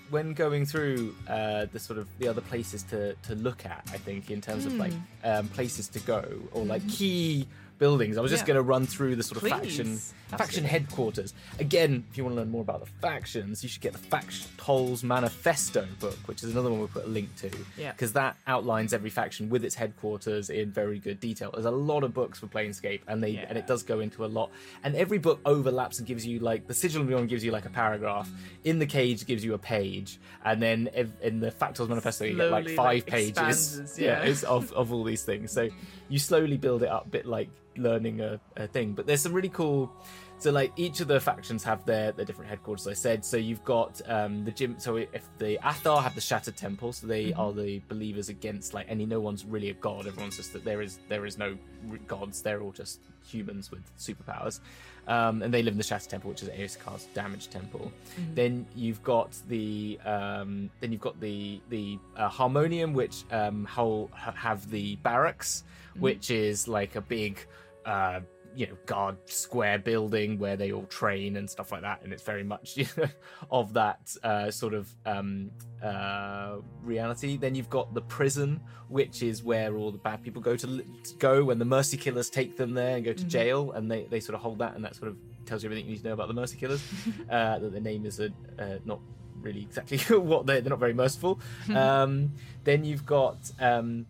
when 0.09 0.33
going 0.33 0.65
through 0.65 1.15
uh, 1.27 1.65
the 1.71 1.79
sort 1.79 1.99
of 1.99 2.07
the 2.19 2.27
other 2.27 2.41
places 2.41 2.83
to 2.83 3.13
to 3.13 3.35
look 3.35 3.65
at. 3.65 3.83
I 3.91 3.97
think 3.97 4.31
in 4.31 4.41
terms 4.41 4.65
of 4.65 4.73
like 4.73 4.93
um, 5.23 5.47
places 5.49 5.87
to 5.89 5.99
go 5.99 6.23
or 6.53 6.63
like 6.63 6.87
key 6.87 7.47
buildings. 7.77 8.17
I 8.17 8.21
was 8.21 8.31
just 8.31 8.43
Yeah. 8.43 8.47
going 8.47 8.55
to 8.55 8.61
run 8.63 8.85
through 8.85 9.15
the 9.15 9.23
sort 9.23 9.37
of 9.37 9.41
Please. 9.43 9.51
faction 9.51 9.99
faction 10.37 10.63
headquarters. 10.65 11.33
Again, 11.59 12.03
if 12.11 12.17
you 12.17 12.23
want 12.23 12.35
to 12.35 12.41
learn 12.41 12.49
more 12.49 12.61
about 12.61 12.79
the 12.83 12.89
factions, 13.01 13.61
you 13.63 13.69
should 13.69 13.81
get 13.81 13.93
the 13.93 13.99
Faction 13.99 14.47
Tolls 14.57 15.03
Manifesto 15.03 15.87
book, 15.99 16.17
which 16.25 16.43
is 16.43 16.51
another 16.51 16.69
one 16.69 16.79
we'll 16.79 16.87
put 16.89 17.05
a 17.05 17.07
link 17.07 17.33
to. 17.37 17.49
Yeah. 17.77 17.91
Because 17.91 18.13
that 18.13 18.35
outlines 18.47 18.91
every 18.91 19.09
faction 19.11 19.49
with 19.49 19.63
its 19.63 19.75
headquarters 19.75 20.49
in 20.49 20.71
very 20.71 20.99
good 20.99 21.19
detail. 21.19 21.51
There's 21.53 21.65
a 21.65 21.71
lot 21.71 22.03
of 22.03 22.13
books 22.13 22.39
for 22.39 22.47
Planescape, 22.47 23.01
and 23.07 23.23
they 23.23 23.29
Yeah. 23.29 23.45
and 23.49 23.57
it 23.57 23.67
does 23.67 23.83
go 23.83 23.99
into 23.99 24.25
a 24.25 24.27
lot. 24.27 24.49
And 24.83 24.95
every 24.95 25.19
book 25.19 25.39
overlaps 25.45 25.99
and 25.99 26.07
gives 26.07 26.25
you 26.25 26.39
like 26.39 26.67
the 26.67 26.73
Sigil 26.73 27.01
of 27.03 27.07
Beyond 27.07 27.29
gives 27.29 27.43
you 27.43 27.51
like 27.51 27.65
a 27.65 27.69
paragraph. 27.69 28.29
In 28.63 28.79
the 28.79 28.87
Cage 28.87 29.25
gives 29.25 29.45
you 29.45 29.53
a 29.53 29.59
page, 29.59 30.17
and 30.43 30.61
then 30.61 30.89
in 31.21 31.39
the 31.39 31.51
Factol's 31.51 31.87
Manifesto 31.89 32.25
you 32.25 32.35
get 32.35 32.51
like 32.51 32.67
five 32.69 32.77
like, 32.77 33.05
pages. 33.05 33.29
expands, 33.77 33.99
yeah. 33.99 34.21
it's 34.23 34.43
of 34.43 34.71
of 34.73 34.91
all 34.91 35.03
these 35.03 35.23
things. 35.23 35.51
So 35.51 35.69
you 36.09 36.19
slowly 36.19 36.57
build 36.57 36.83
it 36.83 36.89
up, 36.89 37.05
a 37.07 37.09
bit 37.09 37.25
like 37.25 37.49
learning 37.77 38.21
a, 38.21 38.39
a 38.55 38.67
thing. 38.67 38.93
But 38.93 39.05
there's 39.07 39.21
some 39.21 39.33
really 39.33 39.49
cool. 39.49 39.91
So 40.37 40.51
like 40.51 40.73
each 40.75 40.99
of 40.99 41.07
the 41.07 41.19
factions 41.19 41.63
have 41.63 41.85
their 41.85 42.11
their 42.11 42.25
different 42.25 42.49
headquarters. 42.49 42.87
I 42.87 42.93
said. 42.93 43.23
So 43.23 43.37
you've 43.37 43.63
got 43.63 44.01
um, 44.09 44.43
the 44.43 44.51
gym. 44.51 44.75
So 44.79 44.97
if 44.97 45.09
the 45.37 45.57
Athar 45.63 46.03
have 46.03 46.13
the 46.13 46.21
Shattered 46.21 46.57
Temple, 46.57 46.91
so 46.93 47.07
they 47.07 47.25
Mm-hmm. 47.27 47.39
are 47.39 47.53
the 47.53 47.79
believers 47.87 48.27
against 48.29 48.73
like 48.73 48.85
any. 48.89 49.05
No 49.05 49.19
one's 49.21 49.45
really 49.45 49.69
a 49.69 49.73
god. 49.73 50.07
Everyone's 50.07 50.35
just 50.37 50.51
that 50.53 50.63
there 50.65 50.81
is 50.81 50.99
there 51.09 51.25
is 51.25 51.37
no 51.37 51.57
gods. 52.07 52.41
They're 52.41 52.61
all 52.61 52.71
just 52.73 52.99
humans 53.25 53.71
with 53.71 53.81
superpowers. 53.97 54.59
Um, 55.07 55.41
and 55.43 55.53
they 55.53 55.61
live 55.61 55.73
in 55.73 55.77
the 55.77 55.83
Shattered 55.83 56.09
Temple, 56.09 56.31
which 56.31 56.41
is 56.43 56.49
Aoskar's 56.49 57.05
damaged 57.13 57.51
temple. 57.51 57.91
Then 58.33 58.65
you've 58.75 59.03
got 59.03 59.29
the 59.47 59.99
um, 60.03 60.69
then 60.81 60.91
you've 60.91 61.01
got 61.01 61.19
the 61.21 61.61
the 61.69 61.97
uh, 62.17 62.27
Harmonium, 62.27 62.93
which 62.93 63.23
um, 63.31 63.65
hol- 63.65 64.09
ha- 64.13 64.31
have 64.31 64.69
the 64.69 64.95
barracks, 64.97 65.63
which 65.99 66.31
is 66.31 66.67
like 66.67 66.95
a 66.95 67.01
big 67.01 67.39
uh, 67.85 68.19
you 68.55 68.65
know 68.67 68.77
guard 68.85 69.17
square 69.25 69.77
building 69.77 70.39
where 70.39 70.55
they 70.55 70.71
all 70.71 70.85
train 70.85 71.35
and 71.37 71.49
stuff 71.49 71.71
like 71.71 71.81
that, 71.81 72.01
and 72.03 72.13
it's 72.13 72.23
very 72.23 72.43
much 72.43 72.77
you 72.77 72.87
know, 72.97 73.07
of 73.51 73.73
that 73.73 74.15
uh, 74.23 74.49
sort 74.49 74.73
of 74.73 74.89
um, 75.05 75.51
uh, 75.83 76.57
reality. 76.81 77.37
Then 77.37 77.53
you've 77.53 77.69
got 77.69 77.93
the 77.93 78.01
prison, 78.01 78.61
which 78.87 79.21
is 79.21 79.43
where 79.43 79.75
all 79.75 79.91
the 79.91 79.97
bad 79.97 80.23
people 80.23 80.41
go 80.41 80.55
to, 80.55 80.67
to 80.77 81.15
go 81.19 81.43
when 81.43 81.59
the 81.59 81.65
Mercy 81.65 81.97
Killers 81.97 82.29
take 82.29 82.57
them 82.57 82.73
there 82.73 82.95
and 82.95 83.05
go 83.05 83.13
to 83.13 83.23
jail, 83.25 83.71
and 83.73 83.91
they, 83.91 84.03
they 84.03 84.19
sort 84.19 84.35
of 84.35 84.41
hold 84.41 84.59
that, 84.59 84.75
and 84.75 84.83
that 84.83 84.95
sort 84.95 85.09
of 85.09 85.17
tells 85.45 85.63
you 85.63 85.67
everything 85.67 85.85
you 85.85 85.91
need 85.91 86.01
to 86.01 86.07
know 86.07 86.13
about 86.13 86.27
the 86.27 86.33
Mercy 86.33 86.57
Killers. 86.57 86.81
uh, 87.29 87.59
that 87.59 87.71
their 87.71 87.81
name 87.81 88.05
is 88.05 88.19
a, 88.19 88.29
uh, 88.57 88.77
not 88.85 88.99
really 89.41 89.61
exactly 89.61 89.97
what 90.17 90.45
they're, 90.45 90.61
they're 90.61 90.69
not 90.69 90.79
very 90.79 90.93
merciful. 90.93 91.39
um, 91.73 92.31
then 92.63 92.85
you've 92.85 93.05
got. 93.05 93.37
Um, 93.59 94.05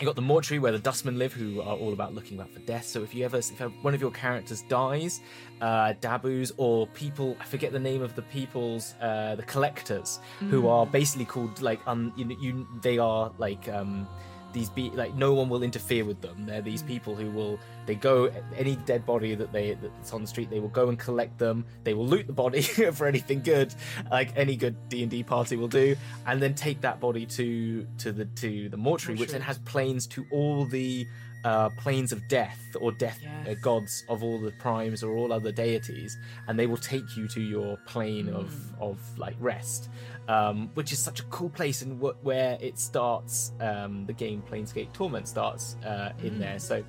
you 0.00 0.06
got 0.06 0.16
the 0.16 0.22
mortuary 0.22 0.58
where 0.58 0.72
the 0.72 0.78
dustmen 0.78 1.18
live, 1.18 1.32
who 1.32 1.60
are 1.60 1.76
all 1.76 1.92
about 1.92 2.14
looking 2.14 2.40
out 2.40 2.50
for 2.50 2.60
death. 2.60 2.86
So 2.86 3.02
if 3.02 3.14
you 3.14 3.24
ever, 3.24 3.38
if 3.38 3.60
one 3.82 3.94
of 3.94 4.00
your 4.00 4.10
characters 4.10 4.62
dies, 4.62 5.20
uh, 5.60 5.92
dabus 6.00 6.52
or 6.56 6.86
people, 6.88 7.36
I 7.38 7.44
forget 7.44 7.72
the 7.72 7.78
name 7.78 8.02
of 8.02 8.14
the 8.14 8.22
people's, 8.22 8.94
uh, 9.00 9.34
the 9.36 9.42
collectors, 9.42 10.20
who 10.38 10.68
are 10.68 10.86
basically 10.86 11.26
called 11.26 11.60
like, 11.60 11.80
un, 11.86 12.12
you, 12.16 12.36
you, 12.40 12.66
they 12.80 12.98
are 12.98 13.30
like 13.38 13.68
um, 13.68 14.08
these 14.52 14.68
be 14.70 14.90
like 14.90 15.14
no 15.14 15.32
one 15.32 15.48
will 15.48 15.62
interfere 15.62 16.04
with 16.04 16.20
them. 16.20 16.46
They're 16.46 16.62
these 16.62 16.82
people 16.82 17.14
who 17.14 17.30
will 17.30 17.58
they 17.86 17.94
go 17.94 18.30
any 18.56 18.76
dead 18.76 19.06
body 19.06 19.34
that 19.34 19.52
they 19.52 19.74
that's 19.74 20.12
on 20.12 20.22
the 20.22 20.26
street, 20.26 20.50
they 20.50 20.60
will 20.60 20.68
go 20.68 20.88
and 20.88 20.98
collect 20.98 21.38
them. 21.38 21.64
They 21.84 21.94
will 21.94 22.06
loot 22.06 22.26
the 22.26 22.32
body 22.32 22.62
for 22.92 23.06
anything 23.06 23.42
good, 23.42 23.74
like 24.10 24.32
any 24.36 24.56
good 24.56 24.76
D 24.88 25.02
and 25.02 25.10
D 25.10 25.22
party 25.22 25.56
will 25.56 25.68
do, 25.68 25.96
and 26.26 26.40
then 26.40 26.54
take 26.54 26.80
that 26.80 27.00
body 27.00 27.26
to 27.26 27.86
to 27.98 28.12
the 28.12 28.24
to 28.26 28.68
the 28.68 28.76
mortuary, 28.76 29.18
which 29.18 29.30
then 29.30 29.40
has 29.40 29.58
planes 29.58 30.06
to 30.08 30.24
all 30.30 30.64
the 30.64 31.06
uh, 31.44 31.70
planes 31.70 32.12
of 32.12 32.26
death 32.28 32.76
or 32.80 32.92
death 32.92 33.18
uh, 33.48 33.54
gods 33.62 34.04
of 34.08 34.22
all 34.22 34.38
the 34.40 34.52
primes 34.52 35.02
or 35.02 35.16
all 35.16 35.32
other 35.32 35.52
deities, 35.52 36.18
and 36.48 36.58
they 36.58 36.66
will 36.66 36.76
take 36.76 37.16
you 37.16 37.26
to 37.28 37.40
your 37.40 37.76
plane 37.86 38.28
of 38.28 38.54
of 38.80 38.98
like 39.18 39.36
rest, 39.40 39.88
um, 40.28 40.70
which 40.74 40.92
is 40.92 40.98
such 40.98 41.20
a 41.20 41.24
cool 41.24 41.50
place 41.50 41.82
and 41.82 42.00
wh- 42.00 42.24
where 42.24 42.58
it 42.60 42.78
starts. 42.78 43.52
Um, 43.60 44.06
the 44.06 44.12
game 44.12 44.42
Planescape 44.50 44.92
Torment 44.92 45.28
starts 45.28 45.76
uh, 45.84 46.12
in 46.22 46.38
there, 46.38 46.58
so 46.58 46.84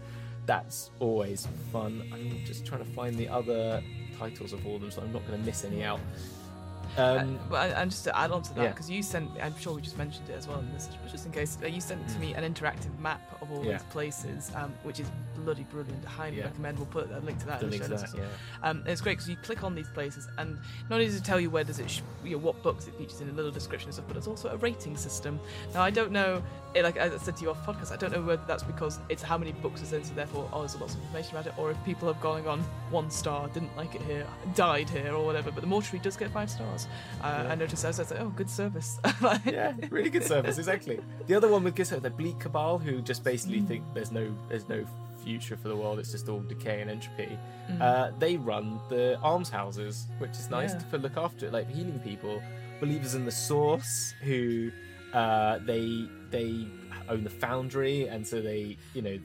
that's 0.45 0.91
always 0.99 1.47
fun. 1.72 2.10
I'm 2.14 2.43
just 2.45 2.66
trying 2.66 2.84
to 2.84 2.91
find 2.91 3.16
the 3.16 3.30
other 3.30 3.82
titles 4.18 4.54
of 4.54 4.66
all 4.66 4.76
of 4.76 4.82
them, 4.82 4.91
so 4.91 5.02
I'm 5.02 5.14
not 5.14 5.26
going 5.28 5.39
to 5.39 5.45
miss 5.45 5.64
any 5.64 5.84
out. 5.84 5.99
Um, 6.98 7.36
Uh, 7.36 7.50
well, 7.50 7.74
and- 7.76 7.89
just 7.92 8.04
to 8.04 8.18
add 8.18 8.32
on 8.32 8.42
to 8.44 8.54
that, 8.56 8.64
Yeah. 8.64 8.70
because 8.72 8.89
you 8.89 9.02
sent, 9.02 9.30
I'm 9.42 9.58
sure 9.58 9.74
we 9.74 9.82
just 9.82 9.98
mentioned 9.98 10.30
it 10.30 10.34
as 10.34 10.48
well 10.48 10.60
in 10.60 10.72
this, 10.74 10.89
but 11.02 11.10
just 11.12 11.26
in 11.26 11.32
case, 11.32 11.58
uh, 11.64 11.68
you 11.68 11.80
sent 11.80 12.06
to 12.10 12.20
me 12.20 12.34
an 12.34 12.44
interactive 12.54 12.98
map 13.00 13.22
of 13.42 13.50
all 13.52 13.60
Mm. 13.62 13.66
Yeah. 13.66 13.72
these 13.78 13.84
places, 13.88 14.52
um, 14.56 14.74
which 14.84 15.00
is 15.00 15.10
bloody 15.38 15.64
brilliant. 15.64 16.06
I 16.06 16.10
highly 16.10 16.38
Yeah. 16.38 16.46
recommend. 16.46 16.78
We'll 16.78 16.88
put 16.88 17.10
a 17.12 17.20
link 17.20 17.39
to 17.39 17.46
that 17.48 17.60
the 17.62 17.66
in 17.68 17.72
the 17.72 17.78
show 17.78 17.88
notes. 17.88 18.14
yeah. 18.16 18.24
Um, 18.64 18.84
it's 18.86 19.00
great 19.02 19.14
because 19.14 19.30
you 19.30 19.38
click 19.38 19.64
on 19.64 19.74
these 19.74 19.89
places, 19.89 20.28
and 20.38 20.56
not 20.89 20.96
only 20.96 21.06
does 21.06 21.16
it 21.16 21.24
tell 21.24 21.39
you 21.39 21.50
where 21.50 21.64
does 21.64 21.80
it, 21.80 21.89
sh- 21.89 22.02
you 22.24 22.32
know, 22.32 22.38
what 22.39 22.62
books 22.62 22.88
it 22.88 22.96
features 22.98 23.22
in 23.22 23.30
a 23.30 23.34
little 23.34 23.52
description 23.52 23.88
and 23.88 23.94
stuff, 23.94 24.06
but 24.08 24.18
it's 24.18 24.28
also 24.28 24.50
a 24.50 24.58
rating 24.58 24.98
system. 24.98 25.39
Now 25.74 25.82
I 25.82 25.92
don't 25.92 26.12
know, 26.12 26.44
eh, 26.76 26.82
like 26.82 26.97
I 26.97 27.17
said 27.17 27.36
to 27.38 27.43
you 27.43 27.49
off 27.51 27.65
the 27.65 27.74
podcast, 27.74 27.91
I 27.91 27.97
don't 27.97 28.11
know 28.11 28.22
whether 28.22 28.41
that's 28.47 28.63
because 28.63 28.99
it's 29.09 29.22
how 29.24 29.38
many 29.38 29.51
books 29.51 29.82
it's 29.82 29.91
in, 29.93 30.03
so 30.03 30.13
therefore 30.13 30.49
oh 30.53 30.59
there's 30.59 30.76
lots 30.80 30.95
of 30.95 31.01
information 31.01 31.36
about 31.38 31.47
it, 31.47 31.53
or 31.57 31.72
if 31.72 31.84
people 31.86 32.11
have 32.11 32.22
gone 32.22 32.45
on 32.47 32.59
one 32.89 33.09
star, 33.09 33.47
didn't 33.49 33.76
like 33.78 33.95
it 33.95 34.01
here, 34.03 34.26
died 34.55 34.89
here, 34.89 35.13
or 35.13 35.26
whatever. 35.26 35.51
But 35.51 35.61
the 35.61 35.67
mortuary 35.67 36.01
does 36.03 36.17
get 36.17 36.32
five 36.32 36.49
stars. 36.49 36.88
Uh, 37.22 37.47
I 37.49 37.55
noticed 37.55 37.84
as 37.86 37.99
I 37.99 38.03
was 38.03 38.11
like, 38.11 38.22
oh, 38.22 38.30
good 38.36 38.49
service. 38.49 38.99
yeah, 39.45 39.74
really 39.89 40.09
good 40.09 40.24
service, 40.24 40.57
exactly. 40.57 40.99
The 41.28 41.36
other 41.36 41.47
one 41.49 41.63
with 41.63 41.76
service, 41.76 42.03
the 42.03 42.09
Bleak 42.09 42.39
Cabal, 42.39 42.78
who 42.78 43.01
just 43.01 43.24
basically 43.24 43.61
think 43.61 43.84
there's 43.93 44.11
no 44.11 44.34
there's 44.49 44.67
no 44.69 44.86
future 45.24 45.55
for 45.55 45.67
the 45.67 45.76
world, 45.76 45.99
it's 45.99 46.11
just 46.11 46.28
all 46.30 46.39
decay 46.41 46.82
and 46.82 46.89
entropy. 46.89 47.38
Uh, 47.80 48.11
they 48.19 48.38
run 48.38 48.80
the 48.89 49.17
almshouses, 49.24 50.07
which 50.17 50.32
is 50.32 50.49
nice 50.49 50.74
Yeah. 50.74 50.80
to 50.89 50.97
look 50.97 51.15
after 51.15 51.45
it, 51.45 51.53
like 51.53 51.69
healing 51.69 51.99
people. 51.99 52.41
Believers 52.80 53.13
in 53.15 53.26
the 53.26 53.32
Source, 53.32 54.13
who 54.24 54.72
uh, 55.13 55.59
they 55.59 56.07
they 56.32 56.68
own 57.10 57.24
the 57.24 57.30
foundry, 57.30 58.08
and 58.08 58.26
so 58.26 58.42
they 58.42 58.78
you 58.94 59.02
know 59.02 59.20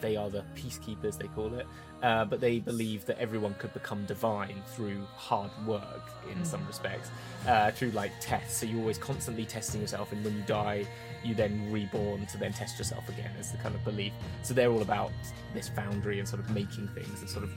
they 0.00 0.16
are 0.16 0.28
the 0.28 0.44
peacekeepers 0.56 1.16
they 1.18 1.28
call 1.28 1.54
it. 1.54 1.66
Uh, 2.02 2.24
but 2.24 2.40
they 2.40 2.58
believe 2.58 3.06
that 3.06 3.16
everyone 3.20 3.54
could 3.60 3.72
become 3.72 4.04
divine 4.06 4.60
through 4.74 5.00
hard 5.14 5.52
work 5.64 6.10
in 6.32 6.44
some 6.44 6.66
respects, 6.66 7.10
uh, 7.46 7.70
through 7.70 7.90
like 7.90 8.10
tests. 8.20 8.56
So 8.58 8.66
you're 8.66 8.80
always 8.80 8.98
constantly 8.98 9.44
testing 9.44 9.80
yourself, 9.80 10.10
and 10.10 10.24
when 10.24 10.34
you 10.34 10.42
die, 10.42 10.84
you 11.22 11.36
then 11.36 11.70
reborn 11.70 12.26
to 12.26 12.38
then 12.38 12.52
test 12.52 12.76
yourself 12.76 13.08
again. 13.08 13.30
Is 13.38 13.52
the 13.52 13.58
kind 13.58 13.74
of 13.74 13.84
belief. 13.84 14.12
So 14.42 14.52
they're 14.52 14.70
all 14.70 14.82
about 14.82 15.12
this 15.54 15.68
foundry 15.68 16.18
and 16.18 16.28
sort 16.28 16.40
of 16.40 16.50
making 16.50 16.88
things 16.88 17.20
and 17.20 17.30
sort 17.30 17.44
of 17.44 17.52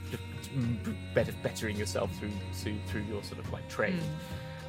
better 1.12 1.32
bettering 1.42 1.76
yourself 1.76 2.16
through 2.18 2.30
through, 2.54 2.78
through 2.86 3.02
your 3.02 3.24
sort 3.24 3.40
of 3.40 3.52
like 3.52 3.68
trade. 3.68 4.00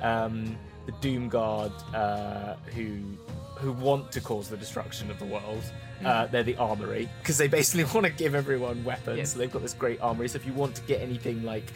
Um, 0.01 0.57
the 0.87 0.91
Doom 1.01 1.29
Guard, 1.29 1.71
uh, 1.93 2.55
who 2.73 3.17
who 3.57 3.71
want 3.71 4.11
to 4.11 4.21
cause 4.21 4.49
the 4.49 4.57
destruction 4.57 5.09
of 5.11 5.19
the 5.19 5.25
world. 5.25 5.63
Uh, 6.05 6.27
they're 6.27 6.43
the 6.43 6.55
armory 6.57 7.09
because 7.19 7.37
they 7.37 7.47
basically 7.47 7.83
want 7.93 8.05
to 8.05 8.11
give 8.11 8.35
everyone 8.35 8.83
weapons. 8.83 9.17
Yeah. 9.17 9.23
So 9.23 9.39
they've 9.39 9.51
got 9.51 9.63
this 9.63 9.73
great 9.73 9.99
armory. 9.99 10.27
So 10.27 10.35
if 10.35 10.45
you 10.45 10.53
want 10.53 10.75
to 10.75 10.81
get 10.83 11.01
anything 11.01 11.43
like 11.43 11.73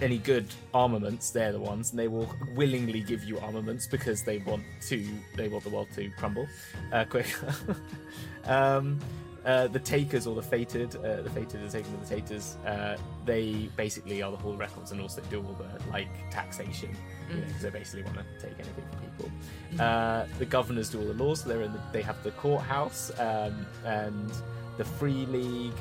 any 0.00 0.18
good 0.18 0.46
armaments, 0.72 1.30
they're 1.30 1.52
the 1.52 1.58
ones, 1.58 1.90
and 1.90 1.98
they 1.98 2.08
will 2.08 2.32
willingly 2.54 3.00
give 3.00 3.24
you 3.24 3.38
armaments 3.40 3.86
because 3.86 4.22
they 4.22 4.38
want 4.38 4.62
to. 4.82 5.06
They 5.36 5.48
want 5.48 5.64
the 5.64 5.70
world 5.70 5.88
to 5.96 6.08
crumble 6.10 6.46
uh, 6.92 7.04
quicker. 7.04 7.54
um, 8.44 9.00
uh, 9.48 9.66
the 9.66 9.78
takers 9.78 10.26
or 10.26 10.34
the 10.34 10.42
fated, 10.42 10.94
uh, 10.96 11.22
the 11.22 11.30
fated 11.30 11.62
are 11.62 11.70
taken 11.70 11.90
with 11.92 12.06
the 12.06 12.16
taters. 12.16 12.58
Uh, 12.66 12.98
they 13.24 13.70
basically 13.76 14.20
are 14.22 14.30
the 14.30 14.36
whole 14.36 14.54
records 14.56 14.92
and 14.92 15.00
also 15.00 15.22
do 15.30 15.38
all 15.38 15.54
the 15.54 15.90
like 15.90 16.08
taxation 16.30 16.94
because 17.30 17.62
they 17.62 17.70
basically 17.70 18.02
want 18.02 18.18
to 18.18 18.46
take 18.46 18.54
anything 18.58 18.84
from 18.90 19.00
people. 19.00 19.82
Uh, 19.82 20.26
the 20.38 20.44
governors 20.44 20.90
do 20.90 20.98
all 21.00 21.06
the 21.06 21.14
laws. 21.14 21.40
So 21.40 21.48
they're 21.48 21.62
in. 21.62 21.72
The, 21.72 21.80
they 21.92 22.02
have 22.02 22.22
the 22.22 22.30
courthouse 22.32 23.10
um, 23.18 23.66
and 23.86 24.30
the 24.76 24.84
free 24.84 25.24
league. 25.26 25.72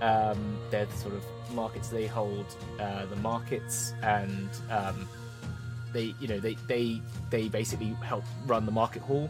Um, 0.00 0.58
they're 0.70 0.86
the 0.86 0.96
sort 0.96 1.14
of 1.14 1.24
markets 1.52 1.88
they 1.88 2.06
hold. 2.06 2.46
Uh, 2.78 3.06
the 3.06 3.16
markets 3.16 3.92
and 4.02 4.50
um, 4.70 5.08
they 5.92 6.14
you 6.20 6.28
know 6.28 6.38
they 6.38 6.54
they 6.68 7.00
they 7.30 7.48
basically 7.48 7.88
help 8.04 8.24
run 8.46 8.66
the 8.66 8.72
market 8.72 9.02
hall 9.02 9.28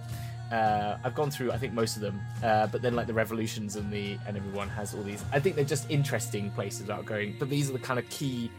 uh, 0.52 0.98
I've 1.02 1.14
gone 1.14 1.30
through 1.30 1.52
I 1.52 1.58
think 1.58 1.72
most 1.72 1.96
of 1.96 2.02
them 2.02 2.20
uh, 2.42 2.66
but 2.68 2.82
then 2.82 2.94
like 2.94 3.06
the 3.06 3.14
revolutions 3.14 3.76
and 3.76 3.92
the 3.92 4.18
and 4.26 4.36
everyone 4.36 4.68
has 4.70 4.94
all 4.94 5.02
these. 5.02 5.24
I 5.32 5.40
think 5.40 5.56
they're 5.56 5.64
just 5.64 5.90
interesting 5.90 6.50
places 6.52 6.82
without 6.82 7.04
going 7.04 7.36
but 7.38 7.50
these 7.50 7.68
are 7.70 7.72
the 7.72 7.78
kind 7.78 7.98
of 7.98 8.08
key 8.10 8.50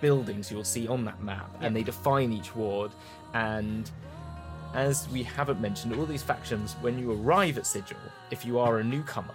buildings 0.00 0.50
you'll 0.50 0.64
see 0.64 0.86
on 0.88 1.04
that 1.04 1.22
map 1.22 1.50
and 1.60 1.74
they 1.74 1.82
define 1.82 2.32
each 2.32 2.54
ward. 2.54 2.90
And 3.34 3.90
as 4.74 5.08
we 5.10 5.22
haven't 5.22 5.60
mentioned 5.60 5.94
all 5.94 6.06
these 6.06 6.22
factions 6.22 6.74
when 6.80 6.98
you 6.98 7.12
arrive 7.12 7.58
at 7.58 7.66
Sigil 7.66 7.96
if 8.30 8.44
you 8.44 8.58
are 8.58 8.78
a 8.78 8.84
newcomer 8.84 9.34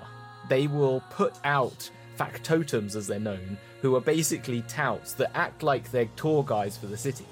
they 0.50 0.68
will 0.68 1.02
put 1.10 1.34
out 1.44 1.90
factotums 2.18 2.96
as 2.96 3.08
they're 3.08 3.20
known 3.20 3.58
who 3.82 3.96
are 3.96 4.02
basically 4.02 4.62
touts 4.64 5.14
that 5.14 5.36
act 5.36 5.64
like 5.64 5.90
they're 5.92 6.10
tour 6.16 6.44
guides 6.44 6.78
for 6.78 6.86
the 6.86 6.98
city. 6.98 7.26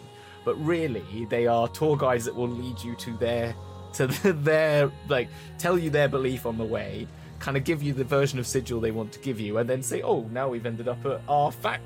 But 0.43 0.55
really 0.65 1.27
they 1.29 1.45
are 1.47 1.67
tour 1.67 1.95
guides 1.95 2.25
that 2.25 2.35
will 2.35 2.49
lead 2.49 2.81
you 2.81 2.95
to 2.95 3.17
their 3.17 3.53
to 3.93 4.07
their 4.33 4.91
like 5.07 5.29
tell 5.57 5.77
you 5.77 5.89
their 5.89 6.07
belief 6.07 6.45
on 6.45 6.57
the 6.57 6.65
way 6.65 7.07
kind 7.39 7.55
of 7.55 7.63
give 7.63 7.81
you 7.81 7.93
the 7.93 8.03
version 8.03 8.37
of 8.37 8.45
Sigil 8.45 8.81
they 8.81 8.91
want 8.91 9.13
to 9.13 9.19
give 9.19 9.39
you, 9.39 9.59
and 9.59 9.69
then 9.69 9.81
say, 9.81 10.01
"Oh, 10.01 10.23
now 10.29 10.49
we've 10.49 10.65
ended 10.65 10.89
up 10.89 11.05
at 11.05 11.21
our 11.29 11.53
fac- 11.53 11.79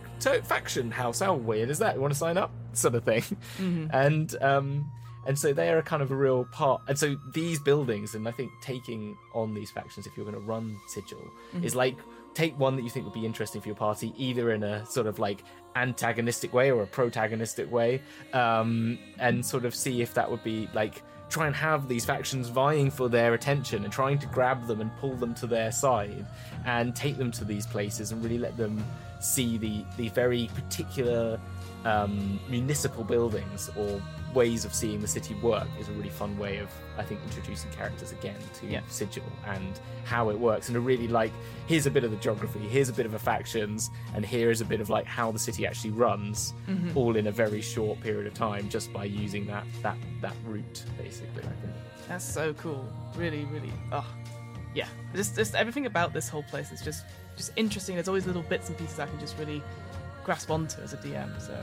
faction 0.45 0.89
house. 0.89 1.19
How 1.19 1.35
weird 1.35 1.69
is 1.69 1.77
that? 1.77 1.93
You 1.93 2.01
want 2.01 2.11
to 2.11 2.17
sign 2.17 2.37
up?" 2.39 2.49
Sort 2.73 2.95
of 2.95 3.03
thing. 3.03 3.21
Mm-hmm. 3.59 3.85
And 3.93 4.35
um, 4.41 4.91
and 5.27 5.37
so 5.37 5.53
they 5.53 5.69
are 5.69 5.83
kind 5.83 6.01
of 6.01 6.09
a 6.09 6.15
real 6.15 6.45
part. 6.45 6.81
And 6.87 6.97
so 6.97 7.15
these 7.35 7.59
buildings, 7.59 8.15
and 8.15 8.27
I 8.27 8.31
think 8.31 8.51
taking 8.63 9.15
on 9.35 9.53
these 9.53 9.69
factions, 9.69 10.07
if 10.07 10.17
you're 10.17 10.25
going 10.25 10.33
to 10.33 10.41
run 10.41 10.75
Sigil, 10.87 11.19
Mm-hmm. 11.53 11.63
is 11.65 11.75
like 11.75 11.97
take 12.33 12.57
one 12.57 12.75
that 12.75 12.81
you 12.81 12.89
think 12.89 13.05
would 13.05 13.13
be 13.13 13.23
interesting 13.27 13.61
for 13.61 13.67
your 13.67 13.75
party, 13.75 14.11
either 14.17 14.53
in 14.53 14.63
a 14.63 14.83
sort 14.87 15.05
of 15.05 15.19
like 15.19 15.43
antagonistic 15.75 16.51
way 16.51 16.71
or 16.71 16.81
a 16.81 16.87
protagonistic 16.87 17.69
way, 17.69 18.01
um, 18.33 18.97
and 19.19 19.45
sort 19.45 19.65
of 19.65 19.75
see 19.75 20.01
if 20.01 20.15
that 20.15 20.31
would 20.31 20.43
be 20.43 20.67
like 20.73 21.03
try 21.33 21.47
and 21.47 21.55
have 21.55 21.87
these 21.87 22.05
factions 22.05 22.47
vying 22.47 22.91
for 22.91 23.09
their 23.09 23.33
attention 23.33 23.83
and 23.83 23.91
trying 23.91 24.19
to 24.19 24.27
grab 24.27 24.67
them 24.67 24.81
and 24.81 24.95
pull 24.97 25.15
them 25.15 25.33
to 25.33 25.47
their 25.47 25.71
side 25.71 26.25
and 26.65 26.95
take 26.95 27.17
them 27.17 27.31
to 27.31 27.43
these 27.43 27.65
places 27.65 28.11
and 28.11 28.23
really 28.23 28.37
let 28.37 28.55
them 28.55 28.83
see 29.19 29.57
the 29.57 29.83
the 29.97 30.09
very 30.09 30.49
particular 30.53 31.39
um, 31.85 32.39
municipal 32.47 33.03
buildings 33.03 33.71
or 33.75 33.99
ways 34.33 34.65
of 34.65 34.73
seeing 34.73 34.99
the 34.99 35.07
city 35.07 35.33
work 35.35 35.67
is 35.79 35.89
a 35.89 35.91
really 35.93 36.09
fun 36.09 36.37
way 36.37 36.57
of 36.57 36.69
I 36.97 37.03
think 37.03 37.21
introducing 37.23 37.71
characters 37.71 38.11
again 38.11 38.39
to 38.59 38.67
Yeah. 38.67 38.81
Sigil 38.89 39.23
and 39.45 39.79
how 40.05 40.29
it 40.29 40.39
works 40.39 40.67
and 40.67 40.77
a 40.77 40.79
really 40.79 41.07
like 41.07 41.31
here's 41.67 41.85
a 41.85 41.91
bit 41.91 42.03
of 42.03 42.11
the 42.11 42.17
geography 42.17 42.59
here's 42.59 42.89
a 42.89 42.93
bit 42.93 43.05
of 43.05 43.13
a 43.13 43.19
factions 43.19 43.89
and 44.15 44.25
here 44.25 44.51
is 44.51 44.61
a 44.61 44.65
bit 44.65 44.81
of 44.81 44.89
like 44.89 45.05
how 45.05 45.31
the 45.31 45.39
city 45.39 45.65
actually 45.65 45.91
runs 45.91 46.53
mm-hmm. 46.67 46.97
all 46.97 47.15
in 47.15 47.27
a 47.27 47.31
very 47.31 47.61
short 47.61 47.99
period 48.01 48.27
of 48.27 48.33
time 48.33 48.69
just 48.69 48.91
by 48.91 49.03
using 49.05 49.45
that 49.47 49.65
that 49.81 49.97
that 50.21 50.35
route 50.45 50.83
basically 50.97 51.43
I 51.43 51.53
think 51.61 51.73
That's 52.07 52.25
so 52.25 52.53
cool. 52.53 52.85
Really, 53.15 53.45
really. 53.45 53.71
Oh, 53.91 54.05
yeah. 54.73 54.87
Just, 55.15 55.35
just 55.35 55.55
everything 55.55 55.85
about 55.85 56.13
this 56.13 56.27
whole 56.29 56.43
place 56.43 56.71
is 56.71 56.81
just, 56.81 57.05
just 57.37 57.51
interesting. 57.55 57.95
There's 57.95 58.07
always 58.07 58.25
little 58.25 58.43
bits 58.43 58.69
and 58.69 58.77
pieces 58.77 58.99
I 58.99 59.07
can 59.07 59.19
just 59.19 59.37
really 59.37 59.61
grasp 60.23 60.49
onto 60.51 60.81
as 60.81 60.93
a 60.93 60.97
DM. 60.97 61.41
So, 61.41 61.57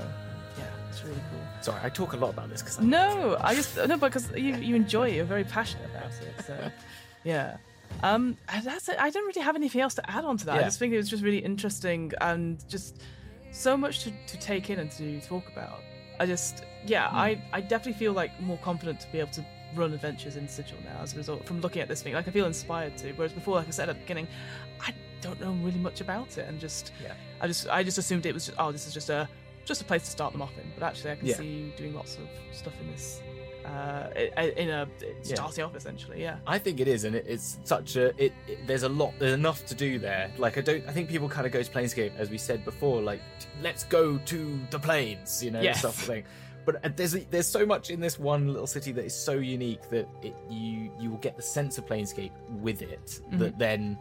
it's 0.90 1.04
really 1.04 1.22
cool. 1.30 1.40
sorry 1.62 1.80
I 1.82 1.88
talk 1.88 2.12
a 2.12 2.16
lot 2.16 2.30
about 2.30 2.50
this 2.50 2.62
because 2.62 2.80
No, 2.80 3.36
I 3.40 3.54
just 3.54 3.76
no 3.76 3.96
because 3.96 4.30
you 4.32 4.56
you 4.56 4.74
enjoy 4.74 5.08
it. 5.10 5.14
You're 5.16 5.24
very 5.24 5.44
passionate 5.44 5.88
about 5.90 6.10
it. 6.10 6.44
So, 6.46 6.70
yeah. 7.24 7.56
Um, 8.02 8.36
that's 8.64 8.88
it. 8.88 8.96
I 8.98 9.10
don't 9.10 9.26
really 9.26 9.40
have 9.40 9.56
anything 9.56 9.80
else 9.80 9.94
to 9.94 10.10
add 10.10 10.24
on 10.24 10.36
to 10.38 10.46
that. 10.46 10.58
I 10.58 10.62
just 10.62 10.78
think 10.78 10.92
it 10.92 10.96
was 10.96 11.08
just 11.08 11.22
really 11.22 11.38
interesting 11.38 12.12
and 12.20 12.62
just 12.68 13.02
so 13.50 13.76
much 13.76 14.04
to, 14.04 14.12
to 14.28 14.38
take 14.38 14.70
in 14.70 14.78
and 14.78 14.90
to 14.92 15.20
talk 15.22 15.44
about. 15.48 15.80
I 16.18 16.26
just 16.26 16.64
yeah, 16.86 17.08
I 17.08 17.42
I 17.52 17.60
definitely 17.60 17.98
feel 17.98 18.12
like 18.12 18.38
more 18.40 18.58
confident 18.58 19.00
to 19.00 19.12
be 19.12 19.18
able 19.20 19.32
to 19.32 19.44
run 19.74 19.92
adventures 19.92 20.36
in 20.36 20.48
Sigil 20.48 20.78
now 20.84 21.00
as 21.02 21.14
a 21.14 21.16
result 21.16 21.46
from 21.46 21.60
looking 21.60 21.82
at 21.82 21.88
this 21.88 22.02
thing. 22.02 22.14
Like 22.14 22.28
I 22.28 22.30
feel 22.30 22.46
inspired 22.46 22.96
to. 22.98 23.12
Whereas 23.12 23.32
before, 23.32 23.56
like 23.56 23.68
I 23.68 23.70
said 23.70 23.88
at 23.88 23.96
the 23.96 24.00
beginning, 24.00 24.28
I 24.80 24.94
don't 25.20 25.40
know 25.40 25.52
really 25.64 25.78
much 25.78 26.00
about 26.00 26.38
it 26.38 26.48
and 26.48 26.58
just 26.58 26.92
Yeah. 27.02 27.14
I 27.40 27.46
just 27.46 27.68
I 27.68 27.82
just 27.82 27.98
assumed 27.98 28.26
it 28.26 28.34
was 28.34 28.46
just 28.46 28.58
oh 28.58 28.72
this 28.72 28.86
is 28.86 28.94
just 28.94 29.10
a 29.10 29.28
just 29.70 29.82
a 29.82 29.84
place 29.84 30.04
to 30.04 30.10
start 30.10 30.32
them 30.32 30.42
off 30.42 30.56
in. 30.58 30.66
But 30.76 30.84
actually, 30.88 31.12
I 31.12 31.16
can 31.16 31.26
Yeah. 31.28 31.36
see 31.36 31.46
you 31.46 31.72
doing 31.76 31.94
lots 31.94 32.16
of 32.16 32.24
stuff 32.60 32.74
in 32.80 32.90
this 32.90 33.20
uh, 33.64 34.08
in 34.56 34.70
a 34.70 34.88
Yeah. 35.00 35.34
starting 35.34 35.64
off 35.64 35.74
essentially. 35.76 36.20
Yeah. 36.20 36.36
I 36.46 36.58
think 36.58 36.80
it 36.80 36.88
is, 36.88 37.04
and 37.04 37.14
it, 37.14 37.24
it's 37.28 37.58
such 37.64 37.96
a. 37.96 38.06
It, 38.22 38.32
it 38.48 38.66
there's 38.66 38.82
a 38.82 38.88
lot. 38.88 39.12
There's 39.20 39.34
enough 39.34 39.64
to 39.66 39.74
do 39.74 39.98
there. 39.98 40.30
Like 40.38 40.58
I 40.58 40.62
don't. 40.62 40.82
I 40.88 40.92
think 40.92 41.08
people 41.08 41.28
kind 41.28 41.46
of 41.46 41.52
go 41.52 41.62
to 41.62 41.70
Planescape 41.70 42.16
as 42.16 42.30
we 42.30 42.38
said 42.38 42.64
before. 42.64 43.00
Like 43.02 43.20
let's 43.62 43.84
go 43.84 44.18
to 44.18 44.60
the 44.70 44.78
planes, 44.78 45.42
you 45.44 45.50
know, 45.50 45.60
Yes. 45.60 45.78
stuff 45.80 46.08
like. 46.08 46.24
But 46.66 46.84
uh, 46.84 46.90
there's 46.96 47.12
there's 47.26 47.46
so 47.46 47.64
much 47.64 47.90
in 47.90 48.00
this 48.00 48.18
one 48.18 48.48
little 48.48 48.66
city 48.66 48.92
that 48.92 49.04
is 49.04 49.14
so 49.14 49.34
unique 49.34 49.88
that 49.90 50.06
it, 50.22 50.34
you 50.50 50.90
you 51.00 51.10
will 51.10 51.18
get 51.28 51.36
the 51.36 51.42
sense 51.42 51.78
of 51.78 51.86
Planescape 51.86 52.32
with 52.66 52.82
it 52.82 53.20
that 53.32 53.58
then 53.58 53.98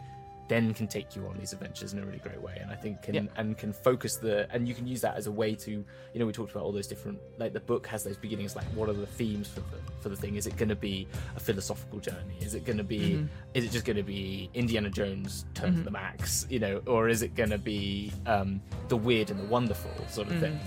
then 0.50 0.74
can 0.74 0.88
take 0.88 1.16
you 1.16 1.26
on 1.28 1.38
these 1.38 1.54
adventures 1.54 1.94
in 1.94 2.00
a 2.00 2.06
really 2.06 2.18
great 2.28 2.42
way. 2.42 2.58
And 2.62 2.70
i 2.72 2.76
think 2.76 3.02
can 3.04 3.14
Yeah. 3.16 3.22
and 3.38 3.58
can 3.58 3.72
focus 3.72 4.18
the 4.18 4.36
and 4.54 4.68
you 4.68 4.74
can 4.76 4.86
use 4.94 5.02
that 5.02 5.16
as 5.16 5.28
a 5.28 5.32
way 5.32 5.56
to 5.66 5.72
you 5.72 6.18
know 6.20 6.26
we 6.26 6.34
talked 6.34 6.52
about 6.52 6.64
all 6.64 6.72
those 6.80 6.88
different 6.88 7.18
like 7.38 7.54
the 7.54 7.60
book 7.72 7.86
has 7.88 8.04
those 8.04 8.18
beginnings 8.18 8.56
like 8.56 8.66
what 8.78 8.90
are 8.90 8.94
the 9.06 9.06
themes 9.20 9.48
for 9.48 9.62
the 9.62 9.78
for 10.02 10.10
the 10.10 10.16
thing? 10.24 10.36
Is 10.36 10.48
it 10.48 10.56
going 10.58 10.70
to 10.70 10.76
be 10.92 11.08
a 11.36 11.40
philosophical 11.40 12.00
journey? 12.00 12.38
Is 12.42 12.54
it 12.56 12.66
going 12.66 12.78
to 12.78 12.84
be 12.84 13.00
Mm-hmm. 13.00 13.28
is 13.58 13.64
it 13.66 13.72
just 13.72 13.86
going 13.86 13.98
to 13.98 14.04
be 14.18 14.50
indiana 14.54 14.90
jones 14.90 15.46
turned 15.54 15.76
to 15.78 15.84
the 15.84 15.92
max 15.92 16.46
you 16.50 16.60
know? 16.60 16.82
Or 16.88 17.10
is 17.10 17.22
it 17.22 17.36
going 17.36 17.52
to 17.52 17.58
be 17.58 18.12
um 18.26 18.62
the 18.88 18.98
weird 18.98 19.30
and 19.32 19.40
the 19.40 19.46
wonderful 19.58 19.92
sort 20.10 20.28
Mm-hmm. 20.28 20.36
of 20.38 20.42
thing 20.42 20.60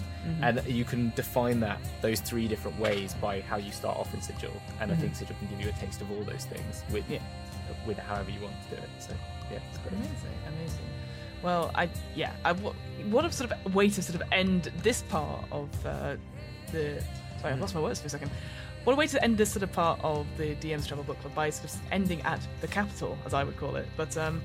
and 0.47 0.55
you 0.79 0.85
can 0.85 1.13
define 1.17 1.59
that 1.61 1.81
those 2.01 2.21
three 2.21 2.47
different 2.47 2.79
ways 2.79 3.15
by 3.27 3.41
how 3.41 3.57
you 3.57 3.73
start 3.73 3.97
off 3.99 4.15
in 4.15 4.21
sigil. 4.23 4.53
And 4.81 4.93
i 4.93 4.97
think 4.97 5.17
sigil 5.17 5.35
can 5.41 5.49
give 5.49 5.61
you 5.65 5.69
a 5.75 5.77
taste 5.85 6.01
of 6.01 6.09
all 6.13 6.23
those 6.33 6.45
things 6.45 6.85
with 6.93 7.05
Yeah. 7.11 7.19
with 7.89 7.99
however 7.99 8.31
you 8.31 8.41
want 8.47 8.55
to 8.71 8.77
do 8.77 8.83
it 8.83 8.91
so 9.07 9.13
yeah 9.53 9.59
it's 9.69 9.79
great 9.79 9.93
Amazing, 9.93 10.37
amazing. 10.49 10.85
Well, 11.43 11.71
I 11.75 11.89
yeah, 12.15 12.33
I 12.45 12.53
what, 12.53 12.75
what 13.11 13.25
a 13.25 13.33
sort 13.33 13.51
of 13.51 13.75
way 13.75 13.89
to 13.91 14.03
sort 14.03 14.21
of 14.21 14.29
end 14.33 14.71
this 14.83 15.03
part 15.03 15.45
of 15.51 15.69
uh, 15.87 16.17
the. 16.71 17.03
Sorry, 17.41 17.55
I 17.55 17.57
lost 17.57 17.75
my 17.75 17.81
words 17.81 18.01
for 18.01 18.07
a 18.07 18.11
second. 18.11 18.31
What 18.85 18.95
a 18.95 18.97
way 18.97 19.07
to 19.09 19.23
end 19.23 19.39
this 19.39 19.53
sort 19.53 19.63
of 19.63 19.73
part 19.73 20.01
of 20.03 20.27
the 20.37 20.55
DM's 20.57 20.87
Travel 20.87 21.05
Book 21.05 21.21
Club 21.21 21.35
by 21.35 21.51
sort 21.51 21.73
of 21.73 21.81
ending 21.93 22.21
at 22.23 22.41
the 22.61 22.69
capital, 22.69 23.17
as 23.25 23.35
I 23.35 23.45
would 23.45 23.57
call 23.57 23.77
it. 23.77 23.87
But 23.97 24.17
um, 24.17 24.41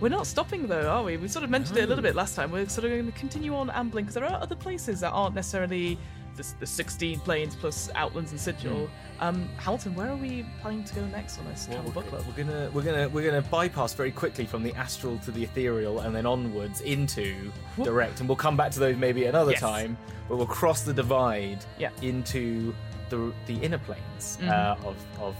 we're 0.00 0.08
not 0.08 0.26
stopping 0.26 0.66
though, 0.66 0.88
are 0.88 1.02
we? 1.02 1.18
We 1.18 1.28
sort 1.28 1.44
of 1.44 1.50
mentioned 1.50 1.78
it 1.78 1.84
a 1.84 1.86
little 1.86 2.02
bit 2.02 2.14
last 2.14 2.34
time. 2.34 2.50
We're 2.50 2.68
sort 2.68 2.84
of 2.86 2.90
going 2.90 3.10
to 3.10 3.18
continue 3.18 3.54
on 3.54 3.70
ambling 3.70 4.06
because 4.06 4.14
there 4.14 4.24
are 4.24 4.40
other 4.40 4.56
places 4.56 5.00
that 5.00 5.10
aren't 5.10 5.34
necessarily 5.34 5.98
the, 6.36 6.46
the 6.60 6.66
16 6.66 7.20
planes 7.20 7.54
plus 7.56 7.90
Outlands 7.94 8.30
and 8.32 8.40
Sigil. 8.40 8.88
Um, 9.20 9.48
Hamilton, 9.58 9.94
where 9.94 10.08
are 10.10 10.16
we 10.16 10.46
planning 10.62 10.84
to 10.84 10.94
go 10.94 11.04
next 11.06 11.38
on 11.38 11.46
this 11.46 11.66
Travel 11.66 11.90
Book 11.90 12.06
Club? 12.08 12.24
We're 12.26 12.44
gonna 12.44 12.70
we're 12.72 12.82
gonna 12.82 13.08
we're 13.10 13.24
gonna 13.28 13.42
bypass 13.42 13.92
very 13.92 14.10
quickly 14.10 14.46
from 14.46 14.62
the 14.62 14.72
astral 14.74 15.18
to 15.18 15.30
the 15.30 15.44
ethereal 15.44 16.00
and 16.00 16.14
then 16.14 16.24
onwards 16.26 16.80
into 16.80 17.50
Whoop. 17.76 17.86
direct, 17.86 18.20
and 18.20 18.28
we'll 18.28 18.36
come 18.36 18.56
back 18.56 18.70
to 18.72 18.78
those 18.80 18.96
maybe 18.96 19.24
another 19.26 19.52
Yes. 19.52 19.60
time. 19.60 19.98
But 20.28 20.36
we'll 20.36 20.46
cross 20.46 20.82
the 20.82 20.94
divide 20.94 21.64
Yeah. 21.78 21.90
into 22.02 22.74
the 23.10 23.32
the 23.46 23.54
inner 23.56 23.78
planes 23.78 24.38
Mhm. 24.40 24.48
uh, 24.48 24.76
of 24.88 24.96
of 25.20 25.36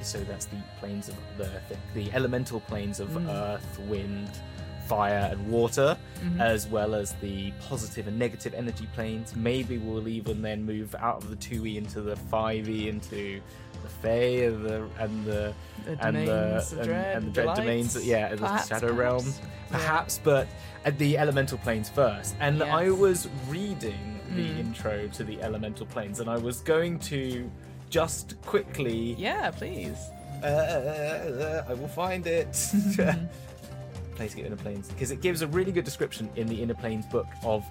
so 0.00 0.20
that's 0.20 0.46
the 0.46 0.56
planes 0.80 1.08
of 1.08 1.16
the 1.36 1.60
the 1.92 2.10
elemental 2.12 2.60
planes 2.60 3.00
of 3.00 3.10
Mm. 3.10 3.28
earth, 3.28 3.78
wind, 3.80 4.30
fire, 4.88 5.28
and 5.30 5.40
water, 5.50 5.96
Mhm. 6.22 6.40
as 6.40 6.66
well 6.66 6.94
as 6.94 7.12
the 7.20 7.52
positive 7.68 8.08
and 8.08 8.18
negative 8.18 8.54
energy 8.54 8.86
planes. 8.94 9.34
Maybe 9.36 9.78
we'll 9.78 10.08
even 10.08 10.42
then 10.42 10.64
move 10.64 10.94
out 10.98 11.18
of 11.22 11.30
the 11.30 11.36
two 11.36 11.66
E 11.66 11.76
into 11.76 12.00
the 12.00 12.16
five 12.16 12.68
E 12.68 12.88
into 12.88 13.40
the 13.82 13.88
Fae 14.02 14.44
and 14.46 14.64
the 14.64 14.88
and 14.98 15.24
the 15.24 15.52
The 15.84 16.06
and 16.06 16.16
the, 16.16 16.24
domains 16.26 16.72
and, 16.72 16.82
dread, 16.84 17.16
and 17.16 17.22
the 17.26 17.30
the 17.30 17.42
dread 17.42 17.56
domains, 17.56 18.06
yeah, 18.06 18.28
the 18.30 18.36
perhaps, 18.38 18.68
shadow 18.68 18.92
realm, 18.92 19.34
perhaps. 19.70 20.16
Yeah. 20.18 20.24
but 20.24 20.48
at 20.84 20.98
the 20.98 21.16
elemental 21.18 21.58
planes 21.58 21.88
first. 21.88 22.34
And 22.40 22.62
I 22.62 22.90
was 22.90 23.28
reading 23.48 24.20
the 24.36 24.48
Mm. 24.48 24.58
intro 24.58 25.06
to 25.08 25.22
the 25.24 25.40
elemental 25.42 25.86
planes, 25.86 26.20
and 26.20 26.28
I 26.28 26.36
was 26.38 26.60
going 26.60 26.98
to 27.12 27.50
just 27.90 28.40
quickly. 28.42 29.14
Yeah, 29.18 29.50
please. 29.50 29.96
Uh, 30.42 31.62
I 31.68 31.74
will 31.74 31.88
find 31.88 32.26
it. 32.26 32.52
Planescape 34.18 34.44
Inner 34.46 34.56
Planes 34.56 34.88
because 34.88 35.10
it 35.10 35.20
gives 35.20 35.42
a 35.42 35.46
really 35.46 35.72
good 35.72 35.84
description 35.84 36.28
in 36.36 36.46
the 36.46 36.60
Inner 36.62 36.74
Planes 36.74 37.06
book 37.06 37.26
of 37.44 37.64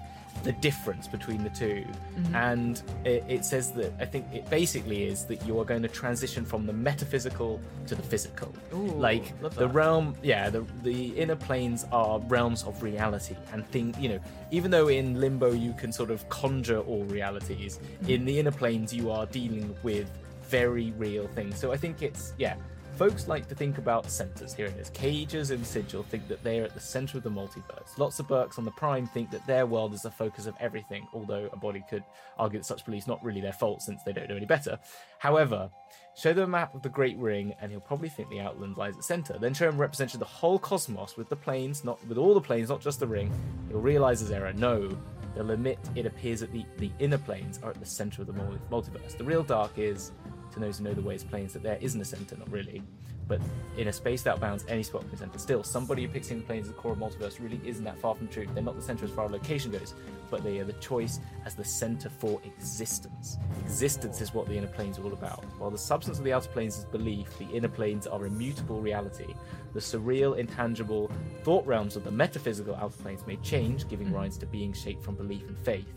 the 0.44 0.52
difference 0.52 1.08
between 1.08 1.42
the 1.42 1.50
2 1.50 1.84
Mm-hmm. 1.84 2.34
and 2.36 2.82
it, 3.04 3.24
it 3.28 3.44
says 3.44 3.72
that 3.72 3.92
I 4.00 4.04
think 4.04 4.26
it 4.32 4.48
basically 4.50 5.04
is 5.04 5.24
that 5.24 5.44
you 5.46 5.58
are 5.60 5.64
going 5.64 5.82
to 5.82 5.88
transition 5.88 6.44
from 6.44 6.64
the 6.66 6.72
metaphysical 6.72 7.60
to 7.88 7.94
the 7.96 8.02
physical. 8.02 8.52
Ooh, 8.72 8.86
like 9.08 9.38
the 9.40 9.48
that. 9.50 9.68
realm, 9.68 10.14
yeah, 10.22 10.48
the 10.50 10.64
the 10.84 11.06
inner 11.22 11.34
planes 11.36 11.86
are 11.90 12.20
realms 12.20 12.62
of 12.64 12.82
reality 12.82 13.34
and 13.52 13.66
thing. 13.72 13.94
You 13.98 14.08
know, 14.10 14.20
even 14.52 14.70
though 14.70 14.88
in 14.88 15.18
limbo 15.20 15.50
you 15.52 15.72
can 15.74 15.90
sort 15.92 16.10
of 16.10 16.28
conjure 16.28 16.80
all 16.80 17.04
realities, 17.04 17.78
Mm-hmm. 17.78 18.10
in 18.14 18.24
the 18.24 18.38
inner 18.38 18.52
planes 18.62 18.92
you 18.94 19.10
are 19.10 19.26
dealing 19.26 19.74
with 19.82 20.08
very 20.48 20.92
real 20.98 21.26
things. 21.28 21.58
So 21.58 21.72
I 21.72 21.76
think 21.76 22.00
it's 22.02 22.32
yeah. 22.38 22.54
Folks 22.98 23.28
like 23.28 23.46
to 23.46 23.54
think 23.54 23.78
about 23.78 24.10
centers. 24.10 24.52
Here 24.52 24.66
it 24.66 24.76
is. 24.76 24.90
Cagers 24.90 25.52
and 25.52 25.64
Sigil 25.64 26.02
think 26.02 26.26
that 26.26 26.42
they 26.42 26.58
are 26.58 26.64
at 26.64 26.74
the 26.74 26.80
center 26.80 27.16
of 27.16 27.22
the 27.22 27.30
multiverse. 27.30 27.96
Lots 27.96 28.18
of 28.18 28.26
Berks 28.26 28.58
on 28.58 28.64
the 28.64 28.72
Prime 28.72 29.06
think 29.06 29.30
that 29.30 29.46
their 29.46 29.66
world 29.66 29.94
is 29.94 30.02
the 30.02 30.10
focus 30.10 30.46
of 30.46 30.56
everything, 30.58 31.06
although 31.14 31.48
a 31.52 31.56
body 31.56 31.84
could 31.88 32.02
argue 32.40 32.58
that 32.58 32.64
such 32.64 32.84
beliefs 32.84 33.06
not 33.06 33.24
really 33.24 33.40
their 33.40 33.52
fault 33.52 33.82
since 33.82 34.02
they 34.02 34.12
don't 34.12 34.28
know 34.28 34.34
any 34.34 34.46
better. 34.46 34.80
However, 35.20 35.70
show 36.16 36.32
them 36.32 36.46
a 36.46 36.48
map 36.48 36.74
of 36.74 36.82
the 36.82 36.88
Great 36.88 37.16
Ring 37.18 37.54
and 37.60 37.70
he'll 37.70 37.78
probably 37.78 38.08
think 38.08 38.30
the 38.30 38.40
outland 38.40 38.76
lies 38.76 38.96
at 38.96 39.04
center. 39.04 39.38
Then 39.38 39.54
show 39.54 39.68
him 39.68 39.76
a 39.76 39.78
representation 39.78 40.16
of 40.16 40.28
the 40.28 40.34
whole 40.34 40.58
cosmos 40.58 41.16
with 41.16 41.28
the 41.28 41.36
planes, 41.36 41.84
not 41.84 42.04
with 42.08 42.18
all 42.18 42.34
the 42.34 42.40
planes, 42.40 42.68
not 42.68 42.80
just 42.80 42.98
the 42.98 43.06
ring. 43.06 43.32
He'll 43.68 43.78
realize 43.78 44.18
his 44.18 44.32
error. 44.32 44.52
No, 44.54 44.88
they'll 45.36 45.52
admit 45.52 45.78
it 45.94 46.04
appears 46.04 46.40
that 46.40 46.50
the, 46.50 46.64
the 46.78 46.90
inner 46.98 47.18
planes 47.18 47.60
are 47.62 47.70
at 47.70 47.78
the 47.78 47.86
center 47.86 48.22
of 48.22 48.26
the 48.26 48.32
multiverse. 48.32 49.16
The 49.16 49.22
real 49.22 49.44
dark 49.44 49.78
is 49.78 50.10
to 50.52 50.60
those 50.60 50.78
who 50.78 50.84
know 50.84 50.94
the 50.94 51.02
ways 51.02 51.24
planes 51.24 51.52
that 51.52 51.62
there 51.62 51.78
isn't 51.80 52.00
a 52.00 52.04
center, 52.04 52.36
not 52.36 52.50
really. 52.50 52.82
But 53.28 53.42
in 53.76 53.88
a 53.88 53.92
space 53.92 54.22
that 54.22 54.40
bounds 54.40 54.64
any 54.68 54.82
spot 54.82 55.02
can 55.02 55.10
be 55.10 55.16
center. 55.16 55.38
Still, 55.38 55.62
somebody 55.62 56.02
who 56.02 56.08
picks 56.08 56.30
in 56.30 56.38
the 56.38 56.44
planes 56.44 56.66
as 56.66 56.72
the 56.72 56.78
core 56.78 56.92
of 56.92 56.98
multiverse 56.98 57.38
really 57.40 57.60
isn't 57.62 57.84
that 57.84 57.98
far 57.98 58.14
from 58.14 58.26
truth. 58.28 58.48
They're 58.54 58.62
not 58.62 58.74
the 58.74 58.82
center 58.82 59.04
as 59.04 59.10
far 59.10 59.26
as 59.26 59.30
location 59.30 59.70
goes, 59.70 59.94
but 60.30 60.42
they 60.42 60.58
are 60.60 60.64
the 60.64 60.72
choice 60.74 61.20
as 61.44 61.54
the 61.54 61.64
center 61.64 62.08
for 62.08 62.40
existence. 62.44 63.36
Existence 63.64 64.22
is 64.22 64.32
what 64.32 64.46
the 64.46 64.56
inner 64.56 64.66
planes 64.66 64.98
are 64.98 65.04
all 65.04 65.12
about. 65.12 65.44
While 65.58 65.70
the 65.70 65.78
substance 65.78 66.18
of 66.18 66.24
the 66.24 66.32
outer 66.32 66.48
planes 66.48 66.78
is 66.78 66.86
belief, 66.86 67.36
the 67.38 67.50
inner 67.50 67.68
planes 67.68 68.06
are 68.06 68.24
immutable 68.24 68.80
reality. 68.80 69.34
The 69.74 69.80
surreal, 69.80 70.38
intangible 70.38 71.10
thought 71.42 71.66
realms 71.66 71.96
of 71.96 72.04
the 72.04 72.10
metaphysical 72.10 72.74
outer 72.76 72.96
planes 72.96 73.26
may 73.26 73.36
change, 73.36 73.86
giving 73.88 74.08
mm. 74.08 74.14
rise 74.14 74.38
to 74.38 74.46
beings 74.46 74.80
shaped 74.80 75.04
from 75.04 75.16
belief 75.16 75.46
and 75.46 75.58
faith 75.58 75.92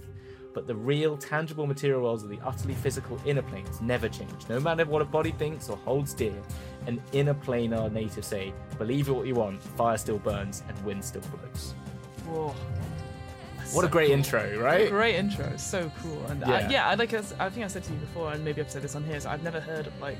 but 0.53 0.67
the 0.67 0.75
real, 0.75 1.17
tangible 1.17 1.65
material 1.65 2.01
worlds 2.01 2.23
of 2.23 2.29
the 2.29 2.39
utterly 2.43 2.73
physical 2.75 3.19
inner 3.25 3.41
planes 3.41 3.81
never 3.81 4.09
change, 4.09 4.47
no 4.49 4.59
matter 4.59 4.85
what 4.85 5.01
a 5.01 5.05
body 5.05 5.31
thinks 5.31 5.69
or 5.69 5.77
holds 5.77 6.13
dear. 6.13 6.33
An 6.87 7.01
inner 7.11 7.33
planar 7.33 7.91
native 7.91 8.25
say, 8.25 8.53
believe 8.77 9.09
what 9.09 9.27
you 9.27 9.35
want, 9.35 9.61
fire 9.61 9.97
still 9.97 10.17
burns 10.17 10.63
and 10.67 10.85
wind 10.85 11.03
still 11.03 11.21
blows. 11.21 11.73
Whoa. 12.27 12.55
What 13.73 13.85
a 13.85 13.87
great 13.87 14.11
intro, 14.11 14.59
right? 14.59 14.89
Great 14.89 15.15
intro, 15.15 15.55
so 15.55 15.89
cool. 16.01 16.25
And 16.27 16.41
Yeah. 16.41 16.51
I, 16.51 16.69
yeah, 16.69 16.89
I 16.89 16.95
like 16.95 17.13
I 17.13 17.21
think 17.49 17.63
I 17.63 17.67
said 17.67 17.83
to 17.85 17.93
you 17.93 17.99
before, 17.99 18.33
and 18.33 18.43
maybe 18.43 18.59
I've 18.59 18.69
said 18.69 18.81
this 18.81 18.95
on 18.95 19.03
here. 19.05 19.19
So 19.19 19.29
I've 19.29 19.43
never 19.43 19.61
heard 19.61 19.87
of 19.87 20.01
like 20.01 20.17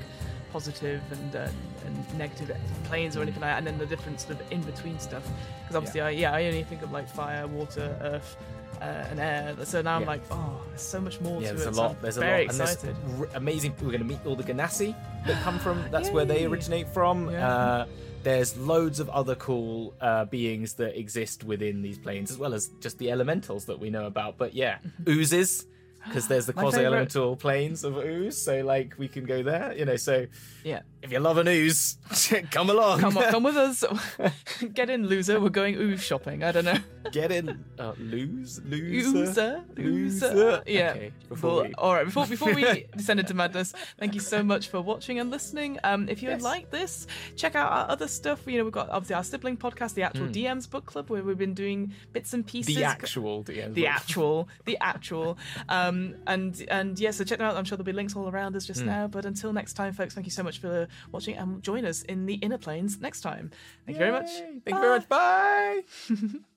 positive 0.52 1.02
and 1.10 1.36
uh, 1.36 1.48
and 1.84 2.18
negative 2.18 2.56
planes 2.84 3.16
or 3.16 3.22
anything 3.22 3.42
like 3.42 3.50
that, 3.50 3.58
and 3.58 3.66
then 3.66 3.76
the 3.76 3.84
different 3.84 4.20
sort 4.20 4.40
of 4.40 4.52
in 4.52 4.62
between 4.62 4.98
stuff. 4.98 5.26
Because 5.62 5.76
obviously, 5.76 6.00
I 6.00 6.10
yeah, 6.10 6.32
I 6.32 6.46
only 6.46 6.62
think 6.64 6.80
of 6.82 6.92
like 6.92 7.08
fire, 7.08 7.46
water, 7.46 7.94
earth, 8.00 8.36
uh, 8.82 9.06
and 9.10 9.20
air. 9.20 9.54
So 9.64 9.80
now 9.82 9.96
I'm 9.96 10.04
like, 10.06 10.22
oh, 10.30 10.60
there's 10.68 10.80
so 10.82 11.00
much 11.00 11.20
more 11.20 11.40
Yeah, 11.40 11.52
to 11.52 11.54
there's 11.56 11.66
it. 11.66 11.70
a 11.70 11.74
so 11.74 11.82
lot. 11.82 11.90
I'm 11.92 11.96
There's 12.02 12.16
a 12.16 12.20
very 12.20 12.46
lot, 12.46 12.52
and 12.54 12.60
excited. 12.62 12.96
r- 13.18 13.28
amazing. 13.34 13.74
We're 13.80 13.88
going 13.96 13.98
to 14.00 14.04
meet 14.04 14.18
all 14.26 14.36
the 14.36 14.42
Genasi 14.42 14.94
that 15.26 15.42
come 15.42 15.58
from. 15.58 15.84
That's 15.90 16.10
where 16.10 16.24
they 16.24 16.44
originate 16.44 16.88
from. 16.88 17.30
Yeah. 17.30 17.48
Uh, 17.48 17.86
there's 18.22 18.56
loads 18.56 19.00
of 19.00 19.08
other 19.10 19.34
cool 19.34 19.94
uh, 20.00 20.24
beings 20.26 20.74
that 20.74 20.98
exist 20.98 21.42
within 21.42 21.82
these 21.82 21.98
planes, 21.98 22.30
as 22.30 22.38
well 22.38 22.54
as 22.54 22.68
just 22.80 22.98
the 22.98 23.10
elementals 23.10 23.64
that 23.66 23.78
we 23.80 23.90
know 23.90 24.06
about. 24.06 24.38
But 24.38 24.54
yeah, 24.54 24.78
oozes, 25.08 25.66
because 26.04 26.28
there's 26.28 26.46
the 26.46 26.52
quasi 26.62 26.84
elemental 26.84 27.36
planes 27.36 27.84
of 27.84 27.96
ooze. 27.96 28.40
So 28.40 28.62
like 28.62 28.94
we 28.98 29.08
can 29.08 29.24
go 29.24 29.42
there, 29.42 29.74
you 29.76 29.84
know. 29.84 29.96
So 29.96 30.26
Yeah. 30.64 30.80
if 31.02 31.10
you 31.12 31.18
love 31.20 31.38
an 31.38 31.48
ooze, 31.48 31.98
come 32.50 32.70
along. 32.70 33.00
Come 33.00 33.16
on, 33.18 33.24
come 33.30 33.42
with 33.44 33.56
us. 33.56 33.84
Get 34.74 34.90
in, 34.90 35.06
loser. 35.06 35.40
We're 35.40 35.48
going 35.50 35.74
ooze 35.76 36.02
shopping. 36.02 36.42
I 36.44 36.52
don't 36.52 36.64
know. 36.64 36.78
Get 37.12 37.32
in. 37.32 37.64
Uh, 37.78 37.92
lose, 37.98 38.60
loser. 38.64 39.62
Oozer. 39.72 39.78
Loser. 39.78 40.62
Yeah. 40.66 40.90
Okay, 40.90 41.12
before 41.28 41.54
Well, 41.56 41.64
we- 41.64 41.74
All 41.74 41.94
right. 41.94 42.04
Before 42.04 42.26
before 42.26 42.54
we 42.54 42.86
descend 42.96 43.20
into 43.20 43.34
madness, 43.34 43.72
thank 43.98 44.14
you 44.14 44.20
so 44.20 44.42
much 44.42 44.68
for 44.68 44.80
watching 44.80 45.18
and 45.18 45.30
listening. 45.30 45.78
Um, 45.84 46.08
if 46.08 46.22
you 46.22 46.28
Yes. 46.30 46.42
like 46.42 46.70
this, 46.70 47.06
check 47.36 47.54
out 47.56 47.70
our 47.70 47.88
other 47.90 48.08
stuff. 48.08 48.40
You 48.46 48.58
know, 48.58 48.64
we've 48.64 48.72
got 48.72 48.88
obviously 48.90 49.16
our 49.16 49.24
sibling 49.24 49.56
podcast, 49.56 49.94
the 49.94 50.02
actual 50.02 50.26
DMs 50.28 50.68
book 50.70 50.86
club, 50.86 51.10
where 51.10 51.22
we've 51.22 51.36
been 51.38 51.54
doing 51.54 51.92
bits 52.12 52.32
and 52.32 52.46
pieces. 52.46 52.74
The 52.76 52.84
actual 52.84 53.44
DM. 53.44 53.74
the 53.74 53.86
actual, 53.86 54.48
the 54.64 54.78
actual, 54.80 55.36
um, 55.68 55.91
Um, 55.92 56.14
and 56.26 56.64
and 56.68 56.98
yeah, 56.98 57.10
so 57.10 57.24
check 57.24 57.38
them 57.38 57.46
out. 57.46 57.56
I'm 57.56 57.64
sure 57.64 57.76
there'll 57.76 57.84
be 57.84 57.92
links 57.92 58.16
all 58.16 58.28
around 58.28 58.56
us 58.56 58.66
just 58.66 58.80
hmm. 58.80 58.86
now. 58.86 59.06
But 59.06 59.24
until 59.24 59.52
next 59.52 59.74
time, 59.74 59.92
folks, 59.92 60.14
thank 60.14 60.26
you 60.26 60.32
so 60.32 60.42
much 60.42 60.58
for 60.58 60.88
watching, 61.10 61.36
and 61.36 61.62
join 61.62 61.84
us 61.84 62.02
in 62.02 62.26
the 62.26 62.34
inner 62.34 62.58
planes 62.58 63.00
next 63.00 63.20
time. 63.20 63.50
Thank 63.86 63.96
you 63.96 64.00
very 64.00 64.12
much. 64.12 64.30
Thank 64.30 64.68
you 64.68 64.80
very 64.80 64.98
much. 64.98 65.08
Bye. 65.08 65.82